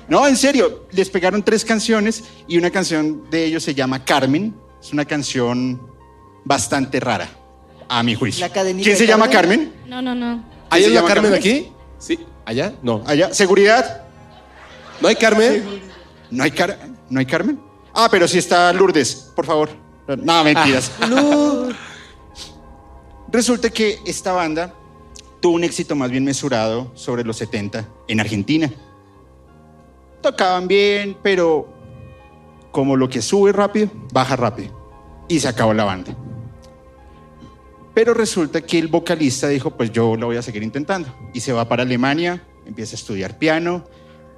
No, 0.07 0.27
en 0.27 0.37
serio, 0.37 0.85
les 0.91 1.09
pegaron 1.09 1.43
tres 1.43 1.65
canciones 1.65 2.23
y 2.47 2.57
una 2.57 2.69
canción 2.69 3.29
de 3.29 3.45
ellos 3.45 3.63
se 3.63 3.73
llama 3.73 4.03
Carmen. 4.03 4.55
Es 4.81 4.91
una 4.93 5.05
canción 5.05 5.81
bastante 6.43 6.99
rara, 6.99 7.29
a 7.87 8.01
mi 8.03 8.15
juicio. 8.15 8.45
La 8.47 8.51
¿Quién 8.53 8.97
se 8.97 9.05
llama 9.07 9.29
Carmen. 9.29 9.73
No, 9.87 10.01
no, 10.01 10.15
no. 10.15 10.43
¿Hay 10.69 10.83
se 10.83 10.89
una 10.89 10.95
llama 11.01 11.07
Carmen 11.07 11.31
Carmen? 11.33 11.39
aquí? 11.39 11.71
Sí. 11.99 12.19
¿Allá? 12.45 12.73
No. 12.81 13.03
Allá, 13.05 13.33
seguridad. 13.33 14.03
¿No 14.99 15.07
hay 15.07 15.15
Carmen? 15.15 15.81
¿No 16.29 16.43
hay, 16.43 16.51
Car- 16.51 16.79
¿No 17.09 17.19
hay 17.19 17.25
Carmen? 17.25 17.59
Ah, 17.93 18.07
pero 18.09 18.27
sí 18.27 18.37
está 18.37 18.71
Lourdes, 18.73 19.31
por 19.35 19.45
favor. 19.45 19.69
No, 20.07 20.43
mentiras. 20.43 20.91
Resulta 23.29 23.69
que 23.69 23.99
esta 24.05 24.31
banda 24.33 24.73
tuvo 25.41 25.55
un 25.55 25.63
éxito 25.63 25.95
más 25.95 26.09
bien 26.11 26.23
mesurado 26.23 26.91
sobre 26.93 27.23
los 27.23 27.37
70 27.37 27.85
en 28.07 28.19
Argentina. 28.19 28.71
Tocaban 30.21 30.67
bien, 30.67 31.17
pero 31.21 31.67
como 32.71 32.95
lo 32.95 33.09
que 33.09 33.21
sube 33.21 33.51
rápido, 33.51 33.89
baja 34.13 34.35
rápido. 34.35 34.79
Y 35.27 35.39
se 35.39 35.47
acabó 35.47 35.73
la 35.73 35.83
banda. 35.83 36.15
Pero 37.93 38.13
resulta 38.13 38.61
que 38.61 38.79
el 38.79 38.87
vocalista 38.87 39.47
dijo, 39.49 39.71
pues 39.71 39.91
yo 39.91 40.15
lo 40.15 40.27
voy 40.27 40.37
a 40.37 40.41
seguir 40.41 40.63
intentando. 40.63 41.13
Y 41.33 41.41
se 41.41 41.51
va 41.51 41.67
para 41.67 41.83
Alemania, 41.83 42.41
empieza 42.65 42.95
a 42.95 42.99
estudiar 42.99 43.37
piano, 43.37 43.83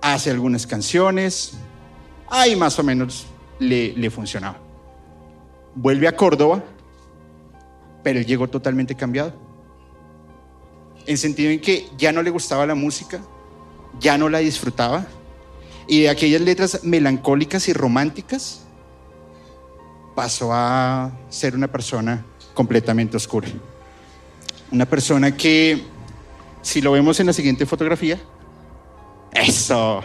hace 0.02 0.32
algunas 0.32 0.66
canciones. 0.66 1.58
Ahí 2.30 2.56
más 2.56 2.80
o 2.80 2.84
menos 2.84 3.28
le, 3.60 3.94
le 3.94 4.10
funcionaba. 4.10 4.58
Vuelve 5.76 6.08
a 6.08 6.16
Córdoba, 6.16 6.64
pero 8.04 8.20
él 8.20 8.26
llegó 8.26 8.48
totalmente 8.48 8.96
cambiado. 8.96 9.34
En 11.06 11.18
sentido 11.18 11.52
en 11.52 11.60
que 11.60 11.88
ya 11.98 12.12
no 12.12 12.22
le 12.22 12.30
gustaba 12.30 12.66
la 12.66 12.76
música, 12.76 13.22
ya 14.00 14.18
no 14.18 14.30
la 14.30 14.40
disfrutaba. 14.40 15.06
Y 15.88 16.04
de 16.04 16.10
aquellas 16.10 16.42
letras 16.42 16.84
melancólicas 16.84 17.68
y 17.68 17.74
románticas, 17.74 18.64
pasó 20.16 20.54
a 20.54 21.12
ser 21.30 21.56
una 21.56 21.68
persona 21.68 22.26
completamente 22.54 23.18
oscura. 23.18 23.48
Una 24.72 24.86
persona 24.86 25.36
que, 25.36 25.84
si 26.62 26.82
lo 26.82 26.92
vemos 26.92 27.20
en 27.20 27.28
la 27.28 27.34
siguiente 27.34 27.66
fotografía, 27.66 28.20
eso. 29.34 30.04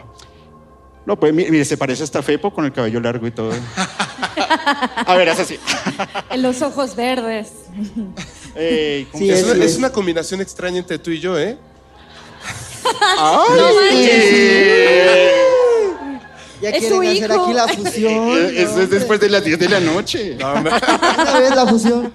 Lo 1.06 1.18
puede, 1.18 1.32
mire, 1.32 1.64
se 1.64 1.76
parece 1.76 2.02
hasta 2.04 2.22
Fepo 2.22 2.52
con 2.52 2.64
el 2.64 2.72
cabello 2.72 3.00
largo 3.00 3.26
y 3.26 3.30
todo. 3.30 3.52
A 5.06 5.14
ver, 5.16 5.28
es 5.28 5.40
así. 5.40 5.58
En 6.30 6.42
los 6.42 6.60
ojos 6.60 6.94
verdes. 6.96 7.52
Ey, 8.58 9.04
¿cómo 9.12 9.22
Sí, 9.24 9.30
Es, 9.30 9.38
es- 9.40 9.44
una, 9.54 9.64
es- 9.64 9.76
una 9.76 9.92
combinación 9.92 10.40
extraña 10.40 10.78
entre 10.78 10.98
tú 10.98 11.10
y 11.10 11.20
yo, 11.20 11.38
¿eh? 11.38 11.56
¡Ay! 13.18 14.08
Ya 16.60 16.70
Es 16.70 16.78
quieren 16.80 16.90
su 16.98 17.00
hacer 17.02 17.30
hijo. 17.30 17.44
aquí 17.44 17.54
la 17.54 17.68
fusión. 17.68 18.28
Eso 18.56 18.82
es 18.82 18.90
después 18.90 19.20
de 19.20 19.30
las 19.30 19.44
10 19.44 19.58
de 19.58 19.68
la 19.68 19.80
noche. 19.80 20.36
No. 20.40 20.52
Una 20.54 21.38
vez 21.38 21.54
la 21.54 21.66
fusión. 21.66 22.12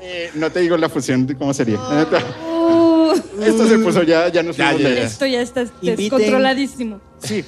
Eh, 0.00 0.30
no 0.34 0.50
te 0.50 0.60
digo 0.60 0.76
la 0.78 0.88
fusión, 0.88 1.26
¿cómo 1.38 1.52
sería? 1.52 1.76
Uh, 1.78 3.12
Esto 3.42 3.66
se 3.68 3.78
puso 3.78 4.02
ya, 4.02 4.28
ya 4.28 4.42
nos 4.42 4.56
Ya, 4.56 4.70
fuimos 4.72 4.82
ya, 4.94 5.02
esto 5.02 5.26
ya 5.26 5.42
está 5.42 5.64
descontroladísimo. 5.82 7.00
Sí. 7.22 7.44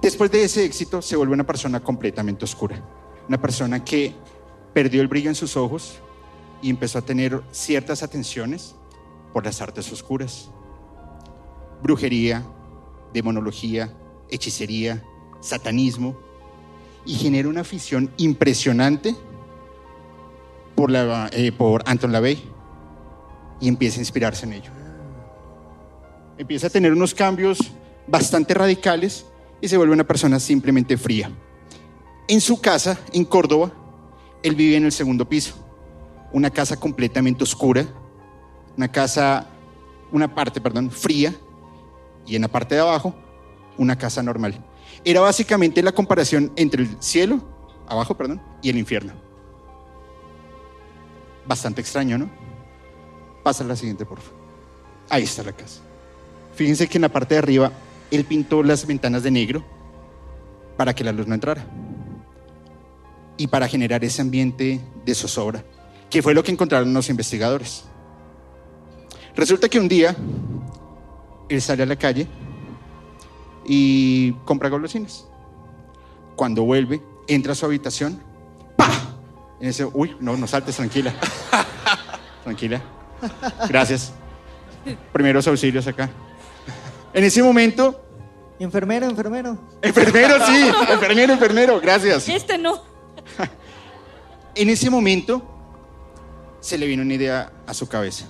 Después 0.00 0.30
de 0.30 0.44
ese 0.44 0.64
éxito 0.64 1.02
se 1.02 1.16
vuelve 1.16 1.34
una 1.34 1.44
persona 1.46 1.80
completamente 1.80 2.44
oscura. 2.46 2.80
Una 3.28 3.38
persona 3.40 3.84
que 3.84 4.14
perdió 4.76 5.00
el 5.00 5.08
brillo 5.08 5.30
en 5.30 5.34
sus 5.34 5.56
ojos 5.56 6.00
y 6.60 6.68
empezó 6.68 6.98
a 6.98 7.00
tener 7.00 7.42
ciertas 7.50 8.02
atenciones 8.02 8.74
por 9.32 9.46
las 9.46 9.62
artes 9.62 9.90
oscuras. 9.90 10.50
Brujería, 11.82 12.44
demonología, 13.14 13.90
hechicería, 14.28 15.02
satanismo. 15.40 16.14
Y 17.06 17.14
genera 17.14 17.48
una 17.48 17.62
afición 17.62 18.10
impresionante 18.18 19.16
por, 20.74 20.90
la, 20.90 21.30
eh, 21.32 21.52
por 21.52 21.82
Anton 21.86 22.12
LaVey. 22.12 22.44
Y 23.62 23.68
empieza 23.68 23.96
a 23.96 24.00
inspirarse 24.00 24.44
en 24.44 24.52
ello 24.52 24.70
empieza 26.36 26.66
a 26.66 26.70
tener 26.70 26.92
unos 26.92 27.14
cambios 27.14 27.72
bastante 28.06 28.52
radicales 28.52 29.24
y 29.58 29.68
se 29.68 29.78
vuelve 29.78 29.94
una 29.94 30.06
persona 30.06 30.38
simplemente 30.38 30.98
fría. 30.98 31.30
En 32.28 32.42
su 32.42 32.60
casa, 32.60 32.98
en 33.14 33.24
Córdoba, 33.24 33.72
él 34.46 34.54
vivía 34.54 34.76
en 34.76 34.84
el 34.84 34.92
segundo 34.92 35.28
piso. 35.28 35.54
Una 36.32 36.50
casa 36.50 36.78
completamente 36.78 37.42
oscura, 37.42 37.84
una 38.76 38.86
casa, 38.86 39.48
una 40.12 40.32
parte, 40.32 40.60
perdón, 40.60 40.88
fría, 40.90 41.34
y 42.24 42.36
en 42.36 42.42
la 42.42 42.48
parte 42.48 42.76
de 42.76 42.80
abajo, 42.80 43.12
una 43.76 43.98
casa 43.98 44.22
normal. 44.22 44.64
Era 45.04 45.20
básicamente 45.20 45.82
la 45.82 45.90
comparación 45.90 46.52
entre 46.54 46.84
el 46.84 46.96
cielo, 47.00 47.40
abajo, 47.88 48.16
perdón, 48.16 48.40
y 48.62 48.70
el 48.70 48.78
infierno. 48.78 49.14
Bastante 51.46 51.80
extraño, 51.80 52.16
¿no? 52.16 52.30
Pasa 53.42 53.64
la 53.64 53.74
siguiente, 53.74 54.06
por 54.06 54.20
favor. 54.20 54.38
Ahí 55.08 55.24
está 55.24 55.42
la 55.42 55.52
casa. 55.52 55.80
Fíjense 56.54 56.88
que 56.88 56.98
en 56.98 57.02
la 57.02 57.08
parte 57.08 57.34
de 57.34 57.38
arriba 57.38 57.72
él 58.12 58.24
pintó 58.24 58.62
las 58.62 58.86
ventanas 58.86 59.24
de 59.24 59.30
negro 59.32 59.64
para 60.76 60.94
que 60.94 61.02
la 61.02 61.10
luz 61.10 61.26
no 61.26 61.34
entrara 61.34 61.66
y 63.36 63.46
para 63.46 63.68
generar 63.68 64.04
ese 64.04 64.22
ambiente 64.22 64.80
de 65.04 65.14
zozobra, 65.14 65.64
que 66.10 66.22
fue 66.22 66.34
lo 66.34 66.42
que 66.42 66.52
encontraron 66.52 66.92
los 66.92 67.08
investigadores. 67.08 67.84
Resulta 69.34 69.68
que 69.68 69.78
un 69.78 69.88
día 69.88 70.16
él 71.48 71.62
sale 71.62 71.82
a 71.82 71.86
la 71.86 71.96
calle 71.96 72.26
y 73.66 74.32
compra 74.44 74.68
golosinas. 74.68 75.26
Cuando 76.34 76.62
vuelve, 76.64 77.02
entra 77.28 77.52
a 77.52 77.54
su 77.54 77.66
habitación, 77.66 78.22
¡pa! 78.76 78.90
En 79.60 79.68
ese, 79.68 79.84
uy, 79.84 80.16
no, 80.20 80.36
no 80.36 80.46
saltes, 80.46 80.76
tranquila. 80.76 81.14
tranquila. 82.44 82.82
Gracias. 83.68 84.12
Primeros 85.12 85.46
auxilios 85.48 85.86
acá. 85.86 86.10
En 87.12 87.24
ese 87.24 87.42
momento, 87.42 88.02
Enfermero, 88.58 89.06
enfermero. 89.06 89.58
enfermero, 89.82 90.46
sí, 90.46 90.70
enfermero, 90.90 91.32
enfermero, 91.34 91.80
gracias. 91.80 92.26
Este 92.28 92.56
no. 92.56 92.95
En 94.56 94.70
ese 94.70 94.88
momento 94.88 95.42
se 96.60 96.78
le 96.78 96.86
vino 96.86 97.02
una 97.02 97.12
idea 97.12 97.52
a 97.66 97.74
su 97.74 97.86
cabeza. 97.86 98.24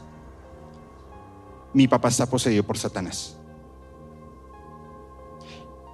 Mi 1.73 1.87
papá 1.87 2.09
está 2.09 2.27
poseído 2.27 2.65
por 2.65 2.77
Satanás. 2.77 3.37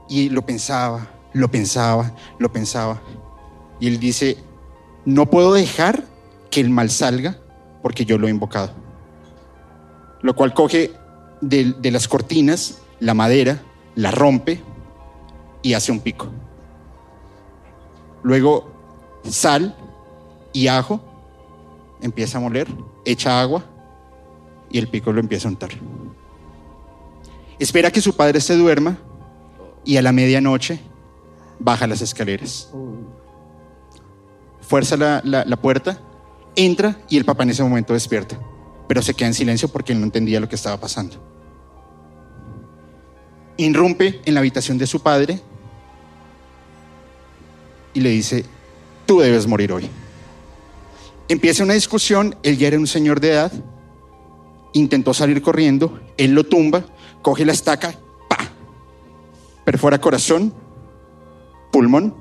Y 0.09 0.31
lo 0.31 0.41
pensaba, 0.41 1.07
lo 1.35 1.51
pensaba, 1.51 2.15
lo 2.39 2.51
pensaba. 2.51 3.03
Y 3.79 3.89
él 3.89 4.01
dice, 4.01 4.39
no 5.05 5.27
puedo 5.27 5.53
dejar 5.53 6.05
que 6.51 6.61
el 6.61 6.71
mal 6.71 6.89
salga 6.89 7.39
porque 7.83 8.07
yo 8.07 8.17
lo 8.17 8.27
he 8.27 8.31
invocado. 8.31 8.73
Lo 10.23 10.35
cual 10.35 10.55
coge 10.55 10.93
de, 11.43 11.75
de 11.79 11.91
las 11.91 12.09
cortinas 12.09 12.79
la 13.01 13.13
madera, 13.13 13.61
la 13.97 14.13
rompe 14.13 14.63
y 15.61 15.75
hace 15.75 15.93
un 15.93 16.01
pico. 16.01 16.29
Luego 18.23 18.72
sal 19.29 19.75
y 20.53 20.69
ajo, 20.69 21.01
empieza 22.01 22.39
a 22.39 22.41
moler, 22.41 22.69
echa 23.05 23.41
agua 23.41 23.65
y 24.71 24.79
el 24.79 24.89
pico 24.89 25.13
lo 25.13 25.21
empieza 25.21 25.49
a 25.49 25.51
untar. 25.53 25.71
Espera 27.59 27.91
que 27.91 28.01
su 28.01 28.15
padre 28.17 28.41
se 28.41 28.57
duerma 28.57 28.99
y 29.85 29.97
a 29.97 30.03
la 30.03 30.13
medianoche 30.13 30.81
baja 31.59 31.87
las 31.87 32.01
escaleras. 32.01 32.71
Fuerza 34.61 34.97
la, 34.97 35.21
la- 35.25 35.57
puerta, 35.57 36.01
entra 36.57 36.97
y 37.09 37.17
el 37.19 37.25
papá 37.25 37.43
en 37.45 37.51
ese 37.51 37.63
momento 37.63 37.93
despierta, 37.93 38.39
pero 38.89 39.03
se 39.03 39.15
queda 39.15 39.29
en 39.29 39.35
silencio 39.35 39.69
porque 39.69 39.93
él 39.93 40.01
no 40.01 40.05
entendía 40.07 40.41
lo 40.41 40.49
que 40.49 40.57
estaba 40.57 40.79
pasando. 40.81 41.17
Irrumpe 43.59 44.21
en 44.25 44.35
la 44.35 44.41
habitación 44.41 44.79
de 44.79 44.87
su 44.87 45.01
padre 45.03 45.41
y 47.95 48.01
le 48.01 48.09
dice, 48.11 48.47
tú 49.07 49.21
debes 49.21 49.47
morir 49.47 49.73
hoy. 49.73 49.89
Empieza 51.29 51.65
una 51.65 51.75
discusión, 51.75 52.37
él 52.43 52.59
ya 52.59 52.69
era 52.69 52.79
un 52.79 52.87
señor 52.87 53.21
de 53.21 53.31
edad, 53.31 53.53
intentó 54.73 55.15
salir 55.15 55.41
corriendo, 55.43 56.01
él 56.17 56.33
lo 56.33 56.45
tumba, 56.45 56.85
coge 57.23 57.45
la 57.45 57.53
estaca, 57.53 57.95
pa, 58.29 58.39
perfora 59.65 60.01
corazón, 60.01 60.53
pulmón 61.71 62.15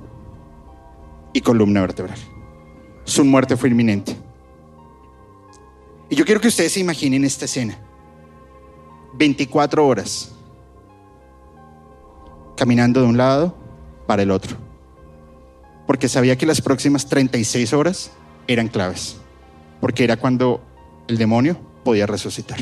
y 1.34 1.42
columna 1.42 1.82
vertebral. 1.82 2.18
Su 3.04 3.26
muerte 3.26 3.58
fue 3.58 3.70
inminente. 3.70 4.16
Y 6.10 6.16
yo 6.16 6.26
quiero 6.26 6.42
que 6.42 6.50
ustedes 6.50 6.74
se 6.74 6.80
imaginen 6.80 7.24
esta 7.24 7.46
escena. 7.46 7.78
24 9.14 9.86
horas 9.86 10.32
caminando 12.56 13.02
de 13.02 13.08
un 13.08 13.18
lado 13.18 13.56
para 14.06 14.22
el 14.22 14.32
otro. 14.32 14.71
Porque 15.92 16.08
sabía 16.08 16.38
que 16.38 16.46
las 16.46 16.62
próximas 16.62 17.10
36 17.10 17.74
horas 17.74 18.12
eran 18.48 18.70
claves. 18.70 19.18
Porque 19.82 20.06
era 20.06 20.16
cuando 20.16 20.62
el 21.10 21.18
demonio 21.18 21.58
podía 21.84 22.08
resucitar. 22.08 22.60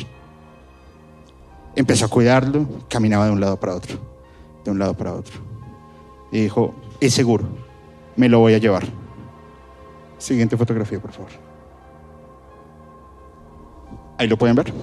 Empezó 1.76 2.06
a 2.06 2.08
cuidarlo, 2.08 2.68
caminaba 2.90 3.28
de 3.28 3.32
un 3.32 3.40
lado 3.40 3.60
para 3.60 3.76
otro, 3.76 4.00
de 4.66 4.72
un 4.72 4.80
lado 4.80 4.98
para 4.98 5.14
otro. 5.14 5.36
Y 6.32 6.42
dijo, 6.42 6.74
es 7.00 7.14
seguro, 7.14 7.48
me 8.16 8.30
lo 8.30 8.40
voy 8.40 8.56
a 8.56 8.58
llevar. 8.58 8.88
Siguiente 10.18 10.58
fotografía, 10.58 11.00
por 11.00 11.12
favor. 11.12 11.30
Ahí 14.18 14.28
lo 14.28 14.40
pueden 14.40 14.56
ver. 14.56 14.74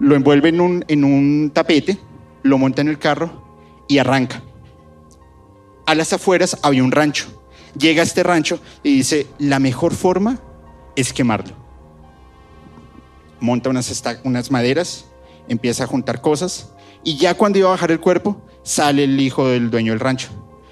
Lo 0.00 0.16
envuelve 0.16 0.48
en 0.48 0.60
un, 0.60 0.84
en 0.88 1.04
un 1.04 1.52
tapete, 1.54 2.00
lo 2.42 2.58
monta 2.58 2.80
en 2.82 2.88
el 2.88 2.98
carro 2.98 3.30
y 3.86 3.98
arranca. 3.98 4.42
A 5.86 5.94
las 5.94 6.12
afueras 6.12 6.56
había 6.62 6.84
un 6.84 6.92
rancho. 6.92 7.26
Llega 7.76 8.02
a 8.02 8.04
este 8.04 8.22
rancho 8.22 8.60
y 8.82 8.96
dice, 8.96 9.26
la 9.38 9.58
mejor 9.58 9.94
forma 9.94 10.38
es 10.94 11.12
quemarlo. 11.12 11.54
Monta 13.40 13.70
unas, 13.70 14.02
unas 14.24 14.50
maderas, 14.50 15.06
empieza 15.48 15.84
a 15.84 15.86
juntar 15.86 16.20
cosas 16.20 16.68
y 17.02 17.16
ya 17.16 17.34
cuando 17.34 17.58
iba 17.58 17.68
a 17.68 17.72
bajar 17.72 17.90
el 17.90 18.00
cuerpo, 18.00 18.40
sale 18.62 19.04
el 19.04 19.18
hijo 19.18 19.48
del 19.48 19.70
dueño 19.70 19.92
del 19.92 20.00
rancho. 20.00 20.28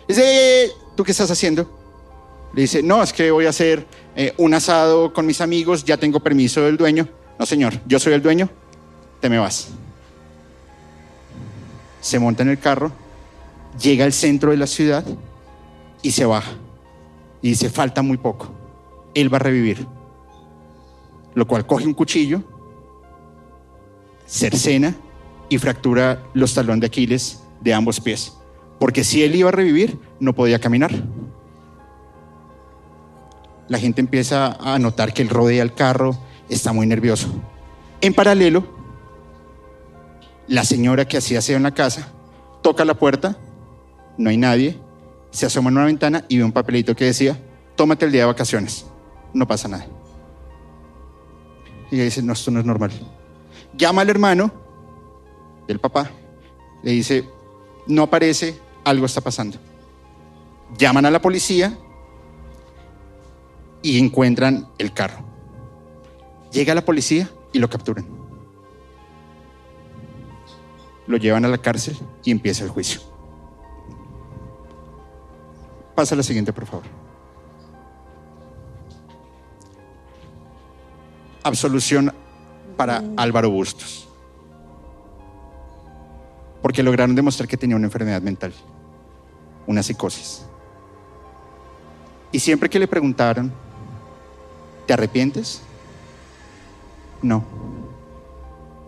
Dice, 0.06 0.64
"Eh, 0.64 0.70
¿tú 0.96 1.02
qué 1.02 1.10
estás 1.12 1.30
haciendo? 1.30 1.68
Le 2.52 2.62
dice, 2.62 2.82
no, 2.82 3.02
es 3.02 3.12
que 3.12 3.30
voy 3.30 3.46
a 3.46 3.50
hacer 3.50 3.86
eh, 4.16 4.34
un 4.36 4.54
asado 4.54 5.12
con 5.12 5.24
mis 5.24 5.40
amigos, 5.40 5.84
ya 5.84 5.96
tengo 5.96 6.20
permiso 6.20 6.62
del 6.62 6.76
dueño. 6.76 7.08
No, 7.38 7.46
señor, 7.46 7.74
yo 7.86 7.98
soy 8.00 8.12
el 8.12 8.22
dueño, 8.22 8.50
te 9.20 9.28
me 9.28 9.38
vas. 9.38 9.68
Se 12.00 12.18
monta 12.18 12.42
en 12.42 12.50
el 12.50 12.58
carro, 12.58 12.92
llega 13.78 14.04
al 14.04 14.12
centro 14.12 14.50
de 14.50 14.56
la 14.56 14.66
ciudad 14.66 15.04
y 16.02 16.10
se 16.10 16.24
baja. 16.24 16.52
Y 17.42 17.50
dice, 17.50 17.70
falta 17.70 18.02
muy 18.02 18.16
poco, 18.16 18.50
él 19.14 19.32
va 19.32 19.36
a 19.36 19.40
revivir. 19.40 19.86
Lo 21.34 21.46
cual 21.46 21.66
coge 21.66 21.86
un 21.86 21.94
cuchillo, 21.94 22.42
cercena 24.26 24.94
y 25.48 25.58
fractura 25.58 26.22
los 26.34 26.54
talones 26.54 26.80
de 26.80 26.86
Aquiles 26.86 27.42
de 27.60 27.74
ambos 27.74 28.00
pies. 28.00 28.34
Porque 28.78 29.04
si 29.04 29.22
él 29.22 29.34
iba 29.34 29.48
a 29.48 29.52
revivir, 29.52 29.98
no 30.18 30.34
podía 30.34 30.58
caminar 30.58 30.90
la 33.70 33.78
gente 33.78 34.00
empieza 34.00 34.56
a 34.60 34.80
notar 34.80 35.14
que 35.14 35.22
él 35.22 35.28
rodea 35.28 35.62
el 35.62 35.72
carro, 35.72 36.18
está 36.48 36.72
muy 36.72 36.88
nervioso. 36.88 37.28
En 38.00 38.12
paralelo, 38.12 38.64
la 40.48 40.64
señora 40.64 41.06
que 41.06 41.16
hacía 41.16 41.38
aseo 41.38 41.56
en 41.56 41.62
la 41.62 41.72
casa 41.72 42.08
toca 42.62 42.84
la 42.84 42.94
puerta, 42.94 43.38
no 44.18 44.30
hay 44.30 44.36
nadie, 44.36 44.78
se 45.30 45.46
asoma 45.46 45.70
en 45.70 45.76
una 45.76 45.86
ventana 45.86 46.24
y 46.28 46.38
ve 46.38 46.44
un 46.44 46.52
papelito 46.52 46.94
que 46.94 47.06
decía, 47.06 47.38
tómate 47.76 48.04
el 48.04 48.12
día 48.12 48.22
de 48.22 48.26
vacaciones, 48.26 48.86
no 49.32 49.46
pasa 49.46 49.68
nada. 49.68 49.86
Y 51.90 51.96
ella 51.96 52.04
dice, 52.04 52.22
no, 52.22 52.32
esto 52.32 52.50
no 52.50 52.60
es 52.60 52.66
normal. 52.66 52.90
Llama 53.76 54.02
al 54.02 54.10
hermano 54.10 54.52
del 55.66 55.78
papá, 55.78 56.10
le 56.82 56.92
dice, 56.92 57.24
no 57.86 58.02
aparece, 58.02 58.58
algo 58.84 59.06
está 59.06 59.20
pasando. 59.20 59.58
Llaman 60.78 61.06
a 61.06 61.10
la 61.10 61.20
policía, 61.20 61.76
y 63.82 63.98
encuentran 63.98 64.68
el 64.78 64.92
carro. 64.92 65.24
Llega 66.52 66.74
la 66.74 66.84
policía 66.84 67.30
y 67.52 67.58
lo 67.58 67.68
capturan. 67.70 68.06
Lo 71.06 71.16
llevan 71.16 71.44
a 71.44 71.48
la 71.48 71.58
cárcel 71.58 71.96
y 72.24 72.30
empieza 72.30 72.64
el 72.64 72.70
juicio. 72.70 73.00
Pasa 76.00 76.16
la 76.16 76.22
siguiente, 76.22 76.50
por 76.50 76.64
favor. 76.64 76.86
Absolución 81.42 82.10
para 82.74 83.04
Álvaro 83.18 83.50
Bustos. 83.50 84.08
Porque 86.62 86.82
lograron 86.82 87.14
demostrar 87.14 87.46
que 87.46 87.58
tenía 87.58 87.76
una 87.76 87.84
enfermedad 87.84 88.22
mental, 88.22 88.54
una 89.66 89.82
psicosis. 89.82 90.46
Y 92.32 92.40
siempre 92.40 92.70
que 92.70 92.78
le 92.78 92.88
preguntaron, 92.88 93.52
¿te 94.86 94.94
arrepientes? 94.94 95.60
No. 97.20 97.44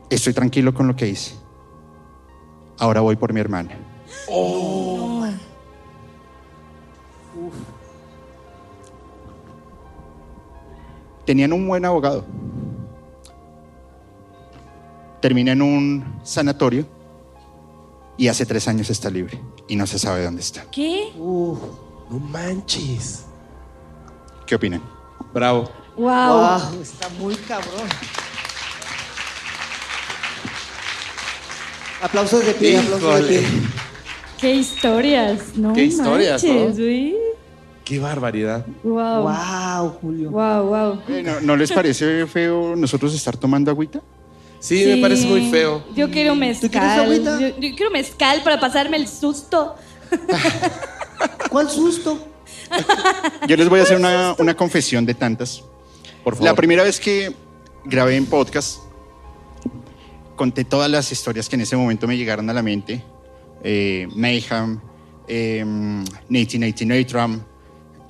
Estoy 0.08 0.32
tranquilo 0.32 0.72
con 0.72 0.88
lo 0.88 0.96
que 0.96 1.08
hice. 1.08 1.34
Ahora 2.78 3.02
voy 3.02 3.16
por 3.16 3.34
mi 3.34 3.40
hermana. 3.40 3.72
Oh. 4.30 5.11
Tenían 11.24 11.52
un 11.52 11.66
buen 11.66 11.84
abogado. 11.84 12.24
Termina 15.20 15.52
en 15.52 15.62
un 15.62 16.20
sanatorio 16.22 16.86
y 18.16 18.28
hace 18.28 18.44
tres 18.44 18.66
años 18.68 18.90
está 18.90 19.08
libre 19.08 19.40
y 19.68 19.76
no 19.76 19.86
se 19.86 19.98
sabe 19.98 20.24
dónde 20.24 20.40
está. 20.40 20.64
¿Qué? 20.70 21.12
no 21.16 22.18
manches. 22.18 23.24
¿Qué 24.46 24.54
opinan? 24.54 24.82
Bravo. 25.32 25.70
Wow. 25.96 26.08
Wow, 26.08 26.82
está 26.82 27.08
muy 27.10 27.34
cabrón. 27.36 27.88
Aplausos 32.02 32.44
de 32.44 32.54
pie, 32.54 32.78
aplausos 32.78 33.28
de 33.28 33.28
pie. 33.28 33.46
Qué 34.40 34.54
historias, 34.54 35.56
¿no? 35.56 35.72
Qué 35.72 35.84
historias, 35.84 36.42
¿no? 36.42 36.52
manches, 36.52 36.78
güey. 36.78 37.16
Qué 37.92 37.98
barbaridad. 37.98 38.64
Wow. 38.82 39.28
Wow, 39.28 39.98
Julio. 40.00 40.30
Wow, 40.30 40.64
wow. 40.64 41.02
Eh, 41.08 41.22
¿No, 41.22 41.42
no 41.42 41.56
les 41.58 41.70
parece 41.70 42.26
feo 42.26 42.74
nosotros 42.74 43.14
estar 43.14 43.36
tomando 43.36 43.70
agüita? 43.70 44.00
Sí, 44.60 44.82
me 44.86 44.96
parece 44.96 45.26
muy 45.26 45.50
feo. 45.50 45.84
Yo 45.94 46.10
quiero 46.10 46.34
mezcal. 46.34 46.70
quieres 46.70 46.90
agüita? 46.90 47.38
Yo, 47.38 47.48
yo 47.48 47.76
quiero 47.76 47.90
mezcal 47.90 48.42
para 48.42 48.58
pasarme 48.58 48.96
el 48.96 49.06
susto. 49.06 49.74
¿Cuál 51.50 51.68
susto? 51.68 52.18
Yo 53.46 53.58
les 53.58 53.68
voy 53.68 53.80
a 53.80 53.82
hacer 53.82 53.98
una, 53.98 54.36
una 54.38 54.56
confesión 54.56 55.04
de 55.04 55.12
tantas. 55.12 55.62
Por 56.24 56.32
favor. 56.32 56.48
La 56.48 56.54
primera 56.54 56.84
vez 56.84 56.98
que 56.98 57.36
grabé 57.84 58.16
en 58.16 58.24
podcast, 58.24 58.78
conté 60.34 60.64
todas 60.64 60.90
las 60.90 61.12
historias 61.12 61.46
que 61.46 61.56
en 61.56 61.60
ese 61.60 61.76
momento 61.76 62.06
me 62.06 62.16
llegaron 62.16 62.48
a 62.48 62.54
la 62.54 62.62
mente. 62.62 63.04
Eh, 63.62 64.08
Mayhem, 64.16 64.80
eh, 65.28 65.62
1989 65.62 67.04
Drum, 67.04 67.51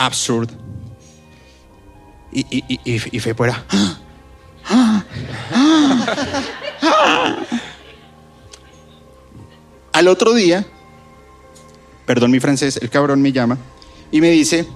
Absurd. 0.06 0.50
Y, 2.32 2.40
y, 2.50 2.64
y, 2.68 2.80
y, 2.96 3.02
y 3.16 3.20
fue 3.20 3.34
fuera. 3.34 3.64
Al 9.92 10.08
otro 10.08 10.32
día, 10.32 10.64
perdón 12.06 12.30
mi 12.30 12.40
francés, 12.40 12.78
el 12.80 12.88
cabrón 12.90 13.20
me 13.20 13.32
llama 13.32 13.58
y 14.10 14.20
me 14.20 14.30
dice, 14.30 14.66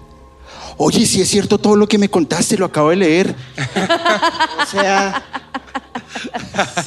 oye, 0.77 1.07
si 1.07 1.23
es 1.23 1.29
cierto 1.29 1.59
todo 1.59 1.77
lo 1.77 1.89
que 1.89 1.97
me 1.99 2.11
contaste, 2.11 2.59
lo 2.59 2.67
acabo 2.67 2.91
de 2.91 2.97
leer. 2.97 3.35
O 4.59 4.69
sea, 4.69 5.23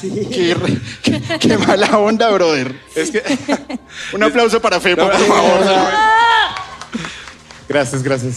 Qué, 0.02 0.54
re- 0.54 0.78
qué- 1.02 1.22
qué 1.40 1.56
mala 1.56 1.98
onda, 1.98 2.28
brother. 2.30 2.78
Es 2.94 3.10
que. 3.10 3.22
Un 4.12 4.22
aplauso 4.22 4.60
para 4.60 4.78
Fepo, 4.80 5.00
No, 5.02 5.10
por 5.10 5.18
no, 5.20 5.26
favor. 5.26 5.60
Gracias, 7.70 8.02
gracias. 8.02 8.36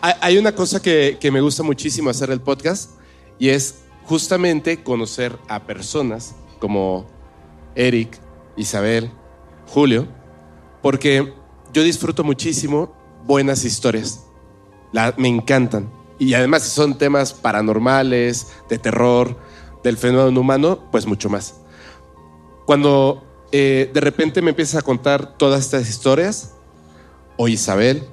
Hay 0.00 0.38
una 0.38 0.54
cosa 0.54 0.80
que, 0.80 1.18
que 1.20 1.30
me 1.30 1.42
gusta 1.42 1.62
muchísimo 1.62 2.08
hacer 2.08 2.30
el 2.30 2.40
podcast 2.40 2.92
y 3.38 3.50
es 3.50 3.82
justamente 4.04 4.82
conocer 4.82 5.38
a 5.48 5.60
personas 5.66 6.34
como 6.58 7.06
Eric, 7.74 8.18
Isabel, 8.56 9.10
Julio, 9.68 10.08
porque 10.80 11.34
yo 11.74 11.82
disfruto 11.82 12.24
muchísimo 12.24 12.96
buenas 13.26 13.66
historias. 13.66 14.24
La- 14.90 15.12
me 15.18 15.28
encantan. 15.28 15.92
Y 16.18 16.32
además 16.32 16.62
si 16.62 16.70
son 16.70 16.96
temas 16.96 17.34
paranormales, 17.34 18.46
de 18.70 18.78
terror, 18.78 19.36
del 19.84 19.98
fenómeno 19.98 20.40
humano, 20.40 20.88
pues 20.90 21.04
mucho 21.04 21.28
más. 21.28 21.56
Cuando 22.64 23.22
eh, 23.52 23.90
de 23.92 24.00
repente 24.00 24.40
me 24.40 24.50
empiezas 24.52 24.76
a 24.76 24.82
contar 24.82 25.36
todas 25.36 25.60
estas 25.60 25.86
historias, 25.90 26.54
o 27.36 27.48
Isabel, 27.48 28.04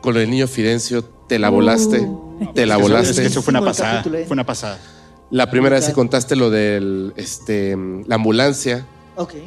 con 0.00 0.16
el 0.16 0.30
niño 0.30 0.46
Fidencio, 0.48 1.04
te 1.04 1.38
la 1.38 1.48
volaste, 1.50 2.08
te 2.54 2.66
la 2.66 2.74
eso- 2.74 2.82
volaste. 2.82 3.10
es 3.12 3.20
que 3.20 3.26
eso 3.26 3.42
fue 3.42 3.52
una 3.52 3.64
pasada. 3.64 4.00
¿eh? 4.06 4.24
Fue 4.26 4.34
una 4.34 4.44
pasada. 4.46 4.78
La 5.30 5.50
primera 5.50 5.76
vez 5.76 5.86
que 5.86 5.92
contaste 5.92 6.36
lo 6.36 6.50
del, 6.50 7.12
este, 7.16 7.76
la 8.06 8.16
ambulancia. 8.16 8.86
ok. 9.16 9.30
sí. 9.32 9.42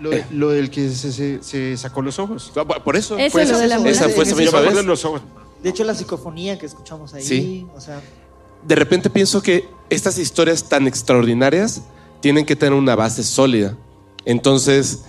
Lo, 0.00 0.10
lo 0.30 0.48
del 0.50 0.70
que 0.70 0.88
se, 0.90 1.12
se- 1.12 1.42
se 1.42 1.76
sacó 1.76 2.00
los 2.00 2.18
ojos. 2.18 2.50
Por 2.84 2.96
eso. 2.96 3.18
Eso 3.18 3.30
fue 3.32 3.44
lo 3.44 3.50
esa- 3.50 3.58
de 3.58 3.66
la 3.68 3.74
esa 3.76 3.82
fue 4.08 4.22
esa 4.24 4.32
ambulancia. 4.32 4.44
misma 4.44 4.60
vez. 4.60 4.74
de 4.76 4.82
los 4.82 5.04
ojos. 5.04 5.20
De 5.62 5.68
hecho, 5.68 5.84
la 5.84 5.94
psicofonía 5.94 6.58
que 6.58 6.64
escuchamos 6.66 7.12
ahí, 7.12 7.22
Sí. 7.22 7.66
o 7.76 7.80
sea, 7.80 8.00
De 8.66 8.74
repente 8.74 9.08
pienso 9.10 9.40
que 9.42 9.66
estas 9.90 10.18
historias 10.18 10.68
tan 10.68 10.86
extraordinarias 10.86 11.82
tienen 12.20 12.44
que 12.44 12.56
tener 12.56 12.74
una 12.74 12.94
base 12.94 13.22
sólida. 13.22 13.76
Entonces, 14.26 15.02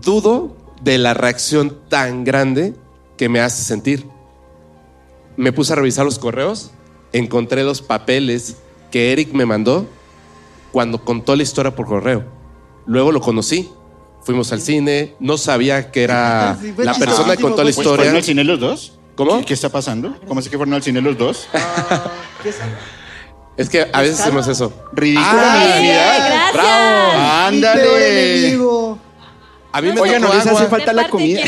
dudo 0.00 0.56
de 0.82 0.98
la 0.98 1.14
reacción 1.14 1.78
tan 1.88 2.24
grande 2.24 2.74
que 3.16 3.28
me 3.28 3.40
hace 3.40 3.62
sentir. 3.62 4.06
Me 5.36 5.52
puse 5.52 5.72
a 5.72 5.76
revisar 5.76 6.04
los 6.04 6.18
correos, 6.18 6.72
encontré 7.12 7.62
los 7.64 7.82
papeles 7.82 8.56
que 8.90 9.12
Eric 9.12 9.32
me 9.32 9.46
mandó 9.46 9.86
cuando 10.72 11.04
contó 11.04 11.36
la 11.36 11.42
historia 11.42 11.74
por 11.74 11.86
correo. 11.86 12.24
Luego 12.86 13.12
lo 13.12 13.20
conocí. 13.20 13.70
Fuimos 14.24 14.52
al 14.52 14.60
cine, 14.60 15.16
no 15.18 15.36
sabía 15.36 15.90
que 15.90 16.04
era 16.04 16.56
Sí, 16.60 16.72
la 16.78 16.94
persona 16.94 17.36
que 17.36 17.42
contó 17.42 17.58
la 17.58 17.64
Pues, 17.64 17.76
¿Fueron 17.76 17.94
historia. 17.94 18.12
al 18.18 18.22
cine 18.22 18.44
los 18.44 18.60
dos? 18.60 18.98
¿Cómo? 19.16 19.38
¿Qué, 19.40 19.46
qué 19.46 19.54
está 19.54 19.68
pasando? 19.68 20.14
¿Cómo 20.28 20.38
es 20.40 20.48
que 20.48 20.56
fueron 20.56 20.74
al 20.74 20.82
cine 20.82 21.00
los 21.00 21.18
dos? 21.18 21.48
¿qué 22.42 22.50
es? 22.50 22.56
Es 23.56 23.68
que 23.68 23.86
a 23.92 24.00
veces 24.00 24.20
hacemos 24.20 24.46
eso. 24.48 24.72
Ridícula 24.92 25.26
Ah. 25.28 26.50
¡Bravo! 26.54 27.48
¡Ándale! 27.48 28.56
A 29.72 29.80
mí 29.80 29.90
me 29.92 30.00
Oiga, 30.00 30.18
no 30.18 30.32
les 30.32 30.46
hace 30.46 30.66
falta 30.66 30.92
la 30.92 31.08
comida. 31.08 31.40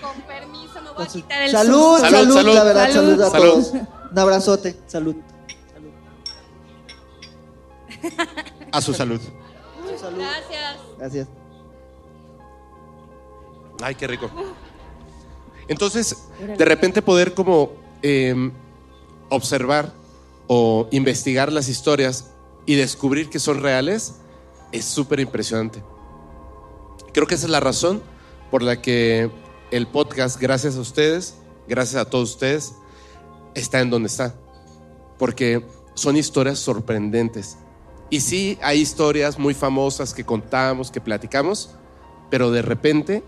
Con 0.00 0.22
permiso, 0.22 0.80
me 0.82 0.90
voy 0.92 1.04
a 1.04 1.06
quitar 1.06 1.42
el 1.42 1.50
Salud, 1.50 1.98
salud, 2.00 2.34
Salud, 2.34 2.54
la 2.54 2.64
verdad, 2.64 2.90
salud. 2.92 3.10
salud, 3.10 3.22
a 3.22 3.30
Salud. 3.30 3.50
todos. 3.52 3.72
Un 4.10 4.18
abrazote, 4.18 4.76
salud. 4.86 5.16
A 8.72 8.80
su 8.80 8.94
salud. 8.94 9.20
Salud. 10.00 10.18
Gracias. 10.18 10.76
Gracias. 10.98 11.28
Ay, 13.82 13.94
qué 13.94 14.06
rico. 14.06 14.30
Entonces, 15.68 16.16
de 16.56 16.64
repente 16.64 17.02
poder 17.02 17.34
como 17.34 17.72
eh, 18.02 18.50
observar 19.28 19.92
o 20.46 20.88
investigar 20.90 21.52
las 21.52 21.68
historias 21.68 22.30
y 22.64 22.74
descubrir 22.76 23.28
que 23.28 23.38
son 23.38 23.60
reales 23.62 24.14
es 24.72 24.84
súper 24.84 25.20
impresionante. 25.20 25.82
Creo 27.12 27.26
que 27.26 27.34
esa 27.34 27.46
es 27.46 27.50
la 27.50 27.60
razón 27.60 28.02
por 28.50 28.62
la 28.62 28.80
que 28.80 29.30
el 29.70 29.86
podcast, 29.86 30.40
gracias 30.40 30.76
a 30.76 30.80
ustedes, 30.80 31.36
gracias 31.68 32.00
a 32.00 32.08
todos 32.08 32.30
ustedes, 32.30 32.74
está 33.54 33.80
en 33.80 33.90
donde 33.90 34.08
está. 34.08 34.34
Porque 35.18 35.64
son 35.94 36.16
historias 36.16 36.58
sorprendentes. 36.58 37.58
Y 38.10 38.20
sí, 38.20 38.58
hay 38.62 38.80
historias 38.80 39.38
muy 39.38 39.54
famosas 39.54 40.14
que 40.14 40.24
contamos, 40.24 40.90
que 40.90 41.00
platicamos, 41.00 41.70
pero 42.30 42.50
de 42.50 42.62
repente 42.62 43.22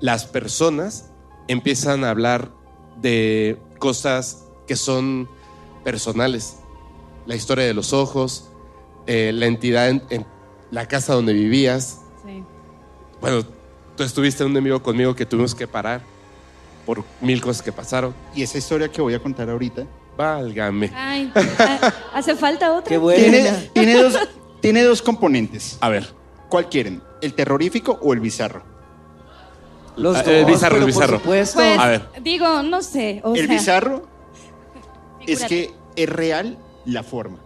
las 0.00 0.24
personas 0.24 1.10
empiezan 1.48 2.04
a 2.04 2.10
hablar 2.10 2.50
de 3.00 3.58
cosas 3.78 4.44
que 4.66 4.76
son 4.76 5.28
personales. 5.84 6.56
La 7.26 7.34
historia 7.34 7.64
de 7.64 7.74
los 7.74 7.92
ojos, 7.92 8.48
eh, 9.06 9.32
la 9.34 9.46
entidad 9.46 9.88
en, 9.88 10.26
la 10.70 10.88
casa 10.88 11.14
donde 11.14 11.34
vivías. 11.34 12.00
Bueno, 13.22 13.42
tú 13.96 14.02
estuviste 14.02 14.42
en 14.42 14.50
un 14.50 14.56
enemigo 14.56 14.82
conmigo 14.82 15.14
que 15.14 15.24
tuvimos 15.24 15.54
que 15.54 15.66
parar 15.66 16.02
por 16.84 17.04
mil 17.20 17.40
cosas 17.40 17.62
que 17.62 17.72
pasaron. 17.72 18.12
Y 18.34 18.42
esa 18.42 18.58
historia 18.58 18.88
que 18.88 19.00
voy 19.00 19.14
a 19.14 19.20
contar 19.22 19.48
ahorita 19.48 19.86
Válgame. 20.16 20.92
Ay, 20.94 21.32
¿hace 22.12 22.36
falta 22.36 22.72
otra? 22.72 22.88
Qué 22.88 22.98
bueno. 22.98 23.18
tiene, 23.22 23.70
tiene 23.72 23.94
dos, 23.94 24.18
tiene 24.60 24.82
dos 24.82 25.00
componentes. 25.00 25.78
A 25.80 25.88
ver. 25.88 26.06
¿Cuál 26.50 26.68
quieren? 26.68 27.02
¿El 27.22 27.32
terrorífico 27.32 27.98
o 28.02 28.12
el 28.12 28.20
bizarro? 28.20 28.62
Los 29.96 30.16
Ah, 30.16 30.22
el 30.26 30.42
dos, 30.42 30.50
bizarro, 30.52 30.74
pero 30.74 30.80
el 30.80 30.86
bizarro. 30.86 31.12
Por 31.12 31.20
supuesto. 31.20 31.58
Pues, 31.60 31.78
A 31.78 31.86
ver. 31.88 32.08
digo, 32.22 32.62
no 32.62 32.82
sé. 32.82 33.20
O 33.24 33.34
el 33.34 33.46
sea, 33.46 33.54
bizarro 33.54 34.02
es 35.26 35.44
que 35.44 35.72
es 35.96 36.08
real 36.08 36.58
la 36.84 37.02
forma. 37.02 37.38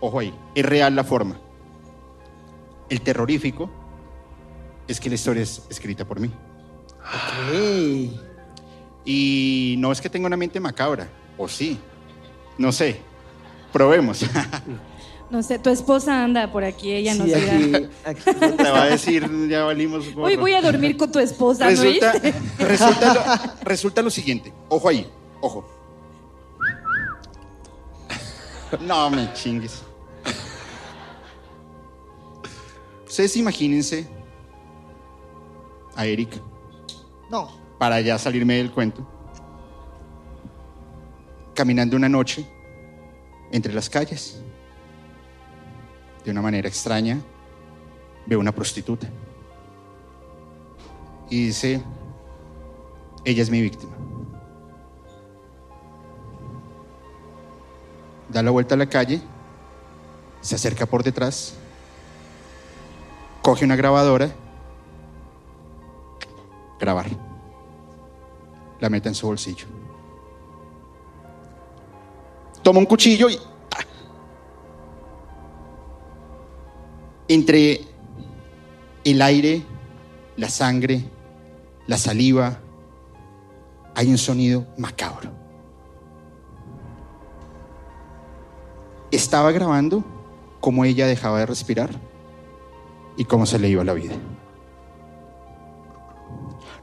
Ojo 0.00 0.20
ahí, 0.20 0.32
es 0.54 0.64
real 0.64 0.94
la 0.94 1.02
forma. 1.04 1.40
El 2.88 3.00
terrorífico 3.00 3.68
es 4.88 5.00
que 5.00 5.08
la 5.08 5.14
historia 5.16 5.42
es 5.42 5.62
escrita 5.68 6.04
por 6.04 6.20
mí. 6.20 6.30
Ok. 6.98 8.10
Y 9.04 9.76
no 9.78 9.92
es 9.92 10.00
que 10.00 10.10
tenga 10.10 10.26
una 10.26 10.36
mente 10.36 10.58
macabra, 10.60 11.08
o 11.38 11.46
sí, 11.48 11.78
no 12.58 12.72
sé. 12.72 13.00
Probemos. 13.72 14.24
No 15.28 15.42
sé, 15.42 15.58
tu 15.58 15.70
esposa 15.70 16.22
anda 16.22 16.52
por 16.52 16.62
aquí, 16.62 16.92
ella 16.92 17.12
nos 17.16 17.26
Sí, 17.28 17.34
dirá. 17.34 17.88
aquí, 18.04 18.22
aquí. 18.30 18.56
Te 18.56 18.70
va 18.70 18.82
a 18.84 18.86
decir, 18.86 19.28
ya 19.48 19.64
valimos. 19.64 20.14
gorro. 20.14 20.28
Hoy 20.28 20.36
voy 20.36 20.52
a 20.52 20.62
dormir 20.62 20.96
con 20.96 21.10
tu 21.10 21.18
esposa, 21.18 21.64
¿no 21.64 21.70
resulta, 21.70 22.12
viste? 22.12 22.34
resulta, 22.60 23.14
lo, 23.14 23.64
resulta 23.64 24.02
lo 24.02 24.10
siguiente. 24.10 24.52
Ojo 24.68 24.88
ahí, 24.88 25.04
ojo. 25.40 25.68
No 28.80 29.10
me 29.10 29.32
chingues. 29.32 29.82
Ustedes 33.08 33.36
imagínense 33.36 34.06
a 35.96 36.04
Eric, 36.06 36.40
No. 37.30 37.48
para 37.78 38.00
ya 38.00 38.18
salirme 38.18 38.54
del 38.54 38.70
cuento, 38.70 39.06
caminando 41.54 41.96
una 41.96 42.08
noche 42.08 42.46
entre 43.50 43.72
las 43.72 43.88
calles. 43.90 44.40
De 46.24 46.30
una 46.32 46.42
manera 46.42 46.68
extraña, 46.68 47.18
veo 48.26 48.40
una 48.40 48.52
prostituta. 48.52 49.08
Y 51.30 51.46
dice, 51.46 51.82
ella 53.24 53.42
es 53.42 53.50
mi 53.50 53.60
víctima. 53.60 53.92
Da 58.28 58.42
la 58.42 58.50
vuelta 58.50 58.74
a 58.74 58.78
la 58.78 58.86
calle, 58.88 59.20
se 60.40 60.56
acerca 60.56 60.84
por 60.86 61.02
detrás, 61.04 61.54
coge 63.42 63.64
una 63.64 63.76
grabadora, 63.76 64.30
grabar. 66.78 67.06
La 68.80 68.90
mete 68.90 69.08
en 69.08 69.14
su 69.14 69.26
bolsillo. 69.26 69.66
Toma 72.62 72.78
un 72.78 72.86
cuchillo 72.86 73.28
y... 73.30 73.38
Entre 77.28 77.80
el 79.04 79.20
aire, 79.22 79.62
la 80.36 80.48
sangre, 80.48 81.04
la 81.86 81.96
saliva, 81.96 82.58
hay 83.94 84.10
un 84.10 84.18
sonido 84.18 84.66
macabro. 84.76 85.30
Estaba 89.10 89.50
grabando 89.52 90.04
cómo 90.60 90.84
ella 90.84 91.06
dejaba 91.06 91.38
de 91.38 91.46
respirar 91.46 91.90
y 93.16 93.24
cómo 93.24 93.46
se 93.46 93.58
le 93.58 93.68
iba 93.68 93.84
la 93.84 93.94
vida. 93.94 94.14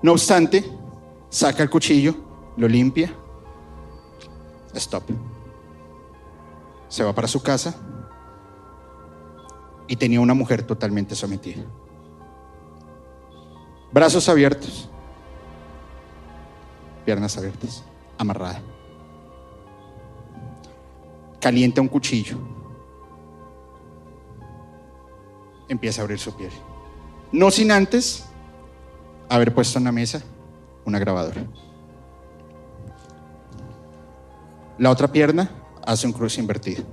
No 0.03 0.11
obstante, 0.11 0.69
saca 1.29 1.63
el 1.63 1.69
cuchillo, 1.69 2.13
lo 2.57 2.67
limpia, 2.67 3.15
stop. 4.73 5.03
Se 6.89 7.05
va 7.05 7.15
para 7.15 7.29
su 7.29 7.41
casa 7.41 7.73
y 9.87 9.95
tenía 9.95 10.19
una 10.19 10.33
mujer 10.33 10.63
totalmente 10.63 11.15
sometida. 11.15 11.63
Brazos 13.93 14.27
abiertos, 14.27 14.89
piernas 17.05 17.37
abiertas, 17.37 17.85
amarrada. 18.17 18.61
Calienta 21.39 21.79
un 21.79 21.87
cuchillo. 21.87 22.37
Empieza 25.69 26.01
a 26.01 26.03
abrir 26.03 26.19
su 26.19 26.35
piel. 26.35 26.51
No 27.31 27.49
sin 27.51 27.71
antes 27.71 28.27
haber 29.33 29.51
puesto 29.51 29.79
en 29.79 29.85
la 29.85 29.91
mesa 29.91 30.21
una 30.85 30.99
grabadora. 30.99 31.43
La 34.77 34.91
otra 34.91 35.11
pierna 35.11 35.49
hace 35.83 36.05
un 36.05 36.13
cruz 36.13 36.37
invertido. 36.37 36.83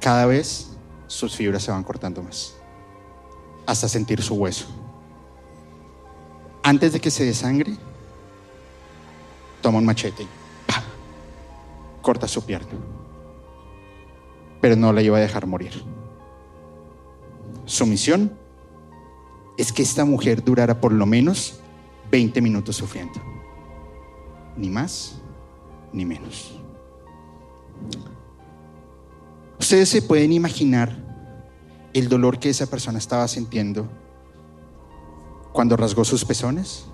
Cada 0.00 0.26
vez 0.26 0.76
sus 1.06 1.34
fibras 1.34 1.62
se 1.62 1.70
van 1.70 1.82
cortando 1.82 2.22
más, 2.22 2.54
hasta 3.64 3.88
sentir 3.88 4.20
su 4.22 4.34
hueso. 4.34 4.66
Antes 6.62 6.92
de 6.92 7.00
que 7.00 7.10
se 7.10 7.24
desangre, 7.24 7.74
toma 9.62 9.78
un 9.78 9.86
machete 9.86 10.24
y 10.24 10.28
corta 12.02 12.28
su 12.28 12.44
pierna. 12.44 12.72
Pero 14.60 14.76
no 14.76 14.92
la 14.92 15.00
iba 15.00 15.16
a 15.16 15.20
dejar 15.20 15.46
morir. 15.46 15.72
Su 17.64 17.86
misión 17.86 18.41
es 19.56 19.72
que 19.72 19.82
esta 19.82 20.04
mujer 20.04 20.42
durara 20.44 20.80
por 20.80 20.92
lo 20.92 21.06
menos 21.06 21.60
20 22.10 22.40
minutos 22.40 22.76
sufriendo. 22.76 23.20
Ni 24.56 24.68
más, 24.68 25.16
ni 25.92 26.04
menos. 26.04 26.58
Ustedes 29.58 29.88
se 29.88 30.02
pueden 30.02 30.32
imaginar 30.32 30.96
el 31.92 32.08
dolor 32.08 32.38
que 32.38 32.50
esa 32.50 32.66
persona 32.66 32.98
estaba 32.98 33.28
sintiendo 33.28 33.88
cuando 35.52 35.76
rasgó 35.76 36.04
sus 36.04 36.24
pezones, 36.24 36.86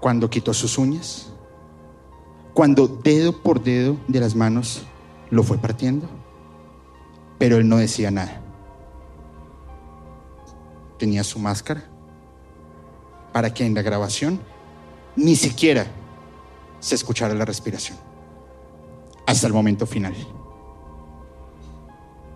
cuando 0.00 0.28
quitó 0.30 0.52
sus 0.52 0.78
uñas, 0.78 1.30
cuando 2.54 2.86
dedo 2.86 3.42
por 3.42 3.62
dedo 3.62 3.96
de 4.08 4.20
las 4.20 4.34
manos 4.34 4.84
lo 5.30 5.42
fue 5.42 5.58
partiendo, 5.58 6.08
pero 7.38 7.56
él 7.56 7.68
no 7.68 7.76
decía 7.76 8.10
nada. 8.10 8.43
Tenía 10.98 11.24
su 11.24 11.38
máscara 11.38 11.84
para 13.32 13.52
que 13.52 13.66
en 13.66 13.74
la 13.74 13.82
grabación 13.82 14.40
ni 15.16 15.36
siquiera 15.36 15.86
se 16.80 16.94
escuchara 16.94 17.34
la 17.34 17.44
respiración 17.44 17.98
hasta 19.26 19.46
el 19.46 19.52
momento 19.52 19.86
final. 19.86 20.14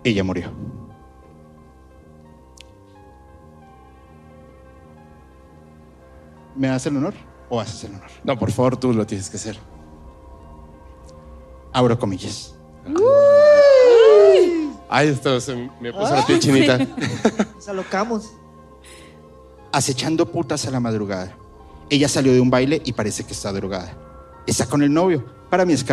Ella 0.04 0.24
murió. 0.24 0.50
¿Me 6.56 6.68
das 6.68 6.86
el 6.86 6.96
honor 6.96 7.14
o 7.48 7.60
haces 7.60 7.84
el 7.84 7.94
honor? 7.94 8.10
No, 8.24 8.38
por 8.38 8.50
favor, 8.50 8.76
tú 8.76 8.92
lo 8.92 9.06
tienes 9.06 9.30
que 9.30 9.36
hacer. 9.36 9.58
Abro 11.72 11.98
comillas. 11.98 12.56
Ay, 14.88 15.08
esto 15.08 15.40
se 15.40 15.70
me 15.80 15.92
puso 15.92 16.14
la 16.14 16.26
piel 16.26 16.40
chinita. 16.40 16.78
Nos 17.54 17.68
alocamos. 17.68 18.32
Acechando 19.72 20.30
putas 20.30 20.66
a 20.66 20.70
la 20.70 20.80
madrugada. 20.80 21.36
Ella 21.90 22.08
salió 22.08 22.32
de 22.32 22.40
un 22.40 22.50
baile 22.50 22.82
y 22.84 22.92
parece 22.92 23.24
que 23.24 23.32
está 23.32 23.52
drogada. 23.52 23.96
Está 24.46 24.66
con 24.66 24.82
el 24.82 24.92
novio. 24.92 25.24
Para 25.50 25.64
mí 25.64 25.72
es. 25.72 25.84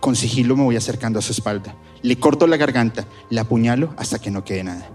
Con 0.00 0.16
sigilo 0.16 0.56
me 0.56 0.64
voy 0.64 0.76
acercando 0.76 1.18
a 1.18 1.22
su 1.22 1.32
espalda. 1.32 1.74
Le 2.02 2.18
corto 2.18 2.46
la 2.46 2.56
garganta, 2.56 3.06
la 3.30 3.42
apuñalo 3.42 3.94
hasta 3.96 4.18
que 4.18 4.30
no 4.30 4.44
quede 4.44 4.64
nada. 4.64 4.88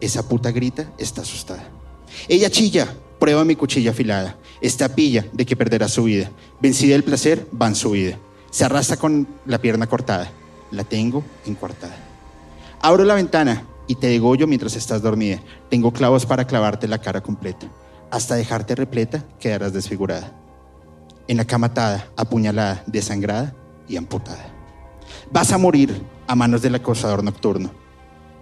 Esa 0.00 0.28
puta 0.28 0.50
grita, 0.50 0.90
está 0.98 1.22
asustada. 1.22 1.68
Ella 2.28 2.50
chilla, 2.50 2.94
prueba 3.18 3.44
mi 3.44 3.56
cuchilla 3.56 3.92
afilada. 3.92 4.36
Está 4.60 4.94
pilla 4.94 5.26
de 5.32 5.46
que 5.46 5.56
perderá 5.56 5.88
su 5.88 6.04
vida. 6.04 6.30
Vencida 6.60 6.96
el 6.96 7.04
placer, 7.04 7.46
va 7.60 7.68
en 7.68 7.74
su 7.74 7.90
vida. 7.92 8.18
Se 8.50 8.64
arrastra 8.64 8.96
con 8.96 9.28
la 9.46 9.58
pierna 9.58 9.86
cortada. 9.86 10.30
La 10.70 10.84
tengo 10.84 11.22
encuartada. 11.46 11.96
Abro 12.80 13.04
la 13.04 13.14
ventana 13.14 13.64
y 13.90 13.96
te 13.96 14.06
degollo 14.06 14.46
mientras 14.46 14.76
estás 14.76 15.02
dormida. 15.02 15.40
Tengo 15.68 15.92
clavos 15.92 16.24
para 16.24 16.46
clavarte 16.46 16.86
la 16.86 17.00
cara 17.00 17.20
completa. 17.24 17.66
Hasta 18.12 18.36
dejarte 18.36 18.76
repleta, 18.76 19.26
quedarás 19.40 19.72
desfigurada. 19.72 20.32
En 21.26 21.38
la 21.38 21.44
cama 21.44 21.66
atada, 21.66 22.08
apuñalada, 22.16 22.84
desangrada 22.86 23.52
y 23.88 23.96
amputada. 23.96 24.54
Vas 25.32 25.50
a 25.50 25.58
morir 25.58 26.04
a 26.28 26.36
manos 26.36 26.62
del 26.62 26.76
acosador 26.76 27.24
nocturno. 27.24 27.72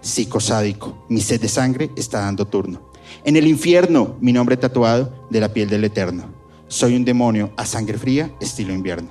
Psicosádico, 0.01 1.03
mi 1.09 1.19
sed 1.19 1.41
de 1.41 1.49
sangre 1.49 1.89
está 1.95 2.19
dando 2.19 2.45
turno. 2.45 2.91
En 3.25 3.35
el 3.35 3.47
infierno, 3.47 4.17
mi 4.21 4.31
nombre 4.31 4.55
tatuado 4.55 5.25
de 5.31 5.39
la 5.39 5.51
piel 5.51 5.67
del 5.67 5.83
eterno. 5.83 6.25
Soy 6.67 6.95
un 6.95 7.05
demonio 7.05 7.53
a 7.57 7.65
sangre 7.65 7.97
fría, 7.97 8.31
estilo 8.39 8.71
invierno. 8.71 9.09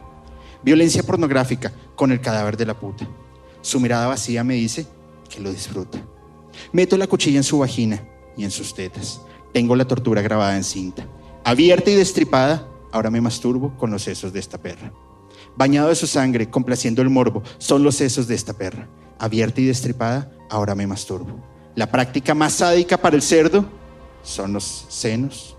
Violencia 0.62 1.02
pornográfica 1.02 1.72
con 1.96 2.12
el 2.12 2.20
cadáver 2.20 2.56
de 2.56 2.66
la 2.66 2.78
puta. 2.78 3.08
Su 3.60 3.80
mirada 3.80 4.06
vacía 4.06 4.44
me 4.44 4.54
dice 4.54 4.86
que 5.28 5.40
lo 5.40 5.50
disfruta. 5.50 5.98
Meto 6.72 6.96
la 6.96 7.06
cuchilla 7.06 7.38
en 7.38 7.44
su 7.44 7.58
vagina 7.58 8.02
y 8.36 8.44
en 8.44 8.50
sus 8.50 8.74
tetas. 8.74 9.20
Tengo 9.52 9.76
la 9.76 9.86
tortura 9.86 10.22
grabada 10.22 10.56
en 10.56 10.64
cinta. 10.64 11.06
Abierta 11.44 11.90
y 11.90 11.94
destripada, 11.94 12.68
ahora 12.92 13.10
me 13.10 13.20
masturbo 13.20 13.76
con 13.76 13.90
los 13.90 14.02
sesos 14.02 14.32
de 14.32 14.40
esta 14.40 14.58
perra. 14.58 14.92
Bañado 15.56 15.88
de 15.88 15.94
su 15.94 16.06
sangre, 16.06 16.50
complaciendo 16.50 17.02
el 17.02 17.10
morbo, 17.10 17.42
son 17.58 17.82
los 17.82 17.96
sesos 17.96 18.28
de 18.28 18.34
esta 18.34 18.52
perra. 18.52 18.88
Abierta 19.18 19.60
y 19.60 19.64
destripada, 19.64 20.30
ahora 20.50 20.74
me 20.74 20.86
masturbo. 20.86 21.42
La 21.74 21.90
práctica 21.90 22.34
más 22.34 22.54
sádica 22.54 22.96
para 22.96 23.16
el 23.16 23.22
cerdo 23.22 23.64
son 24.22 24.52
los 24.52 24.86
senos 24.88 25.56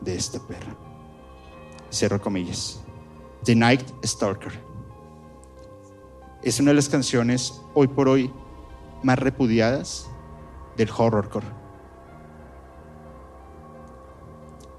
de 0.00 0.16
esta 0.16 0.38
perra. 0.40 0.76
Cerro 1.90 2.20
comillas. 2.20 2.80
The 3.44 3.54
Night 3.54 3.82
Stalker. 4.04 4.52
Es 6.42 6.60
una 6.60 6.70
de 6.70 6.74
las 6.74 6.88
canciones 6.88 7.60
hoy 7.74 7.88
por 7.88 8.08
hoy 8.08 8.30
más 9.02 9.18
repudiadas 9.18 10.08
del 10.76 10.90
horrorcore. 10.96 11.46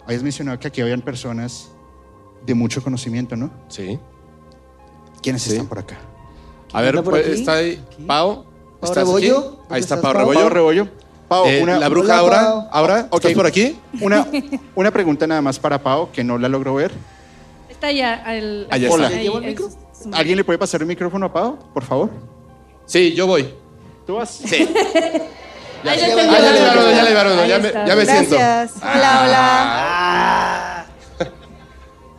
Habías 0.06 0.24
mencionado 0.24 0.60
que 0.60 0.68
aquí 0.68 0.82
habían 0.82 1.02
personas 1.02 1.72
de 2.46 2.54
mucho 2.54 2.84
conocimiento, 2.84 3.36
¿no? 3.36 3.50
Sí. 3.70 4.00
¿Quiénes 5.22 5.48
están 5.48 5.68
por 5.68 5.80
acá? 5.80 5.98
A 6.74 6.82
ver, 6.82 6.96
por 6.96 7.06
pues, 7.14 7.26
aquí? 7.26 7.40
está 7.40 7.54
ahí 7.56 7.84
Pau. 8.06 8.44
Pau 8.44 8.46
¿Estás 8.84 8.98
Rebollo. 8.98 9.38
aquí? 9.38 9.46
¿Dónde 9.48 9.60
Ahí 9.76 9.80
está 9.82 9.96
Pau 10.02 10.14
Pau? 10.14 10.22
Rebollo. 10.22 10.40
Pau 10.42 10.50
Rebollo. 10.50 10.88
Pau, 11.28 11.46
Eh, 11.48 11.64
una, 11.64 11.80
la 11.80 11.90
bruja 11.90 12.22
Hola, 12.22 12.40
ahora, 12.42 12.42
Pau. 12.42 12.68
ahora, 12.72 13.08
Ok. 13.10 13.16
¿estás 13.24 13.34
por 13.34 13.46
aquí? 13.48 13.80
una, 14.02 14.28
una 14.76 14.92
pregunta 14.92 15.26
nada 15.26 15.42
más 15.42 15.58
para 15.58 15.82
Pau, 15.82 16.12
que 16.12 16.24
no 16.24 16.38
la 16.38 16.48
logro 16.50 16.76
ver. 16.76 16.92
Está 17.68 17.92
ya 17.92 18.36
el. 18.36 18.68
Allá 18.70 18.92
Hola. 18.92 19.08
está. 19.08 19.20
¿Llevo 19.22 19.40
el 19.40 19.46
micro? 19.46 19.70
¿Alguien 20.14 20.38
le 20.38 20.44
puede 20.44 20.60
pasar 20.60 20.82
el 20.82 20.88
micrófono 20.88 21.26
a 21.26 21.34
Pau, 21.34 21.58
por 21.74 21.84
favor? 21.84 22.12
Sí, 22.86 23.14
yo 23.16 23.26
voy. 23.26 23.52
¿Tú 24.06 24.16
vas? 24.16 24.30
Sí. 24.30 24.70
Ahí 25.86 26.00
Ya 26.00 26.08
lo 26.08 26.16
le 26.16 26.22
tengo. 26.22 26.34
Ah, 26.36 26.40
ya 26.40 26.52
le 26.52 26.72
uno, 26.72 26.92
ya 26.92 27.04
le 27.04 27.42
Ahí 27.42 27.50
ya 27.50 27.60
me, 27.60 27.72
ya 27.72 27.96
me 27.96 28.06
siento. 28.06 28.36
Gracias. 28.36 28.82
Hola, 28.82 29.22
hola. 29.24 30.86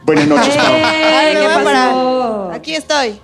Buenas 0.04 0.28
noches, 0.28 0.56
Pau. 0.56 0.74
Ay, 0.84 1.34
¿qué 1.34 1.48
pasó? 1.64 2.50
Aquí 2.52 2.74
estoy. 2.74 3.20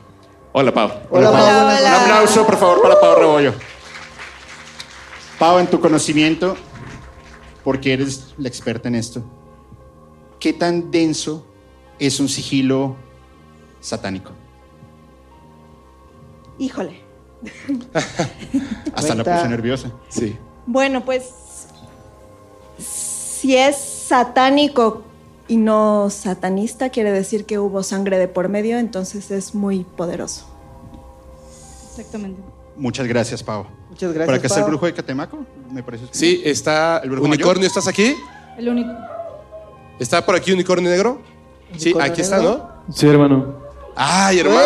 Hola, 0.52 0.72
Pau. 0.72 0.90
Hola, 1.10 1.30
Pau. 1.30 1.40
Pau. 1.40 1.66
Hola, 1.66 1.78
Un 1.78 2.02
aplauso, 2.02 2.44
por 2.44 2.58
favor, 2.58 2.82
para 2.82 3.00
Pau 3.00 3.14
Rebollo. 3.14 3.54
Pau, 5.38 5.58
en 5.58 5.66
tu 5.68 5.80
conocimiento, 5.80 6.56
porque 7.62 7.92
eres 7.92 8.34
la 8.36 8.48
experta 8.48 8.88
en 8.88 8.96
esto, 8.96 9.22
¿qué 10.40 10.52
tan 10.52 10.90
denso 10.90 11.46
es 11.98 12.18
un 12.18 12.28
sigilo 12.28 12.96
satánico? 13.80 14.32
Híjole. 16.58 17.01
Hasta 18.94 19.14
la 19.14 19.24
puse 19.24 19.48
nerviosa. 19.48 19.90
Sí. 20.08 20.36
Bueno, 20.66 21.04
pues 21.04 21.24
si 22.78 23.56
es 23.56 23.76
satánico 23.76 25.02
y 25.48 25.56
no 25.56 26.08
satanista, 26.10 26.90
quiere 26.90 27.10
decir 27.10 27.44
que 27.44 27.58
hubo 27.58 27.82
sangre 27.82 28.18
de 28.18 28.28
por 28.28 28.48
medio, 28.48 28.78
entonces 28.78 29.30
es 29.30 29.54
muy 29.54 29.84
poderoso. 29.84 30.46
Exactamente. 31.90 32.40
Muchas 32.76 33.06
gracias, 33.06 33.42
Pau. 33.42 33.66
Muchas 33.90 34.12
gracias. 34.12 34.26
¿Para 34.26 34.40
qué 34.40 34.46
está 34.46 34.60
el 34.60 34.66
brujo 34.66 34.86
de 34.86 34.94
Catemaco? 34.94 35.44
Me 35.70 35.82
parece. 35.82 36.06
Sí, 36.10 36.40
está. 36.44 36.98
¿El 36.98 37.10
brujo 37.10 37.26
Unicornio, 37.26 37.66
¿estás 37.66 37.86
aquí? 37.86 38.16
El 38.56 38.68
único. 38.68 38.90
¿Está 39.98 40.24
por 40.24 40.34
aquí 40.34 40.52
Unicornio 40.52 40.88
Negro? 40.88 41.20
Sí, 41.76 41.90
¿Unicornio 41.90 42.12
aquí 42.12 42.20
está? 42.22 42.38
¿no? 42.40 42.68
Sí, 42.90 43.06
hermano. 43.06 43.56
¡Ay, 43.94 44.38
hermano! 44.38 44.62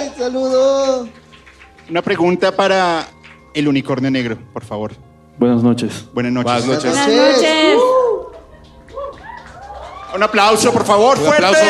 ¡Ey! 0.00 1.12
Una 1.88 2.02
pregunta 2.02 2.54
para 2.54 3.06
el 3.52 3.68
unicornio 3.68 4.10
negro, 4.10 4.38
por 4.52 4.64
favor. 4.64 4.92
Buenas 5.38 5.62
noches. 5.62 6.06
Buenas 6.14 6.32
noches. 6.32 6.66
Buenas 6.66 6.84
noches. 6.84 6.92
Buenas 7.06 7.36
noches. 7.36 7.78
Un 10.14 10.22
aplauso, 10.22 10.72
por 10.72 10.84
favor, 10.84 11.18
Un 11.18 11.24
fuerte. 11.24 11.44
aplauso. 11.44 11.64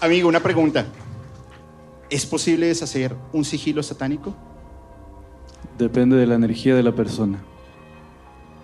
Amigo, 0.00 0.28
una 0.28 0.40
pregunta. 0.40 0.86
¿Es 2.10 2.26
posible 2.26 2.66
deshacer 2.66 3.14
un 3.32 3.44
sigilo 3.44 3.82
satánico? 3.82 4.34
Depende 5.78 6.16
de 6.16 6.26
la 6.26 6.34
energía 6.34 6.74
de 6.74 6.82
la 6.82 6.92
persona. 6.92 7.38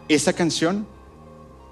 Esta 0.09 0.33
canción 0.33 0.87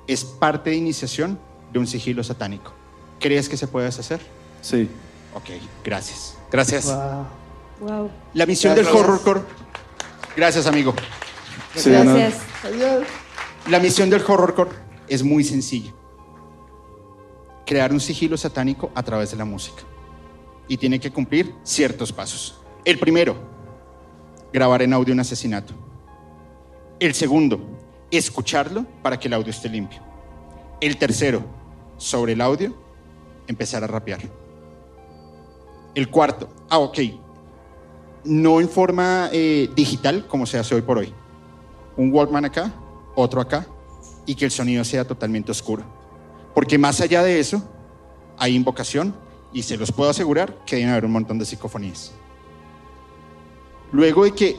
es 0.06 0.24
parte 0.24 0.70
de 0.70 0.76
iniciación 0.76 1.38
de 1.72 1.78
un 1.78 1.86
sigilo 1.86 2.24
satánico. 2.24 2.72
¿Crees 3.20 3.48
que 3.48 3.56
se 3.56 3.66
puede 3.66 3.86
deshacer? 3.86 4.20
Sí. 4.62 4.88
Ok, 5.34 5.50
gracias. 5.84 6.36
Gracias. 6.50 6.86
Wow. 6.86 7.26
Wow. 7.80 8.10
La 8.34 8.46
misión 8.46 8.74
Gracias. 8.74 8.94
del 8.94 9.02
horrorcore. 9.02 9.40
Gracias, 10.36 10.66
amigo. 10.66 10.94
Sí. 11.74 11.90
Gracias. 11.90 12.34
Adiós. 12.64 13.06
La 13.68 13.78
misión 13.78 14.10
del 14.10 14.22
horrorcore 14.26 14.70
es 15.08 15.22
muy 15.22 15.44
sencilla. 15.44 15.92
Crear 17.66 17.92
un 17.92 18.00
sigilo 18.00 18.36
satánico 18.36 18.90
a 18.94 19.02
través 19.02 19.30
de 19.30 19.36
la 19.36 19.44
música. 19.44 19.82
Y 20.68 20.76
tiene 20.76 21.00
que 21.00 21.10
cumplir 21.10 21.54
ciertos 21.62 22.12
pasos. 22.12 22.60
El 22.84 22.98
primero, 22.98 23.36
grabar 24.52 24.82
en 24.82 24.92
audio 24.92 25.14
un 25.14 25.20
asesinato. 25.20 25.74
El 26.98 27.14
segundo, 27.14 27.60
escucharlo 28.10 28.84
para 29.02 29.18
que 29.18 29.28
el 29.28 29.34
audio 29.34 29.50
esté 29.50 29.68
limpio. 29.68 30.00
El 30.80 30.96
tercero, 30.96 31.44
sobre 31.96 32.32
el 32.32 32.40
audio, 32.40 32.74
empezar 33.46 33.84
a 33.84 33.86
rapear. 33.86 34.20
El 35.94 36.08
cuarto, 36.08 36.48
ah, 36.68 36.78
ok, 36.78 36.98
no 38.24 38.60
en 38.60 38.68
forma 38.68 39.28
eh, 39.32 39.68
digital 39.74 40.26
como 40.26 40.46
se 40.46 40.58
hace 40.58 40.74
hoy 40.74 40.82
por 40.82 40.98
hoy. 40.98 41.12
Un 41.96 42.12
Walkman 42.12 42.44
acá, 42.44 42.72
otro 43.14 43.40
acá, 43.40 43.66
y 44.26 44.34
que 44.34 44.44
el 44.44 44.50
sonido 44.50 44.84
sea 44.84 45.04
totalmente 45.04 45.50
oscuro. 45.50 45.82
Porque 46.54 46.78
más 46.78 47.00
allá 47.00 47.22
de 47.22 47.40
eso, 47.40 47.62
hay 48.38 48.54
invocación 48.54 49.14
y 49.52 49.62
se 49.62 49.76
los 49.76 49.90
puedo 49.90 50.10
asegurar 50.10 50.64
que 50.64 50.76
deben 50.76 50.90
haber 50.90 51.04
un 51.04 51.12
montón 51.12 51.38
de 51.38 51.44
psicofonías. 51.44 52.12
Luego 53.92 54.24
de 54.24 54.32
que 54.32 54.56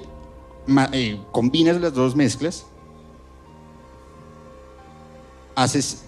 eh, 0.91 1.21
combinas 1.31 1.79
las 1.79 1.93
dos 1.93 2.15
mezclas, 2.15 2.65
haces 5.55 6.03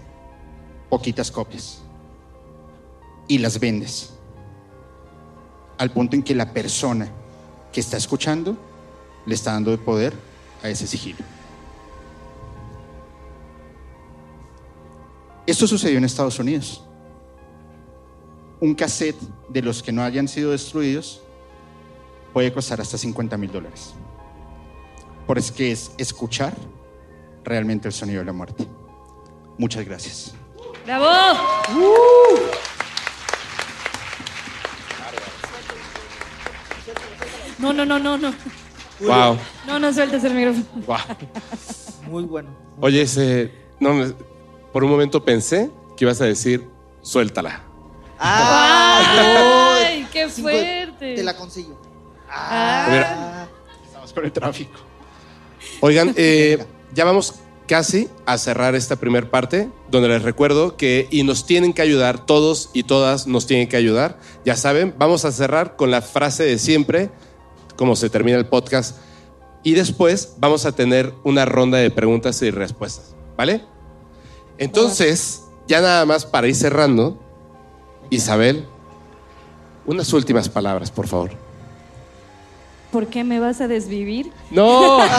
poquitas 0.89 1.31
copias 1.31 1.81
y 3.27 3.37
las 3.37 3.59
vendes 3.59 4.12
al 5.83 5.91
punto 5.91 6.15
en 6.15 6.23
que 6.23 6.33
la 6.33 6.53
persona 6.53 7.09
que 7.73 7.81
está 7.81 7.97
escuchando 7.97 8.55
le 9.25 9.35
está 9.35 9.51
dando 9.51 9.69
de 9.69 9.77
poder 9.77 10.13
a 10.63 10.69
ese 10.69 10.87
sigilo. 10.87 11.19
Esto 15.45 15.67
sucedió 15.67 15.97
en 15.97 16.05
Estados 16.05 16.39
Unidos. 16.39 16.85
Un 18.61 18.73
cassette 18.75 19.19
de 19.49 19.61
los 19.61 19.83
que 19.83 19.91
no 19.91 20.03
hayan 20.03 20.29
sido 20.29 20.51
destruidos 20.51 21.21
puede 22.31 22.53
costar 22.53 22.79
hasta 22.79 22.97
50 22.97 23.35
mil 23.35 23.51
dólares. 23.51 23.93
Por 25.27 25.37
es 25.37 25.51
que 25.51 25.73
es 25.73 25.91
escuchar 25.97 26.53
realmente 27.43 27.89
el 27.89 27.93
sonido 27.93 28.19
de 28.19 28.25
la 28.25 28.31
muerte. 28.31 28.65
Muchas 29.57 29.83
gracias. 29.83 30.33
¡Bravo! 30.85 31.09
No, 37.63 37.71
no, 37.71 37.85
no, 37.85 37.97
no, 37.99 38.17
no. 38.17 38.33
Wow. 38.99 39.37
No, 39.65 39.79
no 39.79 39.93
sueltes 39.93 40.23
el 40.25 40.33
micrófono. 40.33 40.65
wow. 40.85 40.97
Muy 42.11 42.23
bueno. 42.25 42.49
Oye, 42.81 43.03
ese, 43.03 43.51
no, 43.79 44.13
por 44.73 44.83
un 44.83 44.89
momento 44.91 45.23
pensé 45.23 45.71
que 45.95 46.03
ibas 46.05 46.19
a 46.19 46.25
decir, 46.25 46.67
suéltala. 47.01 47.61
¡Ah! 48.19 49.79
¡Ay, 49.85 50.07
qué 50.11 50.29
Cinco- 50.29 50.49
fuerte! 50.49 51.15
Te 51.15 51.23
la 51.23 51.35
consigo. 51.35 51.79
Ah. 52.29 53.47
Estamos 53.85 54.11
con 54.13 54.25
el 54.25 54.31
tráfico. 54.31 54.79
Oigan, 55.79 56.13
eh, 56.17 56.65
ya 56.93 57.05
vamos 57.05 57.35
casi 57.67 58.09
a 58.25 58.37
cerrar 58.37 58.75
esta 58.75 58.97
primer 58.97 59.29
parte, 59.29 59.69
donde 59.89 60.09
les 60.09 60.21
recuerdo 60.21 60.75
que, 60.75 61.07
y 61.11 61.23
nos 61.23 61.45
tienen 61.45 61.73
que 61.73 61.81
ayudar, 61.81 62.25
todos 62.25 62.69
y 62.73 62.83
todas 62.83 63.25
nos 63.27 63.47
tienen 63.47 63.69
que 63.69 63.77
ayudar. 63.77 64.19
Ya 64.43 64.55
saben, 64.57 64.93
vamos 64.97 65.23
a 65.25 65.31
cerrar 65.31 65.75
con 65.77 65.89
la 65.91 66.01
frase 66.01 66.43
de 66.43 66.59
siempre, 66.59 67.09
como 67.75 67.95
se 67.95 68.09
termina 68.09 68.37
el 68.37 68.45
podcast, 68.45 68.97
y 69.63 69.73
después 69.73 70.35
vamos 70.39 70.65
a 70.65 70.73
tener 70.73 71.13
una 71.23 71.45
ronda 71.45 71.77
de 71.77 71.89
preguntas 71.89 72.41
y 72.41 72.51
respuestas, 72.51 73.15
¿vale? 73.37 73.61
Entonces, 74.57 75.43
ya 75.67 75.81
nada 75.81 76.05
más 76.05 76.25
para 76.25 76.47
ir 76.47 76.55
cerrando, 76.55 77.17
Isabel, 78.09 78.65
unas 79.85 80.11
últimas 80.13 80.49
palabras, 80.49 80.91
por 80.91 81.07
favor. 81.07 81.31
¿Por 82.91 83.07
qué 83.07 83.23
me 83.23 83.39
vas 83.39 83.59
a 83.61 83.67
desvivir? 83.67 84.31
No. 84.51 84.99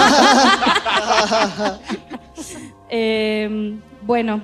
Eh, 2.97 3.77
bueno, 4.03 4.41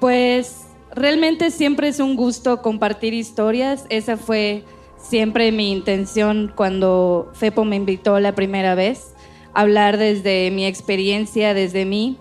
pues 0.00 0.64
realmente 0.94 1.50
siempre 1.50 1.88
es 1.88 1.98
un 1.98 2.14
gusto 2.14 2.60
compartir 2.60 3.14
historias. 3.14 3.86
Esa 3.88 4.18
fue 4.18 4.64
siempre 5.04 5.52
mi 5.52 5.70
intención 5.70 6.52
cuando 6.54 7.30
Fepo 7.34 7.64
me 7.64 7.76
invitó 7.76 8.18
la 8.20 8.34
primera 8.34 8.74
vez, 8.74 9.14
hablar 9.52 9.98
desde 9.98 10.50
mi 10.50 10.66
experiencia, 10.66 11.54
desde 11.54 11.84
mí. 11.84 12.16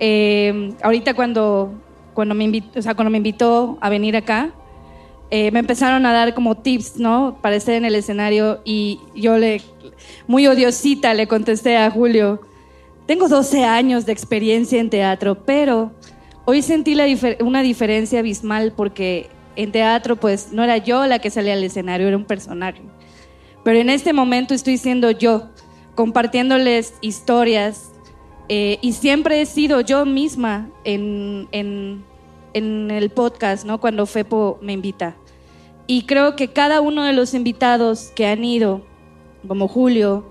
Eh, 0.00 0.74
ahorita 0.82 1.14
cuando, 1.14 1.72
cuando, 2.14 2.34
me 2.34 2.44
invitó, 2.44 2.78
o 2.78 2.82
sea, 2.82 2.94
cuando 2.94 3.10
me 3.10 3.18
invitó 3.18 3.78
a 3.80 3.90
venir 3.90 4.16
acá, 4.16 4.52
eh, 5.30 5.50
me 5.50 5.60
empezaron 5.60 6.04
a 6.06 6.12
dar 6.12 6.34
como 6.34 6.56
tips, 6.56 6.96
¿no? 6.96 7.38
Para 7.40 7.56
estar 7.56 7.74
en 7.74 7.84
el 7.84 7.94
escenario 7.94 8.60
y 8.64 9.00
yo 9.14 9.36
le, 9.38 9.60
muy 10.26 10.46
odiosita, 10.46 11.14
le 11.14 11.26
contesté 11.26 11.76
a 11.76 11.90
Julio, 11.90 12.40
tengo 13.06 13.28
12 13.28 13.64
años 13.64 14.06
de 14.06 14.12
experiencia 14.12 14.80
en 14.80 14.90
teatro, 14.90 15.44
pero 15.44 15.92
hoy 16.46 16.62
sentí 16.62 16.96
una 17.40 17.62
diferencia 17.62 18.20
abismal 18.20 18.72
porque 18.74 19.28
en 19.56 19.72
teatro 19.72 20.16
pues 20.16 20.52
no 20.52 20.62
era 20.62 20.78
yo 20.78 21.06
la 21.06 21.18
que 21.18 21.30
salía 21.30 21.52
al 21.54 21.64
escenario, 21.64 22.08
era 22.08 22.16
un 22.16 22.24
personaje. 22.24 22.82
Pero 23.62 23.78
en 23.78 23.90
este 23.90 24.12
momento 24.12 24.54
estoy 24.54 24.76
siendo 24.78 25.10
yo, 25.10 25.48
compartiéndoles 25.94 26.94
historias 27.00 27.90
eh, 28.48 28.78
y 28.82 28.92
siempre 28.92 29.40
he 29.40 29.46
sido 29.46 29.80
yo 29.80 30.04
misma 30.04 30.68
en, 30.84 31.48
en- 31.52 32.04
en 32.52 32.90
el 32.90 33.10
podcast, 33.10 33.64
¿no? 33.64 33.80
Cuando 33.80 34.06
Fepo 34.06 34.58
me 34.62 34.72
invita. 34.74 35.16
Y 35.88 36.02
creo 36.02 36.36
que 36.36 36.48
cada 36.48 36.80
uno 36.80 37.02
de 37.02 37.12
los 37.12 37.34
invitados 37.34 38.12
que 38.14 38.26
han 38.26 38.44
ido, 38.44 38.82
como 39.48 39.66
Julio, 39.66 40.24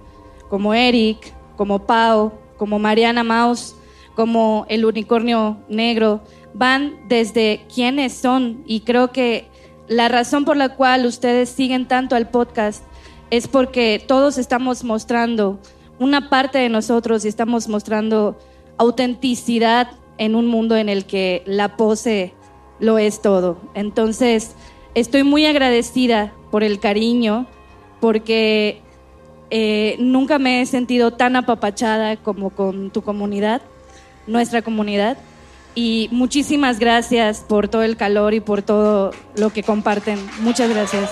como 0.49 0.73
Eric, 0.73 1.33
como 1.57 1.79
Pau, 1.85 2.31
como 2.57 2.79
Mariana 2.79 3.23
Maus, 3.23 3.75
como 4.15 4.65
el 4.69 4.85
unicornio 4.85 5.57
negro, 5.67 6.21
van 6.53 7.07
desde 7.07 7.65
quiénes 7.73 8.13
son. 8.13 8.63
Y 8.65 8.81
creo 8.81 9.11
que 9.11 9.47
la 9.87 10.07
razón 10.07 10.45
por 10.45 10.57
la 10.57 10.75
cual 10.75 11.05
ustedes 11.05 11.49
siguen 11.49 11.87
tanto 11.87 12.15
al 12.15 12.29
podcast 12.29 12.83
es 13.29 13.47
porque 13.47 14.03
todos 14.05 14.37
estamos 14.37 14.83
mostrando 14.83 15.59
una 15.99 16.29
parte 16.29 16.57
de 16.59 16.69
nosotros 16.69 17.25
y 17.25 17.27
estamos 17.27 17.67
mostrando 17.67 18.37
autenticidad 18.77 19.91
en 20.17 20.35
un 20.35 20.47
mundo 20.47 20.75
en 20.75 20.89
el 20.89 21.05
que 21.05 21.43
la 21.45 21.75
pose 21.77 22.33
lo 22.79 22.97
es 22.97 23.21
todo. 23.21 23.57
Entonces, 23.73 24.55
estoy 24.95 25.23
muy 25.23 25.45
agradecida 25.45 26.33
por 26.51 26.63
el 26.63 26.79
cariño, 26.79 27.47
porque 27.99 28.81
eh, 29.49 29.95
nunca 29.99 30.39
me 30.39 30.61
he 30.61 30.65
sentido 30.65 31.13
tan 31.13 31.35
apapachada 31.35 32.17
como 32.17 32.49
con 32.49 32.91
tu 32.91 33.01
comunidad, 33.01 33.61
nuestra 34.27 34.61
comunidad. 34.61 35.17
Y 35.75 36.07
muchísimas 36.11 36.77
gracias 36.79 37.39
por 37.39 37.67
todo 37.67 37.81
el 37.83 37.97
calor 37.97 38.33
y 38.33 38.39
por 38.39 38.61
todo 38.61 39.11
lo 39.35 39.49
que 39.51 39.63
comparten. 39.63 40.19
Muchas 40.41 40.69
gracias. 40.69 41.09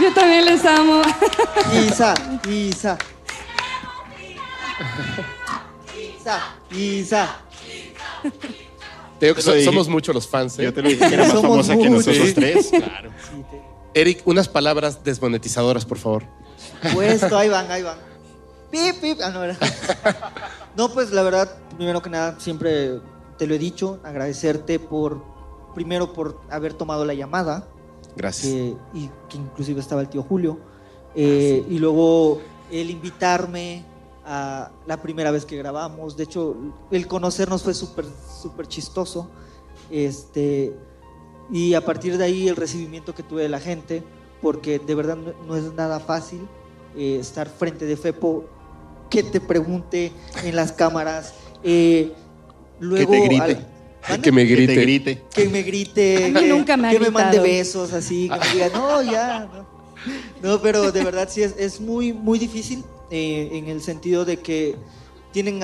Yo 0.00 0.12
también 0.14 0.44
les 0.44 0.64
amo. 0.64 1.02
Isa, 1.86 2.14
Isa. 2.48 2.96
Isa, 5.96 6.40
Isa. 6.70 7.36
Te 9.18 9.26
digo 9.26 9.34
que 9.34 9.42
so- 9.42 9.60
somos 9.64 9.88
muchos 9.88 10.14
los 10.14 10.28
fans. 10.28 10.58
¿eh? 10.60 10.64
Yo 10.64 10.72
te 10.72 10.82
lo 10.82 10.88
dije 10.88 11.08
que 11.08 11.14
era 11.14 11.24
más 11.24 11.32
Somos 11.32 11.66
famosa 11.66 11.72
que 11.76 11.88
muchos. 11.90 12.06
nosotros 12.06 12.28
Sí. 12.28 12.34
tres. 12.34 12.68
Claro. 12.70 13.10
Eric, 13.94 14.22
unas 14.26 14.48
palabras 14.48 15.02
desmonetizadoras, 15.02 15.84
por 15.84 15.98
favor. 15.98 16.24
Puesto, 16.94 17.36
ahí 17.36 17.48
van, 17.48 17.68
ahí 17.70 17.82
van. 17.82 17.98
Pip, 18.70 19.00
pip. 19.00 19.18
Ah, 19.22 19.30
no, 19.30 19.44
era. 19.44 19.56
No, 20.76 20.92
pues 20.92 21.10
la 21.10 21.22
verdad, 21.24 21.50
primero 21.76 22.00
que 22.00 22.08
nada, 22.08 22.38
siempre 22.38 23.00
te 23.36 23.48
lo 23.48 23.54
he 23.54 23.58
dicho, 23.58 23.98
agradecerte 24.04 24.78
por, 24.78 25.20
primero 25.74 26.12
por 26.12 26.40
haber 26.50 26.72
tomado 26.74 27.04
la 27.04 27.14
llamada. 27.14 27.66
Gracias. 28.14 28.52
que- 28.52 28.76
y 28.94 29.10
que 29.28 29.38
inclusive 29.38 29.80
estaba 29.80 30.02
el 30.02 30.08
tío 30.08 30.22
Julio. 30.22 30.58
Eh, 31.16 31.66
y 31.68 31.78
luego 31.80 32.40
el 32.70 32.90
invitarme 32.90 33.84
a 34.24 34.70
la 34.86 35.02
primera 35.02 35.32
vez 35.32 35.44
que 35.44 35.56
grabamos. 35.56 36.16
De 36.16 36.24
hecho, 36.24 36.54
el 36.92 37.08
conocernos 37.08 37.62
fue 37.64 37.74
súper, 37.74 38.04
súper 38.40 38.68
chistoso. 38.68 39.28
Este, 39.90 40.76
y 41.50 41.74
a 41.74 41.84
partir 41.84 42.18
de 42.18 42.24
ahí 42.24 42.46
el 42.48 42.54
recibimiento 42.56 43.14
que 43.16 43.22
tuve 43.24 43.42
de 43.42 43.48
la 43.48 43.58
gente, 43.58 44.04
porque 44.42 44.78
de 44.78 44.94
verdad 44.94 45.16
no, 45.16 45.32
no 45.46 45.56
es 45.56 45.72
nada 45.72 45.98
fácil 45.98 46.46
eh, 46.96 47.18
estar 47.20 47.48
frente 47.48 47.84
de 47.86 47.96
Fepo, 47.96 48.44
que 49.10 49.22
te 49.22 49.40
pregunte 49.40 50.12
en 50.44 50.56
las 50.56 50.72
cámaras. 50.72 51.34
eh, 51.64 52.12
luego 52.80 53.10
te 53.12 53.20
grite. 53.20 53.42
al- 54.04 54.20
Que 54.22 54.32
me 54.32 54.46
Que 54.46 54.54
grite. 54.54 54.74
te 54.74 54.80
grite. 54.80 55.22
que 55.34 55.48
me 55.48 55.62
grite, 55.62 56.24
A 56.24 56.28
mí 56.28 56.34
que, 56.40 56.46
nunca 56.48 56.76
me 56.76 56.88
ha 56.88 56.90
que 56.92 57.00
me 57.00 57.10
mande 57.10 57.40
besos 57.40 57.92
así, 57.92 58.28
que 58.28 58.38
me 58.38 58.52
diga, 58.54 58.68
no, 58.70 59.02
ya. 59.02 59.50
No, 59.52 59.66
No, 60.40 60.62
pero 60.62 60.92
de 60.92 61.02
verdad 61.04 61.28
sí 61.30 61.42
es, 61.42 61.54
es 61.58 61.80
muy, 61.80 62.12
muy 62.12 62.38
difícil 62.38 62.84
eh, 63.10 63.50
en 63.52 63.66
el 63.68 63.82
sentido 63.82 64.24
de 64.24 64.36
que 64.38 64.76
tienen, 65.32 65.60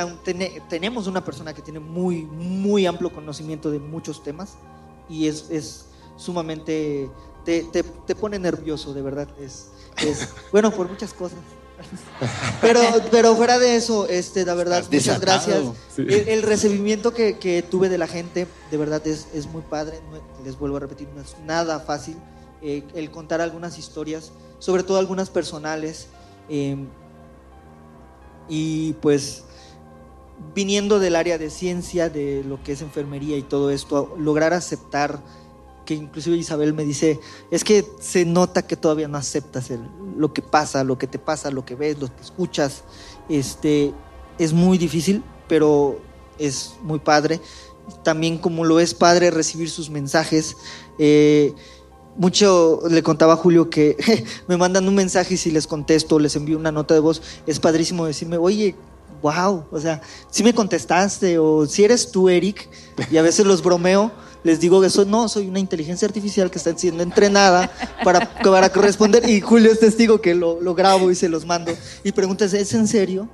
tenemos 0.69 1.07
una 1.07 1.25
persona 1.25 1.55
que 1.55 1.63
tiene 1.63 1.79
muy, 1.81 2.23
muy 2.25 2.85
amplio 2.87 3.11
conocimiento 3.13 3.71
de 3.71 3.79
muchos 3.79 4.23
temas 4.23 4.57
y 5.09 5.27
es, 5.29 5.49
es 5.51 5.87
sumamente, 6.17 7.09
te, 7.45 7.63
te, 7.73 7.83
te 7.83 8.15
pone 8.15 8.39
nervioso, 8.39 8.93
de 8.93 9.03
verdad. 9.03 9.29
Es, 9.41 9.69
es 10.05 10.29
bueno, 10.53 10.71
por 10.73 10.89
muchas 10.91 11.15
cosas. 11.15 11.39
Pero, 12.61 12.81
pero 13.11 13.35
fuera 13.37 13.59
de 13.59 13.77
eso, 13.77 14.09
este, 14.09 14.45
la 14.45 14.55
verdad, 14.55 14.79
Estás 14.81 14.93
muchas 14.93 15.21
desatado. 15.21 15.75
gracias. 15.75 15.77
Sí. 15.95 16.03
El, 16.03 16.29
el 16.29 16.43
recibimiento 16.43 17.13
que, 17.13 17.39
que 17.39 17.63
tuve 17.63 17.89
de 17.89 17.99
la 17.99 18.07
gente, 18.07 18.47
de 18.71 18.77
verdad, 18.77 19.07
es, 19.07 19.27
es 19.35 19.47
muy 19.47 19.63
padre. 19.63 20.01
No- 20.11 20.45
les 20.45 20.59
vuelvo 20.59 20.77
a 20.77 20.81
repetir, 20.81 21.09
no 21.15 21.21
es 21.23 21.37
nada 21.47 21.81
fácil 21.81 22.17
eh, 22.63 22.83
el 22.95 23.11
contar 23.11 23.41
algunas 23.41 23.79
historias, 23.79 24.33
sobre 24.59 24.83
todo 24.83 24.99
algunas 24.99 25.29
personales. 25.31 26.07
eh, 26.49 26.77
y 28.49 28.93
pues, 28.95 29.45
viniendo 30.55 30.99
del 30.99 31.17
área 31.17 31.39
de 31.39 31.49
ciencia, 31.51 32.11
de 32.11 32.45
lo 32.45 32.63
que 32.63 32.73
es 32.73 32.83
enfermería 32.83 33.37
y 33.37 33.43
todo 33.43 33.71
esto, 33.71 34.15
lograr 34.19 34.53
aceptar 34.53 35.19
que 35.85 35.95
inclusive 35.95 36.37
Isabel 36.37 36.73
me 36.75 36.85
dice, 36.85 37.21
es 37.51 37.65
que 37.65 37.85
se 38.01 38.25
nota 38.25 38.63
que 38.67 38.77
todavía 38.77 39.09
no 39.09 39.19
aceptas 39.19 39.71
el- 39.71 39.89
lo 40.17 40.33
que 40.33 40.43
pasa, 40.43 40.85
lo 40.85 40.99
que 40.99 41.07
te 41.07 41.19
pasa, 41.19 41.51
lo 41.51 41.65
que 41.65 41.75
ves, 41.75 41.99
lo 41.99 42.07
que 42.07 42.23
escuchas. 42.23 42.85
Este, 43.29 43.93
es 44.39 44.53
muy 44.53 44.79
difícil, 44.79 45.23
pero 45.49 46.01
es 46.39 46.75
muy 46.83 46.99
padre. 46.99 47.41
También 48.03 48.39
como 48.39 48.65
lo 48.65 48.81
es 48.81 48.95
padre 48.95 49.31
recibir 49.31 49.69
sus 49.71 49.91
mensajes. 49.91 50.57
Eh, 50.99 51.53
mucho 52.17 52.81
le 52.89 53.03
contaba 53.03 53.33
a 53.35 53.37
Julio 53.37 53.69
que 53.71 53.97
me 54.49 54.57
mandan 54.57 54.87
un 54.89 54.95
mensaje 54.95 55.35
y 55.35 55.37
si 55.37 55.51
les 55.51 55.67
contesto, 55.67 56.19
les 56.19 56.37
envío 56.37 56.57
una 56.57 56.73
nota 56.73 56.95
de 56.95 57.01
voz, 57.01 57.21
es 57.47 57.59
padrísimo 57.59 58.07
decirme, 58.07 58.37
oye, 58.37 58.77
wow, 59.21 59.65
o 59.71 59.81
sea, 59.81 60.01
si 60.31 60.45
me 60.45 60.55
contestaste 60.55 61.39
o 61.39 61.67
si 61.67 61.83
eres 61.85 62.11
tú, 62.11 62.29
Eric, 62.29 62.69
y 63.11 63.17
a 63.17 63.23
veces 63.23 63.47
los 63.47 63.63
bromeo, 63.63 64.13
les 64.45 64.61
digo 64.61 64.81
que 64.81 64.91
soy, 64.91 65.07
no, 65.07 65.29
soy 65.29 65.49
una 65.49 65.59
inteligencia 65.59 66.07
artificial 66.07 66.51
que 66.51 66.59
está 66.59 66.77
siendo 66.77 67.03
entrenada 67.03 67.73
para, 68.05 68.31
para 68.43 68.71
corresponder 68.71 69.29
y 69.29 69.41
Julio 69.41 69.73
es 69.73 69.81
testigo 69.81 70.21
que 70.21 70.35
lo, 70.35 70.61
lo 70.61 70.75
grabo 70.75 71.11
y 71.11 71.15
se 71.15 71.29
los 71.29 71.47
mando 71.47 71.73
y 72.05 72.13
preguntas, 72.13 72.53
¿es 72.53 72.73
en 72.75 72.87
serio? 72.87 73.29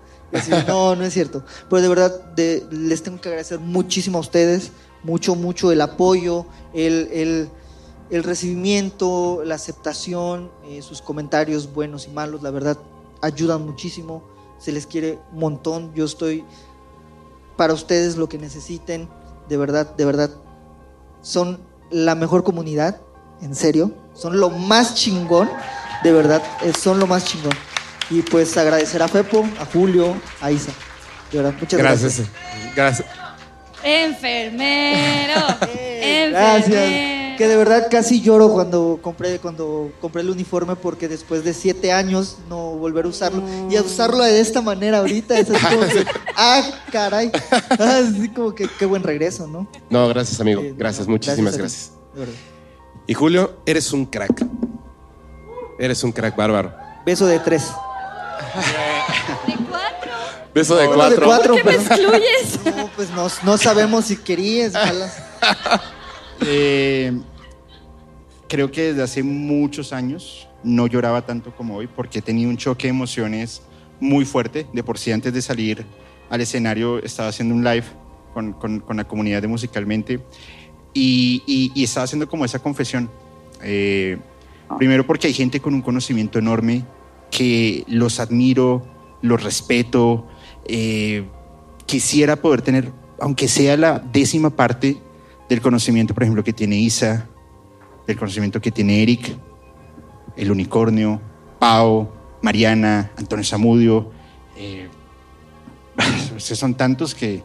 No, 0.68 0.94
no 0.94 1.04
es 1.04 1.12
cierto. 1.12 1.44
Pero 1.68 1.82
de 1.82 1.88
verdad 1.88 2.32
les 2.70 3.02
tengo 3.02 3.20
que 3.20 3.28
agradecer 3.28 3.58
muchísimo 3.58 4.18
a 4.18 4.20
ustedes, 4.20 4.70
mucho, 5.02 5.34
mucho 5.34 5.72
el 5.72 5.80
apoyo, 5.80 6.46
el, 6.72 7.08
el, 7.12 7.48
el 8.10 8.22
recibimiento, 8.22 9.42
la 9.44 9.56
aceptación, 9.56 10.50
eh, 10.64 10.82
sus 10.82 11.02
comentarios 11.02 11.72
buenos 11.72 12.06
y 12.06 12.10
malos, 12.10 12.42
la 12.42 12.50
verdad, 12.50 12.78
ayudan 13.20 13.66
muchísimo, 13.66 14.22
se 14.58 14.72
les 14.72 14.86
quiere 14.86 15.18
un 15.32 15.40
montón, 15.40 15.92
yo 15.94 16.04
estoy 16.04 16.44
para 17.56 17.74
ustedes 17.74 18.16
lo 18.16 18.28
que 18.28 18.38
necesiten, 18.38 19.08
de 19.48 19.56
verdad, 19.56 19.96
de 19.96 20.04
verdad, 20.04 20.30
son 21.22 21.60
la 21.90 22.14
mejor 22.14 22.44
comunidad, 22.44 23.00
en 23.42 23.54
serio, 23.54 23.92
son 24.14 24.38
lo 24.38 24.50
más 24.50 24.94
chingón, 24.94 25.50
de 26.02 26.12
verdad, 26.12 26.42
eh, 26.62 26.72
son 26.78 26.98
lo 26.98 27.06
más 27.06 27.24
chingón. 27.24 27.52
Y 28.10 28.22
pues 28.22 28.56
agradecer 28.56 29.02
a 29.02 29.08
Fepo, 29.08 29.46
a 29.60 29.64
Julio, 29.64 30.16
a 30.40 30.50
Isa. 30.50 30.72
De 31.30 31.38
verdad, 31.38 31.54
muchas 31.58 31.78
gracias. 31.78 32.16
Gracias. 32.74 32.74
Gracias. 32.74 33.08
Enfermero. 33.82 35.40
Gracias. 36.30 37.19
Que 37.40 37.48
de 37.48 37.56
verdad 37.56 37.86
casi 37.90 38.20
lloro 38.20 38.50
cuando 38.50 38.98
compré 39.00 39.38
cuando 39.38 39.92
compré 39.98 40.20
el 40.20 40.28
uniforme 40.28 40.76
porque 40.76 41.08
después 41.08 41.42
de 41.42 41.54
siete 41.54 41.90
años 41.90 42.36
no 42.50 42.72
volver 42.72 43.06
a 43.06 43.08
usarlo 43.08 43.42
y 43.70 43.76
a 43.76 43.80
usarlo 43.80 44.22
de 44.24 44.42
esta 44.42 44.60
manera 44.60 44.98
ahorita 44.98 45.38
es 45.38 45.48
así 45.48 45.74
como 45.74 45.86
que, 45.86 46.04
ah 46.36 46.62
caray 46.92 47.32
así 47.78 48.28
como 48.28 48.54
que 48.54 48.68
qué 48.78 48.84
buen 48.84 49.02
regreso 49.02 49.46
no 49.46 49.66
No, 49.88 50.06
gracias, 50.08 50.38
amigo. 50.38 50.60
Gracias, 50.76 51.06
no, 51.06 51.12
muchísimas 51.12 51.56
gracias 51.56 51.92
de. 52.14 52.26
Y 53.06 53.14
Julio, 53.14 53.56
eres 53.64 53.90
un 53.94 54.04
crack. 54.04 54.44
Eres 55.78 56.04
un 56.04 56.12
crack 56.12 56.36
bárbaro. 56.36 56.74
beso 57.06 57.24
de 57.24 57.38
tres 57.38 57.64
Beso 60.52 60.76
de 60.76 60.88
cuatro. 60.88 61.20
de 61.20 61.26
cuatro 61.26 61.54
¿Por 61.54 61.62
qué 61.62 61.70
me 61.70 61.74
excluyes? 61.74 62.76
no 62.76 62.90
pues 62.94 63.08
no, 63.12 63.28
no 63.44 63.56
sabemos 63.56 64.04
si 64.04 64.18
querías. 64.18 64.74
Eh, 66.42 67.12
creo 68.50 68.70
que 68.70 68.82
desde 68.88 69.02
hace 69.02 69.22
muchos 69.22 69.94
años 69.94 70.46
no 70.62 70.86
lloraba 70.86 71.24
tanto 71.24 71.54
como 71.56 71.76
hoy 71.76 71.86
porque 71.86 72.18
he 72.18 72.22
tenido 72.22 72.50
un 72.50 72.58
choque 72.58 72.88
de 72.88 72.90
emociones 72.90 73.62
muy 74.00 74.24
fuerte. 74.26 74.66
De 74.74 74.82
por 74.82 74.98
sí, 74.98 75.12
antes 75.12 75.32
de 75.32 75.40
salir 75.40 75.86
al 76.28 76.40
escenario, 76.42 76.98
estaba 77.02 77.28
haciendo 77.30 77.54
un 77.54 77.64
live 77.64 77.84
con, 78.34 78.52
con- 78.52 78.80
con 78.80 78.96
la 78.98 79.04
comunidad 79.04 79.40
de 79.40 79.48
Musicalmente 79.48 80.20
y, 80.92 81.42
y- 81.46 81.72
y 81.74 81.84
estaba 81.84 82.04
haciendo 82.04 82.28
como 82.28 82.44
esa 82.44 82.58
confesión. 82.58 83.08
Eh, 83.62 84.18
primero 84.78 85.06
porque 85.06 85.28
hay 85.28 85.32
gente 85.32 85.60
con 85.60 85.72
un 85.74 85.82
conocimiento 85.82 86.38
enorme 86.38 86.84
que 87.30 87.84
los 87.86 88.18
admiro, 88.20 88.84
los 89.22 89.42
respeto. 89.42 90.26
eh, 90.66 91.24
quisiera 91.86 92.36
poder 92.36 92.62
tener, 92.62 92.92
aunque 93.20 93.48
sea 93.48 93.76
la 93.76 93.98
décima 93.98 94.50
parte 94.50 94.98
del 95.48 95.60
conocimiento, 95.60 96.14
por 96.14 96.22
ejemplo, 96.22 96.44
que 96.44 96.52
tiene 96.52 96.76
Isa, 96.78 97.28
del 98.10 98.18
conocimiento 98.18 98.60
que 98.60 98.70
tiene 98.70 99.02
Eric, 99.02 99.36
el 100.36 100.50
unicornio, 100.50 101.20
Pau, 101.58 102.10
Mariana, 102.42 103.12
Antonio 103.16 103.44
Zamudio. 103.44 104.10
eh, 104.56 104.88
son 106.38 106.74
tantos 106.74 107.14
que, 107.14 107.42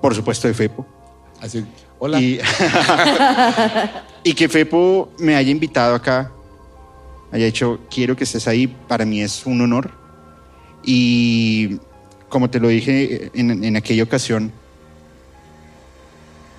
por 0.00 0.14
supuesto, 0.14 0.46
de 0.48 0.54
Fepo. 0.54 0.86
Así, 1.40 1.64
hola. 1.98 2.20
Y, 2.20 2.38
y 4.24 4.34
que 4.34 4.48
Fepo 4.48 5.10
me 5.18 5.36
haya 5.36 5.50
invitado 5.50 5.94
acá, 5.94 6.32
haya 7.32 7.46
dicho, 7.46 7.80
quiero 7.90 8.16
que 8.16 8.24
estés 8.24 8.46
ahí, 8.46 8.66
para 8.66 9.04
mí 9.04 9.22
es 9.22 9.46
un 9.46 9.60
honor. 9.60 9.92
Y 10.84 11.78
como 12.28 12.50
te 12.50 12.60
lo 12.60 12.68
dije 12.68 13.30
en, 13.34 13.64
en 13.64 13.76
aquella 13.76 14.02
ocasión, 14.02 14.52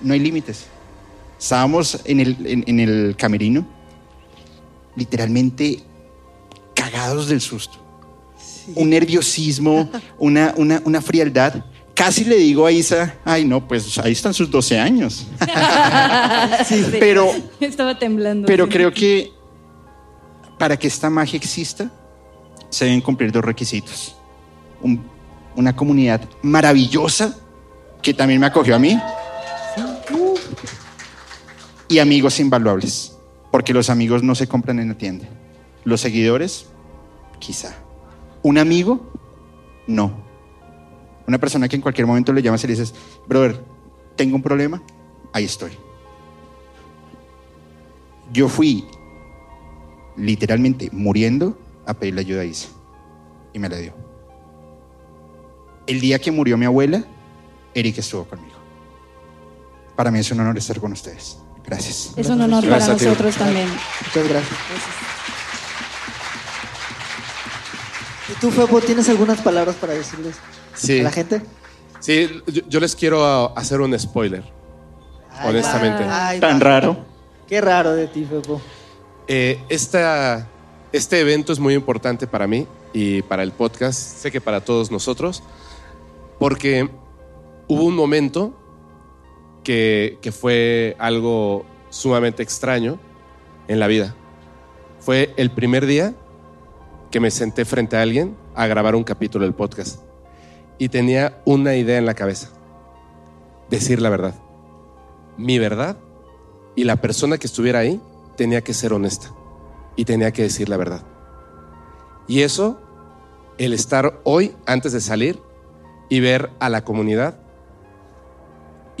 no 0.00 0.14
hay 0.14 0.20
límites. 0.20 0.66
Estábamos 1.40 1.98
en 2.04 2.20
el, 2.20 2.36
en- 2.46 2.64
en 2.66 2.80
el 2.80 3.16
camerino, 3.16 3.66
literalmente 4.94 5.80
cagados 6.74 7.28
del 7.28 7.40
susto. 7.40 7.78
un 8.76 8.90
nerviosismo, 8.90 9.88
una, 10.18 10.54
una, 10.56 10.80
una 10.84 11.00
frialdad. 11.00 11.64
Casi 11.94 12.24
le 12.24 12.36
digo 12.36 12.64
a 12.66 12.72
Isa, 12.72 13.14
ay 13.24 13.44
no, 13.44 13.66
pues 13.66 13.98
ahí 13.98 14.12
están 14.12 14.32
sus 14.34 14.50
12 14.50 14.78
años. 14.78 15.26
Sí. 16.66 16.84
Pero, 16.98 17.30
Estaba 17.58 17.98
temblando. 17.98 18.46
pero 18.46 18.64
sí. 18.66 18.70
creo 18.70 18.92
que 18.92 19.30
para 20.58 20.76
que 20.78 20.86
esta 20.86 21.08
magia 21.10 21.36
exista, 21.36 21.90
se 22.70 22.84
deben 22.84 23.00
cumplir 23.00 23.32
dos 23.32 23.44
requisitos. 23.44 24.14
Un- 24.82 25.02
una 25.56 25.74
comunidad 25.74 26.20
maravillosa 26.42 27.36
que 28.02 28.14
también 28.14 28.40
me 28.40 28.46
acogió 28.46 28.76
a 28.76 28.78
mí 28.78 28.98
y 31.90 31.98
amigos 31.98 32.38
invaluables, 32.38 33.18
porque 33.50 33.74
los 33.74 33.90
amigos 33.90 34.22
no 34.22 34.36
se 34.36 34.46
compran 34.46 34.78
en 34.78 34.88
la 34.88 34.94
tienda. 34.94 35.28
Los 35.84 36.00
seguidores, 36.00 36.66
quizá. 37.40 37.74
Un 38.44 38.58
amigo, 38.58 39.12
no. 39.88 40.12
Una 41.26 41.38
persona 41.38 41.68
que 41.68 41.74
en 41.74 41.82
cualquier 41.82 42.06
momento 42.06 42.32
le 42.32 42.42
llamas 42.42 42.62
y 42.62 42.68
le 42.68 42.74
dices, 42.74 42.94
brother, 43.26 43.60
tengo 44.14 44.36
un 44.36 44.42
problema, 44.42 44.80
ahí 45.32 45.44
estoy. 45.44 45.72
Yo 48.32 48.48
fui 48.48 48.86
literalmente 50.16 50.90
muriendo 50.92 51.58
a 51.86 51.94
pedirle 51.94 52.20
ayuda 52.20 52.42
a 52.42 52.44
Isa 52.44 52.68
y 53.52 53.58
me 53.58 53.68
la 53.68 53.78
dio. 53.78 53.94
El 55.88 56.00
día 56.00 56.20
que 56.20 56.30
murió 56.30 56.56
mi 56.56 56.66
abuela, 56.66 57.04
Eric 57.74 57.98
estuvo 57.98 58.26
conmigo. 58.26 58.54
Para 59.96 60.12
mí 60.12 60.20
es 60.20 60.30
un 60.30 60.38
honor 60.38 60.56
estar 60.56 60.78
con 60.78 60.92
ustedes. 60.92 61.36
Gracias. 61.70 62.12
Es 62.16 62.26
un 62.28 62.40
honor 62.42 62.64
Gracias 62.66 62.88
para 62.98 63.02
nosotros 63.10 63.36
también. 63.36 63.68
Muchas 63.68 64.28
gracias. 64.28 64.58
¿Y 68.28 68.40
tú, 68.40 68.50
Febo, 68.50 68.80
tienes 68.80 69.08
algunas 69.08 69.40
palabras 69.40 69.76
para 69.76 69.92
decirles 69.94 70.36
Sí. 70.74 71.00
a 71.00 71.04
la 71.04 71.10
gente? 71.12 71.42
Sí, 72.00 72.28
yo, 72.46 72.62
yo 72.68 72.80
les 72.80 72.94
quiero 72.94 73.24
ah, 73.24 73.52
hacer 73.56 73.80
un 73.80 73.98
spoiler. 73.98 74.42
honestamente. 75.44 76.04
Ay, 76.08 76.38
Tan 76.40 76.56
va. 76.58 76.64
raro. 76.64 76.96
Qué 77.48 77.60
raro 77.60 77.92
de 77.94 78.06
ti, 78.08 78.24
Febo. 78.28 78.60
Eh, 79.26 79.62
esta- 79.68 80.46
este 80.92 81.20
evento 81.20 81.52
es 81.52 81.58
muy 81.58 81.74
importante 81.74 82.26
para 82.26 82.46
mí 82.46 82.66
y 82.92 83.22
para 83.22 83.42
el 83.42 83.52
podcast, 83.52 83.98
sé 83.98 84.30
que 84.30 84.40
para 84.40 84.60
todos 84.60 84.90
nosotros, 84.90 85.42
porque 86.38 86.90
hubo 87.68 87.84
un 87.84 87.94
momento 87.94 88.59
que, 90.20 90.32
fue 90.32 90.96
algo 90.98 91.64
sumamente 91.90 92.42
extraño 92.42 92.98
en 93.68 93.78
la 93.78 93.86
vida. 93.86 94.16
Fue 94.98 95.32
el 95.36 95.52
primer 95.52 95.86
día 95.86 96.14
que 97.12 97.20
me 97.20 97.30
senté 97.30 97.64
frente 97.64 97.96
a 97.96 98.02
alguien 98.02 98.36
a 98.56 98.66
grabar 98.66 98.96
un 98.96 99.04
capítulo 99.04 99.44
del 99.44 99.54
podcast 99.54 100.00
y 100.78 100.88
tenía 100.88 101.40
una 101.44 101.76
idea 101.76 101.98
en 101.98 102.06
la 102.06 102.14
cabeza, 102.14 102.50
decir 103.68 104.02
la 104.02 104.10
verdad, 104.10 104.34
mi 105.36 105.60
verdad 105.60 105.96
y 106.74 106.82
la 106.82 106.96
persona 106.96 107.38
que 107.38 107.46
estuviera 107.46 107.78
ahí 107.78 108.00
tenía 108.36 108.62
que 108.62 108.74
ser 108.74 108.92
honesta 108.92 109.32
y 109.94 110.04
tenía 110.04 110.32
que 110.32 110.42
decir 110.42 110.68
la 110.68 110.78
verdad. 110.78 111.04
Y 112.26 112.42
eso, 112.42 112.80
el 113.56 113.72
estar 113.72 114.20
hoy 114.24 114.52
antes 114.66 114.92
de 114.92 115.00
salir 115.00 115.40
y 116.08 116.18
ver 116.18 116.50
a 116.58 116.68
la 116.68 116.84
comunidad, 116.84 117.38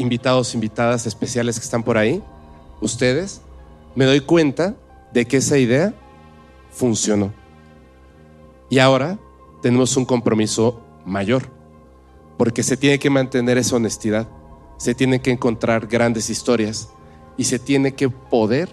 invitados, 0.00 0.54
invitadas 0.54 1.06
especiales 1.06 1.58
que 1.58 1.64
están 1.64 1.82
por 1.82 1.98
ahí, 1.98 2.22
ustedes, 2.80 3.42
me 3.94 4.06
doy 4.06 4.20
cuenta 4.20 4.74
de 5.12 5.26
que 5.26 5.36
esa 5.36 5.58
idea 5.58 5.94
funcionó. 6.70 7.32
Y 8.68 8.78
ahora 8.78 9.18
tenemos 9.62 9.96
un 9.96 10.04
compromiso 10.04 10.80
mayor, 11.04 11.42
porque 12.38 12.62
se 12.62 12.76
tiene 12.76 12.98
que 12.98 13.10
mantener 13.10 13.58
esa 13.58 13.76
honestidad, 13.76 14.26
se 14.78 14.94
tienen 14.94 15.20
que 15.20 15.30
encontrar 15.30 15.86
grandes 15.86 16.30
historias 16.30 16.88
y 17.36 17.44
se 17.44 17.58
tiene 17.58 17.94
que 17.94 18.08
poder 18.08 18.70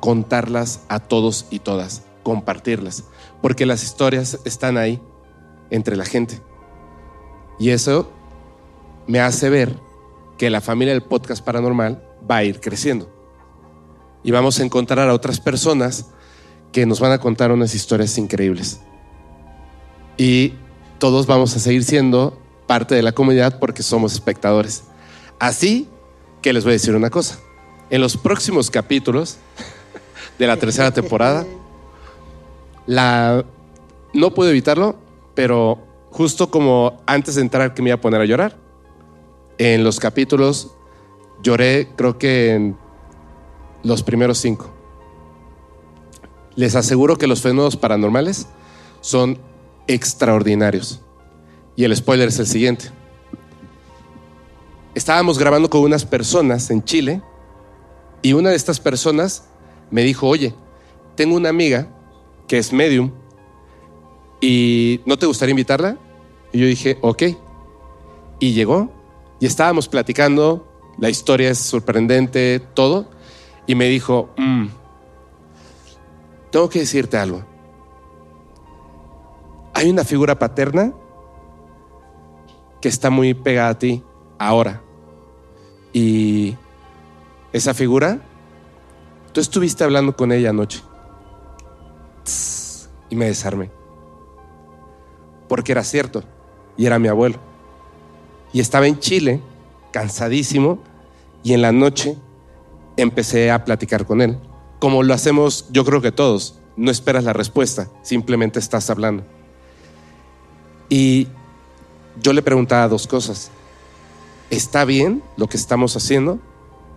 contarlas 0.00 0.80
a 0.88 0.98
todos 0.98 1.46
y 1.50 1.58
todas, 1.58 2.04
compartirlas, 2.22 3.04
porque 3.42 3.66
las 3.66 3.82
historias 3.82 4.38
están 4.44 4.78
ahí 4.78 5.00
entre 5.70 5.96
la 5.96 6.06
gente. 6.06 6.40
Y 7.58 7.70
eso 7.70 8.10
me 9.06 9.20
hace 9.20 9.50
ver 9.50 9.89
que 10.40 10.48
la 10.48 10.62
familia 10.62 10.94
del 10.94 11.02
podcast 11.02 11.44
paranormal 11.44 12.02
va 12.28 12.36
a 12.36 12.44
ir 12.44 12.60
creciendo. 12.60 13.12
Y 14.24 14.30
vamos 14.30 14.58
a 14.58 14.64
encontrar 14.64 15.06
a 15.06 15.12
otras 15.12 15.38
personas 15.38 16.06
que 16.72 16.86
nos 16.86 16.98
van 16.98 17.12
a 17.12 17.18
contar 17.18 17.52
unas 17.52 17.74
historias 17.74 18.16
increíbles. 18.16 18.80
Y 20.16 20.54
todos 20.98 21.26
vamos 21.26 21.54
a 21.54 21.58
seguir 21.58 21.84
siendo 21.84 22.40
parte 22.66 22.94
de 22.94 23.02
la 23.02 23.12
comunidad 23.12 23.58
porque 23.58 23.82
somos 23.82 24.14
espectadores. 24.14 24.84
Así 25.38 25.90
que 26.40 26.54
les 26.54 26.64
voy 26.64 26.70
a 26.70 26.80
decir 26.80 26.94
una 26.94 27.10
cosa. 27.10 27.38
En 27.90 28.00
los 28.00 28.16
próximos 28.16 28.70
capítulos 28.70 29.36
de 30.38 30.46
la 30.46 30.56
tercera 30.56 30.90
temporada, 30.90 31.44
la 32.86 33.44
no 34.14 34.32
puedo 34.32 34.48
evitarlo, 34.48 34.96
pero 35.34 35.78
justo 36.10 36.50
como 36.50 37.02
antes 37.04 37.34
de 37.34 37.42
entrar 37.42 37.74
que 37.74 37.82
me 37.82 37.90
iba 37.90 37.96
a 37.96 38.00
poner 38.00 38.22
a 38.22 38.24
llorar, 38.24 38.69
en 39.60 39.84
los 39.84 40.00
capítulos 40.00 40.70
lloré 41.42 41.90
creo 41.94 42.16
que 42.16 42.54
en 42.54 42.78
los 43.82 44.02
primeros 44.02 44.38
cinco. 44.38 44.70
Les 46.56 46.74
aseguro 46.76 47.16
que 47.16 47.26
los 47.26 47.42
fenómenos 47.42 47.76
paranormales 47.76 48.46
son 49.02 49.38
extraordinarios. 49.86 51.02
Y 51.76 51.84
el 51.84 51.94
spoiler 51.94 52.28
es 52.28 52.38
el 52.38 52.46
siguiente. 52.46 52.86
Estábamos 54.94 55.38
grabando 55.38 55.68
con 55.68 55.82
unas 55.82 56.06
personas 56.06 56.70
en 56.70 56.82
Chile 56.82 57.22
y 58.22 58.32
una 58.32 58.48
de 58.48 58.56
estas 58.56 58.80
personas 58.80 59.44
me 59.90 60.02
dijo, 60.02 60.26
oye, 60.26 60.54
tengo 61.16 61.36
una 61.36 61.50
amiga 61.50 61.86
que 62.48 62.56
es 62.56 62.72
medium 62.72 63.10
y 64.40 65.02
¿no 65.04 65.18
te 65.18 65.26
gustaría 65.26 65.50
invitarla? 65.50 65.98
Y 66.50 66.60
yo 66.60 66.66
dije, 66.66 66.96
ok. 67.02 67.24
Y 68.38 68.54
llegó 68.54 68.99
y 69.40 69.46
estábamos 69.46 69.88
platicando, 69.88 70.66
la 70.98 71.08
historia 71.08 71.50
es 71.50 71.58
sorprendente, 71.58 72.60
todo, 72.74 73.10
y 73.66 73.74
me 73.74 73.86
dijo, 73.86 74.30
"Mm, 74.36 74.66
tengo 76.50 76.68
que 76.68 76.80
decirte 76.80 77.16
algo. 77.16 77.44
Hay 79.72 79.88
una 79.88 80.04
figura 80.04 80.38
paterna 80.38 80.92
que 82.80 82.88
está 82.88 83.10
muy 83.10 83.34
pegada 83.34 83.70
a 83.70 83.78
ti 83.78 84.02
ahora. 84.38 84.82
Y 85.92 86.56
esa 87.52 87.74
figura, 87.74 88.20
tú 89.32 89.40
estuviste 89.40 89.84
hablando 89.84 90.16
con 90.16 90.32
ella 90.32 90.50
anoche. 90.50 90.82
Y 93.08 93.16
me 93.16 93.26
desarmé. 93.26 93.70
Porque 95.48 95.72
era 95.72 95.82
cierto. 95.82 96.22
Y 96.76 96.86
era 96.86 96.98
mi 96.98 97.08
abuelo. 97.08 97.38
Y 98.52 98.60
estaba 98.60 98.86
en 98.86 98.98
Chile, 98.98 99.40
cansadísimo. 99.92 100.78
Y 101.42 101.54
en 101.54 101.62
la 101.62 101.72
noche 101.72 102.16
empecé 102.96 103.50
a 103.50 103.64
platicar 103.64 104.06
con 104.06 104.20
él. 104.20 104.38
Como 104.78 105.02
lo 105.02 105.14
hacemos 105.14 105.66
yo 105.70 105.84
creo 105.84 106.00
que 106.00 106.12
todos. 106.12 106.56
No 106.76 106.90
esperas 106.90 107.24
la 107.24 107.32
respuesta, 107.32 107.88
simplemente 108.02 108.58
estás 108.58 108.88
hablando. 108.90 109.24
Y 110.88 111.28
yo 112.20 112.32
le 112.32 112.42
preguntaba 112.42 112.88
dos 112.88 113.06
cosas. 113.06 113.50
¿Está 114.50 114.84
bien 114.84 115.22
lo 115.36 115.46
que 115.46 115.56
estamos 115.56 115.96
haciendo? 115.96 116.38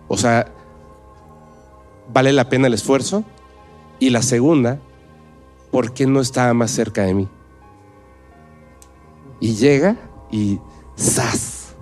O 0.08 0.16
sea, 0.16 0.52
¿vale 2.12 2.32
la 2.32 2.48
pena 2.48 2.66
el 2.66 2.74
esfuerzo? 2.74 3.24
Y 3.98 4.10
la 4.10 4.22
segunda, 4.22 4.80
¿por 5.70 5.92
qué 5.92 6.06
no 6.06 6.20
estaba 6.20 6.52
más 6.54 6.70
cerca 6.70 7.02
de 7.02 7.14
mí? 7.14 7.28
Y 9.40 9.54
llega 9.54 9.96
y 10.30 10.58
¡zas! 10.98 11.74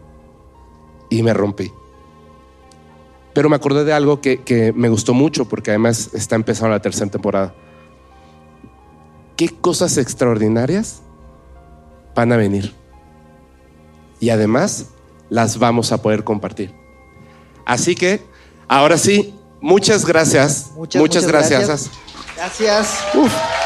Y 1.10 1.22
me 1.22 1.34
rompí. 1.34 1.72
Pero 3.34 3.48
me 3.48 3.56
acordé 3.56 3.84
de 3.84 3.92
algo 3.92 4.20
que, 4.20 4.42
que 4.42 4.72
me 4.72 4.88
gustó 4.88 5.14
mucho 5.14 5.46
porque 5.46 5.70
además 5.70 6.10
está 6.12 6.36
empezando 6.36 6.70
la 6.70 6.82
tercera 6.82 7.10
temporada. 7.10 7.54
¿Qué 9.36 9.48
cosas 9.48 9.96
extraordinarias 9.96 11.00
van 12.14 12.32
a 12.32 12.36
venir? 12.36 12.74
Y 14.20 14.30
además 14.30 14.86
las 15.30 15.58
vamos 15.58 15.92
a 15.92 16.02
poder 16.02 16.24
compartir. 16.24 16.74
Así 17.64 17.94
que, 17.94 18.22
ahora 18.68 18.98
sí, 18.98 19.34
muchas 19.60 20.04
gracias. 20.04 20.72
Muchas, 20.76 21.00
Muchas, 21.00 21.00
muchas 21.00 21.26
gracias. 21.26 21.90
gracias. 22.36 23.61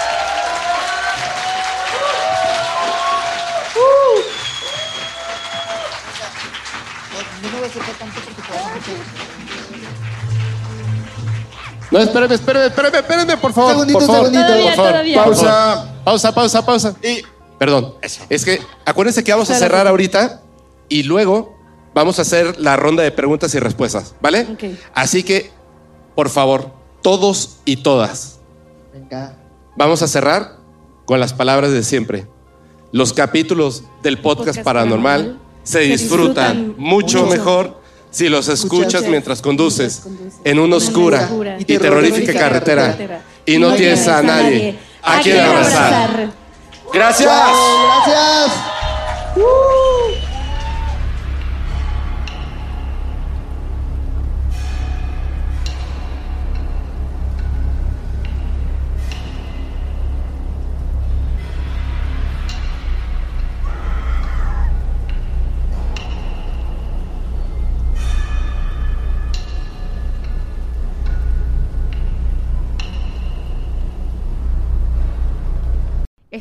Porque. 7.79 8.93
No, 11.91 11.99
espérame, 12.01 12.33
espérame, 12.33 12.67
espérame, 12.67 12.95
espérame, 12.97 13.41
por 13.41 13.53
favor. 13.53 13.71
segundito, 13.73 13.99
por 13.99 14.07
favor, 14.07 14.27
segundito. 14.27 14.53
por 14.53 14.75
favor. 14.75 14.91
todavía. 14.91 15.25
Pausa, 15.25 15.95
pausa, 16.05 16.35
pausa, 16.35 16.67
pausa. 16.67 16.97
Y 17.03 17.23
Perdón. 17.59 17.95
Es 18.29 18.45
que 18.45 18.61
acuérdense 18.85 19.25
que 19.25 19.33
vamos 19.33 19.51
a 19.51 19.55
cerrar 19.55 19.87
ahorita 19.87 20.43
y 20.89 21.03
luego 21.05 21.57
vamos 21.95 22.19
a 22.19 22.23
hacer 22.23 22.59
la 22.61 22.77
ronda 22.77 23.03
de 23.03 23.11
preguntas 23.11 23.55
y 23.55 23.59
respuestas, 23.59 24.15
¿vale? 24.21 24.47
Ok. 24.53 24.65
Así 24.95 25.23
que, 25.23 25.51
por 26.15 26.29
favor, 26.29 26.71
todos 27.03 27.59
y 27.65 27.79
todas, 27.79 28.41
Venga. 28.93 29.37
vamos 29.77 30.03
a 30.03 30.09
cerrar 30.09 30.59
con 31.07 31.19
las 31.21 31.33
palabras 31.33 31.73
de 31.73 31.83
siempre. 31.83 32.27
Los 32.93 33.13
capítulos 33.13 33.85
del 34.03 34.19
podcast, 34.19 34.49
Podcast 34.49 34.65
paranormal, 34.65 35.21
paranormal 35.21 35.46
se 35.67 35.81
disfrutan, 35.81 36.75
mucho, 36.79 37.27
mejor 37.27 37.81
si 38.11 38.29
los 38.29 38.49
escuchas 38.49 39.03
mientras 39.09 39.43
conduces 39.43 40.03
en 40.45 40.61
una 40.61 40.77
oscura 40.77 41.29
y 41.59 41.65
terrorífica 41.65 42.33
carretera. 42.33 43.23
y 43.45 43.59
no 43.59 43.75
tienes 43.75 44.07
a 44.07 44.23
nadie 44.23 44.79
a 45.03 45.21
quien 45.21 45.41
abrazar. 45.41 46.31
Gracias. 46.93 47.31
Gracias. 48.07 48.53